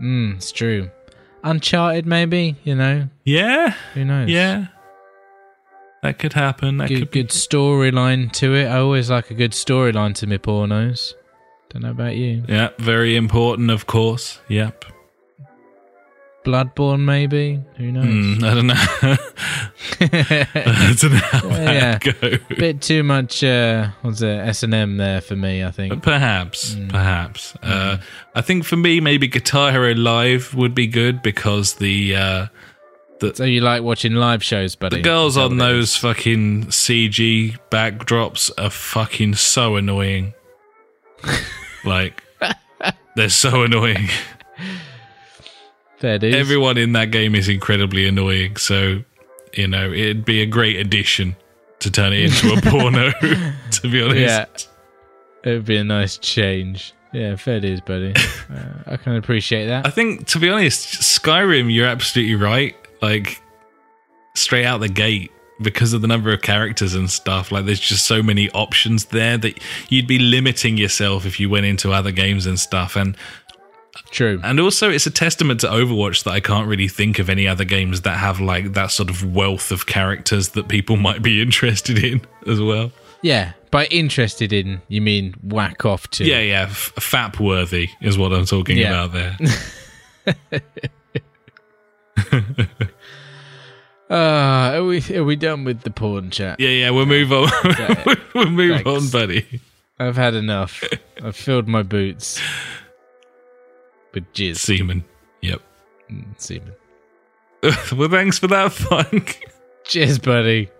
Mm, 0.00 0.36
it's 0.36 0.52
true. 0.52 0.90
Uncharted, 1.44 2.06
maybe. 2.06 2.56
You 2.64 2.74
know, 2.74 3.08
Yeah, 3.24 3.74
who 3.94 4.04
knows? 4.04 4.28
yeah. 4.28 4.66
That 6.02 6.18
could 6.18 6.34
happen. 6.34 6.76
That 6.78 6.88
good, 6.88 6.98
could 7.00 7.10
good 7.10 7.28
storyline 7.30 8.30
to 8.32 8.54
it. 8.54 8.66
I 8.66 8.78
always 8.78 9.10
like 9.10 9.30
a 9.30 9.34
good 9.34 9.52
storyline 9.52 10.14
to 10.16 10.26
my 10.26 10.38
pornos. 10.38 11.14
Don't 11.70 11.82
know 11.82 11.90
about 11.90 12.14
you. 12.16 12.44
Yeah, 12.48 12.68
very 12.78 13.16
important, 13.16 13.70
of 13.70 13.86
course. 13.86 14.38
Yep. 14.48 14.84
Bloodborne, 16.46 17.00
maybe. 17.00 17.60
Who 17.76 17.90
knows? 17.90 18.04
Hmm, 18.38 18.44
I 18.44 18.54
don't 18.54 18.66
know. 18.68 18.74
I 20.00 20.96
don't 20.96 21.12
know 21.12 21.18
how 21.18 21.48
Yeah. 21.72 21.98
goes. 21.98 22.38
Bit 22.56 22.80
too 22.80 23.02
much. 23.02 23.42
Uh, 23.42 23.88
what's 24.02 24.22
it? 24.22 24.28
S 24.28 24.62
and 24.62 24.72
M 24.72 24.96
there 24.96 25.20
for 25.20 25.34
me. 25.34 25.64
I 25.64 25.72
think. 25.72 26.02
Perhaps, 26.04 26.76
perhaps. 26.88 27.54
Uh, 27.62 27.98
I 28.36 28.40
think 28.42 28.64
for 28.64 28.76
me, 28.76 29.00
maybe 29.00 29.26
Guitar 29.26 29.72
Hero 29.72 29.92
Live 29.94 30.54
would 30.54 30.74
be 30.74 30.86
good 30.86 31.20
because 31.20 31.74
the 31.74 32.14
uh, 32.14 32.46
So 33.34 33.42
you 33.44 33.60
like 33.60 33.82
watching 33.82 34.14
live 34.14 34.44
shows, 34.44 34.76
buddy? 34.76 34.96
the 34.98 35.02
girls 35.02 35.36
on 35.36 35.56
those 35.56 35.96
fucking 35.96 36.66
CG 36.66 37.58
backdrops 37.70 38.52
are 38.56 38.70
fucking 38.70 39.34
so 39.34 39.74
annoying. 39.74 40.32
like, 41.84 42.22
they're 43.16 43.30
so 43.30 43.62
annoying. 43.64 44.08
Everyone 46.02 46.76
in 46.76 46.92
that 46.92 47.10
game 47.10 47.34
is 47.34 47.48
incredibly 47.48 48.06
annoying. 48.06 48.56
So, 48.56 49.02
you 49.54 49.66
know, 49.66 49.90
it'd 49.90 50.24
be 50.24 50.42
a 50.42 50.46
great 50.46 50.76
addition 50.76 51.36
to 51.80 51.90
turn 51.90 52.12
it 52.12 52.24
into 52.24 52.56
a 52.56 52.60
porno. 52.70 53.10
to 53.70 53.90
be 53.90 54.02
honest. 54.02 54.18
Yeah. 54.18 55.50
It 55.50 55.54
would 55.54 55.64
be 55.64 55.76
a 55.76 55.84
nice 55.84 56.18
change. 56.18 56.92
Yeah, 57.12 57.36
fair 57.36 57.60
dues, 57.60 57.80
buddy. 57.80 58.12
uh, 58.52 58.64
I 58.86 58.96
can 58.96 59.16
appreciate 59.16 59.66
that. 59.66 59.86
I 59.86 59.90
think, 59.90 60.26
to 60.28 60.38
be 60.38 60.50
honest, 60.50 61.00
Skyrim, 61.00 61.72
you're 61.72 61.86
absolutely 61.86 62.34
right. 62.34 62.74
Like, 63.00 63.40
straight 64.34 64.66
out 64.66 64.80
the 64.80 64.88
gate, 64.88 65.30
because 65.62 65.94
of 65.94 66.02
the 66.02 66.08
number 66.08 66.32
of 66.32 66.42
characters 66.42 66.94
and 66.94 67.08
stuff, 67.08 67.50
like, 67.50 67.64
there's 67.64 67.80
just 67.80 68.06
so 68.06 68.22
many 68.22 68.50
options 68.50 69.06
there 69.06 69.38
that 69.38 69.58
you'd 69.88 70.06
be 70.06 70.18
limiting 70.18 70.76
yourself 70.76 71.24
if 71.24 71.40
you 71.40 71.48
went 71.48 71.64
into 71.64 71.92
other 71.92 72.10
games 72.10 72.44
and 72.44 72.60
stuff. 72.60 72.96
And 72.96 73.16
True. 74.10 74.40
and 74.44 74.58
also, 74.60 74.90
it's 74.90 75.06
a 75.06 75.10
testament 75.10 75.60
to 75.60 75.68
Overwatch 75.68 76.24
that 76.24 76.30
I 76.32 76.40
can't 76.40 76.68
really 76.68 76.88
think 76.88 77.18
of 77.18 77.28
any 77.30 77.46
other 77.48 77.64
games 77.64 78.02
that 78.02 78.16
have 78.18 78.40
like 78.40 78.72
that 78.74 78.90
sort 78.90 79.10
of 79.10 79.34
wealth 79.34 79.70
of 79.70 79.86
characters 79.86 80.50
that 80.50 80.68
people 80.68 80.96
might 81.08 81.22
be 81.22 81.40
interested 81.42 82.02
in 82.02 82.20
as 82.46 82.60
well. 82.60 82.92
Yeah. 83.22 83.52
By 83.70 83.86
interested 83.86 84.52
in, 84.52 84.80
you 84.88 85.00
mean 85.00 85.34
whack 85.42 85.84
off 85.84 86.08
to? 86.10 86.24
Yeah, 86.24 86.40
yeah, 86.40 86.62
f- 86.62 86.92
fap 86.96 87.40
worthy 87.40 87.88
is 88.00 88.16
what 88.16 88.32
I'm 88.32 88.46
talking 88.46 88.76
Yeah. 88.78 89.04
about 89.04 89.12
there. 89.12 89.36
Uh, 94.08 94.10
are 94.10 94.84
we 94.84 95.02
are 95.14 95.24
we 95.24 95.36
done 95.36 95.64
with 95.64 95.82
the 95.82 95.90
porn 95.90 96.30
chat? 96.30 96.60
Yeah, 96.60 96.68
yeah, 96.70 96.90
we'll 96.90 97.06
move 97.06 97.32
on. 97.32 97.48
we'll 98.34 98.50
move 98.50 98.82
Thanks. 98.82 98.88
on, 98.88 99.08
buddy. 99.10 99.60
I've 99.98 100.16
had 100.16 100.34
enough. 100.34 100.82
I've 101.22 101.36
filled 101.36 101.66
my 101.68 101.82
boots 101.82 102.40
with 104.16 104.32
jizz. 104.32 104.56
Seaman. 104.56 105.04
Yep. 105.42 105.60
Mm, 106.10 106.40
Semen. 106.40 106.72
well, 107.98 108.08
thanks 108.08 108.38
for 108.38 108.46
that, 108.48 108.72
Funk. 108.72 109.44
Cheers, 109.84 110.18
buddy. 110.18 110.70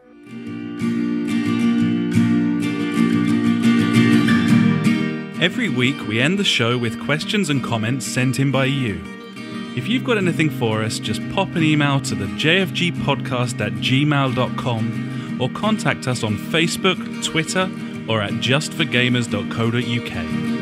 Every 5.38 5.68
week, 5.68 6.08
we 6.08 6.18
end 6.20 6.38
the 6.38 6.44
show 6.44 6.78
with 6.78 6.98
questions 7.04 7.50
and 7.50 7.62
comments 7.62 8.06
sent 8.06 8.40
in 8.40 8.50
by 8.50 8.64
you. 8.64 8.98
If 9.76 9.86
you've 9.86 10.04
got 10.04 10.16
anything 10.16 10.48
for 10.48 10.82
us, 10.82 10.98
just 10.98 11.20
pop 11.32 11.54
an 11.54 11.62
email 11.62 12.00
to 12.00 12.14
the 12.14 12.24
jfgpodcast 12.24 13.60
at 13.60 13.72
gmail.com 13.74 15.36
or 15.38 15.50
contact 15.50 16.08
us 16.08 16.24
on 16.24 16.38
Facebook, 16.38 17.22
Twitter, 17.22 17.70
or 18.08 18.22
at 18.22 18.32
justforgamers.co.uk. 18.32 20.56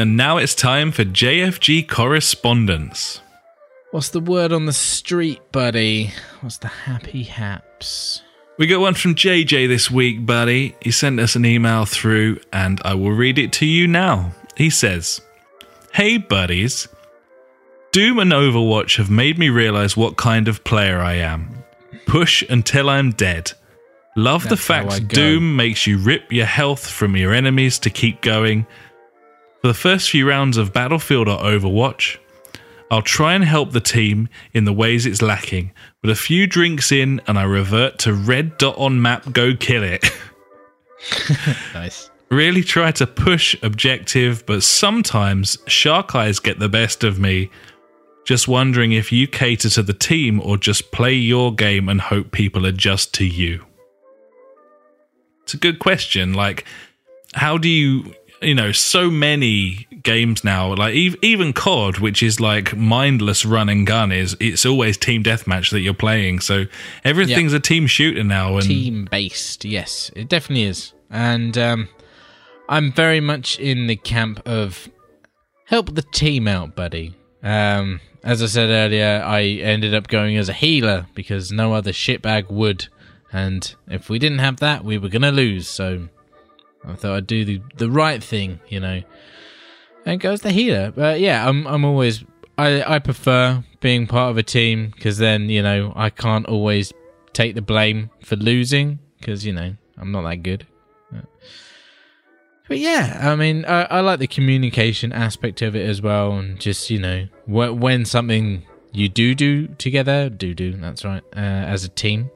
And 0.00 0.16
now 0.16 0.38
it's 0.38 0.54
time 0.54 0.92
for 0.92 1.04
JFG 1.04 1.86
correspondence. 1.86 3.20
What's 3.90 4.08
the 4.08 4.20
word 4.20 4.50
on 4.50 4.64
the 4.64 4.72
street, 4.72 5.52
buddy? 5.52 6.12
What's 6.40 6.56
the 6.56 6.68
happy 6.68 7.24
haps? 7.24 8.22
We 8.56 8.66
got 8.66 8.80
one 8.80 8.94
from 8.94 9.14
JJ 9.14 9.68
this 9.68 9.90
week, 9.90 10.24
buddy. 10.24 10.74
He 10.80 10.90
sent 10.90 11.20
us 11.20 11.36
an 11.36 11.44
email 11.44 11.84
through, 11.84 12.40
and 12.50 12.80
I 12.82 12.94
will 12.94 13.12
read 13.12 13.38
it 13.38 13.52
to 13.52 13.66
you 13.66 13.86
now. 13.86 14.32
He 14.56 14.70
says, 14.70 15.20
Hey, 15.92 16.16
buddies. 16.16 16.88
Doom 17.92 18.20
and 18.20 18.32
Overwatch 18.32 18.96
have 18.96 19.10
made 19.10 19.38
me 19.38 19.50
realize 19.50 19.98
what 19.98 20.16
kind 20.16 20.48
of 20.48 20.64
player 20.64 21.00
I 21.00 21.16
am. 21.16 21.62
Push 22.06 22.42
until 22.48 22.88
I'm 22.88 23.10
dead. 23.10 23.52
Love 24.16 24.44
That's 24.44 24.52
the 24.52 24.66
fact. 24.66 25.08
Doom 25.08 25.56
makes 25.56 25.86
you 25.86 25.98
rip 25.98 26.32
your 26.32 26.46
health 26.46 26.88
from 26.88 27.16
your 27.16 27.34
enemies 27.34 27.78
to 27.80 27.90
keep 27.90 28.22
going. 28.22 28.66
For 29.60 29.68
the 29.68 29.74
first 29.74 30.10
few 30.10 30.26
rounds 30.26 30.56
of 30.56 30.72
Battlefield 30.72 31.28
or 31.28 31.38
Overwatch, 31.38 32.16
I'll 32.90 33.02
try 33.02 33.34
and 33.34 33.44
help 33.44 33.72
the 33.72 33.80
team 33.80 34.28
in 34.52 34.64
the 34.64 34.72
ways 34.72 35.06
it's 35.06 35.22
lacking, 35.22 35.72
but 36.00 36.10
a 36.10 36.14
few 36.14 36.46
drinks 36.46 36.90
in 36.90 37.20
and 37.26 37.38
I 37.38 37.44
revert 37.44 37.98
to 38.00 38.14
red 38.14 38.56
dot 38.58 38.76
on 38.78 39.00
map, 39.00 39.32
go 39.32 39.54
kill 39.54 39.82
it. 39.82 40.04
Nice. 41.72 42.10
really 42.30 42.62
try 42.62 42.90
to 42.92 43.06
push 43.06 43.56
objective, 43.62 44.44
but 44.44 44.62
sometimes 44.62 45.56
shark 45.66 46.14
eyes 46.14 46.38
get 46.38 46.58
the 46.58 46.68
best 46.68 47.04
of 47.04 47.18
me. 47.18 47.50
Just 48.26 48.46
wondering 48.46 48.92
if 48.92 49.10
you 49.10 49.26
cater 49.26 49.70
to 49.70 49.82
the 49.82 49.94
team 49.94 50.40
or 50.42 50.58
just 50.58 50.92
play 50.92 51.14
your 51.14 51.54
game 51.54 51.88
and 51.88 52.02
hope 52.02 52.32
people 52.32 52.66
adjust 52.66 53.14
to 53.14 53.24
you. 53.24 53.64
It's 55.44 55.54
a 55.54 55.56
good 55.56 55.78
question. 55.78 56.34
Like, 56.34 56.66
how 57.32 57.56
do 57.56 57.68
you, 57.68 58.14
you 58.42 58.54
know, 58.54 58.72
so 58.72 59.10
many 59.10 59.86
games 60.02 60.44
now, 60.44 60.74
like 60.74 60.94
even 60.94 61.52
COD, 61.52 61.98
which 61.98 62.22
is 62.22 62.40
like 62.40 62.74
mindless 62.76 63.44
run 63.44 63.68
and 63.68 63.86
gun, 63.86 64.12
is 64.12 64.36
it's 64.40 64.64
always 64.64 64.96
team 64.96 65.22
deathmatch 65.22 65.70
that 65.70 65.80
you're 65.80 65.94
playing. 65.94 66.40
So 66.40 66.64
everything's 67.04 67.52
a 67.52 67.60
team 67.60 67.86
shooter 67.86 68.24
now, 68.24 68.56
and 68.56 68.66
Team 68.66 69.08
based, 69.10 69.64
yes, 69.64 70.10
it 70.16 70.28
definitely 70.28 70.64
is. 70.64 70.92
And 71.10 71.56
um, 71.58 71.88
I'm 72.68 72.92
very 72.92 73.20
much 73.20 73.58
in 73.58 73.88
the 73.88 73.96
camp 73.96 74.40
of 74.46 74.88
help 75.66 75.94
the 75.94 76.02
team 76.02 76.48
out, 76.48 76.74
buddy. 76.74 77.14
Um, 77.42 78.00
as 78.22 78.42
I 78.42 78.46
said 78.46 78.70
earlier, 78.70 79.22
I 79.24 79.42
ended 79.42 79.94
up 79.94 80.08
going 80.08 80.36
as 80.36 80.48
a 80.48 80.54
healer 80.54 81.06
because 81.14 81.50
no 81.50 81.72
other 81.72 81.92
shitbag 81.92 82.50
would. 82.50 82.88
And 83.32 83.74
if 83.88 84.08
we 84.08 84.18
didn't 84.18 84.40
have 84.40 84.58
that, 84.58 84.84
we 84.84 84.98
were 84.98 85.08
going 85.08 85.22
to 85.22 85.30
lose. 85.30 85.68
So 85.68 86.08
I 86.84 86.94
thought 86.94 87.16
I'd 87.16 87.26
do 87.26 87.44
the, 87.44 87.60
the 87.76 87.90
right 87.90 88.22
thing, 88.22 88.60
you 88.68 88.80
know, 88.80 89.02
and 90.06 90.20
go 90.20 90.32
as 90.32 90.40
the 90.40 90.50
healer. 90.50 90.90
But 90.90 91.20
yeah, 91.20 91.46
I'm, 91.46 91.66
I'm 91.66 91.84
always, 91.84 92.24
I, 92.56 92.82
I 92.82 92.98
prefer 92.98 93.62
being 93.80 94.06
part 94.06 94.30
of 94.30 94.38
a 94.38 94.42
team 94.42 94.92
because 94.94 95.18
then, 95.18 95.48
you 95.48 95.62
know, 95.62 95.92
I 95.94 96.10
can't 96.10 96.46
always 96.46 96.92
take 97.32 97.54
the 97.54 97.62
blame 97.62 98.10
for 98.22 98.36
losing 98.36 98.98
because, 99.18 99.44
you 99.44 99.52
know, 99.52 99.74
I'm 99.98 100.12
not 100.12 100.22
that 100.22 100.42
good. 100.42 100.66
But 102.70 102.78
yeah, 102.78 103.18
I 103.20 103.34
mean, 103.34 103.64
I, 103.64 103.82
I 103.82 104.00
like 104.00 104.20
the 104.20 104.28
communication 104.28 105.12
aspect 105.12 105.60
of 105.60 105.74
it 105.74 105.84
as 105.84 106.00
well, 106.00 106.38
and 106.38 106.56
just 106.60 106.88
you 106.88 107.00
know, 107.00 107.26
wh- 107.46 107.76
when 107.76 108.04
something 108.04 108.62
you 108.92 109.08
do 109.08 109.34
do 109.34 109.66
together, 109.66 110.30
do 110.30 110.54
do 110.54 110.76
that's 110.76 111.04
right, 111.04 111.24
uh, 111.34 111.40
as 111.40 111.82
a 111.82 111.88
team, 111.88 112.30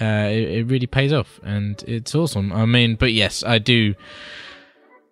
uh, 0.00 0.28
it, 0.30 0.50
it 0.50 0.66
really 0.66 0.86
pays 0.86 1.12
off, 1.12 1.40
and 1.42 1.82
it's 1.86 2.14
awesome. 2.14 2.52
I 2.52 2.66
mean, 2.66 2.96
but 2.96 3.12
yes, 3.12 3.42
I 3.44 3.58
do, 3.58 3.94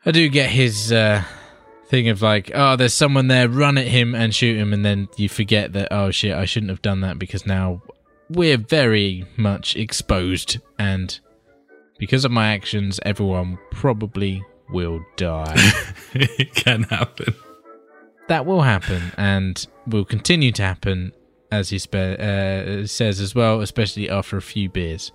I 0.04 0.10
do 0.10 0.28
get 0.28 0.50
his 0.50 0.92
uh, 0.92 1.22
thing 1.86 2.08
of 2.08 2.22
like, 2.22 2.50
oh, 2.54 2.76
there's 2.76 2.94
someone 2.94 3.28
there, 3.28 3.48
run 3.48 3.78
at 3.78 3.86
him 3.86 4.14
and 4.14 4.34
shoot 4.34 4.56
him, 4.56 4.72
and 4.72 4.84
then 4.84 5.08
you 5.16 5.28
forget 5.28 5.72
that, 5.72 5.88
oh 5.90 6.10
shit, 6.10 6.34
I 6.34 6.44
shouldn't 6.44 6.70
have 6.70 6.82
done 6.82 7.00
that 7.00 7.18
because 7.18 7.46
now 7.46 7.82
we're 8.28 8.58
very 8.58 9.26
much 9.36 9.76
exposed 9.76 10.58
and 10.78 11.18
because 11.98 12.24
of 12.24 12.30
my 12.32 12.52
actions, 12.52 12.98
everyone 13.04 13.58
probably 13.70 14.44
will 14.68 15.00
die. 15.16 15.54
it 16.14 16.54
can 16.54 16.82
happen. 16.84 17.34
that 18.28 18.46
will 18.46 18.62
happen 18.62 19.12
and 19.16 19.66
will 19.86 20.04
continue 20.04 20.52
to 20.52 20.62
happen, 20.62 21.12
as 21.50 21.70
he 21.70 21.78
spe- 21.78 21.94
uh, 21.94 22.86
says 22.86 23.20
as 23.20 23.34
well, 23.34 23.60
especially 23.60 24.08
after 24.10 24.36
a 24.36 24.42
few 24.42 24.68
beers. 24.68 25.12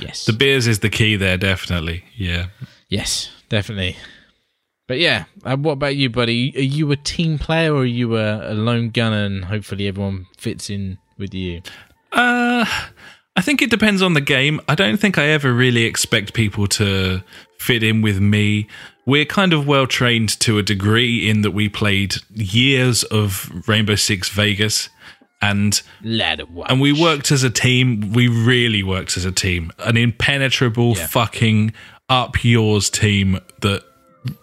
Yes. 0.00 0.26
The 0.26 0.32
beers 0.32 0.66
is 0.66 0.80
the 0.80 0.90
key 0.90 1.16
there, 1.16 1.36
definitely. 1.36 2.04
Yeah. 2.16 2.46
yes, 2.88 3.30
definitely. 3.48 3.96
But 4.88 4.98
yeah, 4.98 5.24
uh, 5.44 5.56
what 5.56 5.72
about 5.72 5.96
you, 5.96 6.08
buddy? 6.08 6.52
Are 6.56 6.60
you 6.60 6.90
a 6.90 6.96
team 6.96 7.38
player 7.38 7.74
or 7.74 7.80
are 7.82 7.84
you 7.84 8.16
a, 8.16 8.52
a 8.52 8.54
lone 8.54 8.88
gunner 8.90 9.24
and 9.24 9.44
hopefully 9.44 9.86
everyone 9.86 10.26
fits 10.38 10.70
in 10.70 10.98
with 11.18 11.34
you? 11.34 11.60
Uh, 12.10 12.64
I 13.36 13.40
think 13.42 13.60
it 13.60 13.70
depends 13.70 14.00
on 14.00 14.14
the 14.14 14.22
game. 14.22 14.60
I 14.66 14.74
don't 14.74 14.96
think 14.96 15.18
I 15.18 15.26
ever 15.26 15.52
really 15.52 15.84
expect 15.84 16.32
people 16.32 16.66
to 16.68 17.22
fit 17.58 17.82
in 17.82 18.00
with 18.00 18.18
me. 18.18 18.66
We're 19.04 19.26
kind 19.26 19.52
of 19.52 19.66
well 19.66 19.86
trained 19.86 20.40
to 20.40 20.58
a 20.58 20.62
degree 20.62 21.28
in 21.28 21.42
that 21.42 21.50
we 21.50 21.68
played 21.68 22.16
years 22.34 23.04
of 23.04 23.68
Rainbow 23.68 23.94
Six 23.94 24.30
Vegas 24.30 24.88
and 25.40 25.80
and 26.68 26.80
we 26.80 26.92
worked 26.92 27.30
as 27.30 27.42
a 27.42 27.50
team. 27.50 28.12
We 28.12 28.28
really 28.28 28.82
worked 28.82 29.16
as 29.16 29.24
a 29.24 29.32
team. 29.32 29.72
An 29.78 29.96
impenetrable 29.96 30.96
Yeah. 30.96 31.06
fucking 31.06 31.72
up 32.08 32.42
yours 32.44 32.90
team 32.90 33.38
that 33.60 33.82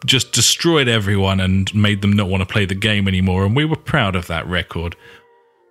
just 0.05 0.31
destroyed 0.31 0.87
everyone 0.87 1.39
and 1.39 1.73
made 1.75 2.01
them 2.01 2.13
not 2.13 2.29
want 2.29 2.41
to 2.41 2.45
play 2.51 2.65
the 2.65 2.75
game 2.75 3.07
anymore. 3.07 3.45
And 3.45 3.55
we 3.55 3.65
were 3.65 3.75
proud 3.75 4.15
of 4.15 4.27
that 4.27 4.47
record. 4.47 4.95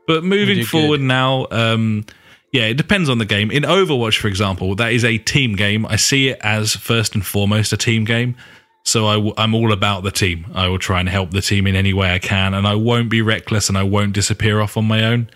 But 0.06 0.22
moving 0.24 0.64
forward 0.64 0.98
good. 0.98 1.06
now, 1.06 1.46
um, 1.50 2.04
yeah, 2.52 2.64
it 2.64 2.74
depends 2.76 3.08
on 3.08 3.18
the 3.18 3.24
game. 3.24 3.50
In 3.50 3.62
Overwatch, 3.62 4.18
for 4.18 4.28
example, 4.28 4.74
that 4.76 4.92
is 4.92 5.04
a 5.04 5.16
team 5.18 5.56
game. 5.56 5.86
I 5.86 5.96
see 5.96 6.28
it 6.28 6.38
as 6.42 6.76
first 6.76 7.14
and 7.14 7.24
foremost 7.24 7.72
a 7.72 7.76
team 7.78 8.04
game. 8.04 8.36
So 8.84 9.06
I 9.06 9.14
w- 9.14 9.34
I'm 9.38 9.54
all 9.54 9.72
about 9.72 10.04
the 10.04 10.10
team. 10.10 10.46
I 10.54 10.68
will 10.68 10.78
try 10.78 11.00
and 11.00 11.08
help 11.08 11.30
the 11.30 11.40
team 11.40 11.66
in 11.66 11.74
any 11.74 11.92
way 11.92 12.12
I 12.12 12.18
can, 12.18 12.54
and 12.54 12.66
I 12.66 12.74
won't 12.74 13.08
be 13.10 13.22
reckless 13.22 13.68
and 13.68 13.78
I 13.78 13.82
won't 13.82 14.12
disappear 14.12 14.60
off 14.60 14.76
on 14.76 14.84
my 14.84 15.04
own. 15.04 15.30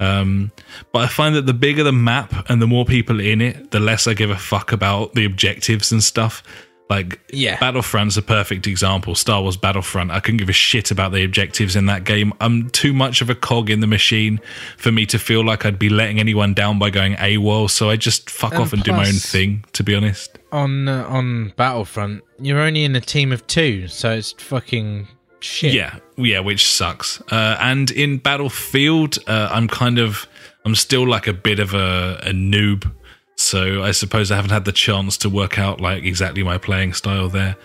Um, 0.00 0.52
but 0.92 1.00
I 1.00 1.06
find 1.06 1.34
that 1.34 1.46
the 1.46 1.54
bigger 1.54 1.82
the 1.82 1.92
map 1.92 2.48
and 2.50 2.60
the 2.60 2.66
more 2.66 2.84
people 2.84 3.20
in 3.20 3.40
it, 3.40 3.70
the 3.70 3.80
less 3.80 4.06
I 4.06 4.12
give 4.14 4.28
a 4.30 4.36
fuck 4.36 4.72
about 4.72 5.14
the 5.14 5.24
objectives 5.24 5.92
and 5.92 6.02
stuff. 6.04 6.42
Like, 6.90 7.18
Yeah. 7.32 7.56
Battlefront's 7.56 8.18
a 8.18 8.22
perfect 8.22 8.66
example. 8.66 9.14
Star 9.14 9.40
Wars 9.40 9.56
Battlefront. 9.56 10.10
I 10.10 10.20
couldn't 10.20 10.36
give 10.38 10.50
a 10.50 10.52
shit 10.52 10.90
about 10.90 11.12
the 11.12 11.24
objectives 11.24 11.76
in 11.76 11.86
that 11.86 12.04
game. 12.04 12.34
I'm 12.40 12.68
too 12.70 12.92
much 12.92 13.22
of 13.22 13.30
a 13.30 13.34
cog 13.34 13.70
in 13.70 13.80
the 13.80 13.86
machine 13.86 14.38
for 14.76 14.92
me 14.92 15.06
to 15.06 15.18
feel 15.18 15.42
like 15.42 15.64
I'd 15.64 15.78
be 15.78 15.88
letting 15.88 16.20
anyone 16.20 16.52
down 16.52 16.78
by 16.78 16.90
going 16.90 17.14
AWOL. 17.14 17.70
So 17.70 17.88
I 17.88 17.96
just 17.96 18.28
fuck 18.28 18.52
And 18.52 18.62
off 18.62 18.72
and 18.74 18.82
do 18.82 18.92
my 18.92 19.06
own 19.08 19.14
thing, 19.14 19.64
to 19.72 19.82
be 19.82 19.94
honest. 19.94 20.38
On 20.54 20.88
uh, 20.88 21.06
on 21.08 21.52
Battlefront, 21.56 22.22
you're 22.38 22.60
only 22.60 22.84
in 22.84 22.96
a 22.96 23.00
team 23.00 23.32
of 23.32 23.46
two, 23.46 23.88
so 23.88 24.12
it's 24.12 24.32
fucking 24.32 25.08
shit. 25.40 25.74
Yeah, 25.74 25.98
yeah, 26.16 26.40
which 26.40 26.66
sucks. 26.66 27.20
Uh, 27.30 27.56
and 27.60 27.90
in 27.90 28.18
Battlefield, 28.18 29.18
uh, 29.26 29.48
I'm 29.50 29.68
kind 29.68 29.98
of, 29.98 30.26
I'm 30.64 30.74
still 30.74 31.06
like 31.06 31.26
a 31.26 31.32
bit 31.32 31.58
of 31.58 31.74
a, 31.74 32.20
a 32.22 32.30
noob. 32.30 32.90
So 33.36 33.82
I 33.82 33.90
suppose 33.90 34.30
I 34.30 34.36
haven't 34.36 34.52
had 34.52 34.64
the 34.64 34.72
chance 34.72 35.18
to 35.18 35.28
work 35.28 35.58
out 35.58 35.80
like 35.80 36.04
exactly 36.04 36.44
my 36.44 36.56
playing 36.56 36.92
style 36.94 37.28
there. 37.28 37.56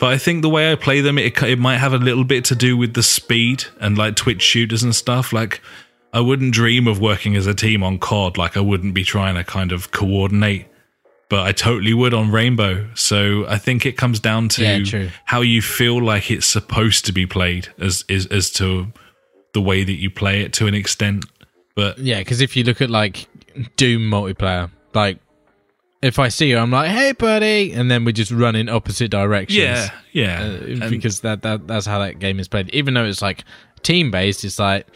But 0.00 0.12
I 0.12 0.18
think 0.18 0.42
the 0.42 0.48
way 0.48 0.72
I 0.72 0.74
play 0.74 1.00
them, 1.00 1.18
it, 1.18 1.40
it 1.42 1.58
might 1.58 1.78
have 1.78 1.92
a 1.92 1.98
little 1.98 2.24
bit 2.24 2.44
to 2.46 2.54
do 2.54 2.76
with 2.76 2.94
the 2.94 3.02
speed 3.02 3.64
and 3.80 3.96
like 3.96 4.16
Twitch 4.16 4.42
shooters 4.42 4.82
and 4.82 4.94
stuff. 4.94 5.32
Like, 5.32 5.60
I 6.12 6.20
wouldn't 6.20 6.54
dream 6.54 6.86
of 6.86 7.00
working 7.00 7.36
as 7.36 7.46
a 7.46 7.54
team 7.54 7.82
on 7.82 7.98
COD. 7.98 8.38
Like, 8.38 8.56
I 8.56 8.60
wouldn't 8.60 8.94
be 8.94 9.04
trying 9.04 9.34
to 9.34 9.44
kind 9.44 9.72
of 9.72 9.90
coordinate 9.90 10.66
but 11.28 11.46
I 11.46 11.52
totally 11.52 11.94
would 11.94 12.14
on 12.14 12.30
Rainbow. 12.30 12.88
So 12.94 13.46
I 13.46 13.58
think 13.58 13.84
it 13.84 13.96
comes 13.96 14.20
down 14.20 14.48
to 14.50 14.62
Yeah, 14.62 15.08
how 15.24 15.40
you 15.42 15.60
feel 15.62 16.02
like 16.02 16.30
it's 16.30 16.46
supposed 16.46 17.04
to 17.06 17.12
be 17.12 17.26
played 17.26 17.68
as 17.78 18.04
as, 18.08 18.26
as 18.26 18.50
to 18.52 18.92
the 19.52 19.60
way 19.60 19.84
that 19.84 19.94
you 19.94 20.10
play 20.10 20.42
it 20.42 20.52
to 20.54 20.66
an 20.66 20.74
extent. 20.74 21.24
But 21.74 21.98
Yeah, 21.98 22.18
because 22.18 22.40
if 22.40 22.56
you 22.56 22.64
look 22.64 22.80
at 22.80 22.90
like 22.90 23.26
Doom 23.76 24.02
multiplayer, 24.02 24.70
like 24.94 25.18
if 26.00 26.18
I 26.18 26.28
see 26.28 26.48
you, 26.50 26.58
I'm 26.58 26.70
like, 26.70 26.90
"Hey, 26.90 27.12
buddy," 27.12 27.72
and 27.72 27.90
then 27.90 28.04
we 28.04 28.12
just 28.12 28.30
run 28.30 28.54
in 28.54 28.68
opposite 28.68 29.10
directions. 29.10 29.58
yeah, 29.58 29.90
yeah, 30.12 30.58
uh, 30.82 30.90
because 30.90 31.20
that, 31.20 31.42
that 31.42 31.66
that's 31.66 31.86
how 31.86 31.98
that 31.98 32.20
game 32.20 32.38
is 32.38 32.46
played. 32.46 32.70
Even 32.70 32.94
though 32.94 33.04
it's 33.04 33.20
like 33.20 33.44
team 33.82 34.10
based, 34.10 34.44
it's 34.44 34.58
like 34.60 34.86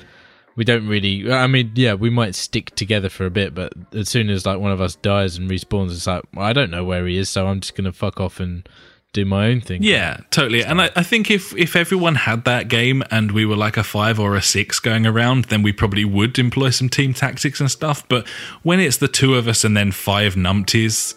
we 0.56 0.64
don't 0.64 0.86
really. 0.86 1.30
I 1.30 1.46
mean, 1.46 1.72
yeah, 1.74 1.94
we 1.94 2.10
might 2.10 2.34
stick 2.34 2.74
together 2.74 3.08
for 3.08 3.26
a 3.26 3.30
bit, 3.30 3.54
but 3.54 3.72
as 3.94 4.08
soon 4.08 4.30
as 4.30 4.44
like 4.46 4.58
one 4.58 4.72
of 4.72 4.80
us 4.80 4.94
dies 4.96 5.36
and 5.36 5.50
respawns, 5.50 5.92
it's 5.92 6.06
like 6.06 6.24
well, 6.34 6.46
I 6.46 6.52
don't 6.52 6.70
know 6.70 6.84
where 6.84 7.06
he 7.06 7.18
is, 7.18 7.30
so 7.30 7.46
I'm 7.46 7.60
just 7.60 7.74
gonna 7.74 7.92
fuck 7.92 8.20
off 8.20 8.40
and 8.40 8.68
do 9.12 9.24
my 9.24 9.48
own 9.48 9.60
thing. 9.60 9.82
Yeah, 9.82 10.20
totally. 10.30 10.64
And 10.64 10.80
I, 10.80 10.90
I 10.96 11.02
think 11.02 11.30
if 11.30 11.56
if 11.56 11.76
everyone 11.76 12.14
had 12.14 12.44
that 12.44 12.68
game 12.68 13.02
and 13.10 13.32
we 13.32 13.44
were 13.44 13.56
like 13.56 13.76
a 13.76 13.84
five 13.84 14.18
or 14.18 14.36
a 14.36 14.42
six 14.42 14.80
going 14.80 15.06
around, 15.06 15.46
then 15.46 15.62
we 15.62 15.72
probably 15.72 16.04
would 16.04 16.38
employ 16.38 16.70
some 16.70 16.88
team 16.88 17.14
tactics 17.14 17.60
and 17.60 17.70
stuff. 17.70 18.06
But 18.08 18.26
when 18.62 18.80
it's 18.80 18.96
the 18.98 19.08
two 19.08 19.34
of 19.34 19.48
us 19.48 19.64
and 19.64 19.76
then 19.76 19.92
five 19.92 20.34
numpties, 20.34 21.14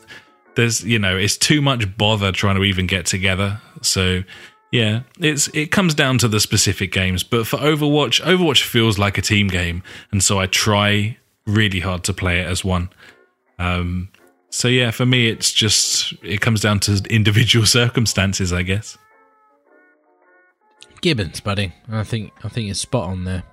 there's 0.55 0.83
you 0.83 0.99
know 0.99 1.17
it's 1.17 1.37
too 1.37 1.61
much 1.61 1.97
bother 1.97 2.31
trying 2.31 2.55
to 2.55 2.63
even 2.63 2.87
get 2.87 3.05
together. 3.05 3.61
So 3.81 4.23
yeah, 4.75 5.01
it's 5.19 5.47
it 5.49 5.71
comes 5.71 5.93
down 5.93 6.17
to 6.19 6.27
the 6.27 6.39
specific 6.39 6.91
games. 6.91 7.23
But 7.23 7.47
for 7.47 7.57
Overwatch, 7.57 8.21
Overwatch 8.21 8.63
feels 8.63 8.97
like 8.97 9.17
a 9.17 9.21
team 9.21 9.47
game, 9.47 9.83
and 10.11 10.23
so 10.23 10.39
I 10.39 10.47
try 10.47 11.17
really 11.45 11.79
hard 11.79 12.03
to 12.05 12.13
play 12.13 12.41
it 12.41 12.47
as 12.47 12.65
one. 12.65 12.89
Um, 13.57 14.09
so 14.49 14.67
yeah, 14.67 14.91
for 14.91 15.05
me, 15.05 15.27
it's 15.27 15.51
just 15.51 16.13
it 16.23 16.41
comes 16.41 16.61
down 16.61 16.79
to 16.81 17.01
individual 17.09 17.65
circumstances, 17.79 18.51
I 18.51 18.63
guess. 18.63 18.97
Gibbons, 21.01 21.39
buddy. 21.39 21.73
I 21.89 22.03
think 22.03 22.33
I 22.43 22.49
think 22.49 22.69
it's 22.69 22.79
spot 22.79 23.09
on 23.09 23.23
there. 23.23 23.43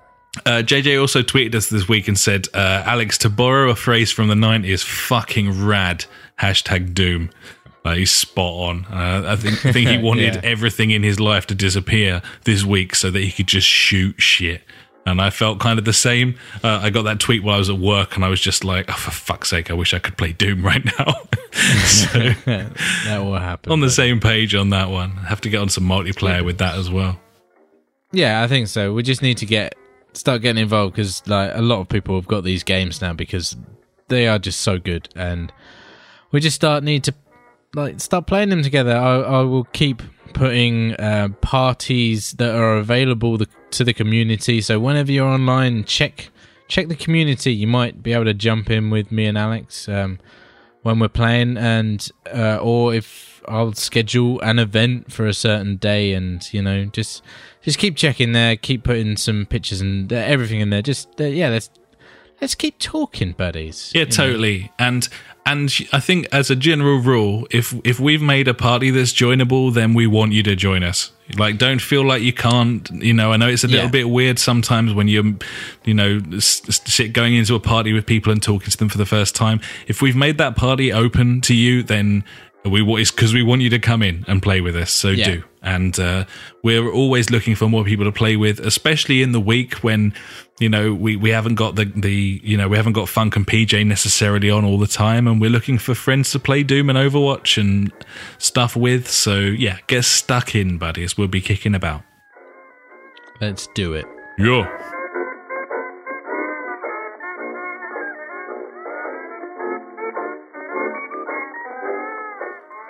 Uh, 0.46 0.62
JJ 0.64 0.98
also 0.98 1.20
tweeted 1.20 1.54
us 1.54 1.68
this 1.68 1.86
week 1.86 2.08
and 2.08 2.18
said, 2.18 2.48
uh, 2.54 2.82
"Alex, 2.86 3.18
to 3.18 3.28
borrow 3.28 3.70
a 3.70 3.76
phrase 3.76 4.10
from 4.10 4.28
the 4.28 4.34
'90s, 4.34 4.82
fucking 4.82 5.66
rad." 5.66 6.04
Hashtag 6.40 6.94
Doom. 6.94 7.30
Like 7.84 7.98
he's 7.98 8.10
spot 8.12 8.54
on. 8.70 8.84
Uh, 8.86 9.24
I 9.26 9.36
think 9.36 9.66
I 9.66 9.72
think 9.72 9.88
he 9.88 9.98
wanted 10.02 10.34
Yeah. 10.36 10.40
everything 10.44 10.90
in 10.90 11.02
his 11.02 11.18
life 11.18 11.46
to 11.48 11.54
disappear 11.54 12.22
this 12.44 12.64
week 12.64 12.94
so 12.94 13.10
that 13.10 13.20
he 13.20 13.32
could 13.32 13.48
just 13.48 13.66
shoot 13.66 14.20
shit. 14.20 14.62
And 15.04 15.20
I 15.20 15.30
felt 15.30 15.58
kind 15.58 15.80
of 15.80 15.84
the 15.84 15.92
same. 15.92 16.36
Uh, 16.62 16.78
I 16.80 16.90
got 16.90 17.02
that 17.02 17.18
tweet 17.18 17.42
while 17.42 17.56
I 17.56 17.58
was 17.58 17.68
at 17.68 17.78
work, 17.78 18.14
and 18.14 18.24
I 18.24 18.28
was 18.28 18.40
just 18.40 18.62
like, 18.64 18.84
"Oh, 18.88 18.92
for 18.92 19.10
fuck's 19.10 19.50
sake! 19.50 19.68
I 19.68 19.74
wish 19.74 19.92
I 19.94 19.98
could 19.98 20.16
play 20.16 20.32
Doom 20.32 20.62
right 20.70 20.84
now." 20.84 21.14
so 21.52 22.18
that 22.44 23.18
will 23.18 23.36
happen. 23.36 23.72
on 23.72 23.80
the 23.80 23.90
same 23.90 24.20
page 24.20 24.54
on 24.54 24.70
that 24.70 24.90
one. 24.90 25.14
I 25.18 25.28
Have 25.28 25.40
to 25.40 25.48
get 25.50 25.58
on 25.60 25.68
some 25.68 25.84
multiplayer 25.84 26.44
with 26.44 26.58
that 26.58 26.76
as 26.78 26.88
well. 26.88 27.18
Yeah, 28.12 28.42
I 28.42 28.46
think 28.46 28.68
so. 28.68 28.92
We 28.94 29.02
just 29.02 29.22
need 29.22 29.38
to 29.38 29.46
get 29.46 29.74
start 30.12 30.40
getting 30.42 30.62
involved 30.62 30.94
because 30.94 31.26
like 31.26 31.50
a 31.52 31.62
lot 31.62 31.80
of 31.80 31.88
people 31.88 32.14
have 32.14 32.28
got 32.28 32.44
these 32.44 32.62
games 32.62 33.00
now 33.00 33.12
because 33.12 33.56
they 34.06 34.28
are 34.28 34.38
just 34.38 34.60
so 34.60 34.78
good, 34.78 35.08
and 35.16 35.52
we 36.30 36.38
just 36.38 36.54
start 36.54 36.84
need 36.84 37.02
to 37.04 37.14
like 37.74 38.00
start 38.00 38.26
playing 38.26 38.50
them 38.50 38.62
together. 38.62 38.94
I, 38.94 39.20
I 39.20 39.40
will 39.42 39.64
keep 39.64 40.02
putting 40.34 40.94
uh, 40.94 41.28
parties 41.40 42.32
that 42.32 42.54
are 42.54 42.76
available 42.76 43.38
the, 43.38 43.48
to 43.72 43.84
the 43.84 43.92
community. 43.92 44.60
So 44.60 44.78
whenever 44.78 45.12
you're 45.12 45.28
online, 45.28 45.84
check 45.84 46.30
check 46.68 46.88
the 46.88 46.96
community. 46.96 47.52
You 47.52 47.66
might 47.66 48.02
be 48.02 48.12
able 48.12 48.24
to 48.24 48.34
jump 48.34 48.70
in 48.70 48.90
with 48.90 49.12
me 49.12 49.26
and 49.26 49.38
Alex 49.38 49.88
um, 49.88 50.18
when 50.82 50.98
we're 50.98 51.08
playing, 51.08 51.56
and 51.56 52.06
uh, 52.34 52.56
or 52.56 52.94
if 52.94 53.42
I'll 53.48 53.72
schedule 53.72 54.40
an 54.40 54.58
event 54.58 55.12
for 55.12 55.26
a 55.26 55.34
certain 55.34 55.76
day, 55.76 56.12
and 56.12 56.46
you 56.52 56.62
know 56.62 56.86
just 56.86 57.22
just 57.62 57.78
keep 57.78 57.96
checking 57.96 58.32
there, 58.32 58.56
keep 58.56 58.84
putting 58.84 59.16
some 59.16 59.46
pictures 59.46 59.80
and 59.80 60.12
everything 60.12 60.60
in 60.60 60.70
there. 60.70 60.82
Just 60.82 61.20
uh, 61.20 61.24
yeah, 61.24 61.48
let's 61.48 61.70
let's 62.40 62.54
keep 62.54 62.78
talking, 62.78 63.32
buddies. 63.32 63.92
Yeah, 63.94 64.04
totally. 64.04 64.58
know? 64.58 64.68
totally. 64.78 65.08
And 65.44 65.52
and 65.62 65.88
I 65.92 66.00
think 66.00 66.28
as 66.32 66.50
a 66.50 66.56
general 66.56 66.98
rule, 66.98 67.46
if 67.50 67.74
if 67.84 67.98
we've 68.00 68.22
made 68.22 68.48
a 68.48 68.54
party 68.54 68.90
that's 68.90 69.12
joinable, 69.12 69.74
then 69.74 69.92
we 69.92 70.06
want 70.06 70.32
you 70.32 70.42
to 70.44 70.54
join 70.56 70.82
us. 70.84 71.10
Like, 71.36 71.58
don't 71.58 71.80
feel 71.80 72.04
like 72.06 72.22
you 72.22 72.32
can't. 72.32 72.88
You 72.90 73.12
know, 73.12 73.32
I 73.32 73.36
know 73.36 73.48
it's 73.48 73.64
a 73.64 73.68
little 73.68 73.86
Yeah. 73.86 73.90
bit 73.90 74.08
weird 74.10 74.38
sometimes 74.38 74.94
when 74.94 75.08
you're, 75.08 75.34
you 75.84 75.94
know, 75.94 76.20
s- 76.34 76.62
s- 76.68 76.80
sit 76.84 77.12
going 77.12 77.34
into 77.34 77.54
a 77.54 77.60
party 77.60 77.92
with 77.92 78.06
people 78.06 78.32
and 78.32 78.40
talking 78.42 78.70
to 78.70 78.76
them 78.76 78.88
for 78.88 78.98
the 78.98 79.06
first 79.06 79.34
time. 79.34 79.60
If 79.88 80.00
we've 80.00 80.16
made 80.16 80.38
that 80.38 80.54
party 80.56 80.92
open 80.92 81.40
to 81.42 81.54
you, 81.54 81.82
then 81.82 82.24
we 82.64 82.80
want 82.82 83.00
it's 83.02 83.10
because 83.10 83.34
we 83.34 83.42
want 83.42 83.62
you 83.62 83.70
to 83.70 83.78
come 83.78 84.02
in 84.02 84.24
and 84.28 84.42
play 84.42 84.60
with 84.60 84.76
us. 84.76 84.90
So 84.92 85.10
Yeah. 85.10 85.24
do. 85.30 85.42
And 85.62 85.98
uh, 85.98 86.24
we're 86.62 86.90
always 86.90 87.30
looking 87.30 87.54
for 87.54 87.68
more 87.68 87.84
people 87.84 88.04
to 88.04 88.12
play 88.12 88.36
with, 88.36 88.58
especially 88.60 89.22
in 89.22 89.32
the 89.32 89.40
week 89.40 89.74
when 89.84 90.12
you 90.58 90.68
know 90.68 90.92
we, 90.92 91.16
we 91.16 91.30
haven't 91.30 91.54
got 91.54 91.76
the 91.76 91.84
the 91.84 92.40
you 92.42 92.56
know 92.56 92.68
we 92.68 92.76
haven't 92.76 92.94
got 92.94 93.08
Funk 93.08 93.36
and 93.36 93.46
PJ 93.46 93.86
necessarily 93.86 94.50
on 94.50 94.64
all 94.64 94.78
the 94.78 94.86
time, 94.86 95.28
and 95.28 95.40
we're 95.40 95.50
looking 95.50 95.78
for 95.78 95.94
friends 95.94 96.32
to 96.32 96.38
play 96.38 96.62
Doom 96.62 96.90
and 96.90 96.98
Overwatch 96.98 97.58
and 97.58 97.92
stuff 98.38 98.74
with. 98.74 99.08
So 99.08 99.38
yeah, 99.38 99.78
get 99.86 100.04
stuck 100.04 100.54
in, 100.54 100.78
buddies. 100.78 101.16
We'll 101.16 101.28
be 101.28 101.40
kicking 101.40 101.74
about. 101.74 102.02
Let's 103.40 103.68
do 103.74 103.94
it. 103.94 104.06
Yeah. 104.38 104.91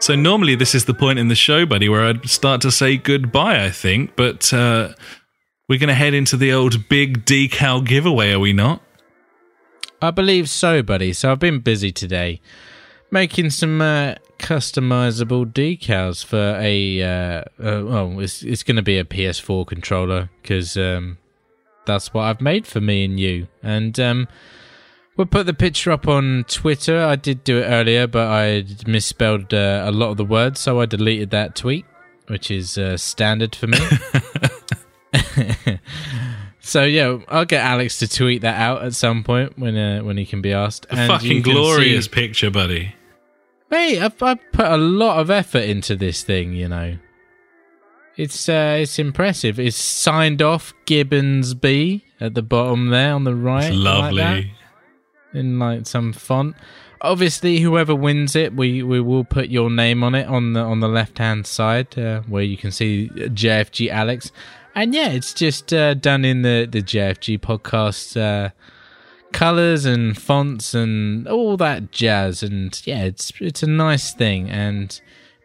So 0.02 0.16
normally 0.16 0.56
this 0.56 0.74
is 0.74 0.86
the 0.86 0.94
point 0.94 1.20
in 1.20 1.28
the 1.28 1.36
show, 1.36 1.64
buddy, 1.64 1.88
where 1.88 2.04
I'd 2.04 2.28
start 2.28 2.60
to 2.62 2.72
say 2.72 2.96
goodbye, 2.96 3.64
I 3.64 3.70
think, 3.70 4.16
but 4.16 4.52
uh, 4.52 4.94
we're 5.68 5.78
going 5.78 5.90
to 5.90 5.94
head 5.94 6.12
into 6.12 6.36
the 6.36 6.52
old 6.52 6.88
big 6.88 7.24
decal 7.24 7.86
giveaway, 7.86 8.32
are 8.32 8.40
we 8.40 8.52
not? 8.52 8.82
I 10.00 10.10
believe 10.10 10.50
so, 10.50 10.82
buddy. 10.82 11.12
So 11.12 11.30
I've 11.30 11.38
been 11.38 11.60
busy 11.60 11.92
today 11.92 12.40
making 13.12 13.50
some 13.50 13.80
uh, 13.80 14.16
customizable 14.40 15.46
decals 15.46 16.24
for 16.24 16.58
a. 16.58 17.00
Uh, 17.00 17.44
uh, 17.60 17.84
well, 17.84 18.18
it's 18.18 18.42
it's 18.42 18.64
going 18.64 18.74
to 18.74 18.82
be 18.82 18.98
a 18.98 19.04
PS4 19.04 19.64
controller 19.68 20.30
because 20.42 20.76
um, 20.76 21.18
that's 21.86 22.12
what 22.12 22.22
I've 22.22 22.40
made 22.40 22.66
for 22.66 22.80
me 22.80 23.04
and 23.04 23.20
you. 23.20 23.46
And 23.62 24.00
um, 24.00 24.26
we'll 25.16 25.26
put 25.26 25.46
the 25.46 25.54
picture 25.54 25.90
up 25.90 26.08
on 26.08 26.44
Twitter. 26.48 27.02
I 27.02 27.16
did 27.16 27.44
do 27.44 27.58
it 27.58 27.64
earlier, 27.64 28.06
but 28.06 28.28
I 28.28 28.64
misspelled 28.86 29.52
uh, 29.54 29.82
a 29.86 29.92
lot 29.92 30.10
of 30.10 30.16
the 30.16 30.24
words, 30.24 30.60
so 30.60 30.80
I 30.80 30.86
deleted 30.86 31.30
that 31.30 31.54
tweet, 31.54 31.84
which 32.28 32.50
is 32.50 32.78
uh, 32.78 32.96
standard 32.96 33.54
for 33.54 33.66
me. 33.68 33.78
so 36.60 36.84
yeah, 36.84 37.18
I'll 37.28 37.44
get 37.44 37.62
Alex 37.64 37.98
to 37.98 38.08
tweet 38.08 38.42
that 38.42 38.58
out 38.60 38.82
at 38.84 38.94
some 38.94 39.24
point 39.24 39.58
when 39.58 39.76
uh, 39.76 40.00
when 40.02 40.16
he 40.16 40.26
can 40.26 40.40
be 40.42 40.52
asked. 40.52 40.86
A 40.86 40.94
And 40.94 41.10
fucking 41.12 41.42
glorious 41.42 42.04
see- 42.06 42.10
picture, 42.10 42.50
buddy. 42.50 42.94
Mate, 43.70 44.00
I've, 44.02 44.22
I've 44.22 44.52
put 44.52 44.66
a 44.66 44.76
lot 44.76 45.18
of 45.18 45.30
effort 45.30 45.64
into 45.64 45.96
this 45.96 46.22
thing, 46.22 46.52
you 46.52 46.68
know. 46.68 46.98
It's 48.16 48.46
uh, 48.48 48.76
it's 48.80 48.98
impressive. 48.98 49.58
It's 49.58 49.76
signed 49.78 50.42
off 50.42 50.74
Gibbons 50.84 51.54
B 51.54 52.04
at 52.20 52.34
the 52.34 52.42
bottom 52.42 52.88
there 52.90 53.14
on 53.14 53.24
the 53.24 53.34
right. 53.34 53.72
It's 53.72 53.76
like 53.76 54.12
lovely. 54.12 54.52
In 55.34 55.58
like 55.58 55.86
some 55.86 56.12
font. 56.12 56.56
Obviously, 57.00 57.58
whoever 57.58 57.94
wins 57.94 58.36
it, 58.36 58.54
we, 58.54 58.82
we 58.82 59.00
will 59.00 59.24
put 59.24 59.48
your 59.48 59.70
name 59.70 60.04
on 60.04 60.14
it 60.14 60.28
on 60.28 60.52
the 60.52 60.60
on 60.60 60.80
the 60.80 60.88
left 60.88 61.18
hand 61.18 61.46
side 61.46 61.98
uh, 61.98 62.20
where 62.22 62.44
you 62.44 62.56
can 62.56 62.70
see 62.70 63.10
JFG 63.14 63.90
Alex. 63.90 64.30
And 64.74 64.94
yeah, 64.94 65.08
it's 65.08 65.34
just 65.34 65.72
uh, 65.72 65.94
done 65.94 66.24
in 66.24 66.42
the 66.42 66.68
the 66.70 66.80
JFG 66.80 67.40
podcast 67.40 68.16
uh, 68.20 68.50
colors 69.32 69.84
and 69.84 70.16
fonts 70.16 70.74
and 70.74 71.26
all 71.26 71.56
that 71.56 71.90
jazz. 71.90 72.42
And 72.42 72.80
yeah, 72.86 73.04
it's 73.04 73.32
it's 73.40 73.62
a 73.62 73.66
nice 73.66 74.14
thing. 74.14 74.48
And 74.48 74.98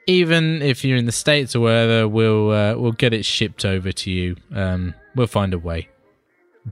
even 0.05 0.61
if 0.61 0.85
you're 0.85 0.97
in 0.97 1.05
the 1.05 1.11
states 1.11 1.55
or 1.55 1.61
wherever, 1.61 2.07
we'll 2.07 2.51
uh, 2.51 2.75
we'll 2.75 2.91
get 2.93 3.13
it 3.13 3.25
shipped 3.25 3.65
over 3.65 3.91
to 3.91 4.11
you. 4.11 4.35
Um, 4.53 4.93
we'll 5.15 5.27
find 5.27 5.53
a 5.53 5.59
way. 5.59 5.89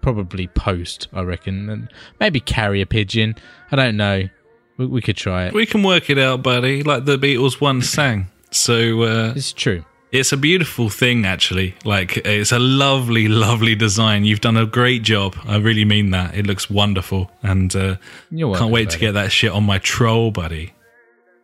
Probably 0.02 0.48
post, 0.48 1.08
I 1.14 1.22
reckon, 1.22 1.70
and 1.70 1.90
maybe 2.20 2.40
carry 2.40 2.82
a 2.82 2.86
pigeon. 2.86 3.36
I 3.72 3.76
don't 3.76 3.98
know. 3.98 4.30
We, 4.78 4.86
we 4.86 5.02
could 5.02 5.18
try 5.18 5.46
it. 5.46 5.54
We 5.54 5.66
can 5.66 5.84
work 5.84 6.10
it 6.10 6.18
out, 6.18 6.44
buddy, 6.44 6.84
like 6.84 7.06
the 7.06 7.18
Beatles 7.18 7.62
once 7.62 7.90
sang. 7.90 8.28
So 8.52 9.04
uh, 9.04 9.34
It's 9.36 9.54
true. 9.54 9.84
it's 10.12 10.32
a 10.32 10.38
beautiful 10.38 10.90
thing, 10.90 11.26
actually. 11.26 11.76
Like, 11.84 12.18
it's 12.18 12.52
a 12.52 12.60
lovely, 12.60 13.28
lovely 13.28 13.76
design. 13.76 14.26
You've 14.26 14.42
done 14.42 14.58
a 14.58 14.66
great 14.66 15.02
job. 15.04 15.36
I 15.46 15.58
really 15.58 15.86
mean 15.86 16.12
that. 16.12 16.36
It 16.36 16.46
looks 16.46 16.70
wonderful. 16.70 17.32
And 17.44 17.76
uh, 17.76 17.96
can't 18.32 18.72
wait 18.72 18.90
to 18.92 19.00
get 19.00 19.14
that 19.14 19.32
shit 19.32 19.52
on 19.52 19.64
my 19.64 19.78
troll, 19.80 20.32
buddy. 20.32 20.74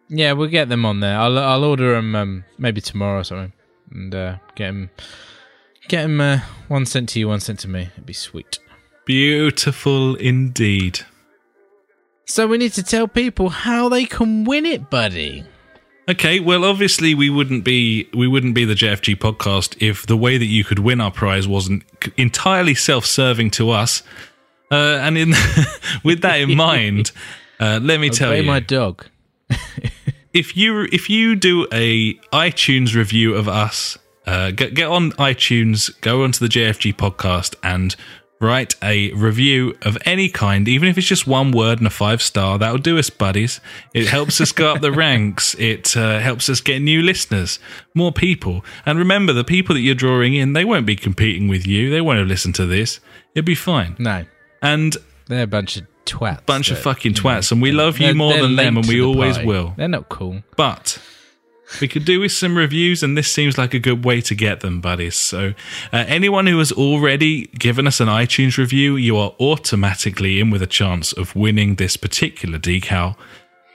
Yeah, 0.10 0.34
we'll 0.34 0.50
get 0.50 0.68
them 0.68 0.86
on 0.86 1.00
there. 1.00 1.18
I'll 1.18 1.40
I'll 1.40 1.64
order 1.64 1.94
them 1.96 2.16
um, 2.16 2.44
maybe 2.58 2.82
tomorrow 2.82 3.22
or 3.22 3.24
something, 3.24 3.54
and 3.92 4.14
uh, 4.14 4.38
get 4.56 4.68
them 4.68 4.90
get 5.88 6.06
him 6.06 6.22
uh, 6.22 6.40
one 6.68 6.86
sent 6.86 7.10
to 7.10 7.20
you, 7.20 7.28
one 7.28 7.40
sent 7.40 7.60
to 7.60 7.68
me. 7.68 7.90
It'd 7.94 8.06
be 8.06 8.14
sweet. 8.14 8.60
Beautiful 9.06 10.16
indeed. 10.16 11.02
So 12.26 12.48
we 12.48 12.58
need 12.58 12.74
to 12.74 12.84
tell 12.84 13.08
people 13.08 13.50
how 13.50 13.90
they 13.90 14.06
can 14.06 14.46
win 14.46 14.66
it, 14.66 14.90
buddy. 14.90 15.44
Okay, 16.10 16.40
well, 16.40 16.64
obviously 16.64 17.14
we 17.14 17.30
wouldn't 17.30 17.64
be 17.64 18.10
we 18.14 18.28
wouldn't 18.28 18.56
be 18.56 18.66
the 18.66 18.74
JFG 18.74 19.18
podcast 19.18 19.78
if 19.82 20.06
the 20.08 20.18
way 20.18 20.38
that 20.38 20.46
you 20.46 20.64
could 20.64 20.80
win 20.80 21.00
our 21.00 21.12
prize 21.12 21.48
wasn't 21.48 21.84
entirely 22.18 22.76
self-serving 22.76 23.52
to 23.52 23.70
us. 23.70 24.04
Uh, 24.72 25.00
and 25.02 25.18
in 25.18 25.30
with 26.04 26.22
that 26.22 26.40
in 26.40 26.56
mind, 26.56 27.12
uh, 27.60 27.80
let 27.82 28.00
me 28.00 28.10
tell 28.10 28.36
you, 28.36 28.44
my 28.44 28.60
dog. 28.60 29.06
if 30.34 30.56
you 30.58 30.88
if 30.92 31.10
you 31.10 31.36
do 31.36 31.68
a 31.72 32.16
iTunes 32.34 32.96
review 32.96 33.36
of 33.36 33.48
us, 33.48 33.98
uh, 34.26 34.52
get 34.52 34.74
get 34.74 34.88
on 34.88 35.12
iTunes, 35.14 35.90
go 36.02 36.24
onto 36.24 36.40
the 36.46 36.50
JFG 36.52 36.96
podcast, 36.96 37.56
and 37.64 37.96
write 38.40 38.74
a 38.82 39.12
review 39.14 39.78
of 39.84 39.96
any 40.04 40.28
kind, 40.28 40.68
even 40.68 40.90
if 40.90 40.98
it's 40.98 41.06
just 41.06 41.28
one 41.28 41.52
word 41.52 41.78
and 41.78 41.86
a 41.86 41.92
five 41.92 42.22
star. 42.22 42.58
That'll 42.58 42.80
do 42.80 42.98
us, 42.98 43.10
buddies. 43.12 43.62
It 43.94 44.08
helps 44.08 44.42
us 44.42 44.52
go 44.52 44.74
up 44.74 44.82
the 44.82 44.92
ranks. 45.06 45.56
It 45.60 45.96
uh, 45.96 46.20
helps 46.20 46.50
us 46.50 46.60
get 46.60 46.80
new 46.82 47.02
listeners, 47.04 47.60
more 47.94 48.12
people. 48.12 48.66
And 48.86 48.98
remember, 48.98 49.32
the 49.34 49.44
people 49.44 49.76
that 49.76 49.82
you're 49.82 49.94
drawing 49.96 50.34
in, 50.34 50.54
they 50.54 50.66
won't 50.66 50.86
be 50.88 50.96
competing 50.96 51.48
with 51.48 51.68
you. 51.68 51.90
They 51.92 52.02
won't 52.02 52.18
have 52.20 52.28
listened 52.28 52.56
to 52.56 52.66
this. 52.66 53.00
It'll 53.36 53.46
be 53.46 53.56
fine. 53.56 53.96
No, 54.00 54.26
And 54.62 54.98
they're 55.28 55.44
a 55.44 55.48
bunch 55.48 55.78
of 55.78 55.86
twats. 56.06 56.46
bunch 56.46 56.72
of 56.72 56.80
fucking 56.80 57.14
twats, 57.14 57.52
and 57.52 57.62
we 57.62 57.72
love 57.72 58.00
you 58.00 58.14
more 58.16 58.34
than 58.34 58.56
them, 58.56 58.76
and 58.78 58.88
we 58.88 58.96
the 58.96 59.02
always 59.06 59.38
will. 59.40 59.74
They're 59.78 59.88
not 59.88 60.10
cool. 60.10 60.42
But 60.58 60.98
we 61.80 61.88
could 61.88 62.06
do 62.06 62.20
with 62.20 62.32
some 62.32 62.58
reviews, 62.58 63.04
and 63.04 63.18
this 63.18 63.32
seems 63.32 63.58
like 63.58 63.74
a 63.74 63.80
good 63.80 64.04
way 64.04 64.22
to 64.22 64.36
get 64.36 64.60
them, 64.60 64.82
buddies. 64.82 65.16
So, 65.16 65.54
uh, 65.94 66.06
anyone 66.08 66.48
who 66.48 66.58
has 66.60 66.72
already 66.72 67.48
given 67.48 67.88
us 67.88 68.00
an 68.00 68.08
iTunes 68.08 68.58
review, 68.58 68.96
you 68.96 69.18
are 69.18 69.34
automatically 69.40 70.40
in 70.40 70.50
with 70.50 70.62
a 70.62 70.68
chance 70.68 71.14
of 71.14 71.36
winning 71.36 71.76
this 71.76 71.98
particular 71.98 72.60
decal. 72.60 73.16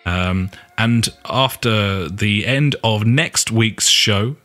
Um, 0.04 0.50
and 0.78 1.08
after 1.24 2.08
the 2.08 2.46
end 2.46 2.76
of 2.84 3.04
next 3.04 3.50
week's 3.50 3.88
show, 3.88 4.36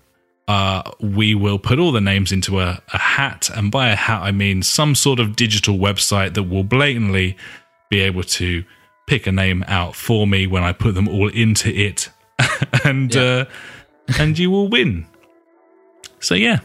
uh, 0.47 0.83
we 0.99 1.35
will 1.35 1.59
put 1.59 1.79
all 1.79 1.91
the 1.91 2.01
names 2.01 2.31
into 2.31 2.59
a, 2.59 2.81
a 2.93 2.97
hat. 2.97 3.49
And 3.55 3.71
by 3.71 3.89
a 3.89 3.95
hat, 3.95 4.21
I 4.21 4.31
mean 4.31 4.63
some 4.63 4.95
sort 4.95 5.19
of 5.19 5.35
digital 5.35 5.77
website 5.77 6.33
that 6.33 6.43
will 6.43 6.63
blatantly 6.63 7.37
be 7.89 7.99
able 7.99 8.23
to 8.23 8.63
pick 9.07 9.27
a 9.27 9.31
name 9.31 9.63
out 9.67 9.95
for 9.95 10.25
me 10.25 10.47
when 10.47 10.63
I 10.63 10.73
put 10.73 10.95
them 10.95 11.07
all 11.07 11.27
into 11.29 11.69
it. 11.69 12.09
and 12.85 13.15
uh, 13.15 13.45
and 14.19 14.37
you 14.37 14.49
will 14.51 14.67
win. 14.67 15.05
So, 16.19 16.35
yeah. 16.35 16.59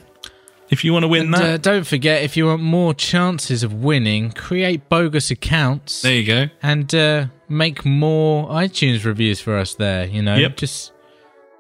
If 0.69 0.85
you 0.85 0.93
want 0.93 1.05
to 1.05 1.09
win 1.09 1.27
And, 1.27 1.35
that, 1.35 1.43
uh, 1.45 1.57
don't 1.59 1.87
forget, 1.87 2.23
if 2.25 2.37
you 2.37 2.47
want 2.47 2.61
more 2.61 2.93
chances 2.93 3.63
of 3.63 3.73
winning, 3.73 4.33
create 4.33 4.89
bogus 4.89 5.31
accounts 5.31 6.03
there 6.03 6.15
you 6.15 6.27
go. 6.27 6.47
and 6.61 6.93
uh, 6.93 7.27
make 7.49 7.85
more 7.85 8.49
iTunes 8.49 9.05
reviews 9.05 9.41
for 9.41 9.57
us 9.57 9.77
there. 9.77 10.07
You 10.07 10.23
know, 10.23 10.35
Yep. 10.35 10.57
just 10.57 10.93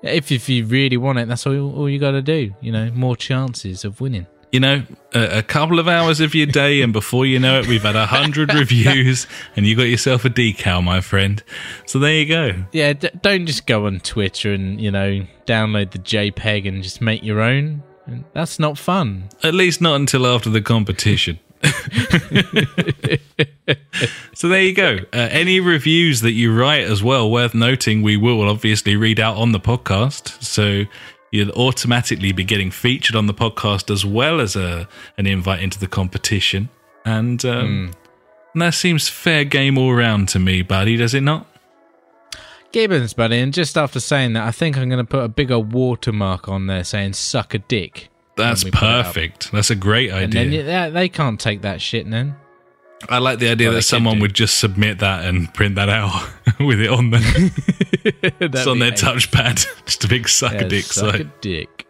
if 0.03 0.33
if 0.33 0.49
you 0.49 0.67
really 0.67 0.97
want 0.97 1.21
it, 1.21 1.29
that's 1.29 1.47
all 1.47 1.73
all 1.77 1.89
you 1.89 2.01
got 2.01 2.11
to 2.13 2.23
do. 2.23 2.53
You 2.61 2.73
know, 2.73 2.91
more 2.93 3.15
chances 3.17 3.85
of 3.85 4.01
winning. 4.01 4.27
You 4.53 4.61
know, 4.61 4.85
a, 5.15 5.39
a 5.39 5.43
couple 5.43 5.79
of 5.79 5.89
hours 5.89 6.21
of 6.21 6.35
your 6.35 6.47
day, 6.47 6.83
and 6.83 6.93
before 6.93 7.27
you 7.27 7.39
know 7.39 7.61
it, 7.61 7.67
we've 7.67 7.83
had 7.83 7.97
a 7.97 8.07
hundred 8.07 8.55
reviews, 8.55 9.27
and 9.57 9.67
you 9.67 9.77
got 9.77 9.85
yourself 9.85 10.25
a 10.25 10.31
decal, 10.31 10.83
my 10.83 11.01
friend. 11.01 11.43
So 11.87 11.99
there 11.99 12.15
you 12.15 12.27
go. 12.27 12.65
Yeah, 12.73 12.93
d- 12.93 13.11
don't 13.23 13.47
just 13.47 13.67
go 13.67 13.87
on 13.87 14.01
Twitter 14.01 14.53
and 14.53 14.81
you 14.81 14.91
know 14.91 15.27
download 15.47 15.93
the 15.93 15.99
JPEG 15.99 16.69
and 16.69 16.83
just 16.83 17.01
make 17.01 17.23
your 17.23 17.41
own. 17.41 17.83
That's 18.35 18.59
not 18.59 18.79
fun. 18.79 19.29
At 19.43 19.55
least 19.55 19.81
not 19.81 19.97
until 19.97 20.27
after 20.27 20.49
the 20.49 20.61
competition. 20.61 21.41
so 24.35 24.49
there 24.49 24.63
you 24.63 24.75
go. 24.75 24.99
Uh, 25.13 25.29
any 25.31 25.59
reviews 25.61 26.21
that 26.21 26.33
you 26.33 26.57
write 26.57 26.85
as 26.85 27.03
well, 27.03 27.31
worth 27.31 27.55
noting, 27.55 28.03
we 28.03 28.17
will 28.17 28.49
obviously 28.49 28.95
read 28.97 29.19
out 29.19 29.37
on 29.37 29.53
the 29.53 29.59
podcast. 29.59 30.43
So 30.43 30.85
you'll 31.31 31.51
automatically 31.53 32.33
be 32.33 32.45
getting 32.45 32.71
featured 32.71 33.17
on 33.17 33.27
the 33.27 33.35
podcast 33.35 33.91
as 33.93 34.05
well 34.05 34.41
as 34.41 34.57
a 34.57 34.89
an 35.19 35.27
invite 35.27 35.63
into 35.63 35.79
the 35.79 35.87
competition. 35.87 36.69
And, 37.05 37.45
um, 37.45 37.93
and 38.53 38.63
that 38.63 38.75
seems 38.75 39.09
fair 39.09 39.45
game 39.45 39.79
all 39.79 39.95
round 39.95 40.29
to 40.31 40.39
me, 40.39 40.63
buddy. 40.63 40.97
Does 40.97 41.15
it 41.15 41.21
not? 41.21 41.47
Gibbons, 42.73 43.15
buddy, 43.15 43.39
and 43.39 43.55
just 43.55 43.79
after 43.79 44.01
saying 44.01 44.33
that, 44.35 44.47
I 44.47 44.51
think 44.51 44.77
I'm 44.77 44.89
going 44.89 44.99
to 44.99 45.09
put 45.09 45.23
a 45.23 45.29
bigger 45.29 45.59
watermark 45.59 46.49
on 46.49 46.67
there 46.67 46.85
saying 46.85 47.15
"suck 47.15 47.55
a 47.55 47.59
dick." 47.59 48.09
That's 48.37 48.65
when 48.65 48.73
we 48.73 48.79
put 48.79 48.87
it 48.87 48.91
up. 48.91 49.05
perfect. 49.07 49.53
That's 49.53 49.71
a 49.71 49.77
great 49.77 50.11
idea. 50.13 50.65
then 50.67 50.67
they, 50.67 50.91
they 50.91 51.09
can't 51.09 51.41
take 51.41 51.63
that 51.63 51.81
shit. 51.81 52.11
Then 52.11 52.37
I 53.09 53.19
like 53.19 53.39
the 53.39 53.49
idea 53.51 53.69
Well, 53.69 53.77
that 53.77 53.83
someone 53.83 54.17
do. 54.17 54.23
would 54.23 54.35
just 54.35 54.59
submit 54.59 55.01
that 55.01 55.25
and 55.27 55.53
print 55.53 55.75
that 55.77 55.89
out 55.89 56.29
with 56.61 56.81
it 56.81 56.89
on 56.91 57.11
them. 57.11 57.23
it's 58.05 58.67
on 58.67 58.79
their 58.79 58.91
touchpad. 58.93 59.67
Just 59.87 60.05
a 60.05 60.09
big 60.09 60.29
sucker 60.29 60.57
Yeah, 60.57 60.69
dick 60.69 60.85
suck 60.85 61.15
a 61.15 61.25
dick. 61.41 61.87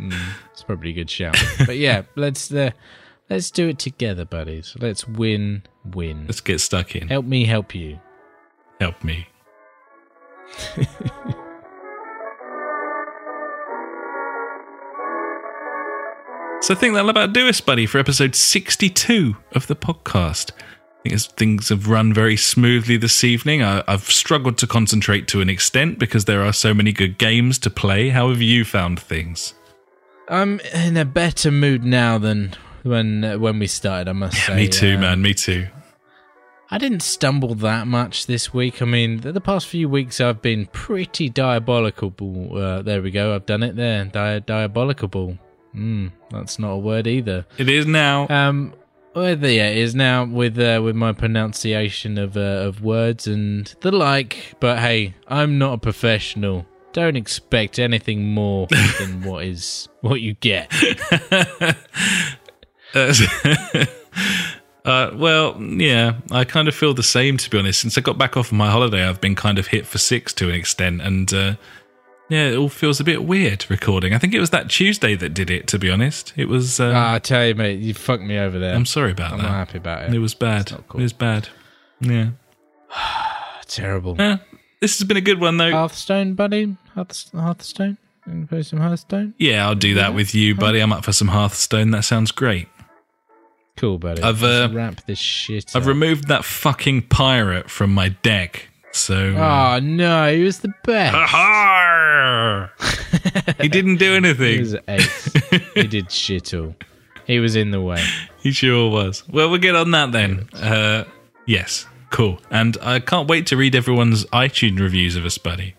Mm, 0.00 0.12
it's 0.52 0.62
probably 0.64 0.90
a 0.90 0.94
good 0.94 1.10
shout. 1.10 1.36
but 1.66 1.76
yeah, 1.76 2.02
let's 2.16 2.52
uh, 2.52 2.70
let's 3.30 3.50
do 3.50 3.68
it 3.68 3.78
together, 3.78 4.24
buddies. 4.24 4.76
Let's 4.78 5.06
win, 5.06 5.62
win. 5.84 6.26
Let's 6.26 6.40
get 6.40 6.60
stuck 6.60 6.94
in. 6.96 7.08
Help 7.08 7.24
me, 7.24 7.44
help 7.44 7.74
you. 7.74 8.00
Help 8.80 9.02
me. 9.04 9.28
So 16.60 16.74
I 16.74 16.76
think 16.76 16.94
that'll 16.94 17.08
about 17.10 17.32
do 17.32 17.48
us, 17.48 17.60
buddy, 17.60 17.86
for 17.86 17.98
episode 17.98 18.34
62 18.34 19.36
of 19.52 19.66
the 19.68 19.76
podcast. 19.76 20.50
I 21.06 21.08
think 21.10 21.20
things 21.36 21.68
have 21.68 21.88
run 21.88 22.12
very 22.12 22.36
smoothly 22.36 22.96
this 22.96 23.22
evening. 23.24 23.62
I, 23.62 23.82
I've 23.86 24.10
struggled 24.10 24.58
to 24.58 24.66
concentrate 24.66 25.28
to 25.28 25.40
an 25.40 25.48
extent 25.48 25.98
because 25.98 26.24
there 26.24 26.42
are 26.42 26.52
so 26.52 26.74
many 26.74 26.92
good 26.92 27.16
games 27.16 27.58
to 27.60 27.70
play. 27.70 28.08
How 28.10 28.28
have 28.28 28.42
you 28.42 28.64
found 28.64 28.98
things? 29.00 29.54
I'm 30.28 30.60
in 30.74 30.96
a 30.96 31.04
better 31.04 31.50
mood 31.50 31.84
now 31.84 32.18
than 32.18 32.54
when 32.82 33.24
uh, 33.24 33.38
when 33.38 33.58
we 33.60 33.66
started. 33.68 34.08
I 34.08 34.12
must 34.12 34.36
say. 34.44 34.56
Me 34.56 34.68
too, 34.68 34.96
Uh, 34.96 35.00
man. 35.00 35.22
Me 35.22 35.32
too. 35.34 35.68
I 36.70 36.76
didn't 36.76 37.00
stumble 37.00 37.54
that 37.54 37.86
much 37.86 38.26
this 38.26 38.52
week. 38.52 38.82
I 38.82 38.84
mean, 38.84 39.20
the, 39.20 39.32
the 39.32 39.40
past 39.40 39.68
few 39.68 39.88
weeks 39.88 40.20
I've 40.20 40.42
been 40.42 40.66
pretty 40.66 41.30
diabolical. 41.30 42.58
Uh, 42.58 42.82
there 42.82 43.00
we 43.00 43.10
go. 43.10 43.34
I've 43.34 43.46
done 43.46 43.62
it 43.62 43.76
there. 43.76 44.04
Di- 44.04 44.40
diabolical. 44.40 45.38
Mm, 45.78 46.12
that's 46.30 46.58
not 46.58 46.72
a 46.72 46.78
word 46.78 47.06
either. 47.06 47.46
It 47.56 47.68
is 47.68 47.86
now. 47.86 48.26
Um, 48.28 48.74
well, 49.14 49.36
yeah, 49.36 49.68
it 49.68 49.78
is 49.78 49.94
now 49.94 50.24
with 50.24 50.58
uh, 50.58 50.80
with 50.82 50.96
my 50.96 51.12
pronunciation 51.12 52.18
of 52.18 52.36
uh, 52.36 52.40
of 52.40 52.82
words 52.82 53.26
and 53.26 53.72
the 53.80 53.92
like. 53.92 54.54
But 54.60 54.80
hey, 54.80 55.14
I'm 55.28 55.58
not 55.58 55.74
a 55.74 55.78
professional. 55.78 56.66
Don't 56.92 57.16
expect 57.16 57.78
anything 57.78 58.34
more 58.34 58.66
than 58.98 59.22
what 59.22 59.44
is 59.44 59.88
what 60.00 60.20
you 60.20 60.34
get. 60.34 60.72
Uh, 64.84 65.10
well, 65.16 65.60
yeah, 65.60 66.14
I 66.30 66.44
kind 66.44 66.66
of 66.66 66.74
feel 66.74 66.94
the 66.94 67.02
same 67.02 67.36
to 67.36 67.50
be 67.50 67.58
honest. 67.58 67.82
Since 67.82 67.98
I 67.98 68.00
got 68.00 68.16
back 68.16 68.38
off 68.38 68.50
my 68.50 68.70
holiday, 68.70 69.04
I've 69.04 69.20
been 69.20 69.34
kind 69.34 69.58
of 69.58 69.66
hit 69.66 69.86
for 69.86 69.98
six 69.98 70.32
to 70.34 70.48
an 70.48 70.54
extent, 70.54 71.02
and 71.02 71.30
uh, 71.34 71.54
yeah, 72.28 72.48
it 72.48 72.56
all 72.56 72.68
feels 72.68 73.00
a 73.00 73.04
bit 73.04 73.24
weird 73.24 73.64
recording. 73.70 74.12
I 74.14 74.18
think 74.18 74.34
it 74.34 74.40
was 74.40 74.50
that 74.50 74.68
Tuesday 74.70 75.14
that 75.16 75.30
did 75.34 75.50
it. 75.50 75.66
To 75.68 75.78
be 75.78 75.90
honest, 75.90 76.32
it 76.36 76.46
was. 76.48 76.78
Uh, 76.80 76.92
Ah, 76.94 77.14
I 77.14 77.18
tell 77.18 77.46
you, 77.46 77.54
mate, 77.54 77.80
you 77.80 77.94
fucked 77.94 78.22
me 78.22 78.38
over 78.38 78.58
there. 78.58 78.74
I'm 78.74 78.86
sorry 78.86 79.12
about 79.12 79.32
I'm 79.32 79.38
that. 79.38 79.44
not 79.44 79.52
happy 79.54 79.78
about 79.78 80.02
it. 80.04 80.14
It 80.14 80.18
was 80.18 80.34
bad. 80.34 80.70
cool. 80.88 81.00
It 81.00 81.04
was 81.04 81.12
bad. 81.12 81.48
Yeah. 82.00 82.30
terrible. 83.66 84.16
Eh, 84.20 84.36
this 84.80 84.98
has 84.98 85.06
been 85.06 85.16
a 85.16 85.20
good 85.22 85.40
one 85.40 85.56
though. 85.56 85.70
Hearthstone, 85.72 86.34
buddy. 86.34 86.76
Hearth- 86.94 87.30
Hearthstone. 87.32 87.98
You 88.26 88.32
wanna 88.34 88.46
play 88.46 88.62
some 88.62 88.80
Hearthstone. 88.80 89.34
yeah, 89.38 89.66
I'll 89.66 89.74
do 89.74 89.94
that 89.94 90.14
with 90.14 90.34
you, 90.34 90.54
buddy. 90.54 90.80
I'm 90.80 90.92
up 90.92 91.04
for 91.04 91.12
some 91.12 91.28
Hearthstone. 91.28 91.90
That 91.92 92.02
sounds 92.04 92.30
great. 92.30 92.68
Cool, 93.76 93.98
buddy. 93.98 94.22
I've, 94.22 94.42
uh, 94.42 94.68
wrap 94.72 95.06
this 95.06 95.18
shit. 95.18 95.70
I've 95.74 95.82
up. 95.82 95.88
removed 95.88 96.28
that 96.28 96.44
fucking 96.44 97.02
pirate 97.08 97.70
from 97.70 97.94
my 97.94 98.08
deck. 98.10 98.67
So. 98.92 99.34
Oh 99.36 99.78
no, 99.80 100.32
he 100.32 100.42
was 100.42 100.60
the 100.60 100.72
best. 100.84 101.14
He 103.60 103.68
didn't 103.68 103.96
do 103.96 104.14
anything. 104.14 104.54
He 104.54 104.60
was 104.60 104.76
ace. 104.88 105.32
he 105.74 105.86
did 105.86 106.10
shit 106.10 106.54
all. 106.54 106.74
He 107.26 107.38
was 107.40 107.56
in 107.56 107.70
the 107.70 107.80
way. 107.80 108.02
He 108.40 108.52
sure 108.52 108.90
was. 108.90 109.22
Well, 109.28 109.50
we'll 109.50 109.60
get 109.60 109.74
on 109.74 109.90
that 109.90 110.12
then. 110.12 110.48
Uh, 110.54 111.04
yes, 111.46 111.86
cool. 112.10 112.40
And 112.50 112.76
I 112.80 113.00
can't 113.00 113.28
wait 113.28 113.46
to 113.48 113.56
read 113.56 113.74
everyone's 113.74 114.24
iTunes 114.26 114.80
reviews 114.80 115.16
of 115.16 115.24
us, 115.26 115.36
buddy. 115.36 115.74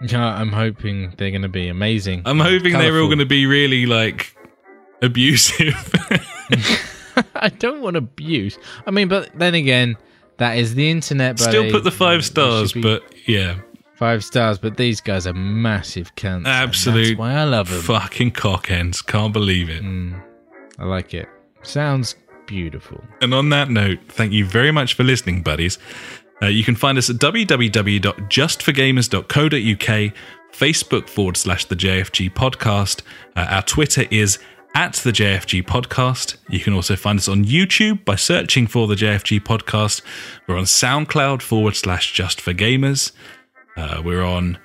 Yeah, 0.00 0.24
I'm 0.24 0.52
hoping 0.52 1.14
they're 1.16 1.30
going 1.30 1.42
to 1.42 1.48
be 1.48 1.68
amazing. 1.68 2.22
I'm 2.24 2.40
hoping 2.40 2.72
they're 2.72 2.98
all 3.00 3.06
going 3.06 3.18
to 3.18 3.26
be 3.26 3.46
really 3.46 3.86
like 3.86 4.36
abusive. 5.00 5.74
I 7.34 7.48
don't 7.48 7.82
want 7.82 7.96
abuse. 7.96 8.58
I 8.86 8.90
mean, 8.90 9.08
but 9.08 9.30
then 9.34 9.54
again, 9.54 9.96
that 10.42 10.58
is 10.58 10.74
the 10.74 10.90
internet. 10.90 11.38
Buddy. 11.38 11.50
Still 11.50 11.70
put 11.70 11.84
the 11.84 11.92
five 11.92 12.24
stars, 12.24 12.72
but 12.72 13.02
yeah, 13.26 13.60
five 13.94 14.24
stars. 14.24 14.58
But 14.58 14.76
these 14.76 15.00
guys 15.00 15.24
are 15.26 15.32
massive 15.32 16.14
cunts. 16.16 16.46
Absolute 16.46 17.16
why 17.16 17.34
I 17.34 17.44
love 17.44 17.70
them. 17.70 17.80
fucking 17.80 18.32
cockends. 18.32 19.00
Can't 19.02 19.32
believe 19.32 19.70
it. 19.70 19.82
I 20.78 20.84
like 20.84 21.14
it. 21.14 21.28
Sounds 21.62 22.16
beautiful. 22.46 23.02
And 23.20 23.32
on 23.32 23.50
that 23.50 23.70
note, 23.70 24.00
thank 24.08 24.32
you 24.32 24.44
very 24.44 24.72
much 24.72 24.94
for 24.94 25.04
listening, 25.04 25.42
buddies. 25.42 25.78
Uh, 26.42 26.46
you 26.46 26.64
can 26.64 26.74
find 26.74 26.98
us 26.98 27.08
at 27.08 27.14
www.justforgamers.co.uk, 27.16 30.14
Facebook 30.52 31.08
forward 31.08 31.36
slash 31.36 31.66
the 31.66 31.76
JFG 31.76 32.34
podcast. 32.34 33.02
Uh, 33.36 33.46
our 33.48 33.62
Twitter 33.62 34.06
is 34.10 34.40
at 34.74 34.94
the 34.94 35.12
JFG 35.12 35.62
podcast. 35.64 36.36
You 36.48 36.60
can 36.60 36.72
also 36.72 36.96
find 36.96 37.18
us 37.18 37.28
on 37.28 37.44
YouTube 37.44 38.04
by 38.04 38.16
searching 38.16 38.66
for 38.66 38.86
the 38.86 38.94
JFG 38.94 39.40
podcast. 39.40 40.02
We're 40.46 40.56
on 40.56 40.64
SoundCloud 40.64 41.42
forward 41.42 41.76
slash 41.76 42.12
just 42.12 42.40
for 42.40 42.52
gamers. 42.52 43.12
Uh, 43.76 44.02
we're 44.04 44.22
on, 44.22 44.58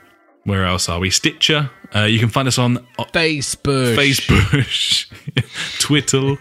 where 0.48 0.64
else 0.64 0.88
are 0.88 0.98
we? 0.99 1.10
Stitcher. 1.10 1.69
Uh, 1.94 2.03
you 2.03 2.19
can 2.19 2.30
find 2.30 2.48
us 2.48 2.57
on 2.57 2.78
Facebook. 2.98 3.98
Facebook, 3.98 5.80
Twitter. 5.80 6.38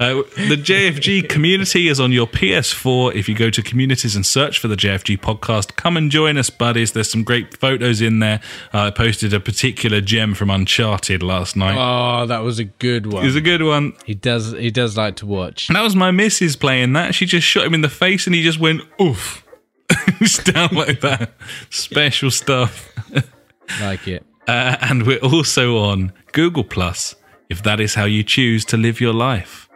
Uh, 0.00 0.22
the 0.48 0.56
JFG 0.56 1.28
community 1.28 1.86
is 1.88 2.00
on 2.00 2.10
your 2.10 2.26
PS4. 2.26 3.14
If 3.14 3.28
you 3.28 3.36
go 3.36 3.50
to 3.50 3.62
communities 3.62 4.16
and 4.16 4.26
search 4.26 4.58
for 4.58 4.66
the 4.66 4.74
JFG 4.74 5.20
podcast, 5.20 5.76
come 5.76 5.96
and 5.96 6.10
join 6.10 6.36
us, 6.36 6.50
buddies. 6.50 6.92
There's 6.92 7.08
some 7.08 7.22
great 7.22 7.56
photos 7.56 8.00
in 8.00 8.18
there. 8.18 8.40
Uh, 8.72 8.86
I 8.86 8.90
posted 8.90 9.32
a 9.32 9.38
particular 9.38 10.00
gem 10.00 10.34
from 10.34 10.50
Uncharted 10.50 11.22
last 11.22 11.54
night. 11.54 11.76
Oh, 11.78 12.26
that 12.26 12.40
was 12.40 12.58
a 12.58 12.64
good 12.64 13.12
one. 13.12 13.22
It 13.22 13.26
was 13.26 13.36
a 13.36 13.40
good 13.40 13.62
one. 13.62 13.92
he 14.04 14.14
does. 14.14 14.50
He 14.50 14.72
does 14.72 14.96
like 14.96 15.14
to 15.16 15.26
watch. 15.26 15.68
And 15.68 15.76
that 15.76 15.82
was 15.82 15.94
my 15.94 16.10
missus 16.10 16.56
playing 16.56 16.92
that. 16.94 17.14
She 17.14 17.24
just 17.24 17.46
shot 17.46 17.64
him 17.64 17.74
in 17.74 17.82
the 17.82 17.88
face 17.88 18.26
and 18.26 18.34
he 18.34 18.42
just 18.42 18.58
went, 18.58 18.82
oof. 19.00 19.44
Down 20.44 20.70
like 20.72 21.00
that. 21.02 21.34
Special 21.70 22.32
stuff. 22.32 22.90
Like 23.80 24.06
it. 24.08 24.24
Uh, 24.46 24.76
and 24.80 25.06
we're 25.06 25.18
also 25.18 25.78
on 25.78 26.12
Google 26.32 26.64
Plus, 26.64 27.14
if 27.48 27.62
that 27.62 27.80
is 27.80 27.94
how 27.94 28.04
you 28.04 28.22
choose 28.22 28.64
to 28.66 28.76
live 28.76 29.00
your 29.00 29.14
life. 29.14 29.68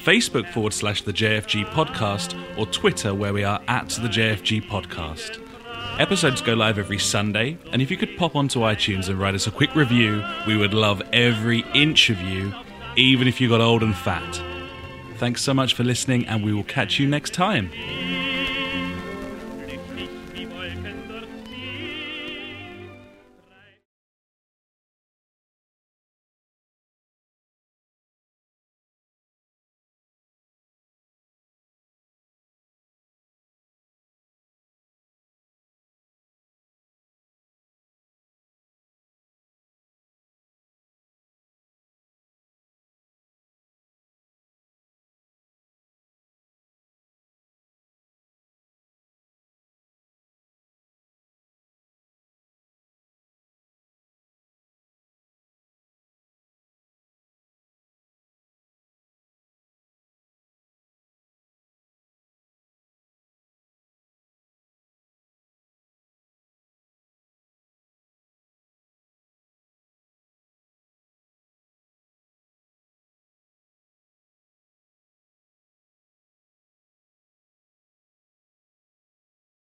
Facebook 0.05 0.52
forward 0.52 0.73
slash 0.73 1.02
the 1.02 1.12
JFG 1.12 1.70
podcast, 1.70 2.59
or 2.59 2.66
Twitter 2.66 3.15
where 3.15 3.32
we 3.32 3.44
are 3.44 3.62
at 3.69 3.90
the 3.90 4.09
JFG 4.09 4.69
podcast. 4.69 5.40
Episodes 6.01 6.40
go 6.40 6.55
live 6.55 6.78
every 6.78 6.98
Sunday, 6.98 7.57
and 7.73 7.81
if 7.81 7.90
you 7.90 7.97
could 7.97 8.16
pop 8.16 8.35
onto 8.35 8.61
iTunes 8.61 9.09
and 9.09 9.20
write 9.20 9.35
us 9.35 9.47
a 9.47 9.51
quick 9.51 9.74
review, 9.77 10.24
we 10.47 10.57
would 10.57 10.74
love 10.74 11.01
every 11.12 11.65
inch 11.74 12.11
of 12.11 12.20
you, 12.20 12.52
even 12.97 13.28
if 13.28 13.40
you 13.40 13.48
got 13.48 13.61
old 13.61 13.82
and 13.82 13.94
fat. 13.94 14.43
Thanks 15.19 15.43
so 15.43 15.55
much 15.55 15.74
for 15.74 15.85
listening, 15.85 16.27
and 16.27 16.43
we 16.43 16.52
will 16.52 16.65
catch 16.65 16.98
you 16.98 17.07
next 17.07 17.35
time. 17.35 17.70